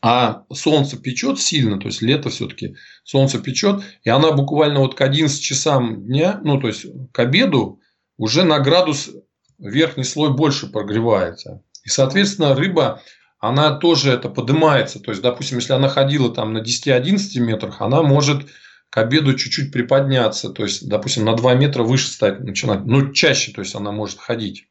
А 0.00 0.44
солнце 0.52 0.96
печет 0.96 1.40
сильно, 1.40 1.78
то 1.78 1.86
есть 1.86 2.02
лето 2.02 2.30
все-таки 2.30 2.76
солнце 3.02 3.40
печет, 3.40 3.82
и 4.04 4.10
она 4.10 4.30
буквально 4.30 4.80
вот 4.80 4.94
к 4.94 5.00
11 5.00 5.42
часам 5.42 6.06
дня, 6.06 6.40
ну 6.44 6.60
то 6.60 6.68
есть 6.68 6.86
к 7.12 7.18
обеду, 7.18 7.80
уже 8.16 8.44
на 8.44 8.60
градус 8.60 9.10
верхний 9.58 10.04
слой 10.04 10.32
больше 10.32 10.68
прогревается. 10.68 11.62
И, 11.84 11.88
соответственно, 11.88 12.54
рыба, 12.54 13.02
она 13.40 13.76
тоже 13.76 14.10
это 14.12 14.28
поднимается. 14.28 15.00
То 15.00 15.10
есть, 15.10 15.22
допустим, 15.22 15.58
если 15.58 15.72
она 15.72 15.88
ходила 15.88 16.32
там 16.32 16.52
на 16.52 16.58
10-11 16.58 17.38
метрах, 17.40 17.80
она 17.80 18.02
может 18.02 18.46
к 18.90 18.98
обеду 18.98 19.34
чуть-чуть 19.34 19.72
приподняться. 19.72 20.50
То 20.50 20.64
есть, 20.64 20.88
допустим, 20.88 21.24
на 21.24 21.34
2 21.34 21.54
метра 21.54 21.82
выше 21.82 22.08
стать 22.08 22.40
начинать. 22.40 22.84
Ну, 22.84 23.12
чаще, 23.12 23.52
то 23.52 23.60
есть, 23.60 23.74
она 23.74 23.92
может 23.92 24.18
ходить. 24.18 24.66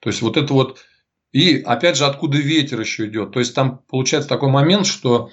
То 0.00 0.10
есть, 0.10 0.22
вот 0.22 0.36
это 0.36 0.52
вот 0.52 0.84
и 1.34 1.60
опять 1.62 1.96
же, 1.96 2.06
откуда 2.06 2.38
ветер 2.38 2.80
еще 2.80 3.06
идет. 3.06 3.32
То 3.32 3.40
есть 3.40 3.56
там 3.56 3.80
получается 3.90 4.28
такой 4.28 4.50
момент, 4.50 4.86
что 4.86 5.30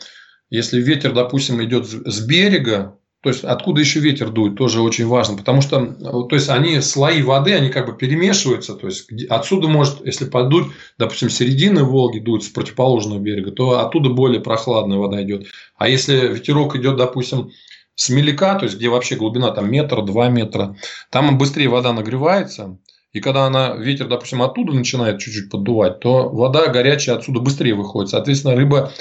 если 0.49 0.81
ветер, 0.81 1.13
допустим, 1.13 1.63
идет 1.63 1.85
с 1.85 2.19
берега, 2.25 2.97
то 3.21 3.29
есть 3.29 3.43
откуда 3.43 3.81
еще 3.81 3.99
ветер 3.99 4.31
дует, 4.31 4.55
тоже 4.55 4.81
очень 4.81 5.05
важно, 5.05 5.37
потому 5.37 5.61
что 5.61 5.85
то 6.23 6.35
есть 6.35 6.49
они 6.49 6.81
слои 6.81 7.21
воды, 7.21 7.53
они 7.53 7.69
как 7.69 7.85
бы 7.85 7.95
перемешиваются, 7.95 8.73
то 8.73 8.87
есть 8.87 9.11
отсюда 9.29 9.67
может, 9.67 10.03
если 10.03 10.25
подуть, 10.25 10.71
допустим, 10.97 11.29
середины 11.29 11.83
Волги 11.83 12.17
дует 12.17 12.43
с 12.43 12.49
противоположного 12.49 13.19
берега, 13.19 13.51
то 13.51 13.79
оттуда 13.79 14.09
более 14.09 14.41
прохладная 14.41 14.97
вода 14.97 15.21
идет. 15.21 15.45
А 15.77 15.87
если 15.87 16.33
ветерок 16.33 16.75
идет, 16.75 16.97
допустим, 16.97 17.51
с 17.93 18.09
мелика, 18.09 18.55
то 18.55 18.65
есть 18.65 18.77
где 18.77 18.89
вообще 18.89 19.17
глубина 19.17 19.51
там 19.51 19.69
метр, 19.69 20.01
два 20.01 20.29
метра, 20.29 20.75
там 21.11 21.37
быстрее 21.37 21.69
вода 21.69 21.93
нагревается, 21.93 22.79
и 23.13 23.19
когда 23.19 23.45
она, 23.45 23.75
ветер, 23.75 24.07
допустим, 24.07 24.41
оттуда 24.41 24.73
начинает 24.73 25.19
чуть-чуть 25.19 25.49
поддувать, 25.49 25.99
то 25.99 26.29
вода 26.29 26.67
горячая 26.67 27.17
отсюда 27.17 27.39
быстрее 27.39 27.75
выходит. 27.75 28.09
Соответственно, 28.09 28.55
рыба 28.55 28.91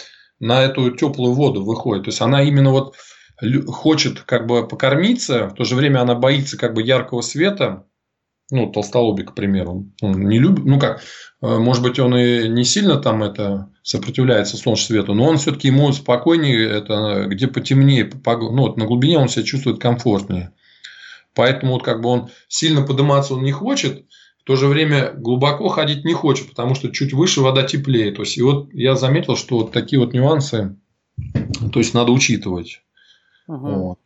на 0.41 0.63
эту 0.63 0.91
теплую 0.91 1.35
воду 1.35 1.65
выходит. 1.65 2.05
То 2.05 2.09
есть 2.09 2.21
она 2.21 2.43
именно 2.43 2.71
вот 2.71 2.97
хочет 3.69 4.21
как 4.21 4.47
бы 4.47 4.67
покормиться, 4.67 5.49
в 5.49 5.55
то 5.55 5.65
же 5.65 5.77
время 5.77 6.01
она 6.01 6.15
боится 6.15 6.59
как 6.59 6.75
бы 6.75 6.83
яркого 6.83 7.21
света, 7.21 7.87
ну, 8.51 8.71
толстолобик, 8.71 9.31
к 9.31 9.35
примеру, 9.35 9.93
он 10.03 10.29
не 10.29 10.39
любит, 10.39 10.65
ну 10.65 10.81
как, 10.81 11.03
э, 11.41 11.59
может 11.59 11.83
быть, 11.83 11.99
он 12.01 12.17
и 12.17 12.49
не 12.49 12.65
сильно 12.65 12.97
там 12.97 13.23
это 13.23 13.71
сопротивляется 13.83 14.57
солнечному 14.57 14.77
свету, 14.77 15.15
но 15.15 15.25
он 15.25 15.37
все-таки 15.37 15.69
ему 15.69 15.93
спокойнее, 15.93 16.69
это 16.69 17.27
где 17.29 17.47
потемнее, 17.47 18.11
ну, 18.27 18.63
вот 18.63 18.77
на 18.77 18.87
глубине 18.87 19.19
он 19.19 19.29
себя 19.29 19.45
чувствует 19.45 19.81
комфортнее. 19.81 20.53
Поэтому 21.41 21.73
вот 21.73 21.83
как 21.83 22.03
бы 22.03 22.11
он 22.11 22.29
сильно 22.49 22.83
подниматься 22.83 23.33
он 23.33 23.45
не 23.45 23.51
хочет, 23.51 24.05
в 24.41 24.45
то 24.45 24.57
же 24.57 24.67
время 24.67 25.15
глубоко 25.17 25.69
ходить 25.69 26.05
не 26.05 26.13
хочет, 26.13 26.51
потому 26.51 26.75
что 26.75 26.91
чуть 26.91 27.15
выше 27.15 27.41
вода 27.41 27.63
теплее. 27.63 28.13
То 28.13 28.25
есть, 28.25 28.37
и 28.37 28.43
вот 28.43 28.69
я 28.75 28.95
заметил, 28.95 29.37
что 29.37 29.61
вот 29.61 29.73
такие 29.73 29.99
вот 29.99 30.13
нюансы, 30.13 30.77
то 31.73 31.79
есть, 31.79 31.95
надо 31.95 32.13
учитывать. 32.13 32.83
Угу. 33.49 33.69
Вот. 33.71 33.99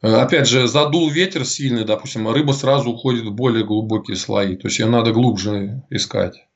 Опять 0.00 0.48
же, 0.48 0.66
задул 0.66 1.08
ветер 1.08 1.44
сильный, 1.44 1.84
допустим, 1.84 2.28
рыба 2.28 2.50
сразу 2.50 2.90
уходит 2.90 3.26
в 3.26 3.32
более 3.32 3.64
глубокие 3.64 4.16
слои. 4.16 4.56
То 4.56 4.66
есть, 4.66 4.80
ее 4.80 4.86
надо 4.86 5.12
глубже 5.12 5.84
искать. 5.88 6.48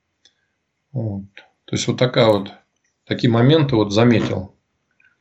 Вот. 0.91 1.23
То 1.67 1.77
есть, 1.77 1.87
вот 1.87 1.99
такая 1.99 2.27
вот, 2.27 2.51
такие 3.05 3.31
моменты 3.31 3.77
вот 3.77 3.93
заметил. 3.93 4.56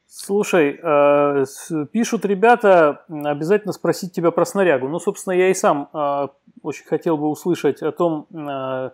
Слушай, 0.08 0.80
э, 0.82 1.46
пишут 1.92 2.26
ребята, 2.26 3.04
обязательно 3.10 3.74
спросить 3.74 4.14
тебя 4.14 4.32
про 4.32 4.46
снарягу. 4.46 4.88
Ну, 4.88 5.00
собственно, 5.00 5.34
я 5.34 5.50
и 5.50 5.54
сам 5.56 5.90
э, 5.94 6.28
очень 6.62 6.86
хотел 6.86 7.18
бы 7.18 7.28
услышать 7.28 7.82
о 7.82 7.92
том, 7.92 8.28
э, 8.32 8.92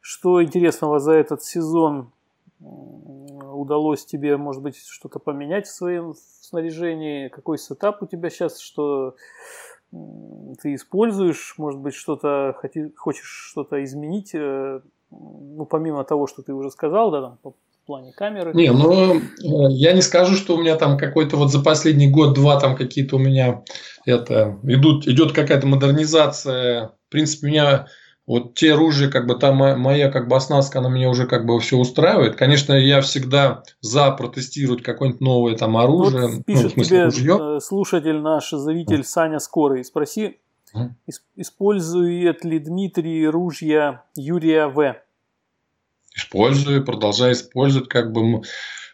что 0.00 0.42
интересного 0.42 1.00
за 1.00 1.12
этот 1.12 1.42
сезон 1.42 2.12
удалось 2.60 4.04
тебе, 4.04 4.36
может 4.36 4.62
быть, 4.62 4.76
что-то 4.78 5.18
поменять 5.18 5.66
в 5.66 5.74
своем 5.74 6.14
снаряжении, 6.14 7.28
какой 7.28 7.58
сетап 7.58 8.02
у 8.02 8.06
тебя 8.06 8.30
сейчас, 8.30 8.58
что 8.58 9.14
ты 9.90 10.74
используешь, 10.74 11.54
может 11.56 11.80
быть, 11.80 11.94
что-то 11.94 12.56
хочешь 12.96 13.48
что-то 13.50 13.84
изменить, 13.84 14.34
ну, 14.34 15.66
помимо 15.70 16.02
того, 16.04 16.26
что 16.26 16.42
ты 16.42 16.52
уже 16.52 16.70
сказал, 16.70 17.10
да, 17.10 17.20
там, 17.20 17.54
плане 17.88 18.12
камеры? 18.12 18.52
Не, 18.52 18.70
ну, 18.70 19.16
э, 19.16 19.20
я 19.70 19.92
не 19.92 20.02
скажу, 20.02 20.36
что 20.36 20.54
у 20.54 20.60
меня 20.60 20.76
там 20.76 20.98
какой-то 20.98 21.36
вот 21.38 21.50
за 21.50 21.60
последний 21.60 22.10
год-два 22.10 22.60
там 22.60 22.76
какие-то 22.76 23.16
у 23.16 23.18
меня 23.18 23.62
это 24.04 24.58
идут, 24.62 25.08
идет 25.08 25.32
какая-то 25.32 25.66
модернизация. 25.66 26.92
В 27.08 27.10
принципе, 27.10 27.46
у 27.46 27.50
меня 27.50 27.86
вот 28.26 28.54
те 28.54 28.74
ружья, 28.74 29.08
как 29.08 29.26
бы 29.26 29.36
там 29.36 29.56
моя 29.56 30.10
как 30.10 30.28
бы 30.28 30.36
оснастка, 30.36 30.80
она 30.80 30.90
меня 30.90 31.08
уже 31.08 31.26
как 31.26 31.46
бы 31.46 31.58
все 31.60 31.78
устраивает. 31.78 32.36
Конечно, 32.36 32.74
я 32.74 33.00
всегда 33.00 33.62
за 33.80 34.10
протестировать 34.10 34.82
какое-нибудь 34.82 35.22
новое 35.22 35.56
там 35.56 35.78
оружие. 35.78 36.28
Вот 36.28 36.44
пишет 36.44 36.64
ну, 36.64 36.68
в 36.68 36.72
смысле, 36.72 36.96
тебе 36.96 37.04
ружье. 37.04 37.38
Э, 37.40 37.60
слушатель 37.60 38.20
наш, 38.20 38.50
зритель 38.50 39.02
Саня 39.02 39.38
Скорый. 39.38 39.82
Спроси, 39.82 40.36
использует 41.36 42.44
ли 42.44 42.58
Дмитрий 42.58 43.26
ружья 43.26 44.04
Юрия 44.14 44.66
В? 44.66 44.96
Использую, 46.18 46.84
продолжаю 46.84 47.32
использовать, 47.32 47.88
как 47.88 48.12
бы 48.12 48.42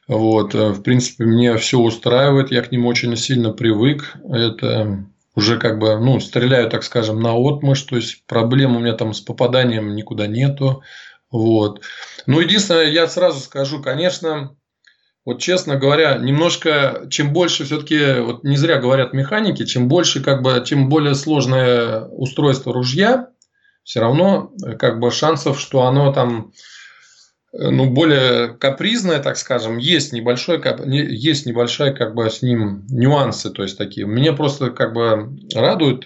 вот, 0.06 0.54
э, 0.54 0.68
в 0.68 0.82
принципе, 0.82 1.24
мне 1.24 1.56
все 1.56 1.78
устраивает, 1.78 2.50
я 2.50 2.62
к 2.62 2.70
ним 2.70 2.86
очень 2.86 3.16
сильно 3.16 3.50
привык. 3.50 4.16
Это 4.30 5.06
уже 5.34 5.58
как 5.58 5.78
бы, 5.78 5.98
ну, 5.98 6.20
стреляю, 6.20 6.68
так 6.68 6.84
скажем, 6.84 7.20
на 7.20 7.32
отмышь, 7.32 7.82
то 7.82 7.96
есть 7.96 8.26
проблем 8.26 8.76
у 8.76 8.80
меня 8.80 8.92
там 8.92 9.14
с 9.14 9.20
попаданием 9.20 9.94
никуда 9.96 10.26
нету. 10.26 10.82
Вот. 11.30 11.80
Ну, 12.26 12.40
единственное, 12.40 12.90
я 12.90 13.08
сразу 13.08 13.40
скажу, 13.40 13.82
конечно, 13.82 14.56
вот 15.24 15.40
честно 15.40 15.76
говоря, 15.76 16.18
немножко, 16.18 17.06
чем 17.10 17.32
больше 17.32 17.64
все-таки, 17.64 18.20
вот 18.20 18.44
не 18.44 18.56
зря 18.56 18.76
говорят 18.78 19.14
механики, 19.14 19.64
чем 19.64 19.88
больше, 19.88 20.22
как 20.22 20.42
бы, 20.42 20.62
чем 20.64 20.90
более 20.90 21.14
сложное 21.14 22.02
устройство 22.02 22.72
ружья, 22.72 23.30
все 23.82 24.00
равно, 24.00 24.52
как 24.78 25.00
бы, 25.00 25.10
шансов, 25.10 25.58
что 25.58 25.82
оно 25.82 26.12
там, 26.12 26.52
ну, 27.56 27.88
более 27.90 28.48
капризное, 28.48 29.20
так 29.20 29.36
скажем, 29.36 29.78
есть 29.78 30.12
небольшой, 30.12 30.60
есть 30.86 31.46
небольшая, 31.46 31.92
как 31.92 32.14
бы, 32.14 32.28
с 32.28 32.42
ним 32.42 32.84
нюансы, 32.88 33.50
то 33.50 33.62
есть 33.62 33.78
такие. 33.78 34.06
Мне 34.06 34.32
просто, 34.32 34.70
как 34.70 34.92
бы, 34.92 35.36
радует 35.54 36.04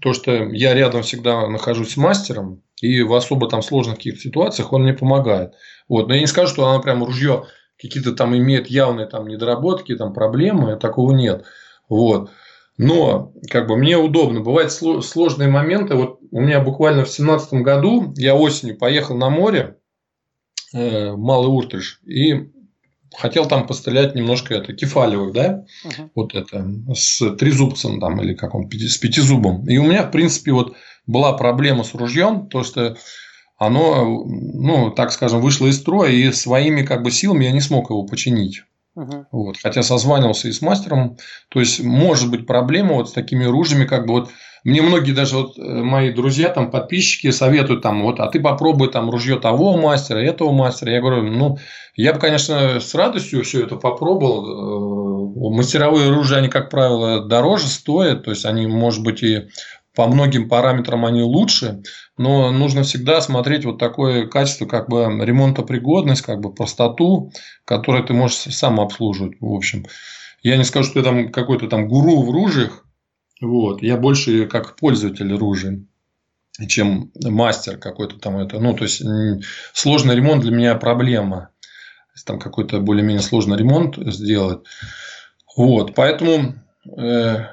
то, 0.00 0.12
что 0.12 0.32
я 0.32 0.72
рядом 0.72 1.02
всегда 1.02 1.46
нахожусь 1.48 1.92
с 1.92 1.96
мастером, 1.96 2.62
и 2.80 3.02
в 3.02 3.14
особо 3.14 3.48
там 3.48 3.62
сложных 3.62 3.96
каких-то 3.96 4.20
ситуациях 4.20 4.72
он 4.72 4.82
мне 4.82 4.94
помогает. 4.94 5.54
Вот. 5.88 6.08
Но 6.08 6.14
я 6.14 6.20
не 6.20 6.26
скажу, 6.26 6.52
что 6.52 6.68
она 6.68 6.80
прям 6.80 7.04
ружье 7.04 7.44
какие-то 7.80 8.12
там 8.12 8.36
имеет 8.36 8.68
явные 8.68 9.06
там 9.06 9.26
недоработки, 9.26 9.94
там 9.96 10.12
проблемы, 10.12 10.76
такого 10.76 11.12
нет. 11.12 11.44
Вот. 11.88 12.30
Но 12.76 13.32
как 13.50 13.68
бы 13.68 13.76
мне 13.76 13.96
удобно. 13.96 14.40
Бывают 14.40 14.72
сложные 14.72 15.48
моменты. 15.48 15.94
Вот 15.94 16.18
у 16.30 16.40
меня 16.40 16.60
буквально 16.60 17.04
в 17.04 17.08
семнадцатом 17.08 17.62
году 17.62 18.12
я 18.16 18.34
осенью 18.34 18.76
поехал 18.76 19.16
на 19.16 19.30
море, 19.30 19.60
э, 19.60 19.83
Малый 20.74 21.48
Уртыш, 21.48 22.00
и 22.04 22.50
хотел 23.16 23.46
там 23.46 23.66
пострелять 23.66 24.14
немножко 24.14 24.54
это 24.54 24.72
кефалевых, 24.72 25.32
да, 25.32 25.64
uh-huh. 25.84 26.10
вот 26.14 26.34
это 26.34 26.66
с 26.94 27.36
трезубцем 27.36 28.00
там 28.00 28.20
или 28.20 28.34
как 28.34 28.54
он 28.54 28.68
с 28.70 28.98
пятизубом. 28.98 29.68
И 29.68 29.78
у 29.78 29.84
меня 29.84 30.04
в 30.04 30.10
принципе 30.10 30.52
вот 30.52 30.74
была 31.06 31.32
проблема 31.34 31.84
с 31.84 31.94
ружьем, 31.94 32.48
то 32.48 32.62
что 32.62 32.96
оно, 33.56 34.24
ну 34.24 34.90
так 34.90 35.12
скажем, 35.12 35.40
вышло 35.40 35.66
из 35.66 35.76
строя 35.76 36.10
и 36.10 36.32
своими 36.32 36.82
как 36.82 37.02
бы 37.02 37.10
силами 37.10 37.44
я 37.44 37.52
не 37.52 37.60
смог 37.60 37.90
его 37.90 38.04
починить. 38.04 38.62
Uh-huh. 38.96 39.24
Вот, 39.32 39.56
хотя 39.60 39.82
созванивался 39.82 40.48
и 40.48 40.52
с 40.52 40.62
мастером, 40.62 41.16
то 41.48 41.58
есть 41.58 41.82
может 41.82 42.30
быть 42.30 42.46
проблема 42.46 42.94
вот 42.94 43.08
с 43.08 43.12
такими 43.12 43.44
ружьями, 43.44 43.86
как 43.86 44.06
бы 44.06 44.12
вот 44.12 44.30
мне 44.64 44.80
многие 44.80 45.12
даже 45.12 45.36
вот 45.36 45.58
э, 45.58 45.62
мои 45.62 46.10
друзья, 46.10 46.48
там, 46.48 46.70
подписчики 46.70 47.30
советуют 47.30 47.82
там, 47.82 48.02
вот, 48.02 48.18
а 48.18 48.28
ты 48.28 48.40
попробуй 48.40 48.88
там 48.88 49.10
ружье 49.10 49.38
того 49.38 49.76
мастера, 49.76 50.18
этого 50.18 50.52
мастера. 50.52 50.90
Я 50.90 51.00
говорю, 51.00 51.22
ну, 51.22 51.58
я 51.94 52.14
бы, 52.14 52.18
конечно, 52.18 52.80
с 52.80 52.94
радостью 52.94 53.44
все 53.44 53.64
это 53.64 53.76
попробовал. 53.76 55.50
Э, 55.50 55.54
мастеровые 55.54 56.08
оружия, 56.08 56.38
они, 56.38 56.48
как 56.48 56.70
правило, 56.70 57.24
дороже 57.24 57.66
стоят, 57.66 58.24
то 58.24 58.30
есть 58.30 58.46
они, 58.46 58.66
может 58.66 59.02
быть, 59.02 59.22
и 59.22 59.48
по 59.94 60.06
многим 60.08 60.48
параметрам 60.48 61.04
они 61.04 61.22
лучше, 61.22 61.82
но 62.16 62.50
нужно 62.50 62.82
всегда 62.82 63.20
смотреть 63.20 63.64
вот 63.64 63.78
такое 63.78 64.26
качество, 64.26 64.66
как 64.66 64.88
бы 64.88 65.04
ремонтопригодность, 65.04 66.22
как 66.22 66.40
бы 66.40 66.52
простоту, 66.52 67.30
которую 67.64 68.04
ты 68.04 68.12
можешь 68.12 68.36
сам 68.36 68.80
обслуживать, 68.80 69.36
в 69.40 69.52
общем. 69.52 69.84
Я 70.42 70.56
не 70.56 70.64
скажу, 70.64 70.90
что 70.90 70.98
я 70.98 71.04
там 71.04 71.30
какой-то 71.30 71.68
там 71.68 71.86
гуру 71.86 72.22
в 72.22 72.30
ружьях, 72.30 72.83
вот. 73.44 73.82
Я 73.82 73.96
больше 73.96 74.46
как 74.46 74.76
пользователь 74.76 75.32
ружей 75.34 75.86
чем 76.68 77.10
мастер 77.20 77.78
какой-то 77.78 78.18
там 78.18 78.36
это. 78.36 78.60
Ну, 78.60 78.74
то 78.74 78.84
есть 78.84 79.02
сложный 79.72 80.14
ремонт 80.14 80.42
для 80.42 80.52
меня 80.52 80.74
проблема. 80.76 81.50
Если 82.14 82.26
там 82.26 82.38
какой-то 82.38 82.80
более-менее 82.80 83.22
сложный 83.22 83.56
ремонт 83.56 83.96
сделать. 83.96 84.60
Вот. 85.56 85.94
Поэтому 85.94 86.54
э, 86.96 87.46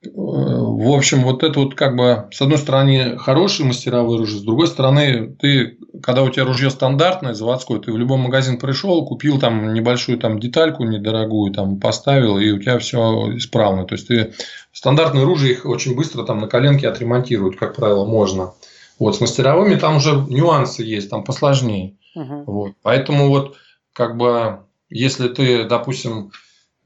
в 0.00 0.94
общем, 0.94 1.24
вот 1.24 1.42
это 1.42 1.58
вот 1.58 1.74
как 1.74 1.96
бы, 1.96 2.28
с 2.30 2.40
одной 2.40 2.58
стороны, 2.58 3.18
хорошие 3.18 3.66
мастеровые 3.66 4.18
ружья, 4.18 4.38
с 4.38 4.42
другой 4.42 4.68
стороны, 4.68 5.34
ты, 5.40 5.76
когда 6.00 6.22
у 6.22 6.30
тебя 6.30 6.44
ружье 6.44 6.70
стандартное, 6.70 7.34
заводское, 7.34 7.80
ты 7.80 7.90
в 7.90 7.98
любой 7.98 8.16
магазин 8.18 8.60
пришел, 8.60 9.04
купил 9.04 9.40
там 9.40 9.74
небольшую 9.74 10.18
там 10.18 10.38
детальку 10.38 10.84
недорогую, 10.84 11.52
там 11.52 11.80
поставил, 11.80 12.38
и 12.38 12.52
у 12.52 12.60
тебя 12.60 12.78
все 12.78 13.36
исправно. 13.36 13.86
То 13.86 13.96
есть, 13.96 14.06
ты 14.06 14.34
стандартные 14.72 15.24
ружья 15.24 15.50
их 15.50 15.66
очень 15.66 15.96
быстро 15.96 16.22
там 16.22 16.38
на 16.38 16.46
коленке 16.46 16.88
отремонтируют, 16.88 17.56
как 17.56 17.74
правило, 17.74 18.04
можно. 18.04 18.52
Вот, 19.00 19.16
с 19.16 19.20
мастеровыми 19.20 19.74
там 19.74 19.96
уже 19.96 20.12
нюансы 20.28 20.84
есть, 20.84 21.10
там 21.10 21.24
посложнее. 21.24 21.96
Угу. 22.14 22.44
Вот. 22.46 22.72
Поэтому 22.82 23.28
вот, 23.28 23.56
как 23.92 24.16
бы, 24.16 24.60
если 24.90 25.26
ты, 25.26 25.64
допустим, 25.64 26.30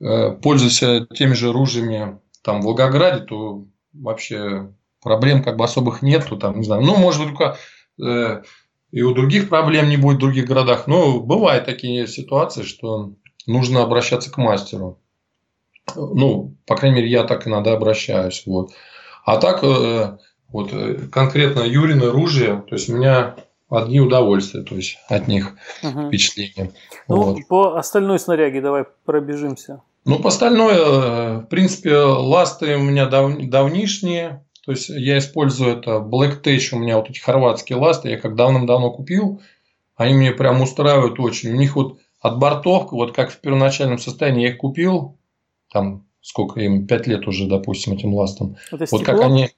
э, 0.01 0.30
пользуешься 0.30 1.06
теми 1.14 1.34
же 1.34 1.52
ружьями, 1.52 2.18
там 2.43 2.60
в 2.60 2.64
Волгограде, 2.64 3.24
то 3.24 3.64
вообще 3.93 4.73
проблем 5.02 5.43
как 5.43 5.56
бы 5.56 5.64
особых 5.64 6.02
нету, 6.02 6.36
там, 6.36 6.59
не 6.59 6.64
знаю, 6.64 6.82
ну, 6.82 6.97
может 6.97 7.23
быть, 7.23 7.36
только 7.36 7.56
э, 8.01 8.43
и 8.90 9.02
у 9.02 9.14
других 9.14 9.48
проблем 9.48 9.89
не 9.89 9.97
будет 9.97 10.16
в 10.16 10.20
других 10.20 10.47
городах, 10.47 10.86
но 10.86 11.20
бывают 11.20 11.64
такие 11.64 12.06
ситуации, 12.06 12.62
что 12.62 13.12
нужно 13.47 13.82
обращаться 13.82 14.31
к 14.31 14.36
мастеру. 14.36 14.98
Ну, 15.97 16.55
по 16.66 16.77
крайней 16.77 16.97
мере, 16.97 17.10
я 17.10 17.24
так 17.24 17.48
иногда 17.48 17.73
обращаюсь, 17.73 18.44
вот. 18.47 18.73
А 19.24 19.39
так, 19.39 19.64
э, 19.64 20.19
вот 20.48 20.73
э, 20.73 21.09
конкретно 21.10 21.60
Юрины 21.60 22.10
ружья, 22.10 22.56
то 22.69 22.74
есть 22.74 22.89
у 22.89 22.97
меня 22.97 23.36
одни 23.69 24.01
удовольствия, 24.01 24.62
то 24.62 24.74
есть 24.74 24.98
от 25.09 25.27
них 25.27 25.55
угу. 25.82 26.09
впечатления. 26.09 26.73
Ну, 27.09 27.23
вот. 27.23 27.39
по 27.48 27.77
остальной 27.78 28.19
снаряге 28.19 28.60
давай 28.60 28.85
пробежимся. 29.05 29.82
Ну, 30.05 30.19
по 30.19 30.29
остальное, 30.29 31.41
в 31.41 31.47
принципе, 31.47 31.97
ласты 31.97 32.77
у 32.77 32.83
меня 32.83 33.07
дав, 33.07 33.37
давнишние. 33.39 34.45
То 34.65 34.73
есть 34.73 34.89
я 34.89 35.19
использую 35.19 35.79
это 35.79 35.97
Black 35.99 36.43
Tech, 36.43 36.61
у 36.73 36.79
меня 36.79 36.97
вот 36.97 37.11
эти 37.11 37.19
хорватские 37.19 37.79
ласты, 37.79 38.11
я 38.11 38.19
как 38.19 38.37
давным-давно 38.37 38.91
купил. 38.91 39.41
Они 39.97 40.15
мне 40.15 40.33
прям 40.33 40.61
устраивают 40.61 41.19
очень. 41.20 41.51
У 41.51 41.57
них 41.57 41.77
вот 41.77 41.99
от 42.20 42.39
бортов, 42.39 42.93
вот 42.93 43.15
как 43.15 43.31
в 43.31 43.39
первоначальном 43.39 43.99
состоянии 43.99 44.43
я 44.45 44.51
их 44.51 44.59
купил, 44.59 45.19
там 45.70 46.07
сколько 46.20 46.61
им, 46.61 46.87
5 46.87 47.07
лет 47.09 47.27
уже, 47.27 47.47
допустим, 47.47 47.95
этим 47.95 48.15
ластам. 48.15 48.57
Это 48.70 48.87
вот 48.91 49.05
как 49.05 49.20
они... 49.20 49.51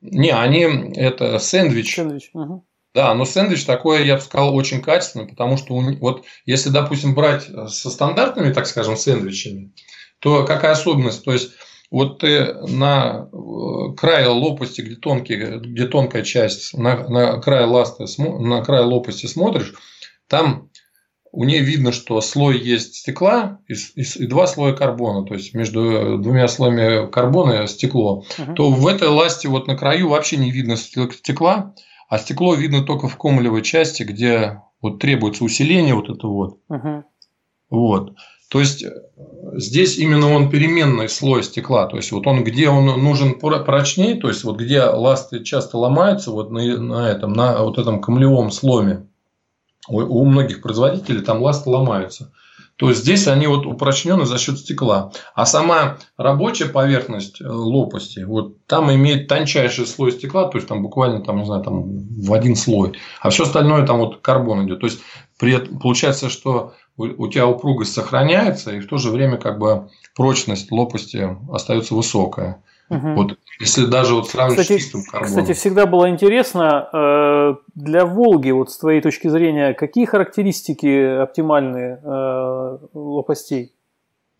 Не, 0.00 0.30
они 0.30 0.62
это 0.96 1.38
сэндвич. 1.38 1.94
Сэндвич. 1.94 2.30
Угу. 2.32 2.64
Да, 2.94 3.14
но 3.14 3.24
сэндвич 3.24 3.64
такой, 3.64 4.04
я 4.04 4.16
бы 4.16 4.20
сказал, 4.20 4.54
очень 4.54 4.82
качественный, 4.82 5.28
потому 5.28 5.56
что 5.56 5.74
вот 6.00 6.24
если, 6.44 6.70
допустим, 6.70 7.14
брать 7.14 7.48
э, 7.48 7.68
со 7.68 7.88
стандартными, 7.88 8.52
так 8.52 8.66
скажем, 8.66 8.96
сэндвичами, 8.96 9.72
то 10.18 10.44
какая 10.44 10.72
особенность? 10.72 11.24
То 11.24 11.32
есть 11.32 11.52
вот 11.90 12.18
ты 12.18 12.52
на 12.54 13.28
э, 13.32 13.94
крае 13.96 14.26
лопасти, 14.28 14.80
где, 14.80 14.96
тонкий, 14.96 15.36
где 15.36 15.86
тонкая 15.86 16.22
часть, 16.22 16.76
на, 16.76 17.08
на 17.08 17.40
край 17.40 17.64
ласты, 17.64 18.06
на 18.18 18.62
край 18.64 18.82
лопасти 18.82 19.26
смотришь, 19.26 19.74
там 20.26 20.70
у 21.32 21.44
нее 21.44 21.60
видно, 21.60 21.92
что 21.92 22.20
слой 22.20 22.58
есть 22.58 22.96
стекла 22.96 23.60
и, 23.68 23.74
и, 23.74 24.02
и 24.02 24.26
два 24.26 24.48
слоя 24.48 24.72
карбона, 24.72 25.24
то 25.24 25.34
есть 25.34 25.54
между 25.54 26.18
двумя 26.18 26.48
слоями 26.48 27.08
карбона 27.08 27.68
стекло, 27.68 28.24
uh-huh. 28.36 28.54
то 28.54 28.70
в 28.70 28.86
этой 28.88 29.08
ласте 29.08 29.48
вот 29.48 29.68
на 29.68 29.76
краю 29.76 30.08
вообще 30.08 30.38
не 30.38 30.50
видно 30.50 30.76
стекла, 30.76 31.74
а 32.10 32.18
стекло 32.18 32.54
видно 32.56 32.82
только 32.82 33.06
в 33.06 33.16
комлевой 33.16 33.62
части, 33.62 34.02
где 34.02 34.60
вот 34.82 34.98
требуется 34.98 35.44
усиление 35.44 35.94
вот 35.94 36.10
это 36.10 36.26
вот. 36.26 36.58
Угу. 36.68 37.04
Вот. 37.70 38.14
То 38.50 38.58
есть 38.58 38.82
э, 38.82 38.90
здесь 39.54 39.96
именно 39.96 40.34
он 40.34 40.50
переменный 40.50 41.08
слой 41.08 41.44
стекла. 41.44 41.86
То 41.86 41.96
есть 41.96 42.10
вот 42.10 42.26
он 42.26 42.42
где 42.42 42.68
он 42.68 42.86
нужен 43.00 43.38
прочнее, 43.38 44.16
то 44.16 44.26
есть 44.26 44.42
вот 44.42 44.58
где 44.58 44.82
ласты 44.82 45.44
часто 45.44 45.78
ломаются, 45.78 46.32
вот 46.32 46.50
на, 46.50 46.60
на 46.78 47.08
этом, 47.08 47.32
на 47.32 47.62
вот 47.62 47.78
этом 47.78 48.00
камлевом 48.00 48.50
сломе. 48.50 49.06
У, 49.88 50.00
у 50.00 50.24
многих 50.24 50.62
производителей 50.62 51.20
там 51.20 51.40
ласты 51.40 51.70
ломаются. 51.70 52.32
То 52.80 52.88
есть 52.88 53.02
здесь 53.02 53.28
они 53.28 53.46
вот 53.46 53.66
упрочнены 53.66 54.24
за 54.24 54.38
счет 54.38 54.58
стекла. 54.58 55.12
А 55.34 55.44
сама 55.44 55.98
рабочая 56.16 56.64
поверхность 56.64 57.38
э, 57.42 57.46
лопасти, 57.46 58.20
вот 58.20 58.64
там 58.64 58.90
имеет 58.90 59.28
тончайший 59.28 59.86
слой 59.86 60.12
стекла, 60.12 60.48
то 60.48 60.56
есть 60.56 60.66
там 60.66 60.82
буквально 60.82 61.22
там, 61.22 61.40
не 61.40 61.44
знаю, 61.44 61.62
там 61.62 61.82
в 61.84 62.32
один 62.32 62.56
слой. 62.56 62.94
А 63.20 63.28
все 63.28 63.42
остальное 63.42 63.84
там 63.84 63.98
вот 63.98 64.22
карбон 64.22 64.66
идет. 64.66 64.80
То 64.80 64.86
есть 64.86 65.00
при 65.38 65.56
этом 65.56 65.78
получается, 65.78 66.30
что 66.30 66.72
у 66.96 67.28
тебя 67.28 67.46
упругость 67.46 67.92
сохраняется, 67.92 68.70
и 68.70 68.80
в 68.80 68.88
то 68.88 68.96
же 68.96 69.10
время 69.10 69.36
как 69.36 69.58
бы 69.58 69.90
прочность 70.16 70.72
лопасти 70.72 71.36
остается 71.52 71.94
высокая. 71.94 72.62
Угу. 72.88 73.12
Вот 73.14 73.38
если 73.60 73.84
даже 73.84 74.14
вот 74.14 74.28
сравнивать 74.28 74.62
кстати, 74.62 74.80
с 74.80 74.82
чистым 74.82 75.04
карбоном. 75.04 75.28
Кстати, 75.28 75.56
всегда 75.56 75.84
было 75.84 76.08
интересно 76.08 76.88
э, 76.92 77.54
для 77.74 78.06
Волги, 78.06 78.50
вот 78.50 78.70
с 78.70 78.78
твоей 78.78 79.02
точки 79.02 79.28
зрения, 79.28 79.74
какие 79.74 80.06
характеристики 80.06 81.20
оптимальные 81.22 82.00
э, 82.02 82.78
лопастей? 82.94 83.74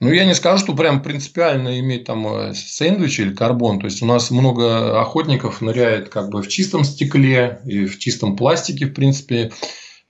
Ну, 0.01 0.11
я 0.11 0.25
не 0.25 0.35
скажу, 0.35 0.65
что 0.65 0.75
прям 0.75 1.03
принципиально 1.03 1.79
иметь 1.81 2.05
там 2.07 2.27
э, 2.27 2.55
сэндвич 2.55 3.21
или 3.21 3.35
карбон. 3.35 3.79
То 3.79 3.85
есть, 3.85 4.01
у 4.01 4.07
нас 4.07 4.31
много 4.31 4.99
охотников 4.99 5.61
ныряет 5.61 6.09
как 6.09 6.31
бы 6.31 6.41
в 6.41 6.49
чистом 6.49 6.85
стекле 6.85 7.61
и 7.67 7.85
в 7.85 7.99
чистом 7.99 8.37
пластике, 8.37 8.87
в 8.87 8.95
принципе. 8.95 9.53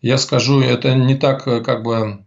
Я 0.00 0.18
скажу, 0.18 0.60
это 0.60 0.94
не 0.94 1.16
так 1.16 1.44
как 1.44 1.82
бы 1.82 2.24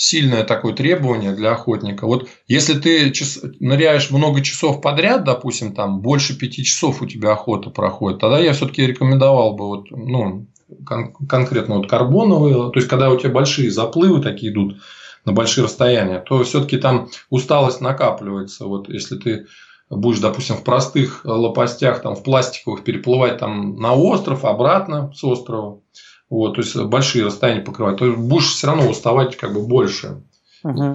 сильное 0.00 0.44
такое 0.44 0.72
требование 0.72 1.32
для 1.32 1.52
охотника. 1.52 2.06
Вот 2.06 2.26
если 2.48 2.72
ты 2.72 3.10
час, 3.10 3.38
ныряешь 3.60 4.10
много 4.10 4.40
часов 4.40 4.80
подряд, 4.80 5.24
допустим, 5.24 5.74
там 5.74 6.00
больше 6.00 6.38
пяти 6.38 6.64
часов 6.64 7.02
у 7.02 7.06
тебя 7.06 7.32
охота 7.32 7.68
проходит, 7.68 8.18
тогда 8.18 8.38
я 8.38 8.54
все-таки 8.54 8.86
рекомендовал 8.86 9.56
бы 9.56 9.66
вот, 9.66 9.90
ну, 9.90 10.46
кон- 10.86 11.12
конкретно 11.28 11.76
вот 11.76 11.90
карбоновые, 11.90 12.54
то 12.54 12.72
есть 12.76 12.88
когда 12.88 13.10
у 13.10 13.18
тебя 13.18 13.28
большие 13.28 13.70
заплывы 13.70 14.22
такие 14.22 14.50
идут 14.50 14.78
на 15.26 15.32
большие 15.32 15.64
расстояния, 15.64 16.20
то 16.20 16.42
все-таки 16.44 16.78
там 16.78 17.10
усталость 17.28 17.82
накапливается. 17.82 18.64
Вот 18.64 18.88
если 18.88 19.16
ты 19.16 19.46
будешь, 19.90 20.20
допустим, 20.20 20.56
в 20.56 20.64
простых 20.64 21.26
лопастях, 21.26 22.00
там, 22.00 22.16
в 22.16 22.22
пластиковых 22.22 22.84
переплывать 22.84 23.36
там 23.36 23.76
на 23.76 23.92
остров, 23.92 24.46
обратно 24.46 25.12
с 25.14 25.22
острова, 25.22 25.80
вот, 26.30 26.54
то 26.54 26.60
есть 26.60 26.76
большие 26.76 27.26
расстояния 27.26 27.60
покрывать, 27.60 27.98
то 27.98 28.10
будешь 28.12 28.52
все 28.52 28.68
равно 28.68 28.88
уставать 28.88 29.36
как 29.36 29.52
бы 29.52 29.66
больше. 29.66 30.22
Угу. 30.62 30.94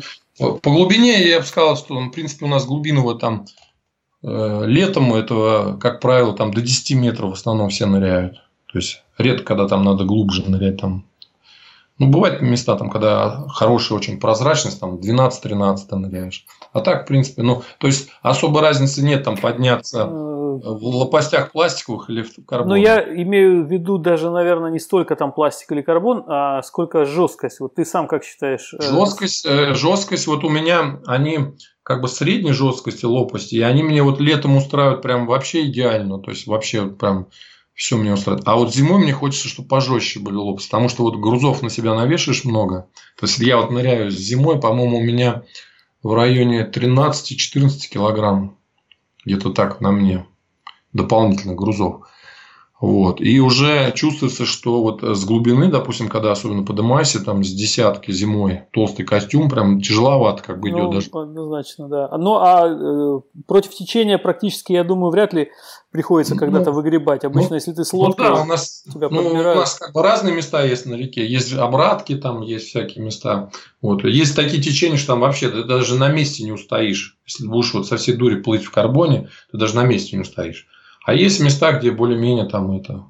По 0.62 0.70
глубине 0.72 1.28
я 1.28 1.40
бы 1.40 1.46
сказал, 1.46 1.78
что 1.78 2.00
в 2.00 2.10
принципе 2.12 2.46
у 2.46 2.50
нас 2.50 2.66
глубинного 2.66 3.20
там 3.20 3.46
э, 4.24 4.64
летом 4.66 5.14
этого, 5.14 5.78
как 5.78 6.00
правило, 6.00 6.34
там 6.34 6.54
до 6.54 6.62
10 6.62 6.96
метров 6.96 7.32
в 7.32 7.34
основном 7.34 7.70
все 7.70 7.86
ныряют. 7.86 8.36
То 8.72 8.80
есть 8.80 9.04
редко, 9.18 9.46
когда 9.46 9.68
там 9.68 9.84
надо 9.84 10.06
глубже 10.06 10.50
нырять, 10.50 10.78
там 10.78 11.06
ну, 11.98 12.08
бывают 12.08 12.42
места, 12.42 12.76
там, 12.76 12.90
когда 12.90 13.46
хорошая 13.48 13.98
очень 13.98 14.20
прозрачность, 14.20 14.82
там 14.82 14.96
12-13 14.96 15.96
ныряешь. 15.96 16.46
А 16.74 16.82
так, 16.82 17.04
в 17.04 17.08
принципе, 17.08 17.42
ну, 17.42 17.64
то 17.80 17.88
есть 17.88 18.10
особой 18.22 18.62
разницы 18.62 19.02
нет 19.02 19.24
там 19.24 19.38
подняться 19.38 20.02
э, 20.02 20.06
в 20.06 20.84
лопастях 20.84 21.54
пластиковых 21.54 22.10
или 22.10 22.24
в 22.24 22.46
карбон. 22.46 22.70
Ну, 22.70 22.76
я 22.76 23.02
имею 23.02 23.66
в 23.66 23.72
виду 23.72 23.98
даже, 23.98 24.30
наверное, 24.30 24.72
не 24.72 24.80
столько 24.80 25.16
там 25.16 25.32
пластик 25.32 25.72
или 25.72 25.82
карбон, 25.82 26.26
а 26.28 26.62
сколько 26.64 27.06
жесткость. 27.06 27.62
Вот 27.62 27.76
ты 27.76 27.86
сам 27.86 28.08
как 28.10 28.26
считаешь? 28.26 28.74
Э, 28.74 28.82
жесткость, 28.82 29.46
э, 29.46 29.74
жесткость, 29.74 30.28
вот 30.28 30.44
у 30.44 30.50
меня 30.50 31.00
они 31.06 31.56
как 31.82 32.02
бы 32.02 32.10
средней 32.10 32.52
жесткости 32.52 33.06
лопасти, 33.06 33.56
и 33.56 33.62
они 33.62 33.84
мне 33.84 34.04
вот 34.04 34.20
летом 34.20 34.58
устраивают 34.58 35.02
прям 35.02 35.28
вообще 35.28 35.68
идеально. 35.68 36.20
То 36.20 36.32
есть 36.32 36.46
вообще 36.46 36.88
прям 36.88 37.28
все 37.76 37.98
мне 37.98 38.14
устраивает. 38.14 38.48
А 38.48 38.56
вот 38.56 38.74
зимой 38.74 39.04
мне 39.04 39.14
хочется, 39.14 39.50
чтобы 39.50 39.68
пожестче 39.68 40.20
были 40.20 40.36
лопасти, 40.36 40.70
потому 40.70 40.90
что 40.90 41.04
вот 41.04 41.18
грузов 41.18 41.62
на 41.62 41.70
себя 41.70 41.94
навешаешь 41.94 42.46
много. 42.46 42.88
То 43.20 43.26
есть 43.26 43.38
я 43.40 43.58
вот 43.58 43.70
ныряю 43.70 44.10
зимой, 44.10 44.60
по-моему, 44.60 44.98
у 44.98 45.04
меня 45.04 45.44
в 46.02 46.14
районе 46.14 46.66
13-14 46.66 47.90
килограмм. 47.92 48.58
Где-то 49.26 49.52
так 49.52 49.82
на 49.82 49.92
мне 49.92 50.26
дополнительных 50.94 51.58
грузов. 51.58 52.08
Вот. 52.82 53.22
И 53.22 53.40
уже 53.40 53.94
чувствуется, 53.94 54.46
что 54.46 54.84
вот 54.84 55.02
с 55.02 55.24
глубины, 55.24 55.72
допустим, 55.72 56.10
когда 56.10 56.34
особенно 56.34 56.64
поднимаешься, 56.64 57.24
там 57.24 57.42
с 57.42 57.50
десятки 57.50 58.12
зимой, 58.12 58.64
толстый 58.74 59.04
костюм, 59.04 59.50
прям 59.50 59.80
тяжеловато 59.80 60.44
как 60.44 60.60
бы 60.60 60.70
ну, 60.70 60.80
идет 60.80 60.92
даже. 60.92 61.10
Однозначно, 61.14 61.88
да. 61.88 62.18
Ну, 62.18 62.36
а 62.36 62.68
э, 62.68 63.22
против 63.48 63.72
течения 63.72 64.18
практически, 64.18 64.74
я 64.74 64.84
думаю, 64.84 65.12
вряд 65.12 65.34
ли 65.34 65.52
приходится 65.90 66.34
ну, 66.34 66.40
когда-то 66.42 66.74
выгребать. 66.74 67.24
Обычно, 67.24 67.52
ну, 67.52 67.56
если 67.56 67.72
ты 67.72 67.86
с 67.86 67.94
лодкой, 67.94 68.28
ну, 68.28 68.36
да, 68.36 68.42
у 68.42 68.46
нас, 68.46 68.84
тебя 68.94 69.08
ну, 69.10 69.26
у 69.26 69.34
нас 69.42 69.76
как 69.76 69.94
бы 69.94 70.04
разные 70.04 70.36
места 70.36 70.62
есть 70.66 70.86
на 70.86 70.96
реке. 70.96 71.26
Есть 71.26 71.54
обратки, 71.54 72.16
там 72.16 72.42
есть 72.42 72.68
всякие 72.68 73.06
места. 73.06 73.52
Вот. 73.82 74.04
Есть 74.04 74.36
такие 74.36 74.62
течения, 74.62 74.98
что 74.98 75.14
там 75.14 75.22
вообще 75.22 75.50
ты 75.50 75.64
даже 75.64 75.96
на 75.96 76.10
месте 76.10 76.44
не 76.44 76.52
устоишь. 76.52 77.18
Если 77.26 77.48
будешь 77.48 77.74
вот 77.74 77.88
со 77.88 77.96
всей 77.96 78.18
дури 78.18 78.42
плыть 78.42 78.66
в 78.66 78.72
карбоне, 78.72 79.30
ты 79.50 79.58
даже 79.58 79.78
на 79.78 79.86
месте 79.86 80.18
не 80.18 80.24
устоишь. 80.24 80.68
А 81.06 81.14
есть 81.14 81.40
места, 81.40 81.72
где 81.72 81.92
более-менее 81.92 82.46
там 82.46 82.72
это 82.72 83.06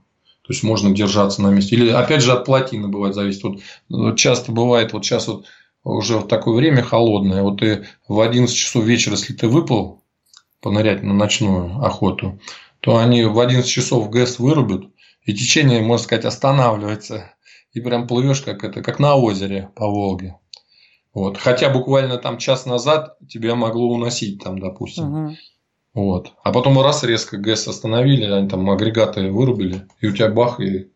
то 0.45 0.53
есть 0.53 0.61
можно 0.61 0.91
держаться 0.91 1.41
на 1.41 1.47
месте. 1.49 1.75
Или 1.75 1.89
опять 1.89 2.21
же 2.21 2.31
от 2.31 2.45
плотины 2.45 2.87
бывает 2.87 3.15
зависит. 3.15 3.43
Вот, 3.43 3.61
вот 3.89 4.17
часто 4.17 4.51
бывает, 4.51 4.93
вот 4.93 5.03
сейчас 5.03 5.27
вот 5.27 5.45
уже 5.83 6.19
в 6.19 6.27
такое 6.27 6.53
время 6.53 6.83
холодное, 6.83 7.41
вот 7.41 7.61
ты 7.61 7.87
в 8.07 8.19
11 8.19 8.55
часов 8.55 8.83
вечера, 8.83 9.13
если 9.13 9.33
ты 9.33 9.47
выплыл 9.47 10.03
понырять 10.61 11.01
на 11.01 11.15
ночную 11.15 11.83
охоту, 11.83 12.39
то 12.79 12.97
они 12.97 13.23
в 13.23 13.39
11 13.39 13.67
часов 13.67 14.11
ГЭС 14.11 14.37
вырубят, 14.37 14.85
и 15.23 15.33
течение, 15.33 15.81
можно 15.81 16.03
сказать, 16.03 16.25
останавливается. 16.25 17.31
И 17.73 17.81
прям 17.81 18.07
плывешь 18.07 18.41
как 18.41 18.63
это, 18.63 18.83
как 18.83 18.99
на 18.99 19.15
озере 19.15 19.71
по 19.75 19.87
Волге. 19.87 20.37
Вот. 21.13 21.37
Хотя 21.37 21.69
буквально 21.69 22.17
там 22.17 22.37
час 22.37 22.67
назад 22.67 23.17
тебя 23.27 23.55
могло 23.55 23.87
уносить 23.87 24.43
там, 24.43 24.59
допустим. 24.59 25.25
Угу. 25.25 25.35
Вот. 25.95 26.33
А 26.43 26.51
потом 26.51 26.79
раз 26.81 27.03
резко 27.03 27.37
ГЭС 27.37 27.69
остановили, 27.69 28.25
они 28.25 28.49
там 28.49 28.69
агрегаты 28.69 29.31
вырубили, 29.31 29.87
и 30.01 30.07
у 30.07 30.11
тебя 30.11 30.29
бах, 30.29 30.59
и, 30.59 30.89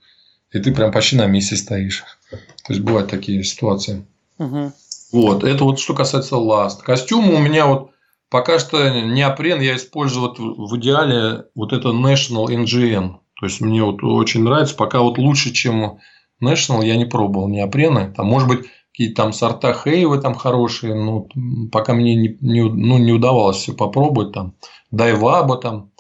и 0.52 0.60
ты 0.60 0.74
прям 0.74 0.92
почти 0.92 1.16
на 1.16 1.26
месте 1.26 1.56
стоишь. 1.56 2.04
То 2.30 2.74
есть 2.74 2.82
бывают 2.82 3.10
такие 3.10 3.42
ситуации. 3.46 4.06
Угу. 4.38 4.74
Вот. 5.14 5.44
Это 5.46 5.64
вот 5.64 5.80
что 5.80 5.94
касается 5.94 6.36
ласт. 6.38 6.84
Костюмы 6.84 7.36
у 7.36 7.40
меня 7.40 7.66
вот 7.66 7.92
пока 8.30 8.60
что 8.60 8.90
неопрен 8.90 9.62
я 9.62 9.78
использую 9.78 10.28
вот 10.28 10.38
в 10.38 10.78
идеале 10.78 11.46
вот 11.56 11.72
это 11.72 11.90
National 11.90 12.48
NGN. 12.48 13.16
То 13.40 13.46
есть 13.46 13.62
мне 13.62 13.82
вот 13.82 14.04
очень 14.04 14.44
нравится. 14.44 14.76
Пока 14.76 15.00
вот 15.00 15.18
лучше, 15.18 15.52
чем 15.52 16.00
National, 16.44 16.86
я 16.86 16.98
не 16.98 17.06
пробовал 17.06 17.48
неопрены. 17.48 18.14
Там, 18.16 18.28
может 18.28 18.50
быть, 18.50 18.66
какие-то 19.00 19.24
там 19.24 19.32
сорта 19.32 19.74
Хейвы 19.74 20.18
там 20.18 20.36
хорошие, 20.36 20.94
но 20.94 21.26
пока 21.72 21.94
мне 21.94 22.16
не, 22.16 22.38
не, 22.42 22.64
ну, 22.64 22.98
не 22.98 23.14
удавалось 23.14 23.56
все 23.56 23.72
попробовать. 23.72 24.34
Там 24.34 24.56
Дайваба 24.92 25.56
там, 25.56 25.92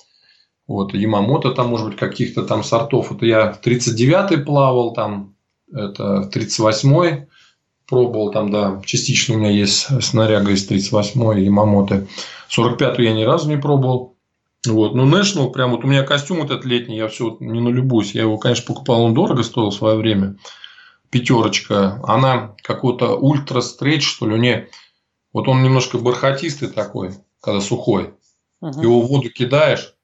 вот, 0.68 0.94
Ямамото 0.94 1.52
там, 1.52 1.70
может 1.70 1.88
быть, 1.88 1.96
каких-то 1.96 2.44
там 2.44 2.62
сортов. 2.62 3.14
Это 3.14 3.26
я 3.26 3.54
в 3.54 3.66
39-й 3.66 4.40
плавал, 4.40 4.92
там, 4.92 5.34
это 5.72 6.24
в 6.24 6.30
38-й 6.30 7.28
пробовал, 7.88 8.32
там, 8.32 8.52
да, 8.52 8.82
частично 8.86 9.36
у 9.36 9.38
меня 9.38 9.50
есть 9.50 9.88
снаряга 10.04 10.52
из 10.52 10.70
38-й 10.70 11.46
Ямамото. 11.46 12.06
45-ю 12.50 13.06
я 13.06 13.14
ни 13.14 13.24
разу 13.24 13.48
не 13.48 13.58
пробовал. 13.58 14.18
Вот. 14.68 14.94
Ну, 14.94 15.10
National, 15.10 15.52
прям 15.52 15.72
вот 15.72 15.86
у 15.86 15.88
меня 15.88 16.04
костюм 16.04 16.40
вот 16.40 16.52
этот 16.52 16.66
летний, 16.66 16.98
я 16.98 17.08
все 17.08 17.38
не 17.40 17.62
налюбуюсь. 17.62 18.14
Я 18.14 18.24
его, 18.24 18.38
конечно, 18.38 18.66
покупал, 18.68 19.04
он 19.04 19.14
дорого 19.14 19.44
стоил 19.44 19.70
в 19.70 19.76
свое 19.76 19.96
время 19.96 20.36
пятерочка, 21.10 22.00
она 22.04 22.56
какой-то 22.64 23.16
ультра 23.16 23.62
стрейч, 23.62 24.06
что 24.06 24.28
ли, 24.28 24.34
у 24.36 24.38
нее, 24.38 24.70
вот 25.34 25.48
он 25.48 25.64
немножко 25.64 25.98
бархатистый 25.98 26.70
такой, 26.70 27.14
когда 27.42 27.62
сухой. 27.62 28.14
Угу. 28.62 28.82
Его 28.82 29.02
в 29.02 29.08
воду 29.08 29.30
кидаешь, 29.30 29.96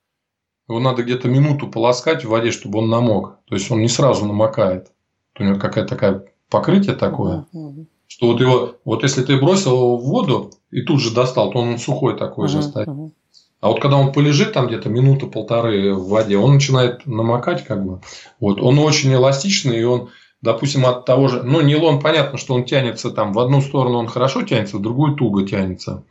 его 0.67 0.79
надо 0.79 1.03
где-то 1.03 1.27
минуту 1.27 1.67
полоскать 1.67 2.25
в 2.25 2.29
воде, 2.29 2.51
чтобы 2.51 2.79
он 2.79 2.89
намок. 2.89 3.39
То 3.45 3.55
есть 3.55 3.69
он 3.69 3.81
не 3.81 3.89
сразу 3.89 4.25
намокает. 4.25 4.91
У 5.37 5.43
него 5.43 5.59
какая-то 5.59 5.89
такая 5.89 6.25
покрытие 6.49 6.95
такое, 6.95 7.45
угу. 7.51 7.87
что 8.07 8.27
вот 8.27 8.39
его, 8.39 8.75
вот 8.85 9.03
если 9.03 9.23
ты 9.23 9.37
бросил 9.37 9.71
его 9.71 9.97
в 9.97 10.05
воду 10.05 10.51
и 10.71 10.81
тут 10.81 11.01
же 11.01 11.13
достал, 11.13 11.51
то 11.51 11.59
он 11.59 11.77
сухой 11.77 12.17
такой 12.17 12.45
угу. 12.45 12.53
же 12.53 12.63
стоит. 12.63 12.87
Угу. 12.87 13.13
А 13.61 13.69
вот 13.69 13.81
когда 13.81 13.97
он 13.97 14.13
полежит 14.13 14.53
там 14.53 14.67
где-то 14.67 14.89
минуту 14.89 15.27
полторы 15.27 15.93
в 15.93 16.07
воде, 16.07 16.37
он 16.37 16.53
начинает 16.53 17.05
намокать 17.05 17.63
как 17.63 17.83
бы. 17.83 18.01
Вот 18.39 18.61
он 18.61 18.77
очень 18.79 19.11
эластичный 19.13 19.79
и 19.79 19.83
он 19.83 20.09
допустим, 20.45 20.85
от 20.85 21.05
того 21.05 21.27
же, 21.27 21.43
ну, 21.43 21.59
нейлон, 21.61 21.99
понятно, 21.99 22.37
что 22.37 22.53
он 22.53 22.63
тянется 22.63 23.09
там 23.09 23.33
в 23.33 23.39
одну 23.39 23.61
сторону, 23.61 23.97
он 23.97 24.07
хорошо 24.07 24.43
тянется, 24.43 24.77
в 24.77 24.81
другую 24.81 25.15
туго 25.15 25.45
тянется. 25.45 26.03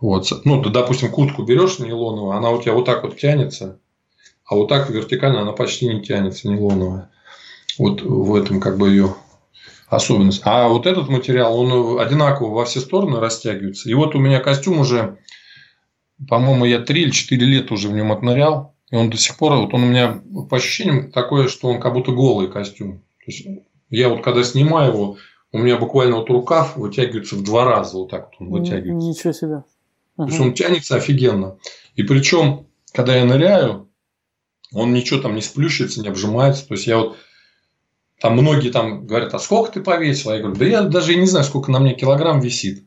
Вот. 0.00 0.28
Ну, 0.44 0.62
ты, 0.62 0.70
допустим, 0.70 1.10
куртку 1.10 1.44
берешь 1.44 1.78
нейлоновую, 1.78 2.32
она 2.36 2.50
у 2.50 2.60
тебя 2.60 2.72
вот 2.72 2.86
так 2.86 3.04
вот 3.04 3.16
тянется, 3.16 3.78
а 4.44 4.56
вот 4.56 4.68
так 4.68 4.90
вертикально 4.90 5.42
она 5.42 5.52
почти 5.52 5.86
не 5.86 6.02
тянется, 6.02 6.48
нейлоновая. 6.48 7.10
Вот 7.78 8.02
в 8.02 8.34
этом 8.34 8.60
как 8.60 8.78
бы 8.78 8.88
ее 8.88 9.14
особенность. 9.88 10.42
А 10.44 10.68
вот 10.68 10.86
этот 10.86 11.08
материал, 11.08 11.58
он 11.58 12.00
одинаково 12.00 12.54
во 12.54 12.64
все 12.64 12.80
стороны 12.80 13.20
растягивается. 13.20 13.88
И 13.88 13.94
вот 13.94 14.14
у 14.14 14.18
меня 14.18 14.40
костюм 14.40 14.80
уже, 14.80 15.18
по-моему, 16.28 16.64
я 16.64 16.80
3 16.80 17.02
или 17.02 17.10
4 17.10 17.46
лета 17.46 17.74
уже 17.74 17.88
в 17.88 17.92
нем 17.92 18.12
отнырял. 18.12 18.74
И 18.90 18.96
он 18.96 19.10
до 19.10 19.16
сих 19.16 19.36
пор, 19.36 19.56
вот 19.56 19.74
он 19.74 19.82
у 19.82 19.86
меня 19.86 20.22
по 20.48 20.56
ощущениям 20.56 21.10
такое, 21.10 21.48
что 21.48 21.68
он 21.68 21.80
как 21.80 21.92
будто 21.94 22.12
голый 22.12 22.48
костюм. 22.48 23.00
То 23.24 23.24
есть 23.26 23.46
я 23.90 24.08
вот 24.08 24.22
когда 24.22 24.42
снимаю 24.44 24.92
его, 24.92 25.16
у 25.52 25.58
меня 25.58 25.76
буквально 25.76 26.16
вот 26.16 26.28
рукав 26.30 26.76
вытягивается 26.76 27.36
в 27.36 27.44
два 27.44 27.64
раза, 27.64 27.96
вот 27.96 28.10
так 28.10 28.30
вот 28.30 28.34
он 28.40 28.50
вытягивается. 28.50 29.08
Ничего 29.08 29.32
себе. 29.32 29.54
Ага. 29.54 29.64
То 30.16 30.24
есть 30.26 30.40
он 30.40 30.54
тянется 30.54 30.96
офигенно. 30.96 31.58
И 31.94 32.02
причем, 32.02 32.66
когда 32.92 33.16
я 33.16 33.24
ныряю, 33.24 33.88
он 34.72 34.92
ничего 34.92 35.20
там 35.20 35.34
не 35.34 35.42
сплющится, 35.42 36.00
не 36.00 36.08
обжимается. 36.08 36.66
То 36.66 36.74
есть 36.74 36.86
я 36.86 36.98
вот 36.98 37.16
там 38.20 38.34
многие 38.34 38.70
там 38.70 39.06
говорят, 39.06 39.34
а 39.34 39.38
сколько 39.38 39.72
ты 39.72 39.80
повесил? 39.80 40.30
А 40.30 40.34
я 40.34 40.40
говорю, 40.40 40.56
да 40.56 40.64
я 40.64 40.82
даже 40.82 41.12
и 41.12 41.16
не 41.16 41.26
знаю, 41.26 41.44
сколько 41.44 41.70
на 41.70 41.78
мне 41.78 41.94
килограмм 41.94 42.40
висит. 42.40 42.84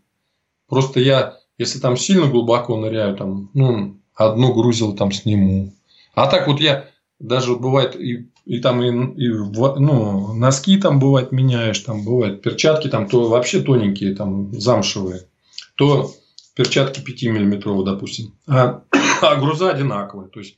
Просто 0.68 1.00
я, 1.00 1.38
если 1.58 1.80
там 1.80 1.96
сильно 1.96 2.28
глубоко 2.28 2.76
ныряю, 2.76 3.16
там, 3.16 3.50
ну, 3.54 3.98
одну 4.14 4.54
грузил 4.54 4.96
там 4.96 5.12
сниму. 5.12 5.74
А 6.16 6.28
так 6.28 6.48
вот 6.48 6.60
я 6.60 6.90
даже 7.20 7.56
бывает 7.56 7.96
и, 7.96 8.30
и 8.46 8.60
там 8.60 8.82
и, 8.82 8.90
и 8.90 9.30
ну, 9.30 10.34
носки 10.34 10.78
там 10.78 11.00
бывает 11.00 11.32
меняешь, 11.32 11.80
там 11.80 12.04
бывает 12.04 12.42
перчатки 12.42 12.88
там 12.88 13.08
то 13.08 13.28
вообще 13.28 13.62
тоненькие, 13.62 14.16
там 14.16 14.54
замшевые, 14.54 15.28
то 15.76 16.12
перчатки 16.56 17.02
5 17.02 17.24
миллиметровые, 17.24 17.86
допустим, 17.86 18.34
а, 18.48 18.84
а 19.22 19.36
груза 19.36 19.72
одинаковые. 19.72 20.30
То 20.30 20.40
есть, 20.40 20.56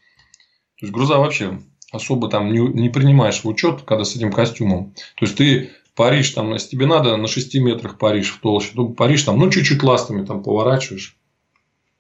то 0.80 0.86
есть 0.86 0.94
груза 0.94 1.18
вообще 1.18 1.60
особо 1.92 2.30
там 2.30 2.52
не, 2.52 2.60
не 2.60 2.90
принимаешь 2.90 3.44
в 3.44 3.48
учет, 3.48 3.82
когда 3.84 4.04
с 4.04 4.16
этим 4.16 4.32
костюмом. 4.32 4.94
То 5.16 5.26
есть 5.26 5.36
ты 5.36 5.72
Париж 5.96 6.30
там, 6.30 6.54
если 6.54 6.70
тебе 6.70 6.86
надо 6.86 7.18
на 7.18 7.28
6 7.28 7.56
метрах 7.56 7.98
Париж 7.98 8.32
в 8.32 8.40
толще, 8.40 8.72
то 8.76 8.88
Париж 8.88 9.24
там, 9.24 9.38
ну, 9.38 9.50
чуть-чуть 9.50 9.84
ластами 9.84 10.26
там 10.26 10.44
поворачиваешь. 10.44 11.18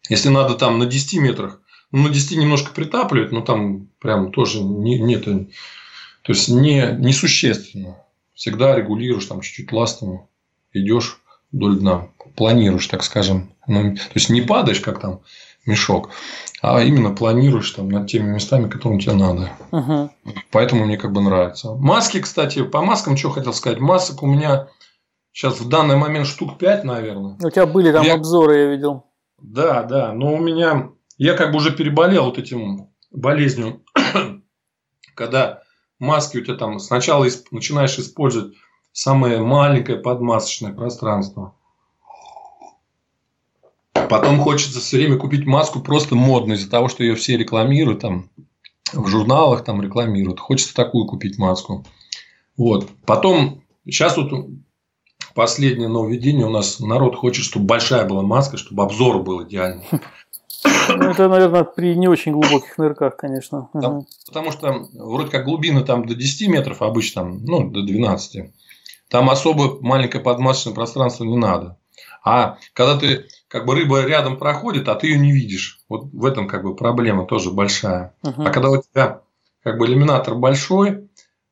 Если 0.07 0.29
надо 0.29 0.55
там 0.55 0.79
на 0.79 0.85
10 0.85 1.19
метрах, 1.19 1.61
ну, 1.91 2.03
на 2.03 2.09
10 2.09 2.37
немножко 2.37 2.73
притапливать, 2.73 3.31
но 3.31 3.41
там 3.41 3.87
прям 3.99 4.31
тоже 4.31 4.61
не, 4.61 4.99
нет, 4.99 5.25
то 5.25 6.33
есть 6.33 6.49
не, 6.49 6.95
несущественно. 6.97 7.97
Всегда 8.33 8.75
регулируешь 8.75 9.25
там 9.25 9.41
чуть-чуть 9.41 9.71
ластами, 9.71 10.27
идешь 10.71 11.19
вдоль 11.51 11.79
дна, 11.79 12.07
планируешь, 12.35 12.87
так 12.87 13.03
скажем. 13.03 13.51
Ну, 13.67 13.95
то 13.95 14.11
есть 14.15 14.29
не 14.29 14.41
падаешь, 14.41 14.79
как 14.79 14.99
там 14.99 15.21
мешок, 15.65 16.09
а 16.61 16.81
именно 16.81 17.11
планируешь 17.11 17.71
там 17.71 17.89
над 17.89 18.07
теми 18.07 18.29
местами, 18.29 18.69
которым 18.69 18.99
тебе 18.99 19.13
надо. 19.13 19.51
Угу. 19.71 20.09
Поэтому 20.51 20.85
мне 20.85 20.97
как 20.97 21.11
бы 21.11 21.21
нравится. 21.21 21.73
Маски, 21.75 22.19
кстати, 22.19 22.63
по 22.63 22.81
маскам, 22.81 23.17
что 23.17 23.29
хотел 23.29 23.53
сказать, 23.53 23.79
масок 23.79 24.23
у 24.23 24.27
меня 24.27 24.67
сейчас 25.31 25.59
в 25.59 25.69
данный 25.69 25.95
момент 25.95 26.27
штук 26.27 26.57
5, 26.57 26.83
наверное. 26.83 27.37
У 27.43 27.49
тебя 27.49 27.65
были 27.65 27.91
там 27.91 28.05
я... 28.05 28.15
обзоры, 28.15 28.57
я 28.57 28.65
видел. 28.67 29.05
Да, 29.41 29.83
да, 29.83 30.11
но 30.11 30.33
у 30.33 30.39
меня, 30.39 30.89
я 31.19 31.35
как 31.35 31.51
бы 31.51 31.57
уже 31.57 31.71
переболел 31.71 32.25
вот 32.25 32.39
этим 32.39 32.89
болезнью, 33.11 33.83
когда 35.13 35.61
маски 35.99 36.37
у 36.37 36.43
тебя 36.43 36.55
там 36.55 36.79
сначала 36.79 37.27
начинаешь 37.51 37.99
использовать 37.99 38.55
самое 38.91 39.39
маленькое 39.39 39.99
подмасочное 39.99 40.73
пространство, 40.73 41.53
Потом 44.09 44.39
хочется 44.39 44.79
все 44.79 44.97
время 44.97 45.17
купить 45.17 45.45
маску 45.45 45.81
просто 45.81 46.15
модную 46.15 46.57
из-за 46.57 46.69
того, 46.69 46.89
что 46.89 47.03
ее 47.03 47.13
все 47.13 47.37
рекламируют, 47.37 48.01
там, 48.01 48.29
в 48.91 49.07
журналах 49.07 49.63
там 49.63 49.83
рекламируют. 49.83 50.39
Хочется 50.39 50.73
такую 50.73 51.05
купить 51.05 51.37
маску. 51.37 51.85
Вот. 52.57 52.89
Потом, 53.05 53.61
сейчас 53.85 54.17
вот 54.17 54.31
последнее 55.35 55.87
нововведение 55.87 56.47
у 56.47 56.49
нас 56.49 56.79
народ 56.79 57.15
хочет, 57.15 57.45
чтобы 57.45 57.67
большая 57.67 58.07
была 58.07 58.23
маска, 58.23 58.57
чтобы 58.57 58.81
обзор 58.83 59.21
был 59.21 59.43
идеальный. 59.43 59.85
Ну, 60.63 61.09
это, 61.11 61.27
наверное, 61.27 61.63
при 61.63 61.95
не 61.95 62.07
очень 62.07 62.31
глубоких 62.31 62.77
нырках, 62.77 63.15
конечно. 63.15 63.69
Потому, 63.73 64.07
потому 64.25 64.51
что 64.51 64.87
вроде 64.93 65.29
как 65.29 65.45
глубина 65.45 65.81
там 65.81 66.05
до 66.05 66.15
10 66.15 66.49
метров, 66.49 66.81
обычно 66.81 67.21
там, 67.21 67.45
ну, 67.45 67.69
до 67.69 67.81
12. 67.81 68.51
Там 69.09 69.29
особо 69.29 69.77
маленькое 69.81 70.23
подмасочное 70.23 70.73
пространство 70.73 71.23
не 71.23 71.37
надо. 71.37 71.77
А 72.23 72.57
когда 72.73 72.97
ты 72.97 73.27
как 73.47 73.65
бы 73.65 73.75
рыба 73.75 74.05
рядом 74.05 74.37
проходит, 74.37 74.87
а 74.87 74.95
ты 74.95 75.07
ее 75.07 75.19
не 75.19 75.31
видишь. 75.31 75.79
Вот 75.89 76.05
в 76.13 76.25
этом 76.25 76.47
как 76.47 76.63
бы 76.63 76.75
проблема 76.75 77.25
тоже 77.25 77.51
большая. 77.51 78.13
Uh-huh. 78.23 78.47
А 78.47 78.49
когда 78.51 78.69
у 78.69 78.81
тебя 78.81 79.21
как 79.63 79.77
бы 79.77 79.87
иллюминатор 79.87 80.35
большой, 80.35 81.09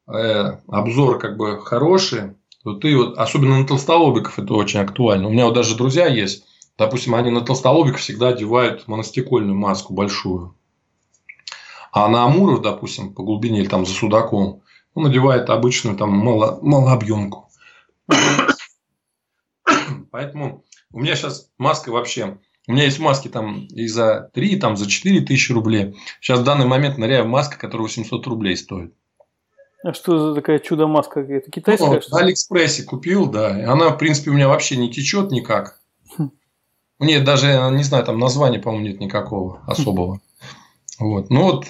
э, 0.08 0.58
обзор 0.68 1.20
как 1.20 1.38
бы 1.38 1.60
хороший, 1.60 2.36
то 2.64 2.74
ты 2.74 2.96
вот, 2.96 3.18
особенно 3.18 3.60
на 3.60 3.66
толстолобиков 3.66 4.38
это 4.38 4.54
очень 4.54 4.80
актуально. 4.80 5.28
У 5.28 5.32
меня 5.32 5.46
вот 5.46 5.56
даже 5.56 5.76
друзья 5.76 6.06
есть, 6.08 6.46
допустим, 6.78 7.16
они 7.16 7.32
на 7.32 7.42
толстолобиков 7.42 8.00
всегда 8.00 8.30
одевают 8.30 8.88
моностекольную 8.88 9.58
маску 9.58 9.94
большую. 9.94 10.56
А 11.92 12.08
на 12.08 12.26
амуров, 12.26 12.62
допустим, 12.62 13.14
по 13.14 13.24
глубине 13.24 13.62
или 13.62 13.68
там 13.68 13.86
за 13.86 13.94
судаком, 13.94 14.62
он 14.94 15.04
надевает 15.04 15.50
обычную 15.50 15.98
там 15.98 16.12
мало, 16.12 16.60
малообъемку. 16.62 17.50
Поэтому 20.12 20.64
у 20.92 21.00
меня 21.00 21.16
сейчас 21.16 21.50
маска 21.58 21.92
вообще. 21.92 22.38
У 22.68 22.74
меня 22.74 22.84
есть 22.84 23.00
маски 23.00 23.30
там 23.30 23.66
и 23.68 23.88
за 23.88 24.30
3, 24.34 24.60
там 24.60 24.76
за 24.76 24.90
4 24.90 25.22
тысячи 25.22 25.52
рублей. 25.52 25.96
Сейчас 26.20 26.40
в 26.40 26.44
данный 26.44 26.66
момент 26.66 26.98
ныряю 26.98 27.28
маска, 27.28 27.58
которая 27.58 27.88
800 27.88 28.28
рублей 28.28 28.58
стоит. 28.58 28.94
А 29.84 29.94
что 29.94 30.18
за 30.20 30.36
такая 30.36 30.60
чудо-маска? 30.60 31.22
Это 31.22 31.50
китайская? 31.50 31.86
Ну, 31.86 32.02
на 32.12 32.20
Алиэкспрессе 32.20 32.84
купил, 32.84 33.28
да. 33.28 33.58
И 33.60 33.64
она, 33.64 33.90
в 33.90 33.98
принципе, 33.98 34.32
у 34.32 34.34
меня 34.34 34.50
вообще 34.50 34.76
не 34.76 34.92
течет 34.92 35.32
никак. 35.32 35.77
Мне 37.00 37.20
даже, 37.20 37.48
не 37.72 37.84
знаю, 37.84 38.04
там 38.04 38.20
названия, 38.20 38.60
по-моему, 38.60 38.88
нет 38.88 39.00
никакого 39.00 39.62
особого. 39.68 40.20
Вот. 41.00 41.30
Ну 41.30 41.44
вот, 41.44 41.66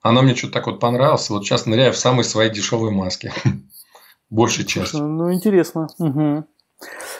она 0.00 0.22
мне 0.22 0.34
что-то 0.34 0.54
так 0.54 0.66
вот 0.66 0.80
понравилась. 0.80 1.28
Вот 1.30 1.44
сейчас 1.44 1.66
ныряю 1.66 1.92
в 1.92 1.96
самые 1.96 2.24
свои 2.24 2.50
дешевые 2.50 2.92
маски. 2.92 3.32
Большей 4.30 4.64
части. 4.64 4.96
Ну, 4.96 5.32
интересно. 5.32 5.88
Угу. 5.98 6.44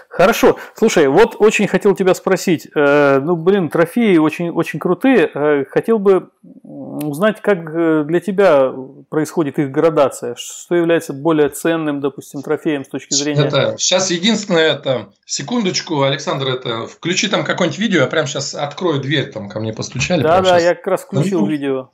Хорошо. 0.08 0.58
Слушай, 0.74 1.08
вот 1.08 1.36
очень 1.38 1.68
хотел 1.68 1.94
тебя 1.94 2.14
спросить. 2.14 2.68
Э, 2.74 3.20
ну, 3.20 3.36
блин, 3.36 3.68
трофеи 3.68 4.16
очень, 4.16 4.50
очень 4.50 4.78
крутые. 4.78 5.30
Э, 5.32 5.64
хотел 5.70 5.98
бы 5.98 6.30
узнать, 6.42 7.40
как 7.40 7.58
э, 7.72 8.04
для 8.04 8.20
тебя 8.20 8.72
происходит 9.08 9.58
их 9.58 9.70
градация. 9.70 10.34
Что 10.36 10.74
является 10.74 11.12
более 11.12 11.48
ценным, 11.48 12.00
допустим, 12.00 12.42
трофеем 12.42 12.84
с 12.84 12.88
точки 12.88 13.14
зрения... 13.14 13.44
Это, 13.44 13.76
сейчас 13.78 14.10
единственное, 14.10 14.72
это... 14.72 15.12
Секундочку, 15.24 16.02
Александр, 16.02 16.48
это... 16.48 16.86
Включи 16.86 17.28
там 17.28 17.44
какое-нибудь 17.44 17.78
видео, 17.78 18.00
я 18.00 18.06
прям 18.06 18.26
сейчас 18.26 18.54
открою 18.54 19.00
дверь, 19.00 19.30
там 19.30 19.48
ко 19.48 19.60
мне 19.60 19.72
постучали. 19.72 20.22
Да, 20.22 20.40
да, 20.40 20.58
сейчас... 20.58 20.62
я 20.62 20.74
как 20.74 20.86
раз 20.86 21.02
включил 21.02 21.40
ну, 21.40 21.46
видео. 21.46 21.90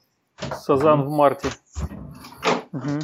Сазан 0.64 1.02
в 1.02 1.10
марте. 1.10 1.48
Угу. 2.72 3.00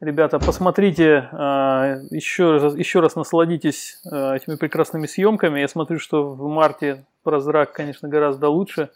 Ребята, 0.00 0.38
посмотрите, 0.38 1.28
а, 1.32 1.96
еще 2.10 2.58
раз, 2.58 2.76
еще 2.76 3.00
раз 3.00 3.16
насладитесь 3.16 4.00
а, 4.08 4.36
этими 4.36 4.54
прекрасными 4.54 5.06
съемками. 5.06 5.58
Я 5.58 5.66
смотрю, 5.66 5.98
что 5.98 6.34
в 6.34 6.48
марте 6.48 7.04
прозрак, 7.24 7.72
конечно, 7.72 8.08
гораздо 8.08 8.48
лучше, 8.48 8.90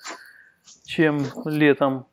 чем 0.84 1.24
летом. 1.44 2.06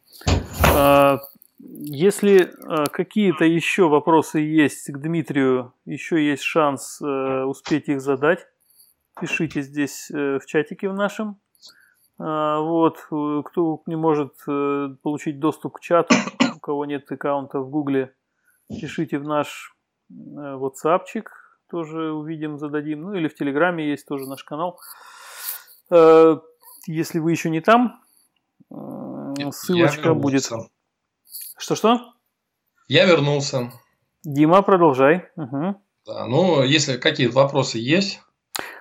А, 0.76 1.20
если 1.60 2.52
какие-то 2.92 3.46
еще 3.46 3.90
вопросы 3.90 4.40
есть 4.40 4.92
к 4.92 4.98
Дмитрию, 4.98 5.74
еще 5.86 6.26
есть 6.26 6.42
шанс 6.42 7.00
успеть 7.00 7.90
их 7.90 8.02
задать. 8.02 8.48
Пишите 9.20 9.62
здесь 9.62 10.10
э, 10.10 10.40
в 10.40 10.46
чатике 10.46 10.88
в 10.88 10.94
нашем. 10.94 11.38
Вот, 12.18 12.98
кто 13.00 13.82
не 13.86 13.96
может 13.96 14.34
э, 14.48 14.90
получить 15.04 15.40
доступ 15.40 15.78
к 15.78 15.80
чату, 15.80 16.16
у 16.56 16.60
кого 16.60 16.86
нет 16.86 17.10
аккаунта 17.12 17.60
в 17.60 17.70
Гугле, 17.70 18.14
Пишите 18.70 19.18
в 19.18 19.24
наш 19.24 19.76
э, 20.10 20.14
WhatsAppчик, 20.14 21.26
тоже 21.70 22.14
увидим, 22.14 22.58
зададим. 22.58 23.02
Ну 23.02 23.14
или 23.14 23.28
в 23.28 23.36
Телеграме 23.36 23.90
есть 23.90 24.06
тоже 24.06 24.28
наш 24.28 24.44
канал. 24.44 24.80
Э, 25.92 26.38
если 26.86 27.20
вы 27.20 27.32
еще 27.32 27.50
не 27.50 27.62
там, 27.62 28.04
э, 28.72 29.52
ссылочка 29.52 30.14
будет. 30.14 30.50
Что-что? 31.58 32.14
Я 32.88 33.06
вернулся. 33.06 33.72
Дима, 34.24 34.62
продолжай. 34.62 35.30
Угу. 35.36 35.82
Да, 36.06 36.26
ну, 36.26 36.64
если 36.64 36.98
какие-то 36.98 37.36
вопросы 37.36 37.80
есть. 37.80 38.22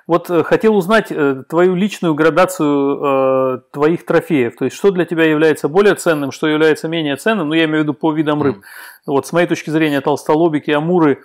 Вот 0.09 0.31
э, 0.31 0.43
хотел 0.43 0.75
узнать 0.75 1.13
э, 1.13 1.45
твою 1.49 1.75
личную 1.75 2.15
градацию 2.15 2.99
э, 2.99 3.61
твоих 3.73 4.07
трофеев. 4.07 4.57
То 4.57 4.65
есть, 4.65 4.77
что 4.77 4.91
для 4.91 5.05
тебя 5.05 5.25
является 5.25 5.69
более 5.69 5.95
ценным, 5.95 6.33
что 6.33 6.47
является 6.49 6.89
менее 6.89 7.17
ценным, 7.17 7.49
ну, 7.49 7.55
я 7.55 7.67
имею 7.67 7.81
в 7.81 7.83
виду 7.83 7.93
по 7.93 8.11
видам 8.13 8.43
рыб. 8.43 8.57
Mm. 8.57 8.63
Вот, 9.07 9.27
с 9.27 9.33
моей 9.33 9.47
точки 9.47 9.69
зрения, 9.69 10.01
толстолобики, 10.01 10.71
амуры, 10.71 11.25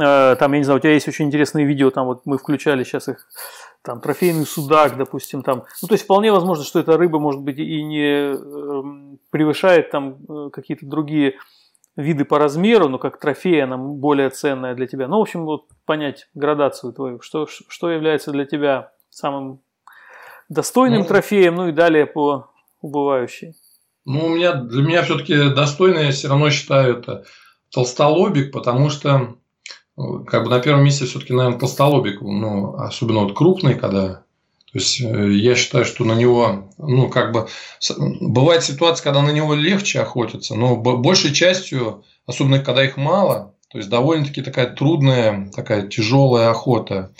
э, 0.00 0.36
там, 0.38 0.52
я 0.52 0.58
не 0.58 0.64
знаю, 0.64 0.78
у 0.78 0.80
тебя 0.80 0.94
есть 0.94 1.08
очень 1.08 1.26
интересные 1.26 1.66
видео, 1.66 1.90
там 1.90 2.06
вот 2.06 2.22
мы 2.24 2.38
включали 2.38 2.84
сейчас 2.84 3.08
их, 3.08 3.18
там, 3.82 4.00
трофейный 4.00 4.46
судак, 4.46 4.96
допустим, 4.96 5.42
там. 5.42 5.64
Ну, 5.82 5.88
то 5.88 5.92
есть, 5.92 6.04
вполне 6.04 6.32
возможно, 6.32 6.64
что 6.64 6.80
эта 6.80 6.96
рыба, 6.96 7.18
может 7.18 7.42
быть, 7.42 7.58
и 7.58 7.82
не 7.82 8.32
э, 8.34 8.82
превышает 9.30 9.90
там 9.90 10.16
э, 10.26 10.48
какие-то 10.50 10.86
другие 10.86 11.34
виды 11.96 12.24
по 12.24 12.38
размеру, 12.38 12.88
но 12.88 12.98
как 12.98 13.20
трофей 13.20 13.62
она 13.62 13.76
более 13.76 14.30
ценная 14.30 14.74
для 14.74 14.86
тебя. 14.86 15.08
Ну, 15.08 15.18
в 15.18 15.22
общем, 15.22 15.44
вот 15.44 15.66
понять 15.84 16.28
градацию 16.34 16.92
твою, 16.92 17.20
что, 17.20 17.46
что 17.46 17.90
является 17.90 18.30
для 18.30 18.44
тебя 18.44 18.92
самым 19.10 19.60
достойным 20.48 21.00
ну, 21.00 21.06
трофеем, 21.06 21.56
ну 21.56 21.68
и 21.68 21.72
далее 21.72 22.06
по 22.06 22.50
убывающей. 22.80 23.54
Ну, 24.04 24.26
у 24.26 24.28
меня, 24.30 24.54
для 24.54 24.82
меня 24.82 25.02
все-таки 25.02 25.50
достойное, 25.50 26.06
я 26.06 26.12
все 26.12 26.28
равно 26.28 26.50
считаю 26.50 26.98
это 26.98 27.24
толстолобик, 27.70 28.52
потому 28.52 28.90
что 28.90 29.36
как 30.26 30.44
бы 30.44 30.50
на 30.50 30.60
первом 30.60 30.84
месте 30.84 31.04
все-таки, 31.04 31.32
наверное, 31.32 31.58
толстолобик, 31.58 32.20
ну, 32.20 32.74
особенно 32.74 33.20
вот 33.20 33.36
крупный, 33.36 33.74
когда 33.74 34.24
то 34.72 34.78
есть 34.78 35.02
э, 35.02 35.32
я 35.32 35.54
считаю, 35.54 35.84
что 35.84 36.04
на 36.04 36.14
него, 36.14 36.70
ну, 36.78 37.10
как 37.10 37.32
бы, 37.32 37.46
бывает 38.20 38.64
ситуация, 38.64 39.04
когда 39.04 39.20
на 39.20 39.30
него 39.30 39.54
легче 39.54 40.00
охотиться, 40.00 40.54
но 40.54 40.76
большей 40.76 41.34
частью, 41.34 42.04
особенно 42.26 42.58
когда 42.58 42.82
их 42.82 42.96
мало, 42.96 43.54
то 43.70 43.78
есть 43.78 43.90
довольно-таки 43.90 44.40
такая 44.40 44.66
трудная, 44.74 45.50
такая 45.54 45.86
тяжелая 45.88 46.50
охота. 46.50 47.12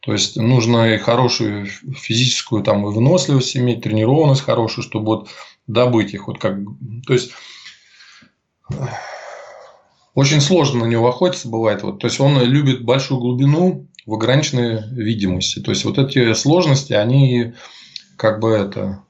То 0.00 0.12
есть 0.12 0.36
нужно 0.36 0.94
и 0.94 0.98
хорошую 0.98 1.66
физическую 1.66 2.62
там 2.62 2.86
и 2.86 2.92
выносливость 2.92 3.56
иметь, 3.56 3.82
тренированность 3.82 4.42
хорошую, 4.42 4.84
чтобы 4.84 5.06
вот 5.06 5.28
добыть 5.66 6.14
их. 6.14 6.26
Вот 6.26 6.38
как, 6.38 6.56
то 7.06 7.12
есть 7.12 7.32
очень 10.14 10.40
сложно 10.40 10.84
на 10.84 10.88
него 10.88 11.08
охотиться 11.08 11.48
бывает. 11.48 11.82
Вот, 11.82 11.98
то 11.98 12.06
есть 12.06 12.18
он 12.18 12.40
любит 12.42 12.84
большую 12.84 13.20
глубину 13.20 13.88
в 14.06 14.14
ограниченной 14.14 14.82
видимости. 14.92 15.60
То 15.60 15.70
есть 15.70 15.84
вот 15.84 15.98
эти 15.98 16.32
сложности, 16.34 16.92
они 16.92 17.54
как 18.16 18.40
бы 18.40 18.50
это 18.50 19.04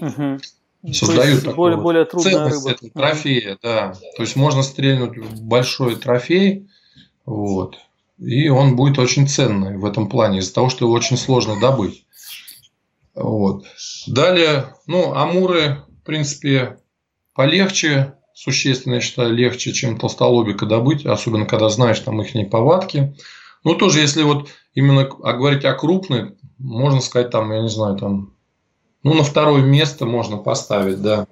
угу. 0.00 0.38
создают 0.92 1.44
такую 1.44 1.54
более, 1.54 1.80
более 1.80 2.04
ценность 2.04 2.64
рыба. 2.64 2.70
этой 2.70 2.90
трофея. 2.90 3.58
Да. 3.62 3.94
То 4.16 4.22
есть 4.22 4.36
можно 4.36 4.62
стрельнуть 4.62 5.16
в 5.16 5.42
большой 5.42 5.96
трофей, 5.96 6.68
вот, 7.24 7.76
и 8.18 8.48
он 8.48 8.76
будет 8.76 8.98
очень 8.98 9.28
ценный 9.28 9.76
в 9.76 9.84
этом 9.84 10.08
плане 10.08 10.38
из-за 10.38 10.54
того, 10.54 10.68
что 10.68 10.84
его 10.84 10.94
очень 10.94 11.16
сложно 11.16 11.58
добыть. 11.58 12.04
Вот. 13.14 13.64
Далее, 14.06 14.74
ну, 14.86 15.12
амуры, 15.14 15.82
в 16.00 16.04
принципе, 16.04 16.78
полегче, 17.34 18.14
существенно, 18.34 18.94
я 18.94 19.00
считаю, 19.00 19.34
легче, 19.34 19.72
чем 19.72 19.98
толстолобика 19.98 20.66
добыть, 20.66 21.04
особенно 21.04 21.46
когда 21.46 21.68
знаешь 21.68 22.00
там 22.00 22.20
их 22.22 22.50
повадки. 22.50 23.14
Ну, 23.64 23.74
тоже, 23.74 24.00
если 24.00 24.22
вот 24.22 24.48
именно 24.74 25.04
говорить 25.04 25.64
о 25.64 25.74
крупной, 25.74 26.36
можно 26.58 27.00
сказать, 27.00 27.30
там, 27.30 27.52
я 27.52 27.62
не 27.62 27.68
знаю, 27.68 27.96
там, 27.96 28.34
ну, 29.02 29.14
на 29.14 29.22
второе 29.22 29.62
место 29.62 30.06
можно 30.06 30.36
поставить, 30.36 31.02
да. 31.02 31.26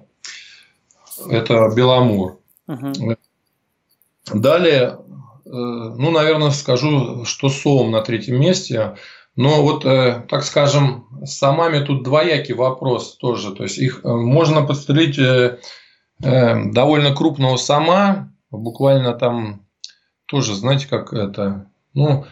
Это 1.29 1.69
Беломор. 1.75 2.37
Угу. 2.67 3.15
Далее, 4.33 4.97
э, 5.45 5.49
ну, 5.49 6.11
наверное, 6.11 6.51
скажу, 6.51 7.25
что 7.25 7.49
Сом 7.49 7.91
на 7.91 8.01
третьем 8.01 8.39
месте. 8.39 8.95
Но 9.35 9.63
вот, 9.63 9.85
э, 9.85 10.25
так 10.29 10.43
скажем, 10.43 11.07
с 11.23 11.37
самами 11.37 11.83
тут 11.83 12.03
двоякий 12.03 12.53
вопрос 12.53 13.17
тоже. 13.17 13.53
То 13.53 13.63
есть 13.63 13.77
их 13.77 14.01
э, 14.03 14.09
можно 14.09 14.63
подстрелить 14.63 15.19
довольно 16.19 17.15
крупного 17.15 17.57
сама, 17.57 18.31
буквально 18.51 19.15
там 19.15 19.65
тоже, 20.27 20.53
знаете, 20.53 20.87
как 20.87 21.13
это, 21.13 21.70
ну, 21.93 22.25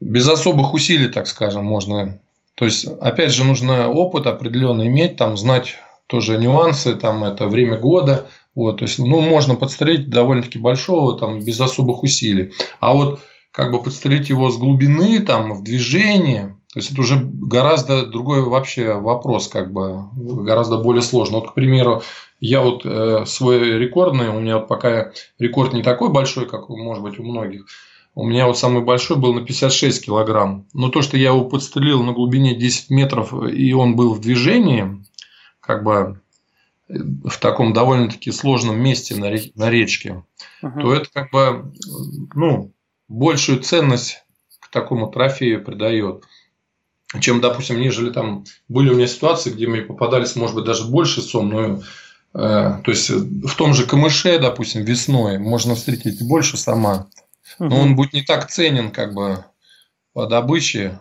без 0.00 0.28
особых 0.28 0.74
усилий, 0.74 1.08
так 1.08 1.26
скажем, 1.26 1.64
можно. 1.64 2.20
То 2.54 2.64
есть, 2.64 2.86
опять 3.00 3.32
же, 3.32 3.44
нужно 3.44 3.88
опыт 3.88 4.26
определенный 4.26 4.86
иметь, 4.88 5.16
там, 5.16 5.36
знать 5.36 5.76
тоже 6.06 6.38
нюансы, 6.38 6.94
там, 6.96 7.24
это 7.24 7.46
время 7.46 7.78
года, 7.78 8.26
вот, 8.54 8.78
то 8.78 8.84
есть, 8.84 8.98
ну, 8.98 9.20
можно 9.20 9.54
подстрелить 9.54 10.10
довольно-таки 10.10 10.58
большого, 10.58 11.18
там, 11.18 11.40
без 11.40 11.60
особых 11.60 12.02
усилий. 12.02 12.52
А 12.80 12.92
вот 12.92 13.20
как 13.52 13.72
бы 13.72 13.82
подстрелить 13.82 14.28
его 14.28 14.50
с 14.50 14.56
глубины, 14.56 15.20
там, 15.20 15.52
в 15.52 15.62
движении, 15.62 16.54
то 16.72 16.80
есть 16.80 16.92
это 16.92 17.00
уже 17.00 17.16
гораздо 17.18 18.04
другой 18.04 18.42
вообще 18.42 18.94
вопрос, 18.94 19.48
как 19.48 19.72
бы 19.72 20.04
гораздо 20.14 20.78
более 20.78 21.02
сложно. 21.02 21.38
Вот, 21.38 21.50
к 21.50 21.54
примеру, 21.54 22.02
я 22.40 22.60
вот 22.60 22.82
э, 22.84 23.24
свой 23.26 23.78
рекордный, 23.78 24.28
у 24.28 24.40
меня 24.40 24.58
вот 24.58 24.68
пока 24.68 25.12
рекорд 25.38 25.72
не 25.72 25.82
такой 25.82 26.10
большой, 26.10 26.46
как 26.46 26.68
может 26.68 27.02
быть 27.02 27.18
у 27.18 27.22
многих, 27.22 27.66
у 28.18 28.24
меня 28.24 28.48
вот 28.48 28.58
самый 28.58 28.82
большой 28.82 29.16
был 29.16 29.32
на 29.32 29.44
56 29.44 30.06
килограмм. 30.06 30.66
Но 30.72 30.88
то, 30.88 31.02
что 31.02 31.16
я 31.16 31.28
его 31.28 31.44
подстрелил 31.44 32.02
на 32.02 32.12
глубине 32.12 32.56
10 32.56 32.90
метров, 32.90 33.32
и 33.32 33.72
он 33.72 33.94
был 33.94 34.12
в 34.12 34.20
движении, 34.20 35.04
как 35.60 35.84
бы 35.84 36.20
в 36.88 37.38
таком 37.38 37.72
довольно-таки 37.72 38.32
сложном 38.32 38.80
месте 38.80 39.14
на, 39.14 39.30
на 39.54 39.70
речке, 39.70 40.24
uh-huh. 40.64 40.80
то 40.82 40.94
это 40.94 41.08
как 41.12 41.30
бы 41.30 41.72
ну, 42.34 42.72
большую 43.06 43.60
ценность 43.60 44.24
к 44.58 44.68
такому 44.68 45.06
трофею 45.12 45.64
придает 45.64 46.24
чем, 47.20 47.40
допустим, 47.40 47.80
нежели 47.80 48.10
там 48.10 48.44
были 48.68 48.90
у 48.90 48.96
меня 48.96 49.06
ситуации, 49.06 49.50
где 49.50 49.68
мне 49.68 49.82
попадались, 49.82 50.34
может 50.34 50.56
быть, 50.56 50.64
даже 50.64 50.84
больше 50.86 51.22
сом, 51.22 51.50
но 51.50 51.60
э, 51.66 51.80
то 52.34 52.82
есть 52.84 53.10
в 53.10 53.54
том 53.54 53.74
же 53.74 53.86
камыше, 53.86 54.40
допустим, 54.40 54.82
весной 54.82 55.38
можно 55.38 55.76
встретить 55.76 56.20
больше 56.26 56.56
сама, 56.56 57.06
но 57.58 57.80
он 57.80 57.96
будет 57.96 58.12
не 58.12 58.22
так 58.22 58.50
ценен, 58.50 58.90
как 58.90 59.14
бы 59.14 59.44
по 60.12 60.26
добыче, 60.26 60.98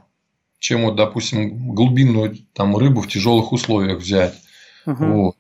чем 0.60 0.86
вот, 0.86 0.96
допустим, 0.96 1.74
глубинную 1.74 2.38
там 2.54 2.76
рыбу 2.78 3.02
в 3.02 3.08
тяжелых 3.08 3.52
условиях 3.52 4.00
взять. 4.00 4.36
Угу. 4.86 5.06
Вот. 5.06 5.36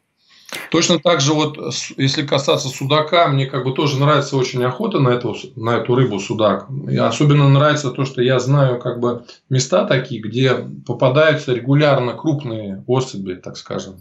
Точно 0.72 1.00
так 1.00 1.20
же 1.20 1.34
вот, 1.34 1.58
если 1.98 2.26
касаться 2.26 2.70
судака, 2.70 3.28
мне 3.28 3.46
как 3.46 3.66
бы 3.66 3.74
тоже 3.74 4.00
нравится 4.00 4.38
очень 4.38 4.64
охота 4.64 5.00
на 5.00 5.10
эту, 5.10 5.36
на 5.56 5.78
эту 5.78 5.96
рыбу 5.96 6.20
судак. 6.20 6.68
И 6.90 6.96
особенно 6.96 7.50
нравится 7.50 7.92
то, 7.92 8.06
что 8.06 8.22
я 8.22 8.40
знаю 8.40 8.80
как 8.80 9.00
бы 9.00 9.26
места 9.50 9.86
такие, 9.86 10.22
где 10.22 10.56
попадаются 10.86 11.54
регулярно 11.54 12.14
крупные 12.14 12.84
особи, 12.88 13.34
так 13.34 13.58
скажем. 13.58 13.98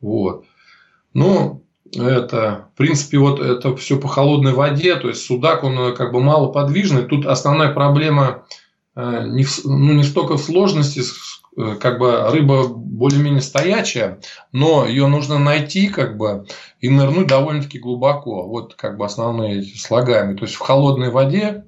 Вот. 0.00 0.44
Ну, 1.12 1.63
это, 1.92 2.68
в 2.74 2.78
принципе, 2.78 3.18
вот 3.18 3.40
это 3.40 3.76
все 3.76 3.98
по 3.98 4.08
холодной 4.08 4.52
воде, 4.52 4.96
то 4.96 5.08
есть 5.08 5.24
судак, 5.24 5.64
он 5.64 5.78
э, 5.78 5.92
как 5.92 6.12
бы 6.12 6.20
малоподвижный. 6.20 7.02
Тут 7.02 7.26
основная 7.26 7.72
проблема 7.72 8.44
э, 8.96 9.24
не, 9.26 9.44
в, 9.44 9.64
ну, 9.64 9.92
не 9.92 10.02
столько 10.02 10.36
в 10.36 10.42
сложности 10.42 11.02
Э, 11.56 11.76
как 11.80 11.98
бы 11.98 12.30
рыба 12.30 12.66
более-менее 12.66 13.40
стоячая, 13.40 14.18
но 14.50 14.86
ее 14.86 15.06
нужно 15.06 15.38
найти 15.38 15.88
как 15.88 16.16
бы 16.16 16.46
и 16.80 16.88
нырнуть 16.88 17.28
довольно-таки 17.28 17.78
глубоко. 17.78 18.46
Вот 18.46 18.74
как 18.74 18.96
бы 18.96 19.04
основные 19.04 19.62
слагаемые. 19.62 20.36
То 20.36 20.44
есть 20.44 20.56
в 20.56 20.60
холодной 20.60 21.10
воде 21.10 21.64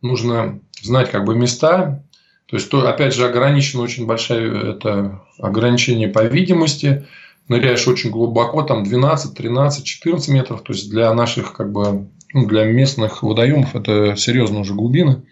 нужно 0.00 0.60
знать 0.80 1.10
как 1.10 1.24
бы 1.24 1.34
места. 1.34 2.04
То 2.46 2.56
есть, 2.56 2.68
то, 2.68 2.86
опять 2.86 3.14
же, 3.14 3.26
ограничено 3.26 3.82
очень 3.82 4.04
большое 4.04 4.72
это 4.72 5.22
ограничение 5.38 6.08
по 6.08 6.22
видимости. 6.24 7.06
Ныряешь 7.48 7.86
очень 7.88 8.10
глубоко, 8.10 8.62
там 8.62 8.84
12, 8.84 9.34
13, 9.34 9.84
14 9.84 10.28
метров. 10.28 10.62
То 10.62 10.72
есть 10.72 10.90
для 10.90 11.12
наших 11.12 11.52
как 11.52 11.72
бы 11.72 12.08
ну, 12.32 12.46
для 12.46 12.64
местных 12.64 13.22
водоемов 13.22 13.74
это 13.74 14.16
серьезно 14.16 14.60
уже 14.60 14.74
глубины. 14.74 15.22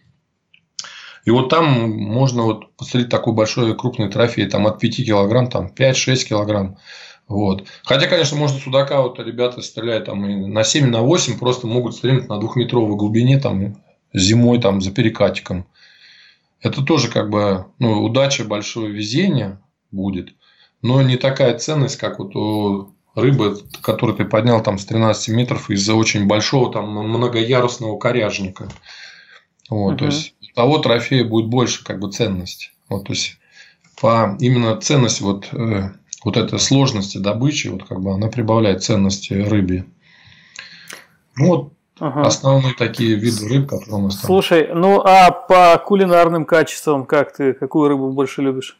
И 1.24 1.31
вот 1.31 1.49
там 1.51 1.91
можно 1.91 2.43
вот 2.43 2.74
посмотреть 2.77 3.11
такой 3.11 3.35
большой 3.35 3.77
крупный 3.77 4.09
трофей, 4.09 4.47
там 4.47 4.66
от 4.66 4.78
5 4.78 4.97
килограмм, 4.97 5.49
там 5.49 5.70
5-6 5.74 6.24
килограмм. 6.28 6.78
Вот. 7.28 7.69
Хотя, 7.85 8.09
конечно, 8.09 8.37
можно 8.37 8.59
судака, 8.59 9.03
вот 9.03 9.20
ребята 9.20 9.62
стреляют 9.62 10.07
там 10.07 10.27
и 10.27 10.35
на 10.47 10.65
7, 10.65 10.89
на 10.89 11.03
8, 11.03 11.39
просто 11.39 11.66
могут 11.66 11.95
стрелять 11.95 12.28
на 12.28 12.41
двухметровой 12.41 12.97
глубине, 12.97 13.39
там, 13.39 13.77
зимой 14.12 14.61
там, 14.61 14.81
за 14.81 14.91
перекатиком. 14.91 15.66
Это 16.61 16.82
тоже 16.82 17.09
как 17.09 17.31
бы 17.31 17.66
ну, 17.78 18.03
удача, 18.03 18.45
большое 18.45 18.91
везение 18.91 19.61
будет, 19.93 20.35
но 20.82 21.02
не 21.02 21.16
такая 21.16 21.59
ценность, 21.59 21.97
как 21.97 22.19
вот 22.19 22.35
у 22.36 22.94
рыбы, 23.15 23.59
которую 23.82 24.16
ты 24.16 24.24
поднял 24.24 24.62
там 24.62 24.78
с 24.78 24.85
13 24.86 25.28
метров 25.35 25.70
из-за 25.70 25.94
очень 25.94 26.27
большого 26.27 26.73
там 26.73 26.89
многоярусного 26.90 27.98
коряжника. 27.98 28.69
Вот, 29.69 29.93
угу. 29.93 29.98
То 29.98 30.05
есть 30.07 30.35
того 30.55 30.78
трофея 30.78 31.24
будет 31.24 31.48
больше 31.48 31.85
как 31.85 32.01
бы 32.01 32.11
ценность. 32.11 32.73
Вот, 32.89 33.07
то 33.07 33.12
есть 33.12 33.39
по 34.01 34.36
именно 34.40 34.77
ценность 34.81 35.20
вот, 35.20 35.48
э, 35.52 35.90
вот 36.24 36.36
этой 36.36 36.59
сложности 36.59 37.19
добычи, 37.19 37.69
вот 37.69 37.85
как 37.85 38.01
бы 38.01 38.12
она 38.12 38.28
прибавляет 38.28 38.82
ценности 38.82 39.35
рыбе. 39.35 39.85
Ну 41.36 41.47
вот 41.47 41.73
ага. 41.98 42.23
основные 42.23 42.74
такие 42.74 43.15
виды 43.15 43.48
рыб, 43.48 43.69
которые 43.69 43.94
у 43.97 44.02
нас 44.02 44.16
там. 44.16 44.27
Слушай, 44.27 44.70
ну 44.73 45.01
а 45.05 45.31
по 45.31 45.78
кулинарным 45.85 46.44
качествам 46.44 47.07
как 47.07 47.32
ты, 47.35 47.52
какую 47.52 47.89
рыбу 47.89 48.11
больше 48.11 48.43
любишь? 48.43 48.78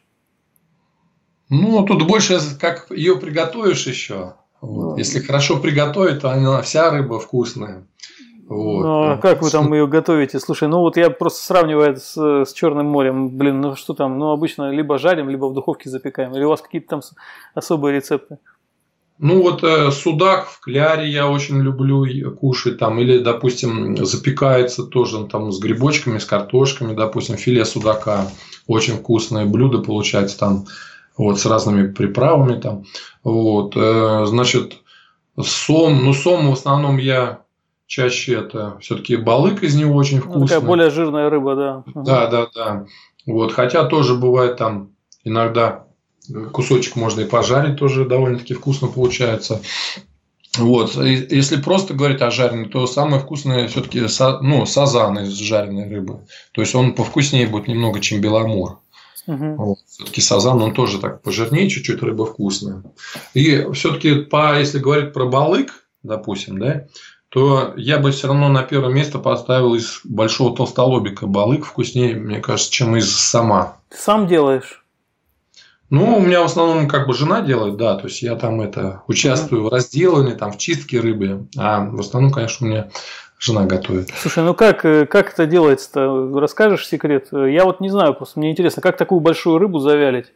Ну, 1.51 1.85
тут 1.85 2.07
больше 2.07 2.39
как 2.59 2.87
ее 2.89 3.17
приготовишь 3.17 3.85
еще. 3.85 4.35
Вот. 4.61 4.97
Если 4.97 5.19
хорошо 5.19 5.59
приготовить, 5.59 6.21
то 6.21 6.31
она 6.31 6.61
вся 6.61 6.89
рыба 6.89 7.19
вкусная. 7.19 7.85
Вот. 8.47 8.83
Ну, 8.83 9.03
а 9.11 9.17
как 9.17 9.41
вы 9.41 9.49
там 9.49 9.73
ее 9.73 9.85
готовите? 9.85 10.39
Слушай, 10.39 10.69
ну 10.69 10.79
вот 10.79 10.95
я 10.95 11.09
просто 11.09 11.45
сравниваю 11.45 11.97
с, 11.97 12.17
с 12.17 12.53
Черным 12.53 12.85
морем. 12.85 13.37
Блин, 13.37 13.59
ну 13.59 13.75
что 13.75 13.93
там? 13.93 14.17
Ну, 14.17 14.31
обычно 14.31 14.71
либо 14.71 14.97
жарим, 14.97 15.29
либо 15.29 15.45
в 15.47 15.53
духовке 15.53 15.89
запекаем. 15.89 16.33
Или 16.35 16.45
у 16.45 16.49
вас 16.49 16.61
какие-то 16.61 16.87
там 16.87 17.01
особые 17.53 17.97
рецепты? 17.97 18.37
Ну, 19.19 19.41
вот 19.41 19.61
э, 19.63 19.91
судак 19.91 20.47
в 20.47 20.61
кляре 20.61 21.09
я 21.09 21.29
очень 21.29 21.61
люблю 21.61 22.05
кушать. 22.35 22.77
Там, 22.77 22.97
или, 22.99 23.19
допустим, 23.19 23.97
запекается 24.05 24.83
тоже 24.83 25.25
там 25.27 25.51
с 25.51 25.59
грибочками, 25.59 26.17
с 26.17 26.25
картошками. 26.25 26.95
Допустим, 26.95 27.35
филе 27.35 27.65
судака. 27.65 28.27
Очень 28.67 28.95
вкусное 28.95 29.45
блюдо 29.45 29.79
получается 29.79 30.39
там. 30.39 30.65
Вот, 31.17 31.39
с 31.39 31.45
разными 31.45 31.91
приправами 31.91 32.59
там. 32.59 32.85
Вот, 33.23 33.73
э, 33.75 34.25
значит, 34.25 34.77
сом. 35.41 36.03
Ну, 36.03 36.13
сом 36.13 36.49
в 36.49 36.53
основном 36.53 36.97
я 36.97 37.41
чаще 37.87 38.35
это 38.35 38.77
все-таки 38.79 39.17
балык 39.17 39.63
из 39.63 39.75
него 39.75 39.95
очень 39.95 40.19
вкусный. 40.19 40.41
Ну, 40.41 40.47
такая 40.47 40.61
более 40.61 40.89
жирная 40.89 41.29
рыба, 41.29 41.55
да. 41.55 41.83
Да, 41.93 42.27
да, 42.27 42.47
да. 42.55 42.85
Вот, 43.25 43.51
хотя 43.51 43.85
тоже 43.85 44.15
бывает 44.15 44.57
там 44.57 44.91
иногда 45.23 45.85
кусочек 46.51 46.95
можно 46.95 47.21
и 47.21 47.25
пожарить, 47.25 47.77
тоже 47.77 48.05
довольно-таки 48.05 48.53
вкусно 48.53 48.87
получается. 48.87 49.61
Вот, 50.57 50.95
если 50.95 51.61
просто 51.61 51.93
говорить 51.93 52.21
о 52.21 52.29
жареной, 52.29 52.67
то 52.67 52.85
самое 52.85 53.21
вкусное 53.21 53.69
все-таки 53.69 54.01
ну, 54.41 54.65
сазан 54.65 55.19
из 55.19 55.33
жареной 55.33 55.87
рыбы. 55.89 56.25
То 56.51 56.61
есть 56.61 56.75
он 56.75 56.93
повкуснее 56.93 57.47
будет 57.47 57.67
немного, 57.69 58.01
чем 58.01 58.19
беломор. 58.19 58.79
Угу. 59.27 59.55
Вот. 59.55 59.77
Все-таки 60.01 60.21
сазан, 60.21 60.59
он 60.63 60.73
тоже 60.73 60.97
так 60.97 61.21
пожирнее, 61.21 61.69
чуть-чуть 61.69 62.01
рыба 62.01 62.25
вкусная. 62.25 62.81
И 63.35 63.67
все-таки, 63.73 64.15
по, 64.15 64.57
если 64.57 64.79
говорить 64.79 65.13
про 65.13 65.27
балык, 65.27 65.85
допустим, 66.01 66.57
да, 66.57 66.87
то 67.29 67.73
я 67.77 67.99
бы 67.99 68.09
все 68.09 68.27
равно 68.27 68.49
на 68.49 68.63
первое 68.63 68.91
место 68.91 69.19
поставил 69.19 69.75
из 69.75 70.01
большого 70.03 70.55
толстолобика. 70.55 71.27
Балык 71.27 71.65
вкуснее, 71.65 72.15
мне 72.15 72.39
кажется, 72.39 72.71
чем 72.71 72.97
из 72.97 73.15
сама. 73.15 73.77
Ты 73.89 73.97
сам 73.97 74.27
делаешь? 74.27 74.83
Ну, 75.91 76.17
у 76.17 76.19
меня 76.19 76.41
в 76.41 76.45
основном 76.45 76.87
как 76.87 77.05
бы 77.05 77.13
жена 77.13 77.41
делает, 77.41 77.77
да, 77.77 77.95
то 77.95 78.07
есть 78.07 78.23
я 78.23 78.35
там 78.35 78.59
это 78.59 79.03
участвую 79.07 79.61
mm-hmm. 79.61 79.69
в 79.69 79.73
разделывании, 79.73 80.33
там 80.33 80.51
в 80.51 80.57
чистке 80.57 80.99
рыбы, 80.99 81.47
а 81.57 81.85
в 81.85 81.99
основном, 81.99 82.31
конечно, 82.31 82.65
у 82.65 82.69
меня 82.69 82.89
жена 83.41 83.65
готовит. 83.65 84.09
Слушай, 84.15 84.43
ну 84.43 84.53
как, 84.53 84.85
э, 84.85 85.05
как 85.05 85.33
это 85.33 85.45
делается-то? 85.47 86.39
Расскажешь 86.39 86.87
секрет? 86.87 87.29
Я 87.31 87.65
вот 87.65 87.81
не 87.81 87.89
знаю, 87.89 88.13
просто 88.13 88.39
мне 88.39 88.51
интересно, 88.51 88.81
как 88.81 88.97
такую 88.97 89.19
большую 89.19 89.57
рыбу 89.57 89.79
завялить? 89.79 90.27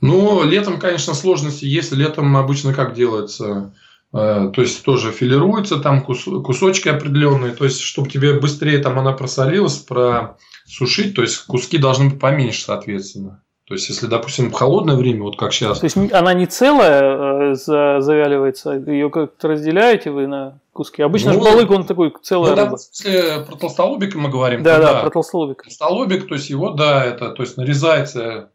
Ну, 0.00 0.44
летом, 0.44 0.78
конечно, 0.78 1.12
сложности 1.12 1.64
есть. 1.64 1.92
Летом 1.92 2.36
обычно 2.36 2.72
как 2.72 2.94
делается? 2.94 3.74
Э, 4.12 4.50
то 4.54 4.62
есть 4.62 4.84
тоже 4.84 5.10
филируется 5.10 5.78
там 5.78 6.02
кусочки 6.02 6.88
определенные, 6.88 7.52
то 7.52 7.64
есть 7.64 7.80
чтобы 7.80 8.08
тебе 8.08 8.38
быстрее 8.40 8.78
там 8.78 8.98
она 8.98 9.12
просолилась, 9.12 9.76
просушить, 9.76 11.14
то 11.14 11.22
есть 11.22 11.38
куски 11.46 11.78
должны 11.78 12.10
быть 12.10 12.20
поменьше, 12.20 12.62
соответственно. 12.62 13.42
То 13.68 13.74
есть, 13.74 13.90
если, 13.90 14.06
допустим, 14.06 14.50
в 14.50 14.54
холодное 14.54 14.96
время, 14.96 15.24
вот 15.24 15.36
как 15.36 15.52
сейчас. 15.52 15.80
То 15.80 15.84
есть 15.84 15.96
она 16.14 16.32
не 16.32 16.46
целая 16.46 17.50
э, 17.52 17.54
завяливается, 17.54 18.72
ее 18.72 19.10
как-то 19.10 19.48
разделяете 19.48 20.10
вы 20.10 20.26
на 20.26 20.60
куски. 20.72 21.02
Обычно 21.02 21.34
ну, 21.34 21.38
же 21.38 21.44
балык, 21.44 21.70
он 21.70 21.84
такой 21.84 22.14
целый. 22.22 22.48
Ну, 22.48 22.56
да, 22.56 22.72
если 22.72 23.44
про 23.44 23.56
толстолобик 23.56 24.14
мы 24.14 24.30
говорим. 24.30 24.62
Да, 24.62 24.78
да, 24.78 24.94
да, 24.94 25.00
про 25.02 25.10
толстолобик. 25.10 25.64
Толстолобик, 25.64 26.26
то 26.26 26.34
есть 26.34 26.48
его, 26.48 26.70
да, 26.70 27.04
это, 27.04 27.28
то 27.28 27.42
есть 27.42 27.58
нарезается, 27.58 28.52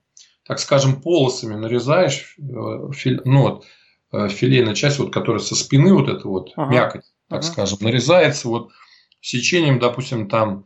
так 0.48 0.58
скажем, 0.58 1.00
полосами 1.00 1.54
нарезаешь, 1.54 2.36
э, 2.40 2.92
филе, 2.94 3.22
ну 3.24 3.42
вот, 3.42 3.66
э, 4.14 4.30
филейная 4.30 4.74
часть, 4.74 4.98
вот, 4.98 5.14
которая 5.14 5.44
со 5.44 5.54
спины, 5.56 5.94
вот 5.94 6.10
эта 6.10 6.28
вот 6.28 6.54
ага. 6.56 6.74
мякоть, 6.74 7.06
так 7.30 7.42
ага. 7.42 7.44
скажем, 7.44 7.78
нарезается 7.82 8.48
вот 8.48 8.72
сечением, 9.22 9.78
допустим, 9.78 10.28
там 10.28 10.66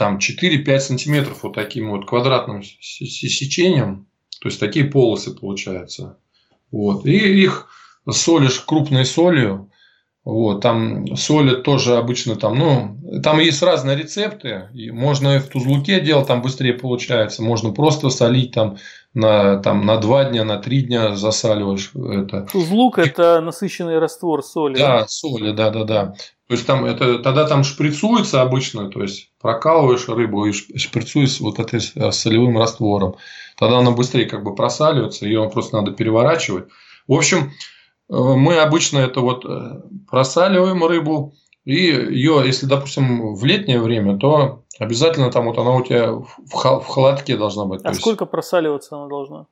там 0.00 0.16
4-5 0.16 0.78
сантиметров 0.80 1.42
вот 1.42 1.52
таким 1.52 1.90
вот 1.90 2.06
квадратным 2.06 2.62
сечением, 2.62 4.06
то 4.40 4.48
есть 4.48 4.58
такие 4.58 4.86
полосы 4.86 5.34
получаются. 5.34 6.16
Вот. 6.72 7.04
И 7.04 7.42
их 7.42 7.68
солишь 8.10 8.60
крупной 8.60 9.04
солью. 9.04 9.70
Вот, 10.24 10.60
там 10.60 11.16
соли 11.16 11.56
тоже 11.62 11.96
обычно 11.96 12.36
там, 12.36 12.58
ну, 12.58 13.20
там 13.22 13.40
есть 13.40 13.62
разные 13.62 13.96
рецепты. 13.96 14.70
И 14.72 14.90
можно 14.90 15.36
и 15.36 15.38
в 15.38 15.48
тузлуке 15.48 16.00
делать, 16.00 16.28
там 16.28 16.40
быстрее 16.40 16.72
получается. 16.72 17.42
Можно 17.42 17.72
просто 17.72 18.08
солить 18.08 18.52
там 18.52 18.78
на, 19.12 19.58
там, 19.58 19.84
на 19.84 19.98
два 19.98 20.24
дня, 20.24 20.44
на 20.44 20.56
три 20.58 20.82
дня 20.82 21.14
засаливаешь 21.14 21.92
это. 21.94 22.46
Тузлук– 22.50 22.98
это 22.98 23.42
насыщенный 23.42 23.98
раствор 23.98 24.42
соли. 24.42 24.78
Да, 24.78 25.06
соли, 25.08 25.52
да, 25.52 25.68
да, 25.68 25.84
да. 25.84 26.14
То 26.50 26.54
есть 26.54 26.66
там 26.66 26.84
это 26.84 27.20
тогда 27.20 27.46
там 27.46 27.62
шприцуется 27.62 28.42
обычно, 28.42 28.90
то 28.90 29.00
есть 29.02 29.30
прокалываешь 29.40 30.08
рыбу 30.08 30.46
и 30.46 30.52
шприцуешь 30.52 31.38
вот 31.38 31.60
этим 31.60 31.78
э, 31.94 32.10
солевым 32.10 32.58
раствором. 32.58 33.14
Тогда 33.56 33.78
она 33.78 33.92
быстрее 33.92 34.26
как 34.26 34.42
бы 34.42 34.52
просаливается, 34.56 35.26
ее 35.26 35.48
просто 35.48 35.76
надо 35.76 35.92
переворачивать. 35.92 36.64
В 37.06 37.12
общем, 37.12 37.38
э, 37.38 38.16
мы 38.16 38.56
обычно 38.56 38.98
это 38.98 39.20
вот 39.20 39.44
э, 39.44 39.80
просаливаем 40.10 40.84
рыбу, 40.84 41.34
и 41.64 41.76
ее, 41.76 42.42
если, 42.44 42.66
допустим, 42.66 43.32
в 43.36 43.44
летнее 43.44 43.80
время, 43.80 44.18
то 44.18 44.64
обязательно 44.80 45.30
там 45.30 45.44
вот 45.44 45.56
она 45.56 45.76
у 45.76 45.84
тебя 45.84 46.14
в 46.14 46.82
холодке 46.82 47.36
должна 47.36 47.64
быть. 47.64 47.82
А 47.84 47.94
сколько 47.94 48.26
просаливаться 48.26 48.96
она 48.96 49.06
должна? 49.06 49.46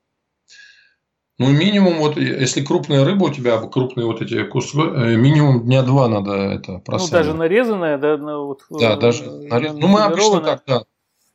Ну, 1.38 1.50
минимум, 1.50 1.98
вот 1.98 2.16
если 2.16 2.64
крупная 2.64 3.04
рыба 3.04 3.26
у 3.26 3.30
тебя, 3.30 3.58
крупные 3.58 4.06
вот 4.06 4.20
эти 4.20 4.42
куски, 4.42 4.78
э, 4.78 5.16
минимум 5.16 5.62
дня 5.62 5.82
два 5.82 6.08
надо 6.08 6.32
это 6.32 6.78
просадить. 6.78 7.12
Ну, 7.12 7.18
даже 7.18 7.34
нарезанная, 7.34 7.98
да? 7.98 8.16
Вот, 8.16 8.62
да, 8.70 8.94
э, 8.94 8.98
даже 8.98 9.30
нарезанная. 9.30 9.80
Ну, 9.80 9.86
мы 9.86 10.02
обычно 10.02 10.40
так, 10.40 10.62
да. 10.66 10.82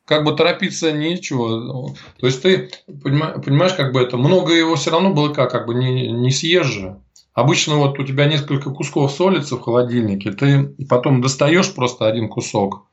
Как 0.04 0.24
бы 0.24 0.32
торопиться 0.32 0.92
нечего. 0.92 1.94
То 2.20 2.26
есть, 2.26 2.42
ты 2.42 2.70
понимаешь, 2.86 3.72
как 3.72 3.92
бы 3.92 4.02
это, 4.02 4.18
много 4.18 4.52
его 4.52 4.74
все 4.74 4.90
равно 4.90 5.14
было 5.14 5.30
как, 5.32 5.50
как 5.50 5.66
бы 5.66 5.74
не, 5.74 6.10
не 6.10 6.30
съешь 6.30 6.66
же. 6.66 7.00
Обычно 7.32 7.76
вот 7.76 7.98
у 7.98 8.04
тебя 8.04 8.26
несколько 8.26 8.70
кусков 8.70 9.10
солится 9.10 9.56
в 9.56 9.62
холодильнике, 9.62 10.32
ты 10.32 10.74
потом 10.88 11.20
достаешь 11.20 11.74
просто 11.74 12.06
один 12.06 12.28
кусок, 12.28 12.86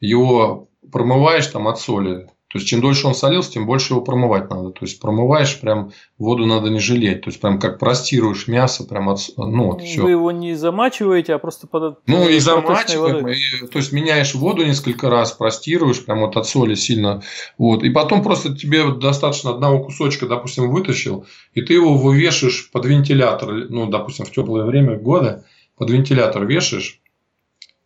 его 0.00 0.68
промываешь 0.92 1.46
там 1.48 1.66
от 1.66 1.80
соли, 1.80 2.28
то 2.52 2.58
есть, 2.58 2.68
чем 2.68 2.82
дольше 2.82 3.06
он 3.06 3.14
солился, 3.14 3.52
тем 3.52 3.64
больше 3.64 3.94
его 3.94 4.02
промывать 4.02 4.50
надо. 4.50 4.72
То 4.72 4.80
есть, 4.82 5.00
промываешь, 5.00 5.58
прям 5.58 5.92
воду 6.18 6.44
надо 6.44 6.68
не 6.68 6.80
жалеть. 6.80 7.22
То 7.22 7.30
есть, 7.30 7.40
прям 7.40 7.58
как 7.58 7.78
простируешь 7.78 8.46
мясо, 8.46 8.84
прям 8.84 9.08
от, 9.08 9.20
ну, 9.38 9.72
вот, 9.72 9.80
все. 9.82 10.02
Вы 10.02 10.10
его 10.10 10.30
не 10.32 10.54
замачиваете, 10.54 11.32
а 11.32 11.38
просто 11.38 11.66
под 11.66 12.00
Ну, 12.06 12.28
и 12.28 12.38
замачиваем, 12.38 13.26
и, 13.26 13.34
то 13.68 13.78
есть, 13.78 13.92
меняешь 13.92 14.34
воду 14.34 14.66
несколько 14.66 15.08
раз, 15.08 15.32
простируешь, 15.32 16.04
прям 16.04 16.20
вот 16.20 16.36
от 16.36 16.46
соли 16.46 16.74
сильно. 16.74 17.22
Вот. 17.56 17.84
И 17.84 17.88
потом 17.88 18.22
просто 18.22 18.54
тебе 18.54 18.92
достаточно 18.92 19.52
одного 19.52 19.82
кусочка, 19.82 20.26
допустим, 20.26 20.70
вытащил, 20.70 21.24
и 21.54 21.62
ты 21.62 21.72
его 21.72 21.96
вывешиваешь 21.96 22.70
под 22.70 22.84
вентилятор, 22.84 23.50
ну, 23.70 23.86
допустим, 23.86 24.26
в 24.26 24.30
теплое 24.30 24.66
время 24.66 24.98
года, 24.98 25.46
под 25.78 25.88
вентилятор 25.88 26.44
вешаешь. 26.44 27.00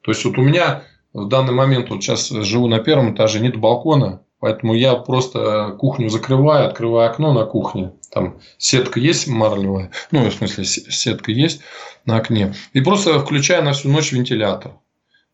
То 0.01 0.11
есть, 0.11 0.25
вот 0.25 0.39
у 0.39 0.43
меня 0.43 0.83
в 1.13 1.29
данный 1.29 1.55
момент, 1.55 1.89
вот 1.89 2.03
сейчас 2.03 2.31
живу 2.31 2.67
на 2.67 2.81
первом 2.81 3.15
этаже, 3.15 3.39
нет 3.39 3.55
балкона, 3.55 4.23
Поэтому 4.39 4.75
я 4.75 4.95
просто 4.95 5.75
кухню 5.79 6.11
закрываю, 6.11 6.69
открываю 6.69 7.11
окно 7.11 7.33
на 7.33 7.45
кухне. 7.45 7.93
Там 8.11 8.39
сетка 8.59 9.01
есть 9.01 9.27
марлевая, 9.27 9.91
ну, 10.11 10.29
в 10.29 10.33
смысле, 10.33 10.65
сетка 10.65 11.33
есть 11.33 11.63
на 12.05 12.17
окне. 12.17 12.55
И 12.73 12.81
просто 12.81 13.19
включаю 13.19 13.65
на 13.65 13.73
всю 13.73 13.89
ночь 13.89 14.13
вентилятор. 14.13 14.73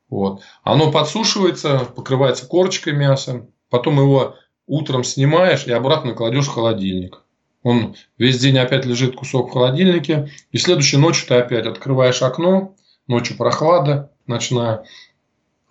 Вот. 0.09 0.43
Оно 0.63 0.93
подсушивается, 0.93 1.87
покрывается 1.97 2.47
корочкой 2.47 2.93
мяса. 2.93 3.47
Потом 3.71 3.99
его 3.99 4.37
утром 4.67 5.05
снимаешь 5.05 5.67
и 5.67 5.73
обратно 5.73 6.15
кладешь 6.15 6.47
в 6.47 6.53
холодильник. 6.53 7.23
Он 7.63 7.97
весь 8.19 8.39
день 8.39 8.59
опять 8.59 8.85
лежит 8.85 9.17
кусок 9.17 9.49
в 9.49 9.53
холодильнике. 9.53 10.31
И 10.51 10.59
следующей 10.59 10.99
ночью 10.99 11.29
ты 11.29 11.35
опять 11.37 11.67
открываешь 11.67 12.23
окно. 12.23 12.75
Ночью 13.07 13.37
прохлада 13.37 14.13
ночная 14.27 14.85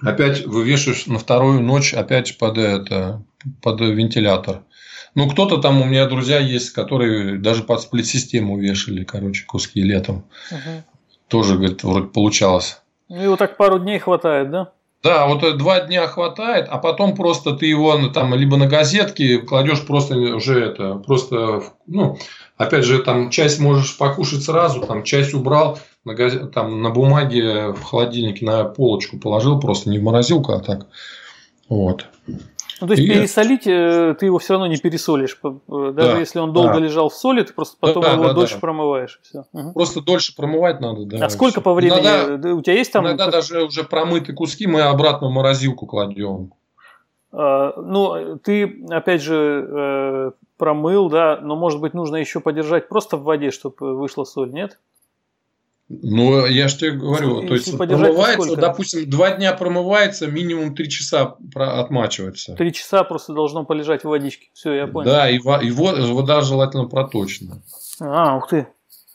опять 0.03 0.45
вывешиваешь 0.45 1.05
на 1.07 1.19
вторую 1.19 1.61
ночь 1.61 1.93
опять 1.93 2.37
под, 2.37 2.57
это, 2.57 3.23
под 3.61 3.81
вентилятор. 3.81 4.61
Ну, 5.13 5.29
кто-то 5.29 5.57
там, 5.57 5.81
у 5.81 5.85
меня 5.85 6.05
друзья 6.05 6.39
есть, 6.39 6.71
которые 6.71 7.37
даже 7.37 7.63
под 7.63 7.81
сплит-систему 7.81 8.57
вешали, 8.57 9.03
короче, 9.03 9.45
куски 9.45 9.81
летом. 9.81 10.23
Угу. 10.51 10.83
Тоже, 11.27 11.55
говорит, 11.55 11.83
вроде 11.83 12.07
получалось. 12.07 12.81
Ну, 13.09 13.21
его 13.21 13.35
так 13.35 13.57
пару 13.57 13.79
дней 13.79 13.99
хватает, 13.99 14.51
да? 14.51 14.71
Да, 15.03 15.25
вот 15.25 15.57
два 15.57 15.81
дня 15.81 16.07
хватает, 16.07 16.67
а 16.69 16.77
потом 16.77 17.15
просто 17.15 17.53
ты 17.53 17.65
его 17.65 17.97
там 18.09 18.35
либо 18.35 18.55
на 18.55 18.67
газетке 18.67 19.39
кладешь 19.39 19.85
просто 19.85 20.15
уже 20.15 20.63
это, 20.63 20.95
просто, 20.95 21.63
ну, 21.87 22.19
опять 22.57 22.85
же, 22.85 23.01
там 23.01 23.31
часть 23.31 23.59
можешь 23.59 23.97
покушать 23.97 24.43
сразу, 24.43 24.81
там 24.81 25.03
часть 25.03 25.33
убрал, 25.33 25.79
на, 26.05 26.13
газет, 26.13 26.51
там, 26.51 26.81
на 26.81 26.89
бумаге 26.89 27.71
в 27.71 27.83
холодильнике 27.83 28.45
на 28.45 28.63
полочку 28.65 29.19
положил, 29.19 29.59
просто 29.59 29.89
не 29.89 29.99
в 29.99 30.03
морозилку, 30.03 30.53
а 30.53 30.59
так. 30.59 30.87
Вот. 31.69 32.07
Ну, 32.81 32.87
то 32.87 32.93
есть, 32.93 33.03
и... 33.03 33.07
пересолить 33.07 33.67
э, 33.67 34.15
ты 34.19 34.25
его 34.25 34.39
все 34.39 34.53
равно 34.53 34.65
не 34.65 34.77
пересолишь. 34.77 35.39
Э, 35.43 35.51
даже 35.93 36.13
да, 36.13 36.19
если 36.19 36.39
он 36.39 36.51
долго 36.51 36.73
да. 36.73 36.79
лежал 36.79 37.09
в 37.09 37.13
соли, 37.13 37.43
ты 37.43 37.53
просто 37.53 37.77
потом 37.79 38.01
да, 38.01 38.13
его 38.13 38.23
да, 38.23 38.33
дольше 38.33 38.55
да. 38.55 38.59
промываешь. 38.59 39.19
Все. 39.21 39.45
Угу. 39.53 39.73
Просто 39.73 40.01
дольше 40.01 40.35
промывать 40.35 40.81
надо, 40.81 41.05
да. 41.05 41.23
А 41.23 41.29
сколько 41.29 41.53
все. 41.53 41.61
по 41.61 41.75
времени? 41.75 41.99
Иногда, 41.99 42.53
у 42.55 42.61
тебя 42.61 42.73
есть 42.73 42.91
там. 42.91 43.05
Иногда 43.05 43.29
даже 43.29 43.65
уже 43.65 43.83
промытые 43.83 44.35
куски 44.35 44.65
мы 44.65 44.81
обратно 44.81 45.27
в 45.27 45.31
морозилку 45.31 45.85
кладем. 45.85 46.53
А, 47.31 47.79
ну, 47.79 48.37
ты, 48.39 48.83
опять 48.89 49.21
же, 49.21 49.67
э, 49.69 50.31
промыл, 50.57 51.09
да, 51.09 51.39
но, 51.41 51.55
может 51.55 51.79
быть, 51.79 51.93
нужно 51.93 52.17
еще 52.17 52.39
подержать 52.39 52.89
просто 52.89 53.15
в 53.15 53.23
воде, 53.23 53.51
чтобы 53.51 53.95
вышла 53.95 54.23
соль, 54.23 54.51
нет? 54.51 54.79
Ну, 56.03 56.45
я 56.45 56.67
же 56.67 56.77
тебе 56.77 56.91
говорю, 56.91 57.47
то 57.47 57.53
есть 57.53 57.77
промывается, 57.77 58.43
сколько? 58.43 58.61
допустим, 58.61 59.09
два 59.09 59.31
дня 59.31 59.53
промывается, 59.53 60.27
минимум 60.27 60.75
три 60.75 60.89
часа 60.89 61.35
отмачивается. 61.55 62.55
Три 62.55 62.71
часа 62.71 63.03
просто 63.03 63.33
должно 63.33 63.65
полежать 63.65 64.03
в 64.03 64.07
водичке. 64.07 64.49
Все, 64.53 64.73
я 64.73 64.87
понял. 64.87 65.11
Да, 65.11 65.29
и, 65.29 65.37
и 65.37 65.71
вода 65.71 66.41
желательно 66.41 66.85
проточная. 66.85 67.61
А, 67.99 68.37
ух 68.37 68.49
ты. 68.49 68.67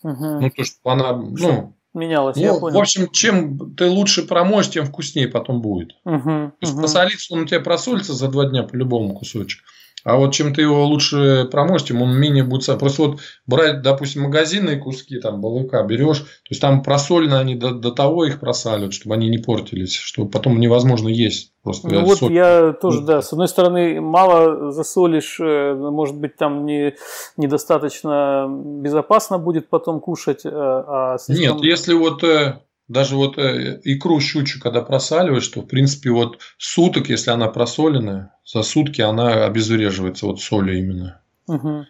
Угу. 0.02 0.24
Ну, 0.40 0.50
то, 0.50 0.64
что 0.64 0.90
она, 0.90 1.12
ну, 1.14 1.76
менялось, 1.94 2.36
ну, 2.36 2.42
я 2.42 2.54
понял. 2.54 2.76
В 2.76 2.80
общем, 2.80 3.10
чем 3.10 3.74
ты 3.74 3.88
лучше 3.88 4.26
промоешь, 4.26 4.70
тем 4.70 4.84
вкуснее 4.84 5.28
потом 5.28 5.62
будет. 5.62 5.92
Угу, 6.04 6.20
то 6.20 6.52
есть, 6.60 6.74
угу. 6.74 6.82
посолиться, 6.82 7.34
он 7.34 7.40
у 7.40 7.46
тебя 7.46 7.60
просолится 7.60 8.12
за 8.12 8.28
два 8.28 8.46
дня 8.46 8.62
по-любому 8.62 9.14
кусочек. 9.14 9.62
А 10.06 10.14
вот 10.14 10.32
чем 10.32 10.54
ты 10.54 10.62
его 10.62 10.86
лучше 10.86 11.48
промоешь, 11.50 11.82
тем 11.82 12.00
он 12.00 12.16
менее 12.16 12.44
будет... 12.44 12.78
Просто 12.78 13.02
вот 13.02 13.20
брать, 13.44 13.82
допустим, 13.82 14.22
магазинные 14.22 14.76
куски, 14.76 15.18
там, 15.18 15.40
балыка 15.40 15.82
берешь, 15.82 16.20
то 16.20 16.50
есть 16.50 16.60
там 16.60 16.84
просольно 16.84 17.40
они 17.40 17.56
до, 17.56 17.72
до 17.72 17.90
того 17.90 18.24
их 18.24 18.38
просаливают, 18.38 18.94
чтобы 18.94 19.16
они 19.16 19.28
не 19.28 19.38
портились, 19.38 19.96
что 19.96 20.24
потом 20.24 20.60
невозможно 20.60 21.08
есть. 21.08 21.50
Просто 21.64 21.88
ну 21.88 22.04
вот 22.04 22.18
соль... 22.18 22.32
я 22.32 22.72
тоже, 22.72 23.00
да, 23.00 23.20
с 23.20 23.32
одной 23.32 23.48
стороны, 23.48 24.00
мало 24.00 24.70
засолишь, 24.70 25.40
э, 25.40 25.74
может 25.74 26.16
быть, 26.16 26.36
там 26.36 26.64
не, 26.64 26.94
недостаточно 27.36 28.46
безопасно 28.48 29.38
будет 29.38 29.68
потом 29.68 29.98
кушать, 29.98 30.46
э, 30.46 30.50
а 30.52 31.18
слишком... 31.18 31.56
Нет, 31.56 31.64
если 31.64 31.94
вот 31.94 32.22
э, 32.22 32.60
даже 32.88 33.16
вот 33.16 33.38
икру 33.38 34.20
щучью, 34.20 34.60
когда 34.60 34.80
просаливаешь, 34.82 35.48
то, 35.48 35.62
в 35.62 35.66
принципе, 35.66 36.10
вот 36.10 36.38
суток, 36.58 37.08
если 37.08 37.30
она 37.30 37.48
просоленная, 37.48 38.34
за 38.44 38.62
сутки 38.62 39.00
она 39.00 39.44
обезвреживается 39.44 40.26
вот 40.26 40.40
солью 40.40 40.78
именно. 40.78 41.20
Угу. 41.48 41.86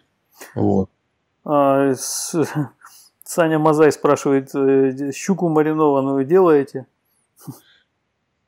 Вот. 0.55 0.89
А, 1.45 1.91
с... 1.91 2.35
Саня 3.23 3.59
Мазай 3.59 3.91
спрашивает, 3.91 4.51
щуку 5.13 5.49
маринованную 5.49 6.25
делаете? 6.25 6.87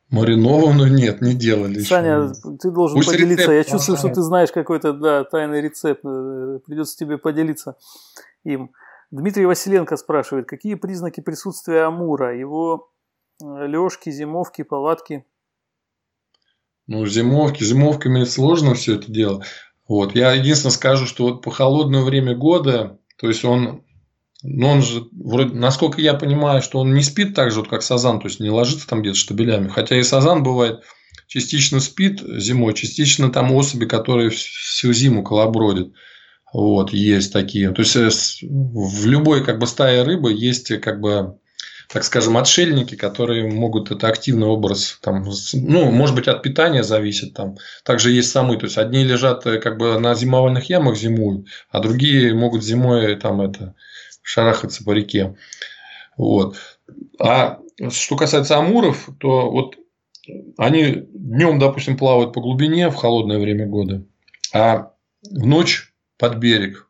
Маринованную 0.09 0.91
нет, 0.91 1.21
не 1.21 1.35
делали. 1.35 1.79
Саня, 1.81 2.29
еще. 2.29 2.57
ты 2.57 2.71
должен 2.71 2.97
Пусть 2.97 3.11
поделиться. 3.11 3.51
Я 3.51 3.63
чувствую, 3.63 3.97
что 3.97 4.09
ты 4.09 4.21
знаешь 4.21 4.51
какой-то 4.51 4.93
да, 4.93 5.23
тайный 5.23 5.61
рецепт. 5.61 6.01
Э, 6.03 6.59
Придется 6.65 6.97
тебе 6.97 7.19
поделиться 7.19 7.75
им. 8.43 8.71
Дмитрий 9.11 9.45
Василенко 9.45 9.97
спрашивает, 9.97 10.47
какие 10.47 10.75
признаки 10.75 11.21
присутствия 11.21 11.83
Амура? 11.83 12.37
Его 12.37 12.91
э, 13.41 13.67
лёжки, 13.67 14.11
зимовки, 14.11 14.63
повадки? 14.63 15.25
Ну, 16.87 17.05
зимовки, 17.05 17.63
зимовками 17.63 18.23
сложно 18.23 18.73
все 18.75 18.95
это 18.95 19.11
дело. 19.11 19.43
Вот. 19.87 20.15
Я 20.15 20.33
единственное 20.33 20.71
скажу, 20.71 21.05
что 21.05 21.23
вот 21.23 21.41
по 21.41 21.51
холодное 21.51 22.03
время 22.03 22.35
года, 22.35 22.99
то 23.17 23.27
есть 23.27 23.43
он 23.43 23.83
но 24.41 24.69
он 24.69 24.81
же, 24.81 25.03
вроде, 25.11 25.53
насколько 25.53 25.99
я 25.99 26.13
понимаю, 26.13 26.61
что 26.61 26.79
он 26.79 26.93
не 26.93 27.03
спит 27.03 27.35
так 27.35 27.51
же, 27.51 27.59
вот, 27.59 27.67
как 27.67 27.83
сазан, 27.83 28.21
то 28.21 28.27
есть 28.27 28.39
не 28.39 28.49
ложится 28.49 28.87
там 28.87 29.01
где-то 29.01 29.17
штабелями. 29.17 29.67
Хотя 29.67 29.97
и 29.97 30.03
сазан 30.03 30.43
бывает 30.43 30.81
частично 31.27 31.79
спит 31.79 32.21
зимой, 32.21 32.73
частично 32.73 33.31
там 33.31 33.51
особи, 33.53 33.85
которые 33.85 34.29
всю 34.29 34.93
зиму 34.93 35.23
колобродят. 35.23 35.91
Вот, 36.53 36.91
есть 36.91 37.31
такие. 37.31 37.71
То 37.71 37.81
есть 37.81 37.95
э, 37.95 38.09
в 38.49 39.05
любой 39.05 39.43
как 39.43 39.59
бы 39.59 39.67
стае 39.67 40.03
рыбы 40.03 40.33
есть 40.33 40.79
как 40.81 40.99
бы 40.99 41.37
так 41.91 42.03
скажем, 42.03 42.37
отшельники, 42.37 42.93
которые 42.93 43.49
могут 43.49 43.89
это 43.89 44.07
активный 44.07 44.45
образ, 44.45 44.99
там, 45.01 45.25
ну, 45.53 45.89
может 45.89 46.15
быть, 46.15 46.27
от 46.27 46.43
питания 46.43 46.83
зависит. 46.83 47.33
Там. 47.33 47.57
Также 47.83 48.11
есть 48.11 48.29
самы, 48.29 48.57
то 48.57 48.67
есть 48.67 48.77
одни 48.77 49.03
лежат 49.03 49.47
э, 49.47 49.59
как 49.59 49.77
бы 49.79 49.99
на 49.99 50.13
зимовальных 50.13 50.69
ямах 50.69 50.97
зимуют, 50.97 51.47
а 51.71 51.79
другие 51.79 52.33
могут 52.35 52.63
зимой 52.63 53.15
там 53.15 53.41
это 53.41 53.73
шарахаться 54.21 54.83
по 54.83 54.91
реке. 54.91 55.35
Вот. 56.15 56.57
А 57.19 57.59
что 57.89 58.15
касается 58.15 58.57
амуров, 58.57 59.09
то 59.19 59.49
вот 59.49 59.75
они 60.57 61.07
днем, 61.11 61.57
допустим, 61.57 61.97
плавают 61.97 62.33
по 62.33 62.41
глубине 62.41 62.89
в 62.89 62.95
холодное 62.95 63.39
время 63.39 63.65
года, 63.65 64.05
а 64.53 64.91
в 65.23 65.47
ночь 65.47 65.88
под 66.19 66.35
берег 66.35 66.87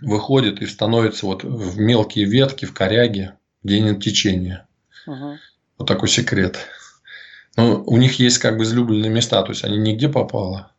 выходит 0.00 0.62
и 0.62 0.66
становится 0.66 1.26
вот 1.26 1.42
в 1.42 1.78
мелкие 1.78 2.26
ветки, 2.26 2.66
в 2.66 2.72
коряге, 2.72 3.34
где 3.64 3.80
нет 3.80 4.02
течения. 4.02 4.68
Угу. 5.06 5.38
Вот 5.78 5.88
такой 5.88 6.08
секрет. 6.08 6.58
Но 7.56 7.82
у 7.82 7.96
них 7.96 8.20
есть 8.20 8.38
как 8.38 8.56
бы 8.56 8.64
излюбленные 8.64 9.10
места, 9.10 9.42
то 9.42 9.50
есть 9.50 9.64
они 9.64 9.78
нигде 9.78 10.08
попало, 10.08 10.70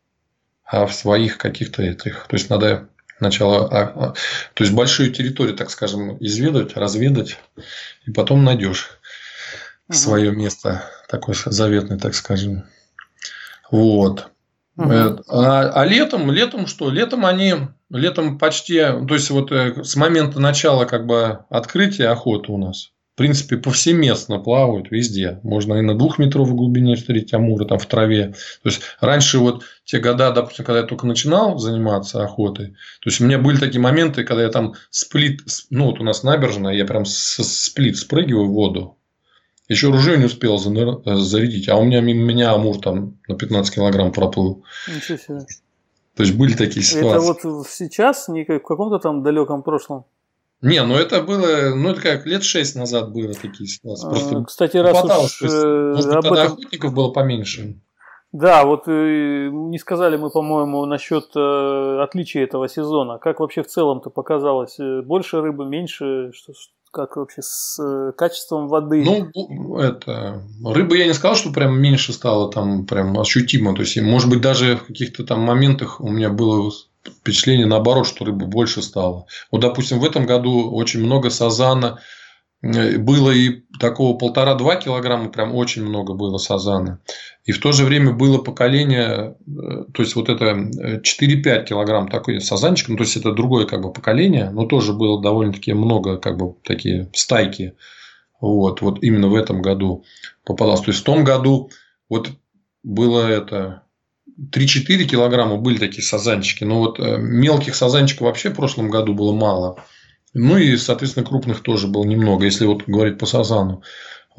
а 0.64 0.86
в 0.86 0.94
своих 0.94 1.38
каких-то 1.38 1.84
этих. 1.84 2.28
То 2.30 2.38
есть 2.38 2.50
надо 2.50 2.88
Сначала, 3.18 3.68
а, 3.68 3.82
а, 3.84 4.14
то 4.56 4.64
есть 4.64 4.74
большую 4.74 5.14
территорию, 5.14 5.56
так 5.56 5.70
скажем, 5.70 6.18
изведать, 6.26 6.76
разведать, 6.76 7.38
и 8.08 8.12
потом 8.12 8.44
найдешь 8.44 8.98
угу. 9.88 9.96
свое 9.96 10.32
место, 10.32 10.90
такое 11.08 11.36
заветное, 11.46 12.00
так 12.00 12.16
скажем. 12.16 12.64
Вот. 13.70 14.31
А, 14.78 15.70
а 15.70 15.86
летом, 15.86 16.32
летом 16.32 16.68
что? 16.68 16.90
Летом 16.90 17.26
они, 17.26 17.56
летом 17.90 18.38
почти, 18.38 18.80
то 18.80 19.14
есть 19.14 19.30
вот 19.30 19.52
э, 19.52 19.84
с 19.84 19.96
момента 19.96 20.40
начала 20.40 20.86
как 20.86 21.06
бы 21.06 21.40
открытия 21.50 22.08
охоты 22.08 22.52
у 22.52 22.58
нас, 22.58 22.92
в 23.16 23.18
принципе, 23.18 23.58
повсеместно 23.58 24.40
плавают 24.40 24.90
везде. 24.90 25.40
Можно 25.44 25.76
и 25.76 25.82
на 25.82 25.98
двухметровой 25.98 26.56
глубине 26.56 26.96
встретить 26.96 27.34
амура 27.34 27.66
там 27.66 27.80
в 27.80 27.86
траве. 27.86 28.34
То 28.64 28.70
есть 28.70 28.82
раньше 29.02 29.40
вот 29.40 29.64
те 29.84 30.00
года, 30.00 30.32
допустим, 30.32 30.64
когда 30.64 30.80
я 30.80 30.86
только 30.86 31.06
начинал 31.06 31.58
заниматься 31.60 32.24
охотой, 32.24 32.68
то 32.68 33.10
есть 33.10 33.20
у 33.20 33.26
меня 33.26 33.40
были 33.40 33.58
такие 33.58 33.82
моменты, 33.82 34.24
когда 34.24 34.44
я 34.44 34.50
там 34.50 34.76
сплит, 34.90 35.42
ну 35.70 35.88
вот 35.88 36.00
у 36.00 36.04
нас 36.04 36.24
набережная, 36.24 36.74
я 36.74 36.86
прям 36.86 37.04
с 37.04 37.44
сплит 37.44 37.98
спрыгиваю 37.98 38.48
в 38.48 38.54
воду, 38.54 38.98
еще 39.72 39.88
ружье 39.88 40.18
не 40.18 40.26
успел 40.26 40.58
э, 40.58 41.16
зарядить, 41.16 41.70
а 41.70 41.78
у 41.78 41.84
меня 41.84 42.02
мимо 42.02 42.24
меня 42.24 42.52
амур 42.54 42.80
там 42.80 43.18
на 43.28 43.36
15 43.36 43.74
килограмм 43.74 44.12
проплыл. 44.12 44.64
Ничего 44.88 45.18
себе. 45.18 45.40
То 46.16 46.24
есть 46.24 46.36
были 46.36 46.54
такие 46.54 46.84
ситуации. 46.84 47.32
Это 47.32 47.48
вот 47.50 47.68
сейчас, 47.68 48.28
не 48.28 48.44
в 48.44 48.60
каком-то 48.60 49.00
там 49.00 49.24
далеком 49.24 49.64
прошлом? 49.64 50.06
Не, 50.62 50.84
ну 50.84 50.96
это 50.96 51.22
было, 51.22 51.74
ну 51.74 51.90
это 51.90 52.02
как 52.02 52.26
лет 52.26 52.44
шесть 52.44 52.76
назад 52.76 53.14
было 53.14 53.34
такие 53.34 53.68
ситуации. 53.68 54.10
Просто 54.10 54.38
а, 54.38 54.44
Кстати, 54.44 54.78
раз 54.78 55.04
уж 55.06 55.42
есть, 55.42 55.54
э, 55.54 55.94
может, 55.96 56.12
об 56.12 56.26
этом... 56.26 56.48
охотников 56.48 56.94
было 56.94 57.12
поменьше. 57.12 57.80
Да, 58.34 58.66
вот 58.66 58.88
э, 58.88 59.50
не 59.52 59.80
сказали 59.80 60.18
мы, 60.18 60.30
по-моему, 60.32 60.86
насчет 60.86 61.34
отличия 61.34 62.44
этого 62.44 62.68
сезона. 62.68 63.20
Как 63.20 63.40
вообще 63.40 63.64
в 63.64 63.68
целом-то 63.68 64.10
показалось? 64.10 64.78
Больше 65.06 65.40
рыбы, 65.42 65.66
меньше? 65.66 66.32
Что, 66.34 66.54
как 66.92 67.16
вообще 67.16 67.42
с 67.42 68.14
качеством 68.18 68.68
воды? 68.68 69.04
Ну, 69.04 69.78
это 69.78 70.42
рыбы 70.64 70.98
я 70.98 71.08
не 71.08 71.14
сказал, 71.14 71.36
что 71.36 71.52
прям 71.52 71.80
меньше 71.80 72.14
стало 72.14 72.52
там 72.52 72.86
прям 72.86 73.18
ощутимо. 73.20 73.74
То 73.74 73.82
есть, 73.82 74.00
может 74.02 74.30
быть, 74.30 74.42
даже 74.42 74.76
в 74.76 74.86
каких-то 74.86 75.24
там 75.24 75.40
моментах 75.42 76.02
у 76.02 76.10
меня 76.10 76.30
было 76.30 76.72
впечатление 77.06 77.66
наоборот, 77.66 78.08
что 78.08 78.26
рыбы 78.26 78.46
больше 78.46 78.82
стало. 78.82 79.26
Вот, 79.52 79.62
допустим, 79.62 80.00
в 80.00 80.06
этом 80.06 80.26
году 80.26 80.72
очень 80.72 81.04
много 81.04 81.30
сазана 81.30 82.00
э, 82.62 82.98
было 82.98 83.32
и 83.32 83.64
такого 83.80 84.18
полтора-два 84.18 84.76
килограмма, 84.76 85.30
прям 85.30 85.56
очень 85.56 85.84
много 85.84 86.14
было 86.14 86.38
сазана. 86.38 87.00
И 87.46 87.52
в 87.52 87.60
то 87.60 87.72
же 87.72 87.86
время 87.86 88.12
было 88.12 88.38
поколение, 88.38 89.36
э, 89.48 89.86
то 89.94 90.04
есть 90.04 90.16
вот 90.16 90.30
это 90.30 90.46
4-5 90.46 91.48
э, 91.48 91.66
килограмм 91.66 92.08
такой 92.08 92.40
сазанчик, 92.40 92.90
ну, 92.90 92.98
то 92.98 93.04
есть 93.04 93.18
это 93.18 93.32
другое 93.32 93.66
как 93.66 93.82
бы 93.82 93.92
поколение, 93.92 94.52
но 94.52 94.66
тоже 94.66 94.94
было 94.94 95.22
довольно-таки 95.22 95.74
много 95.74 96.18
как 96.18 96.38
бы 96.38 96.56
такие 96.64 97.10
стайки. 97.14 97.74
Вот, 98.40 98.82
вот 98.82 99.04
именно 99.04 99.28
в 99.28 99.36
этом 99.36 99.62
году 99.62 100.04
попалось. 100.44 100.82
То 100.82 100.92
есть 100.92 101.02
в 101.02 101.04
том 101.04 101.24
году 101.24 101.72
вот 102.10 102.30
было 102.84 103.28
это 103.28 103.84
3-4 104.52 105.04
килограмма 105.04 105.58
были 105.58 105.78
такие 105.78 106.04
сазанчики. 106.04 106.64
Но 106.64 106.80
вот 106.80 107.00
э, 107.00 107.18
мелких 107.18 107.76
сазанчиков 107.76 108.22
вообще 108.22 108.50
в 108.50 108.56
прошлом 108.56 108.90
году 108.90 109.14
было 109.14 109.34
мало. 109.34 109.84
Ну 110.34 110.58
и, 110.58 110.78
соответственно, 110.78 111.26
крупных 111.26 111.62
тоже 111.62 111.88
было 111.88 112.04
немного, 112.06 112.46
если 112.46 112.66
вот 112.66 112.84
говорить 112.88 113.18
по 113.18 113.26
сазану. 113.26 113.84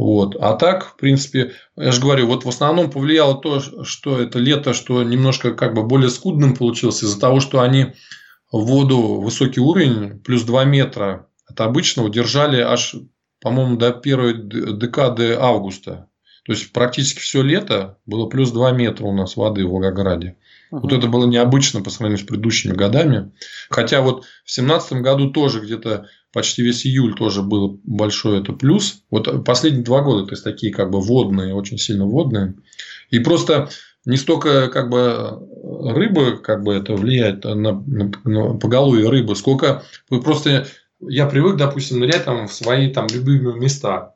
Вот. 0.03 0.35
А 0.41 0.55
так, 0.55 0.85
в 0.85 0.97
принципе, 0.97 1.53
я 1.77 1.93
же 1.93 2.01
говорю, 2.01 2.27
вот 2.27 2.45
в 2.45 2.49
основном 2.49 2.91
повлияло 2.91 3.41
то, 3.41 3.61
что 3.85 4.19
это 4.19 4.41
лето, 4.41 4.75
что 4.75 5.05
немножко 5.05 5.55
как 5.55 5.75
бы 5.75 5.85
более 5.85 6.11
скудным 6.11 6.57
получилось 6.57 7.05
из-за 7.05 7.21
того, 7.21 7.39
что 7.39 7.61
они 7.61 7.93
воду 8.51 9.21
высокий 9.21 9.61
уровень, 9.61 10.19
плюс 10.19 10.43
2 10.43 10.65
метра 10.65 11.29
от 11.47 11.61
обычного, 11.61 12.11
держали 12.11 12.61
аж, 12.61 12.97
по-моему, 13.41 13.77
до 13.77 13.93
первой 13.93 14.35
декады 14.35 15.37
августа. 15.39 16.09
То 16.45 16.53
есть 16.53 16.73
практически 16.73 17.21
все 17.21 17.41
лето 17.41 17.99
было 18.05 18.27
плюс 18.27 18.51
2 18.51 18.73
метра 18.73 19.07
у 19.07 19.15
нас 19.15 19.37
воды 19.37 19.65
в 19.65 19.71
Волгограде. 19.71 20.37
Вот 20.73 20.93
это 20.93 21.07
было 21.07 21.27
необычно 21.27 21.83
по 21.83 21.91
сравнению 21.91 22.25
с 22.25 22.27
предыдущими 22.27 22.73
годами. 22.73 23.33
Хотя 23.69 24.01
вот 24.01 24.25
в 24.25 24.55
2017 24.55 24.93
году 24.95 25.31
тоже 25.31 25.61
где-то 25.61 26.07
почти 26.33 26.63
весь 26.63 26.87
июль 26.87 27.15
тоже 27.15 27.43
был 27.43 27.81
большой 27.85 28.41
это 28.41 28.55
плюс. 28.55 29.03
Вот 29.11 29.45
последние 29.45 29.85
два 29.85 30.01
года, 30.01 30.27
то 30.27 30.33
есть 30.33 30.45
такие 30.45 30.73
как 30.73 30.91
бы 30.91 31.01
водные, 31.01 31.55
очень 31.55 31.77
сильно 31.77 32.07
водные. 32.07 32.55
И 33.11 33.19
просто 33.19 33.69
не 34.07 34.17
столько 34.17 34.69
как 34.69 34.89
бы 34.89 35.39
рыбы 35.95 36.39
как 36.39 36.63
бы 36.63 36.75
это 36.75 36.95
влияет 36.95 37.45
на, 37.45 37.55
на, 37.55 38.11
на 38.25 38.55
поголовье 38.55 39.11
рыбы, 39.11 39.37
сколько 39.37 39.83
просто 40.09 40.67
я 41.01 41.27
привык, 41.27 41.57
допустим, 41.57 42.01
нырять 42.01 42.25
там 42.25 42.49
в 42.49 42.53
свои 42.53 42.91
там 42.91 43.07
любимые 43.13 43.61
места 43.61 44.15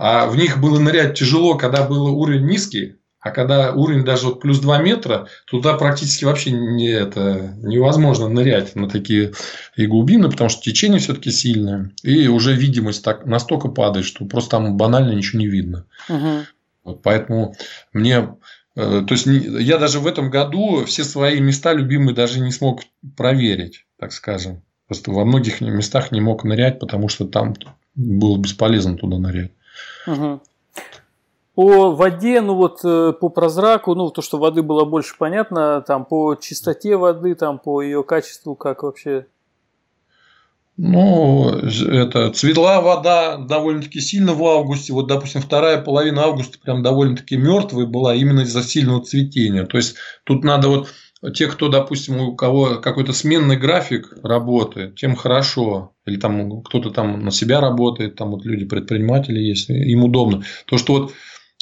а 0.00 0.28
в 0.28 0.36
них 0.36 0.60
было 0.60 0.78
нырять 0.78 1.18
тяжело, 1.18 1.56
когда 1.56 1.84
был 1.84 2.06
уровень 2.06 2.46
низкий, 2.46 2.97
а 3.20 3.30
когда 3.30 3.72
уровень 3.72 4.04
даже 4.04 4.26
вот 4.26 4.40
плюс 4.40 4.60
2 4.60 4.78
метра, 4.78 5.28
туда 5.46 5.74
практически 5.74 6.24
вообще 6.24 6.52
не, 6.52 6.88
это, 6.88 7.54
невозможно 7.58 8.28
нырять 8.28 8.76
на 8.76 8.88
такие 8.88 9.32
глубины, 9.76 10.30
потому 10.30 10.48
что 10.50 10.62
течение 10.62 11.00
все-таки 11.00 11.30
сильное. 11.30 11.90
И 12.02 12.28
уже 12.28 12.54
видимость 12.54 13.04
так, 13.04 13.26
настолько 13.26 13.68
падает, 13.68 14.06
что 14.06 14.24
просто 14.24 14.50
там 14.52 14.76
банально 14.76 15.12
ничего 15.12 15.40
не 15.40 15.48
видно. 15.48 15.84
Угу. 16.08 16.28
Вот, 16.84 17.02
поэтому 17.02 17.54
мне 17.92 18.28
то 18.74 19.06
есть 19.10 19.26
я 19.26 19.76
даже 19.78 19.98
в 19.98 20.06
этом 20.06 20.30
году 20.30 20.84
все 20.84 21.02
свои 21.02 21.40
места 21.40 21.72
любимые 21.72 22.14
даже 22.14 22.38
не 22.38 22.52
смог 22.52 22.82
проверить, 23.16 23.86
так 23.98 24.12
скажем. 24.12 24.62
Просто 24.86 25.10
во 25.10 25.24
многих 25.24 25.60
местах 25.60 26.12
не 26.12 26.20
мог 26.20 26.44
нырять, 26.44 26.78
потому 26.78 27.08
что 27.08 27.26
там 27.26 27.56
было 27.96 28.38
бесполезно 28.38 28.96
туда 28.96 29.18
нырять. 29.18 29.50
Угу. 30.06 30.40
По 31.58 31.90
воде, 31.90 32.40
ну 32.40 32.54
вот 32.54 32.84
э, 32.84 33.12
по 33.20 33.30
прозраку, 33.30 33.96
ну 33.96 34.10
то, 34.10 34.22
что 34.22 34.38
воды 34.38 34.62
было 34.62 34.84
больше 34.84 35.16
понятно, 35.18 35.80
там 35.84 36.04
по 36.04 36.36
чистоте 36.36 36.96
воды, 36.96 37.34
там 37.34 37.58
по 37.58 37.82
ее 37.82 38.04
качеству, 38.04 38.54
как 38.54 38.84
вообще? 38.84 39.26
Ну, 40.76 41.50
это 41.50 42.30
цвела 42.30 42.80
вода 42.80 43.38
довольно-таки 43.38 43.98
сильно 43.98 44.34
в 44.34 44.44
августе. 44.44 44.92
Вот, 44.92 45.08
допустим, 45.08 45.40
вторая 45.40 45.82
половина 45.82 46.26
августа 46.26 46.60
прям 46.62 46.84
довольно-таки 46.84 47.36
мертвой 47.36 47.88
была 47.88 48.14
именно 48.14 48.42
из-за 48.42 48.62
сильного 48.62 49.02
цветения. 49.02 49.66
То 49.66 49.78
есть 49.78 49.96
тут 50.22 50.44
надо 50.44 50.68
вот 50.68 50.94
те, 51.34 51.48
кто, 51.48 51.66
допустим, 51.66 52.20
у 52.20 52.36
кого 52.36 52.76
какой-то 52.76 53.12
сменный 53.12 53.56
график 53.56 54.16
работы, 54.22 54.92
тем 54.96 55.16
хорошо. 55.16 55.90
Или 56.06 56.20
там 56.20 56.62
кто-то 56.62 56.90
там 56.90 57.24
на 57.24 57.32
себя 57.32 57.60
работает, 57.60 58.14
там 58.14 58.30
вот 58.30 58.44
люди 58.44 58.64
предприниматели 58.64 59.40
есть, 59.40 59.68
им 59.70 60.04
удобно. 60.04 60.44
То, 60.66 60.78
что 60.78 60.92
вот 60.92 61.12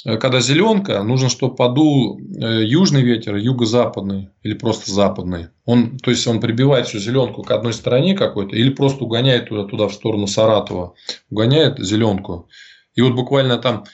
когда 0.03 0.39
зеленка, 0.39 1.01
нужно, 1.03 1.29
чтобы 1.29 1.55
подул 1.55 2.19
э, 2.19 2.63
южный 2.63 3.01
ветер, 3.01 3.35
юго-западный 3.35 4.29
или 4.43 4.53
просто 4.53 4.91
западный. 4.91 5.47
Он, 5.65 5.97
то 5.97 6.11
есть 6.11 6.25
он 6.27 6.39
прибивает 6.39 6.87
всю 6.87 6.99
зеленку 6.99 7.43
к 7.43 7.51
одной 7.51 7.73
стороне 7.73 8.15
какой-то 8.15 8.55
или 8.55 8.69
просто 8.69 9.03
угоняет 9.03 9.49
туда, 9.49 9.67
туда 9.67 9.87
в 9.87 9.93
сторону 9.93 10.27
Саратова, 10.27 10.93
угоняет 11.29 11.79
зеленку. 11.79 12.47
И 12.93 13.01
вот 13.01 13.13
буквально 13.13 13.57
там 13.57 13.85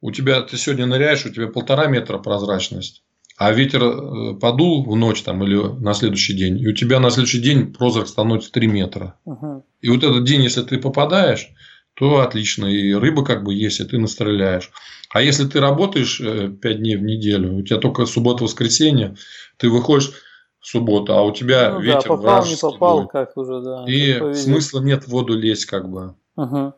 у 0.00 0.12
тебя 0.12 0.40
ты 0.42 0.56
сегодня 0.56 0.86
ныряешь, 0.86 1.26
у 1.26 1.30
тебя 1.30 1.48
полтора 1.48 1.86
метра 1.86 2.18
прозрачность. 2.18 3.02
А 3.36 3.52
ветер 3.52 3.82
э, 3.82 4.34
подул 4.34 4.84
в 4.84 4.94
ночь 4.96 5.22
там 5.22 5.42
или 5.42 5.56
на 5.56 5.94
следующий 5.94 6.34
день, 6.34 6.60
и 6.60 6.68
у 6.68 6.74
тебя 6.74 7.00
на 7.00 7.10
следующий 7.10 7.40
день 7.40 7.72
прозрак 7.72 8.06
становится 8.06 8.52
3 8.52 8.66
метра. 8.66 9.18
Угу. 9.24 9.64
И 9.80 9.88
вот 9.88 10.04
этот 10.04 10.24
день, 10.24 10.42
если 10.42 10.62
ты 10.62 10.78
попадаешь, 10.78 11.50
то 11.94 12.20
отлично. 12.20 12.66
И 12.66 12.92
рыба 12.92 13.24
как 13.24 13.44
бы 13.44 13.54
есть, 13.54 13.80
и 13.80 13.84
ты 13.84 13.98
настреляешь. 13.98 14.70
А 15.10 15.22
если 15.22 15.44
ты 15.44 15.60
работаешь 15.60 16.18
5 16.18 16.64
э, 16.64 16.74
дней 16.74 16.96
в 16.96 17.02
неделю, 17.02 17.54
у 17.54 17.62
тебя 17.62 17.78
только 17.78 18.06
суббота-воскресенье, 18.06 19.16
ты 19.56 19.68
выходишь 19.68 20.12
в 20.60 20.66
субботу, 20.66 21.14
а 21.14 21.22
у 21.22 21.32
тебя 21.32 21.72
ну, 21.72 21.80
ветер 21.80 22.02
да, 22.02 22.08
попал, 22.08 22.46
не 22.46 22.56
попал, 22.56 22.96
дует. 22.98 23.10
как 23.10 23.36
уже, 23.36 23.60
да. 23.60 23.84
И 23.88 24.34
смысла 24.34 24.80
нет 24.80 25.04
в 25.04 25.08
воду 25.08 25.34
лезть, 25.34 25.66
как 25.66 25.88
бы. 25.88 26.14
Угу. 26.36 26.74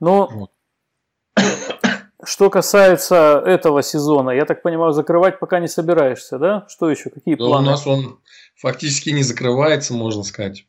Ну, 0.00 0.28
вот. 0.30 0.50
что 2.24 2.48
касается 2.48 3.42
этого 3.44 3.82
сезона, 3.82 4.30
я 4.30 4.44
так 4.44 4.62
понимаю, 4.62 4.92
закрывать 4.92 5.38
пока 5.38 5.60
не 5.60 5.68
собираешься, 5.68 6.38
да? 6.38 6.66
Что 6.68 6.90
еще? 6.90 7.10
Какие 7.10 7.34
да 7.34 7.44
планы? 7.44 7.66
У 7.66 7.70
нас 7.70 7.86
он 7.86 8.20
фактически 8.56 9.10
не 9.10 9.22
закрывается, 9.22 9.94
можно 9.94 10.22
сказать, 10.22 10.66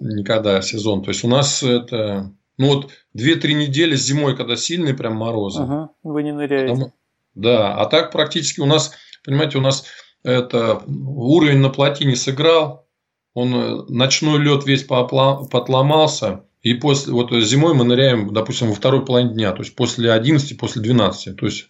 никогда 0.00 0.62
сезон. 0.62 1.02
То 1.02 1.10
есть 1.10 1.24
у 1.24 1.28
нас 1.28 1.62
это 1.62 2.32
ну 2.58 2.68
вот 2.68 2.90
2-3 3.16 3.52
недели 3.52 3.96
зимой, 3.96 4.36
когда 4.36 4.56
сильные 4.56 4.94
прям 4.94 5.16
морозы. 5.16 5.62
Ага, 5.62 5.90
вы 6.02 6.22
не 6.22 6.32
ныряете. 6.32 6.74
Там, 6.74 6.92
да, 7.34 7.74
а 7.74 7.86
так 7.86 8.12
практически 8.12 8.60
у 8.60 8.66
нас, 8.66 8.92
понимаете, 9.24 9.58
у 9.58 9.60
нас 9.60 9.84
это 10.24 10.82
уровень 10.86 11.58
на 11.58 11.68
плотине 11.68 12.16
сыграл, 12.16 12.86
он 13.34 13.54
э, 13.54 13.84
ночной 13.88 14.38
лед 14.38 14.64
весь 14.64 14.84
подломался, 14.84 16.44
и 16.62 16.74
после 16.74 17.12
вот 17.12 17.30
зимой 17.32 17.74
мы 17.74 17.84
ныряем, 17.84 18.32
допустим, 18.32 18.68
во 18.68 18.74
второй 18.74 19.04
половине 19.04 19.34
дня, 19.34 19.52
то 19.52 19.62
есть 19.62 19.76
после 19.76 20.10
11, 20.10 20.58
после 20.58 20.82
12. 20.82 21.36
То 21.36 21.46
есть, 21.46 21.68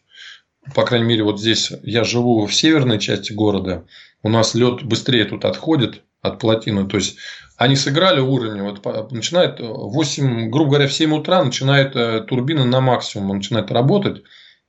по 0.75 0.85
крайней 0.85 1.07
мере, 1.07 1.25
вот 1.25 1.41
здесь 1.41 1.73
я 1.83 2.05
живу 2.05 2.47
в 2.47 2.55
северной 2.55 2.99
части 2.99 3.33
города, 3.33 3.85
у 4.23 4.29
нас 4.29 4.55
лед 4.55 4.85
быстрее 4.85 5.25
тут 5.25 5.45
отходит 5.45 6.03
от 6.23 6.39
плотины. 6.39 6.89
То 6.89 6.97
есть 6.97 7.19
они 7.57 7.77
сыграли 7.77 8.21
уровень, 8.21 8.63
вот 8.63 9.13
начинает 9.13 9.61
8, 9.61 10.51
грубо 10.51 10.71
говоря, 10.71 10.89
в 10.89 10.93
7 10.93 11.15
утра 11.15 11.43
начинает 11.43 11.97
э, 11.97 12.21
турбина 12.21 12.65
на 12.65 12.81
максимум, 12.81 13.37
начинает 13.37 13.71
работать, 13.71 14.23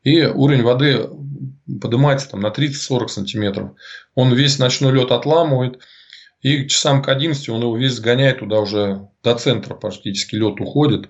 и 0.03 0.23
уровень 0.23 0.63
воды 0.63 1.09
поднимается 1.81 2.29
там 2.29 2.39
на 2.39 2.47
30-40 2.47 3.07
сантиметров. 3.09 3.71
Он 4.15 4.33
весь 4.33 4.57
ночной 4.57 4.93
лед 4.93 5.11
отламывает, 5.11 5.79
и 6.41 6.67
часам 6.67 7.01
к 7.01 7.09
11 7.09 7.49
он 7.49 7.61
его 7.61 7.77
весь 7.77 7.93
сгоняет 7.93 8.39
туда 8.39 8.59
уже 8.59 9.09
до 9.23 9.35
центра 9.35 9.75
практически 9.75 10.35
лед 10.35 10.61
уходит, 10.61 11.09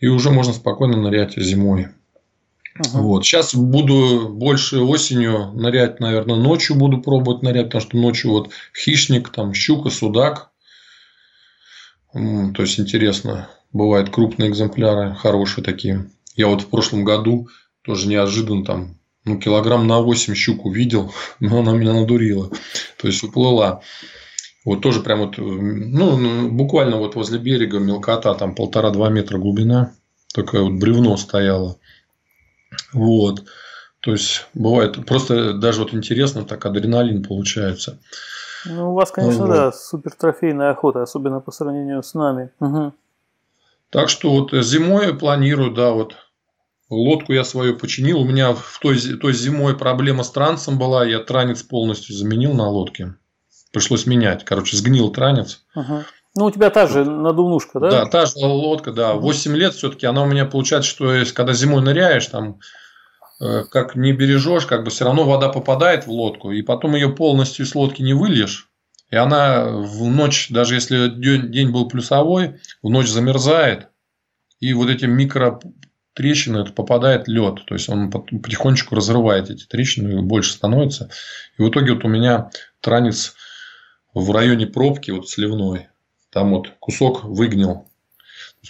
и 0.00 0.08
уже 0.08 0.30
можно 0.30 0.52
спокойно 0.52 0.96
нырять 0.96 1.36
зимой. 1.36 1.88
Ага. 2.74 2.98
Вот. 2.98 3.24
Сейчас 3.24 3.54
буду 3.54 4.28
больше 4.30 4.80
осенью 4.80 5.52
нырять, 5.54 6.00
наверное, 6.00 6.36
ночью 6.36 6.76
буду 6.76 7.00
пробовать 7.00 7.42
нырять, 7.42 7.66
потому 7.66 7.82
что 7.82 7.96
ночью 7.96 8.30
вот 8.30 8.50
хищник, 8.76 9.30
там 9.30 9.54
щука, 9.54 9.90
судак. 9.90 10.50
То 12.54 12.62
есть 12.62 12.80
интересно. 12.80 13.48
Бывают 13.72 14.10
крупные 14.10 14.50
экземпляры, 14.50 15.14
хорошие 15.14 15.62
такие. 15.62 16.10
Я 16.34 16.48
вот 16.48 16.62
в 16.62 16.68
прошлом 16.68 17.04
году 17.04 17.48
тоже 17.82 18.08
неожиданно 18.08 18.64
там 18.64 18.98
ну, 19.24 19.38
килограмм 19.38 19.86
на 19.86 20.00
8 20.00 20.34
щук 20.34 20.64
увидел, 20.64 21.12
но 21.40 21.60
она 21.60 21.72
меня 21.72 21.92
надурила. 21.92 22.50
То 22.96 23.08
есть 23.08 23.22
уплыла. 23.22 23.82
Вот 24.64 24.82
тоже 24.82 25.00
прям 25.00 25.20
вот, 25.20 25.38
ну, 25.38 26.18
ну, 26.18 26.50
буквально 26.50 26.96
вот 26.96 27.14
возле 27.14 27.38
берега 27.38 27.78
мелкота, 27.78 28.34
там 28.34 28.54
полтора-два 28.54 29.08
метра 29.08 29.38
глубина. 29.38 29.94
Такое 30.34 30.62
вот 30.62 30.74
бревно 30.74 31.16
стояло. 31.16 31.78
Вот. 32.92 33.44
То 34.00 34.12
есть 34.12 34.46
бывает 34.54 35.04
просто 35.06 35.54
даже 35.54 35.80
вот 35.80 35.94
интересно, 35.94 36.44
так 36.44 36.64
адреналин 36.66 37.22
получается. 37.22 37.98
Ну, 38.66 38.92
у 38.92 38.94
вас, 38.94 39.10
конечно, 39.10 39.46
вот. 39.46 39.54
да, 39.54 39.72
супер 39.72 40.12
трофейная 40.12 40.70
охота, 40.70 41.02
особенно 41.02 41.40
по 41.40 41.50
сравнению 41.50 42.02
с 42.02 42.14
нами. 42.14 42.50
Угу. 42.60 42.92
Так 43.90 44.08
что 44.08 44.30
вот 44.30 44.52
зимой 44.52 45.16
планирую, 45.16 45.72
да, 45.72 45.92
вот 45.92 46.16
лодку 46.90 47.32
я 47.32 47.44
свою 47.44 47.76
починил. 47.76 48.20
У 48.20 48.24
меня 48.24 48.52
в 48.52 48.78
той, 48.80 48.98
той 48.98 49.32
зимой 49.32 49.76
проблема 49.76 50.22
с 50.22 50.30
трансом 50.30 50.78
была, 50.78 51.04
я 51.04 51.20
транец 51.20 51.62
полностью 51.62 52.14
заменил 52.14 52.52
на 52.54 52.68
лодке. 52.68 53.14
Пришлось 53.72 54.06
менять. 54.06 54.44
Короче, 54.44 54.76
сгнил 54.76 55.10
транец. 55.10 55.64
Угу. 55.74 56.02
Ну, 56.34 56.44
у 56.44 56.50
тебя 56.50 56.70
та 56.70 56.86
же 56.86 57.04
надувнушка, 57.04 57.80
да? 57.80 57.90
Да, 57.90 58.06
та 58.06 58.26
же 58.26 58.46
лодка, 58.46 58.92
да. 58.92 59.14
8 59.14 59.56
лет 59.56 59.74
все-таки 59.74 60.06
она 60.06 60.22
у 60.22 60.26
меня 60.26 60.44
получается, 60.44 60.88
что 60.88 61.14
когда 61.34 61.52
зимой 61.52 61.82
ныряешь, 61.82 62.26
там 62.26 62.60
как 63.38 63.94
не 63.94 64.12
бережешь, 64.12 64.66
как 64.66 64.84
бы 64.84 64.90
все 64.90 65.04
равно 65.04 65.24
вода 65.24 65.48
попадает 65.48 66.06
в 66.06 66.10
лодку, 66.10 66.52
и 66.52 66.62
потом 66.62 66.94
ее 66.94 67.10
полностью 67.10 67.64
из 67.64 67.74
лодки 67.74 68.02
не 68.02 68.14
выльешь. 68.14 68.68
И 69.10 69.16
она 69.16 69.64
в 69.66 70.04
ночь, 70.08 70.48
даже 70.50 70.74
если 70.74 71.08
день 71.08 71.70
был 71.70 71.88
плюсовой, 71.88 72.60
в 72.82 72.90
ночь 72.90 73.08
замерзает. 73.08 73.88
И 74.60 74.74
вот 74.74 74.90
эти 74.90 75.06
микро 75.06 75.60
трещины 76.12 76.64
попадает 76.64 77.28
лед. 77.28 77.64
То 77.66 77.74
есть 77.74 77.88
он 77.88 78.10
потихонечку 78.10 78.94
разрывает 78.94 79.50
эти 79.50 79.64
трещины, 79.64 80.20
больше 80.20 80.52
становится. 80.52 81.10
И 81.56 81.62
в 81.62 81.70
итоге 81.70 81.94
вот 81.94 82.04
у 82.04 82.08
меня 82.08 82.50
транец 82.80 83.34
в 84.12 84.30
районе 84.32 84.66
пробки, 84.66 85.10
вот 85.10 85.30
сливной, 85.30 85.88
там 86.30 86.50
вот 86.50 86.72
кусок 86.80 87.24
выгнил. 87.24 87.86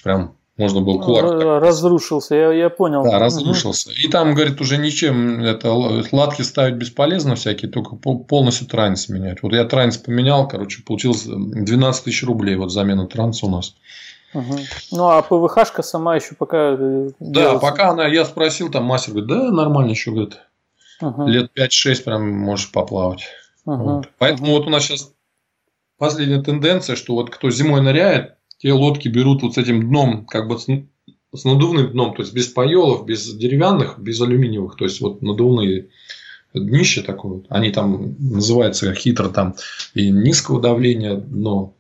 Прям 0.05 0.38
можно 0.59 0.81
было 0.81 0.99
кулак. 0.99 1.63
Разрушился, 1.63 2.35
я, 2.35 2.53
я 2.53 2.69
понял. 2.69 3.05
Да, 3.05 3.21
разрушился. 3.21 3.91
Угу. 3.91 3.97
И 4.05 4.09
там, 4.09 4.35
говорит, 4.35 4.61
уже 4.61 4.77
ничем 4.77 5.41
это 5.41 5.73
латки 5.73 6.43
ставить 6.43 6.75
бесполезно 6.75 7.37
всякие, 7.37 7.71
только 7.71 7.95
полностью 7.97 8.67
транс 8.67 9.09
менять. 9.09 9.43
Вот 9.43 9.53
я 9.53 9.65
транс 9.65 9.97
поменял, 9.99 10.49
короче, 10.49 10.83
получилось 10.83 11.25
12 11.25 12.05
тысяч 12.05 12.25
рублей 12.25 12.57
вот 12.57 12.73
замена 12.73 13.07
транса 13.07 13.47
у 13.47 13.51
нас. 13.51 13.77
Угу. 14.35 14.59
Ну, 14.93 15.09
а 15.09 15.23
ПВХшка 15.23 15.83
сама 15.83 16.17
еще 16.17 16.35
пока... 16.35 16.77
Э, 16.79 17.11
да, 17.21 17.41
делается. 17.41 17.67
пока 17.67 17.91
она, 17.91 18.07
я 18.09 18.25
спросил, 18.25 18.71
там 18.71 18.85
мастер 18.85 19.13
говорит, 19.13 19.31
да, 19.31 19.51
нормально 19.53 19.91
еще, 19.91 20.11
говорит, 20.11 20.39
угу. 21.01 21.27
лет 21.27 21.51
5-6 21.57 22.03
прям 22.03 22.29
можешь 22.29 22.71
поплавать. 22.73 23.29
Угу. 23.65 23.77
Вот. 23.77 24.09
Поэтому 24.19 24.51
угу. 24.51 24.59
вот 24.59 24.67
у 24.67 24.71
нас 24.71 24.83
сейчас 24.83 25.13
последняя 25.99 26.43
тенденция, 26.43 26.97
что 26.97 27.15
вот 27.15 27.31
кто 27.31 27.49
зимой 27.51 27.81
ныряет, 27.81 28.38
те 28.59 28.73
лодки 28.73 29.09
берут 29.09 29.43
вот 29.43 29.55
с 29.55 29.59
этим 29.59 29.89
дном, 29.89 30.27
как 30.27 30.49
бы 30.49 30.59
с, 30.59 30.67
с 31.33 31.45
надувным 31.45 31.91
дном, 31.93 32.15
то 32.15 32.23
есть 32.23 32.35
без 32.35 32.49
паелов, 32.49 33.07
без 33.07 33.33
деревянных, 33.35 33.99
без 33.99 34.21
алюминиевых, 34.21 34.77
то 34.77 34.85
есть 34.85 35.01
вот 35.01 35.23
надувные 35.23 35.89
днище 36.55 37.03
такое. 37.03 37.43
Они 37.49 37.71
там 37.71 38.17
называются 38.19 38.93
хитро 38.95 39.29
там 39.29 39.55
и 39.95 40.11
низкого 40.11 40.61
давления 40.61 41.17
дно. 41.17 41.75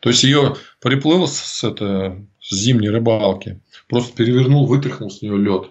То 0.00 0.10
есть 0.10 0.22
ее 0.24 0.56
приплыл 0.80 1.26
с, 1.26 1.64
это, 1.64 2.22
с 2.40 2.54
зимней 2.54 2.90
рыбалки, 2.90 3.60
просто 3.88 4.14
перевернул, 4.16 4.66
вытряхнул 4.66 5.10
с 5.10 5.22
нее 5.22 5.38
лед, 5.38 5.70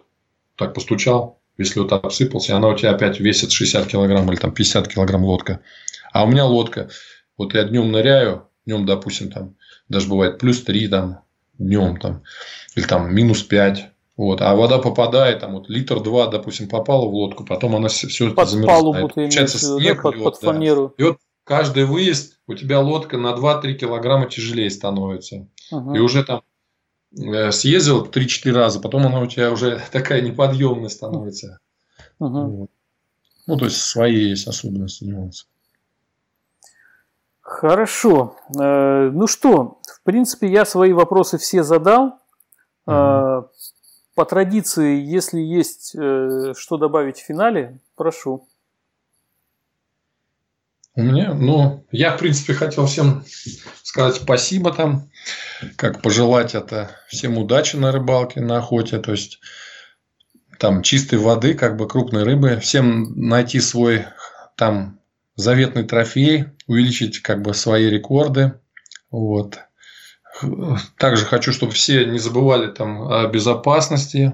так 0.55 0.73
постучал, 0.73 1.39
весь 1.57 1.75
лед 1.75 1.91
обсыпался, 1.91 2.53
и 2.53 2.55
она 2.55 2.69
у 2.69 2.77
тебя 2.77 2.91
опять 2.91 3.19
весит 3.19 3.51
60 3.51 3.87
килограмм 3.87 4.31
или 4.31 4.39
там 4.39 4.51
50 4.51 4.87
килограмм 4.87 5.23
лодка. 5.23 5.59
А 6.13 6.23
у 6.23 6.27
меня 6.27 6.45
лодка 6.45 6.89
вот 7.37 7.53
я 7.53 7.63
днем 7.63 7.91
ныряю, 7.91 8.47
днем, 8.65 8.85
допустим, 8.85 9.31
там, 9.31 9.55
даже 9.93 10.09
бывает 10.09 10.39
плюс 10.39 10.61
3 10.63 10.87
там, 10.89 11.21
днем 11.57 11.97
там, 11.99 12.23
или 12.75 12.85
там 12.85 13.13
минус 13.13 13.43
5. 13.43 13.89
Вот, 14.15 14.41
а 14.41 14.53
вода 14.55 14.77
попадает, 14.77 15.39
там 15.39 15.53
вот 15.53 15.69
литр 15.69 15.99
два, 15.99 16.27
допустим, 16.27 16.69
попала 16.69 17.05
в 17.05 17.13
лодку, 17.13 17.45
потом 17.45 17.75
она 17.75 17.87
все, 17.87 18.29
под 18.29 18.43
это 18.43 18.51
замерзает. 18.51 18.79
Палубу 18.79 19.07
ты 19.07 19.13
Получается 19.13 19.57
снег, 19.57 19.95
да, 19.95 20.01
под, 20.03 20.15
лед, 20.15 20.23
под 20.23 20.37
фанеру. 20.37 20.93
Да. 20.97 21.03
И 21.03 21.07
вот 21.07 21.17
каждый 21.43 21.85
выезд 21.85 22.37
у 22.45 22.53
тебя 22.53 22.79
лодка 22.79 23.17
на 23.17 23.33
2-3 23.33 23.73
килограмма 23.73 24.29
тяжелее 24.29 24.69
становится. 24.69 25.47
Угу. 25.71 25.95
И 25.95 25.99
уже 25.99 26.23
там 26.23 26.43
э, 27.17 27.51
съездил 27.51 28.05
3-4 28.05 28.51
раза, 28.51 28.79
потом 28.79 29.07
она 29.07 29.19
у 29.19 29.25
тебя 29.25 29.51
уже 29.51 29.81
такая 29.91 30.21
неподъемная 30.21 30.89
становится. 30.89 31.57
Угу. 32.19 32.69
Ну, 33.47 33.57
то 33.57 33.65
есть 33.65 33.81
свои 33.81 34.29
есть 34.29 34.47
особенности, 34.47 35.05
нюансы. 35.05 35.45
Хорошо. 37.41 38.35
Э, 38.59 39.09
ну 39.11 39.27
что, 39.27 39.79
в 40.03 40.05
принципе, 40.05 40.51
я 40.51 40.65
свои 40.65 40.91
вопросы 40.91 41.37
все 41.37 41.63
задал. 41.63 42.19
Угу. 42.85 43.49
По 44.15 44.25
традиции, 44.27 45.01
если 45.01 45.39
есть 45.39 45.95
э, 45.95 46.53
что 46.57 46.77
добавить 46.77 47.17
в 47.17 47.25
финале, 47.25 47.79
прошу. 47.95 48.47
У 50.93 51.01
меня, 51.01 51.33
ну, 51.33 51.87
я, 51.91 52.15
в 52.15 52.19
принципе, 52.19 52.53
хотел 52.53 52.85
всем 52.85 53.23
сказать 53.81 54.15
спасибо 54.15 54.73
там, 54.73 55.09
как 55.77 56.01
пожелать 56.01 56.53
это 56.53 56.91
всем 57.07 57.37
удачи 57.37 57.77
на 57.77 57.91
рыбалке, 57.91 58.41
на 58.41 58.57
охоте, 58.57 58.99
то 58.99 59.11
есть 59.11 59.39
там 60.59 60.83
чистой 60.83 61.17
воды, 61.17 61.55
как 61.55 61.77
бы 61.77 61.87
крупной 61.87 62.23
рыбы, 62.23 62.57
всем 62.57 63.13
найти 63.15 63.59
свой 63.59 64.05
там 64.55 64.99
заветный 65.35 65.83
трофей, 65.83 66.45
увеличить 66.67 67.21
как 67.21 67.41
бы 67.41 67.53
свои 67.55 67.89
рекорды, 67.89 68.53
вот. 69.09 69.59
Также 70.97 71.25
хочу, 71.25 71.51
чтобы 71.51 71.71
все 71.73 72.05
не 72.05 72.19
забывали 72.19 72.71
там 72.71 73.11
о 73.11 73.27
безопасности, 73.27 74.33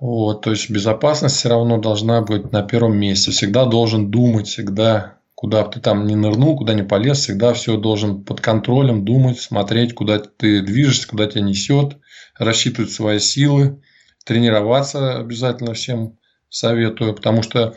вот, 0.00 0.42
то 0.42 0.50
есть 0.50 0.70
безопасность 0.70 1.36
все 1.36 1.50
равно 1.50 1.78
должна 1.78 2.22
быть 2.22 2.52
на 2.52 2.62
первом 2.62 2.96
месте. 2.96 3.30
Всегда 3.30 3.66
должен 3.66 4.10
думать, 4.10 4.48
всегда 4.48 5.20
куда 5.40 5.64
бы 5.64 5.72
ты 5.72 5.80
там 5.80 6.06
не 6.06 6.16
нырнул, 6.16 6.54
куда 6.54 6.74
не 6.74 6.82
полез, 6.82 7.20
всегда 7.20 7.54
все 7.54 7.78
должен 7.78 8.24
под 8.24 8.42
контролем 8.42 9.06
думать, 9.06 9.40
смотреть, 9.40 9.94
куда 9.94 10.18
ты 10.18 10.60
движешься, 10.60 11.08
куда 11.08 11.26
тебя 11.26 11.40
несет, 11.40 11.96
рассчитывать 12.38 12.92
свои 12.92 13.18
силы, 13.20 13.80
тренироваться 14.26 15.18
обязательно 15.18 15.72
всем 15.72 16.18
советую, 16.50 17.14
потому 17.14 17.42
что 17.42 17.74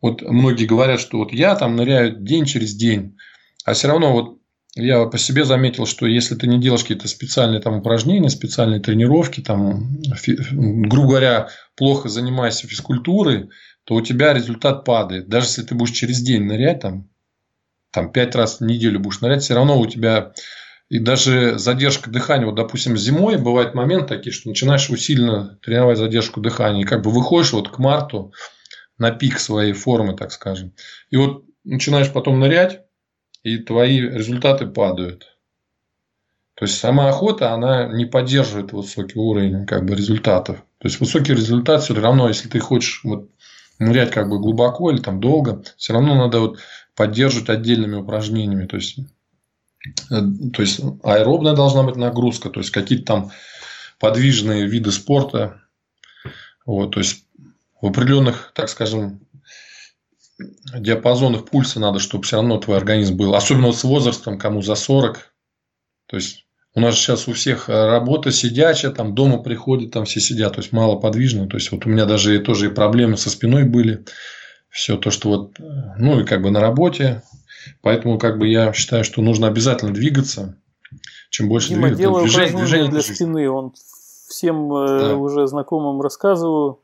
вот 0.00 0.22
многие 0.22 0.64
говорят, 0.64 0.98
что 0.98 1.18
вот 1.18 1.32
я 1.32 1.54
там 1.54 1.76
ныряю 1.76 2.16
день 2.16 2.46
через 2.46 2.74
день, 2.74 3.16
а 3.64 3.74
все 3.74 3.86
равно 3.86 4.12
вот 4.12 4.38
я 4.76 5.04
по 5.06 5.18
себе 5.18 5.44
заметил, 5.44 5.86
что 5.86 6.06
если 6.06 6.34
ты 6.34 6.46
не 6.46 6.60
делаешь 6.60 6.82
какие-то 6.82 7.08
специальные 7.08 7.60
там 7.60 7.78
упражнения, 7.78 8.28
специальные 8.28 8.80
тренировки, 8.80 9.40
там, 9.40 10.00
грубо 10.56 11.08
говоря, 11.08 11.48
плохо 11.76 12.08
занимаешься 12.08 12.66
физкультурой, 12.66 13.50
то 13.84 13.94
у 13.94 14.00
тебя 14.00 14.32
результат 14.32 14.84
падает. 14.84 15.28
Даже 15.28 15.46
если 15.46 15.62
ты 15.62 15.74
будешь 15.74 15.94
через 15.94 16.20
день 16.20 16.44
нырять, 16.44 16.80
там, 16.80 17.08
там 17.92 18.10
5 18.10 18.34
раз 18.34 18.58
в 18.58 18.64
неделю 18.64 18.98
будешь 18.98 19.20
нырять, 19.20 19.42
все 19.42 19.54
равно 19.54 19.78
у 19.78 19.86
тебя 19.86 20.32
и 20.90 20.98
даже 20.98 21.58
задержка 21.58 22.10
дыхания, 22.10 22.46
вот, 22.46 22.56
допустим, 22.56 22.96
зимой 22.96 23.38
бывает 23.38 23.74
момент 23.74 24.06
такие, 24.08 24.32
что 24.32 24.48
начинаешь 24.48 24.90
усиленно 24.90 25.58
тренировать 25.62 25.98
задержку 25.98 26.40
дыхания, 26.40 26.82
и 26.82 26.86
как 26.86 27.02
бы 27.02 27.10
выходишь 27.10 27.52
вот 27.52 27.70
к 27.70 27.78
марту 27.78 28.32
на 28.98 29.10
пик 29.10 29.38
своей 29.38 29.72
формы, 29.72 30.14
так 30.14 30.30
скажем. 30.30 30.74
И 31.10 31.16
вот 31.16 31.44
начинаешь 31.64 32.12
потом 32.12 32.38
нырять, 32.38 32.83
и 33.44 33.58
твои 33.58 34.00
результаты 34.00 34.66
падают. 34.66 35.36
То 36.54 36.64
есть 36.64 36.78
сама 36.78 37.08
охота, 37.08 37.52
она 37.52 37.86
не 37.86 38.06
поддерживает 38.06 38.72
высокий 38.72 39.18
уровень 39.18 39.66
как 39.66 39.84
бы, 39.84 39.94
результатов. 39.94 40.58
То 40.78 40.88
есть 40.88 40.98
высокий 40.98 41.32
результат 41.32 41.82
все 41.82 41.94
равно, 41.94 42.28
если 42.28 42.48
ты 42.48 42.58
хочешь 42.58 43.00
вот, 43.04 43.28
нырять 43.78 44.10
как 44.10 44.28
бы 44.28 44.38
глубоко 44.38 44.90
или 44.90 45.00
там 45.00 45.20
долго, 45.20 45.62
все 45.76 45.92
равно 45.92 46.14
надо 46.14 46.40
вот 46.40 46.58
поддерживать 46.94 47.50
отдельными 47.50 47.96
упражнениями. 47.96 48.66
То 48.66 48.76
есть, 48.76 48.98
э, 50.10 50.20
то 50.52 50.62
есть 50.62 50.80
аэробная 51.02 51.54
должна 51.54 51.82
быть 51.82 51.96
нагрузка, 51.96 52.50
то 52.50 52.60
есть 52.60 52.70
какие-то 52.70 53.04
там 53.04 53.30
подвижные 53.98 54.66
виды 54.66 54.90
спорта. 54.90 55.60
Вот, 56.64 56.92
то 56.92 57.00
есть 57.00 57.24
в 57.80 57.86
определенных, 57.86 58.52
так 58.54 58.68
скажем, 58.70 59.23
диапазонах 60.38 61.46
пульса 61.46 61.80
надо, 61.80 61.98
чтобы 61.98 62.24
все 62.24 62.36
равно 62.36 62.58
твой 62.58 62.76
организм 62.76 63.16
был. 63.16 63.34
Особенно 63.34 63.68
вот 63.68 63.76
с 63.76 63.84
возрастом, 63.84 64.38
кому 64.38 64.62
за 64.62 64.74
40. 64.74 65.32
То 66.06 66.16
есть 66.16 66.46
у 66.74 66.80
нас 66.80 66.96
сейчас 66.96 67.28
у 67.28 67.32
всех 67.32 67.68
э, 67.68 67.86
работа 67.86 68.32
сидячая, 68.32 68.90
там 68.90 69.14
дома 69.14 69.38
приходят, 69.38 69.92
там 69.92 70.04
все 70.06 70.20
сидят, 70.20 70.54
то 70.54 70.60
есть 70.60 70.72
мало 70.72 70.96
подвижно. 70.96 71.48
То 71.48 71.56
есть 71.56 71.70
вот 71.70 71.86
у 71.86 71.88
меня 71.88 72.04
даже 72.04 72.38
тоже 72.40 72.66
и 72.66 72.74
проблемы 72.74 73.16
со 73.16 73.30
спиной 73.30 73.64
были. 73.64 74.04
Все 74.70 74.96
то, 74.96 75.10
что 75.10 75.28
вот, 75.28 75.60
э, 75.60 75.62
ну 75.98 76.20
и 76.20 76.24
как 76.24 76.42
бы 76.42 76.50
на 76.50 76.60
работе. 76.60 77.22
Поэтому 77.80 78.18
как 78.18 78.38
бы 78.38 78.48
я 78.48 78.72
считаю, 78.72 79.04
что 79.04 79.22
нужно 79.22 79.46
обязательно 79.46 79.94
двигаться. 79.94 80.58
Чем 81.30 81.48
больше 81.48 81.70
Дима, 81.70 81.90
двигаться. 81.90 82.22
Движение, 82.22 82.56
движение 82.58 82.90
для 82.90 83.02
спины. 83.02 83.48
Он 83.48 83.72
всем 84.28 84.72
э, 84.74 84.98
да. 85.00 85.16
уже 85.16 85.46
знакомым 85.46 86.00
рассказываю. 86.00 86.80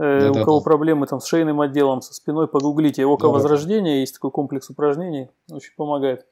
Да, 0.00 0.30
у 0.30 0.34
да, 0.34 0.44
кого 0.44 0.60
да. 0.60 0.64
проблемы 0.64 1.06
там 1.06 1.20
с 1.20 1.26
шейным 1.26 1.60
отделом, 1.60 2.00
со 2.00 2.14
спиной, 2.14 2.48
погуглите. 2.48 3.04
Око 3.04 3.26
да, 3.26 3.32
возрождения, 3.34 3.92
да. 3.92 3.98
есть 3.98 4.14
такой 4.14 4.30
комплекс 4.30 4.70
упражнений, 4.70 5.28
очень 5.50 5.72
помогает. 5.76 6.26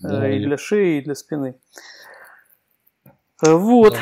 Да, 0.00 0.28
и 0.28 0.38
для 0.38 0.58
шеи, 0.58 0.98
и 0.98 1.00
для 1.02 1.14
спины. 1.14 1.58
Э, 3.44 3.52
вот. 3.52 3.94
Да. 3.94 3.98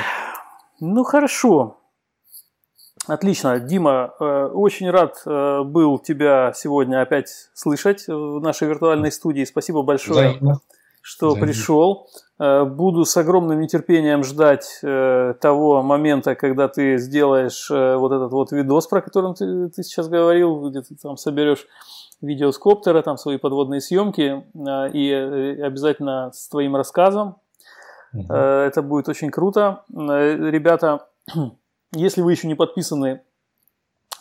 Ну 0.80 1.04
хорошо. 1.04 1.78
Отлично. 3.06 3.60
Дима, 3.60 4.14
э, 4.18 4.24
очень 4.52 4.90
рад 4.90 5.22
э, 5.24 5.62
был 5.62 5.98
тебя 5.98 6.52
сегодня 6.54 7.00
опять 7.00 7.28
слышать 7.54 8.08
в 8.08 8.40
нашей 8.40 8.66
виртуальной 8.68 9.12
студии. 9.12 9.44
Спасибо 9.44 9.82
большое, 9.82 10.30
Взаимно. 10.30 10.60
Что 11.06 11.28
Взаимно. 11.28 11.46
пришел. 11.46 12.08
Буду 12.38 13.04
с 13.04 13.16
огромным 13.16 13.60
нетерпением 13.60 14.22
ждать 14.22 14.78
того 14.82 15.82
момента, 15.82 16.34
когда 16.34 16.68
ты 16.68 16.98
сделаешь 16.98 17.70
вот 17.70 18.12
этот 18.12 18.30
вот 18.32 18.52
видос, 18.52 18.86
про 18.88 19.00
который 19.00 19.34
ты, 19.34 19.70
ты 19.70 19.82
сейчас 19.82 20.08
говорил, 20.08 20.68
где 20.68 20.82
ты 20.82 20.96
там 20.96 21.16
соберешь 21.16 21.66
видео 22.20 22.50
с 22.50 22.58
коптера, 22.58 23.00
там 23.00 23.16
свои 23.16 23.38
подводные 23.38 23.80
съемки 23.80 24.44
и 24.92 25.60
обязательно 25.62 26.30
с 26.34 26.48
твоим 26.48 26.76
рассказом 26.76 27.36
Угу. 28.16 28.32
Это 28.32 28.82
будет 28.82 29.08
очень 29.08 29.30
круто. 29.30 29.84
Э, 29.94 30.50
ребята, 30.50 31.06
если 31.92 32.22
вы 32.22 32.32
еще 32.32 32.48
не 32.48 32.54
подписаны 32.54 33.22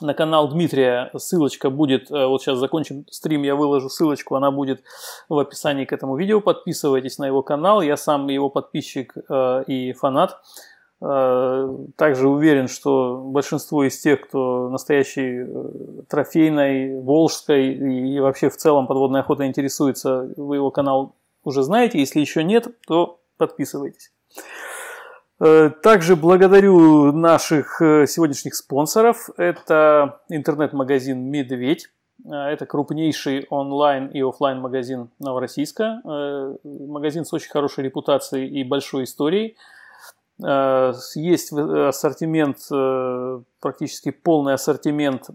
на 0.01 0.13
канал 0.13 0.49
Дмитрия, 0.49 1.11
ссылочка 1.15 1.69
будет, 1.69 2.11
э, 2.11 2.26
вот 2.26 2.41
сейчас 2.41 2.57
закончим 2.57 3.05
стрим, 3.09 3.43
я 3.43 3.55
выложу 3.55 3.89
ссылочку, 3.89 4.35
она 4.35 4.51
будет 4.51 4.84
в 5.30 5.38
описании 5.38 5.85
к 5.85 5.93
этому 5.93 6.15
видео. 6.17 6.41
Подписывайтесь 6.41 7.17
на 7.17 7.26
его 7.26 7.41
канал, 7.43 7.81
я 7.81 7.97
сам 7.97 8.27
его 8.27 8.49
подписчик 8.49 9.15
и 9.67 9.93
фанат. 9.93 10.39
Также 10.99 12.30
уверен, 12.30 12.67
что 12.67 13.17
большинство 13.17 13.84
из 13.84 13.99
тех, 13.99 14.22
кто 14.22 14.69
настоящей 14.69 15.45
трофейной, 16.07 17.01
волжской 17.01 17.73
и 17.73 18.19
вообще 18.19 18.49
в 18.49 18.55
целом 18.55 18.88
подводной 18.88 19.19
охотой 19.19 19.47
интересуется, 19.47 20.34
вы 20.38 20.55
его 20.55 20.72
канал 20.72 21.15
уже 21.43 21.63
знаете. 21.63 21.99
Если 21.99 22.22
еще 22.22 22.43
нет, 22.43 22.67
то 22.88 23.19
подписывайтесь. 23.38 24.11
Э, 25.39 25.69
также 25.69 26.15
благодарю 26.15 27.11
наших 27.11 27.81
э, 27.81 28.07
сегодняшних 28.07 28.55
спонсоров. 28.55 29.29
Это 29.37 30.21
интернет-магазин 30.29 31.19
«Медведь». 31.29 31.89
Э, 32.25 32.31
это 32.31 32.65
крупнейший 32.65 33.45
онлайн 33.49 34.07
и 34.07 34.21
офлайн 34.21 34.61
магазин 34.61 35.09
Новороссийска. 35.19 36.01
Магазин 36.63 37.25
с 37.25 37.33
очень 37.33 37.49
хорошей 37.49 37.83
репутацией 37.83 38.47
и 38.47 38.63
большой 38.63 39.03
историей. 39.03 39.57
Есть 40.37 41.53
ассортимент, 41.53 42.57
практически 43.61 44.11
полный 44.11 44.55
ассортимент 44.55 45.29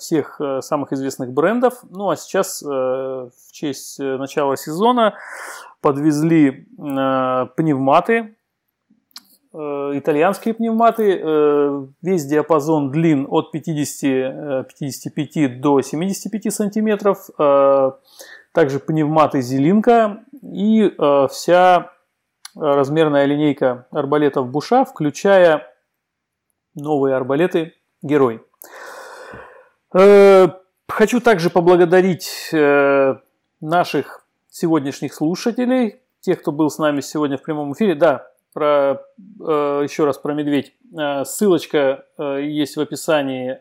всех 0.00 0.40
самых 0.58 0.92
известных 0.92 1.32
брендов. 1.32 1.84
Ну 1.88 2.10
а 2.10 2.16
сейчас 2.16 2.60
в 2.60 3.30
честь 3.52 4.00
начала 4.00 4.56
сезона 4.56 5.14
подвезли 5.80 6.66
пневматы, 6.76 8.34
итальянские 9.52 10.54
пневматы, 10.54 11.20
э, 11.20 11.86
весь 12.02 12.24
диапазон 12.24 12.90
длин 12.90 13.26
от 13.28 13.50
50, 13.50 14.68
55 14.68 15.36
э, 15.36 15.48
до 15.48 15.80
75 15.80 16.52
сантиметров, 16.52 17.28
э, 17.36 17.90
также 18.52 18.78
пневматы 18.78 19.40
Зелинка 19.40 20.24
и 20.42 20.82
э, 20.96 21.26
вся 21.28 21.92
размерная 22.54 23.24
линейка 23.26 23.86
арбалетов 23.90 24.48
Буша, 24.48 24.84
включая 24.84 25.66
новые 26.74 27.16
арбалеты 27.16 27.74
Герой. 28.02 28.42
Э, 29.94 30.48
хочу 30.88 31.20
также 31.20 31.50
поблагодарить 31.50 32.50
э, 32.52 33.16
наших 33.60 34.24
сегодняшних 34.48 35.14
слушателей, 35.14 36.00
тех, 36.20 36.40
кто 36.40 36.52
был 36.52 36.70
с 36.70 36.78
нами 36.78 37.00
сегодня 37.00 37.38
в 37.38 37.42
прямом 37.42 37.72
эфире. 37.72 37.94
Да, 37.94 38.29
про, 38.52 39.00
э, 39.40 39.80
еще 39.84 40.04
раз 40.04 40.18
про 40.18 40.34
медведь. 40.34 40.74
Э, 40.98 41.24
ссылочка 41.24 42.04
э, 42.18 42.42
есть 42.42 42.76
в 42.76 42.80
описании. 42.80 43.60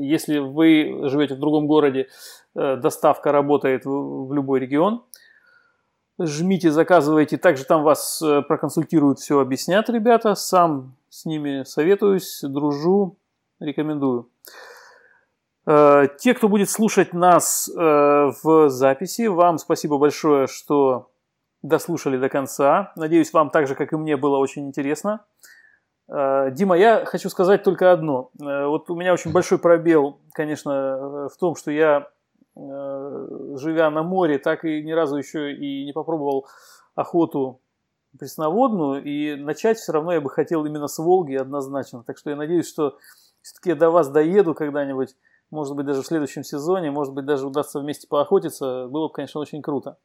Если 0.00 0.38
вы 0.38 1.08
живете 1.08 1.34
в 1.34 1.38
другом 1.38 1.66
городе, 1.66 2.08
доставка 2.54 3.32
работает 3.32 3.84
в 3.84 4.32
любой 4.32 4.60
регион. 4.60 5.04
Жмите, 6.18 6.70
заказывайте. 6.70 7.36
Также 7.36 7.64
там 7.64 7.82
вас 7.82 8.22
проконсультируют, 8.48 9.18
все 9.18 9.40
объяснят 9.40 9.88
ребята. 9.90 10.34
Сам 10.34 10.94
с 11.10 11.26
ними 11.26 11.64
советуюсь, 11.64 12.40
дружу, 12.42 13.16
рекомендую. 13.60 14.30
Те, 15.66 16.34
кто 16.34 16.48
будет 16.48 16.70
слушать 16.70 17.12
нас 17.12 17.68
в 17.74 18.70
записи, 18.70 19.26
вам 19.26 19.58
спасибо 19.58 19.98
большое, 19.98 20.46
что 20.46 21.10
дослушали 21.68 22.18
до 22.18 22.28
конца. 22.28 22.92
Надеюсь, 22.96 23.32
вам 23.32 23.50
так 23.50 23.66
же, 23.66 23.74
как 23.74 23.92
и 23.92 23.96
мне, 23.96 24.16
было 24.16 24.38
очень 24.38 24.66
интересно. 24.66 25.24
Э, 26.08 26.50
Дима, 26.52 26.76
я 26.76 27.04
хочу 27.04 27.28
сказать 27.28 27.62
только 27.62 27.92
одно. 27.92 28.30
Э, 28.40 28.66
вот 28.66 28.90
у 28.90 28.96
меня 28.96 29.12
очень 29.12 29.32
большой 29.32 29.58
пробел, 29.58 30.20
конечно, 30.32 31.28
в 31.28 31.36
том, 31.38 31.56
что 31.56 31.70
я, 31.70 32.08
э, 32.56 33.28
живя 33.56 33.90
на 33.90 34.02
море, 34.02 34.38
так 34.38 34.64
и 34.64 34.82
ни 34.82 34.92
разу 34.92 35.16
еще 35.16 35.52
и 35.52 35.84
не 35.84 35.92
попробовал 35.92 36.46
охоту 36.94 37.60
пресноводную, 38.18 39.04
и 39.04 39.34
начать 39.34 39.78
все 39.78 39.92
равно 39.92 40.12
я 40.12 40.20
бы 40.20 40.30
хотел 40.30 40.64
именно 40.64 40.86
с 40.86 40.98
Волги 40.98 41.34
однозначно. 41.34 42.02
Так 42.04 42.16
что 42.16 42.30
я 42.30 42.36
надеюсь, 42.36 42.68
что 42.68 42.96
все-таки 43.42 43.70
я 43.70 43.76
до 43.76 43.90
вас 43.90 44.08
доеду 44.08 44.54
когда-нибудь, 44.54 45.16
может 45.50 45.76
быть, 45.76 45.86
даже 45.86 46.02
в 46.02 46.06
следующем 46.06 46.42
сезоне, 46.42 46.90
может 46.90 47.12
быть, 47.12 47.26
даже 47.26 47.46
удастся 47.46 47.78
вместе 47.78 48.08
поохотиться. 48.08 48.88
Было 48.88 49.08
бы, 49.08 49.12
конечно, 49.12 49.40
очень 49.40 49.60
круто. 49.60 49.98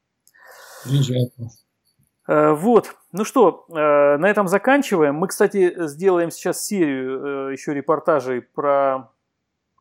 Э, 2.28 2.53
вот, 2.53 2.95
ну 3.12 3.26
что, 3.26 3.66
э, 3.70 3.74
на 4.18 4.30
этом 4.30 4.48
заканчиваем. 4.48 5.16
Мы, 5.16 5.28
кстати, 5.28 5.88
сделаем 5.88 6.32
сейчас 6.32 6.64
серию 6.64 7.49
э, 7.49 7.52
еще 7.53 7.74
репортажей 7.74 8.41
про 8.41 9.12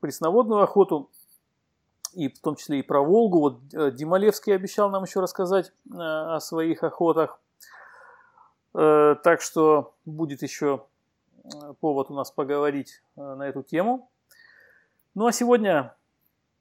пресноводную 0.01 0.63
охоту, 0.63 1.11
и 2.15 2.29
в 2.29 2.41
том 2.41 2.57
числе 2.57 2.81
и 2.81 2.83
про 2.83 3.03
Волгу. 3.03 3.39
Вот 3.41 3.95
Дималевский 3.95 4.55
обещал 4.55 4.91
нам 4.91 5.05
еще 5.05 5.21
рассказать 5.21 5.73
о 5.93 6.41
своих 6.41 6.83
охотах. 6.83 7.39
Так 8.73 9.41
что 9.41 9.95
будет 10.05 10.43
еще 10.43 10.87
повод 11.79 12.11
у 12.11 12.15
нас 12.15 12.33
поговорить 12.33 13.01
на 13.15 13.47
эту 13.47 13.63
тему. 13.63 14.11
Ну 15.15 15.27
а 15.27 15.33
сегодня 15.33 15.95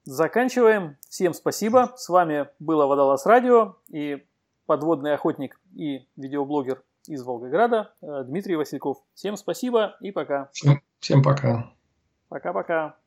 заканчиваем. 0.04 0.96
Всем 1.08 1.34
спасибо. 1.34 1.94
С 1.96 2.08
вами 2.08 2.48
было 2.60 2.86
Водолаз 2.86 3.26
Радио 3.26 3.76
и 3.88 4.24
подводный 4.70 5.14
охотник 5.14 5.60
и 5.74 6.06
видеоблогер 6.14 6.84
из 7.08 7.24
Волгограда 7.24 7.92
Дмитрий 8.00 8.54
Васильков. 8.54 8.98
Всем 9.14 9.36
спасибо 9.36 9.96
и 10.00 10.12
пока. 10.12 10.48
Всем, 10.52 10.80
всем 11.00 11.24
пока. 11.24 11.72
Пока-пока. 12.28 12.99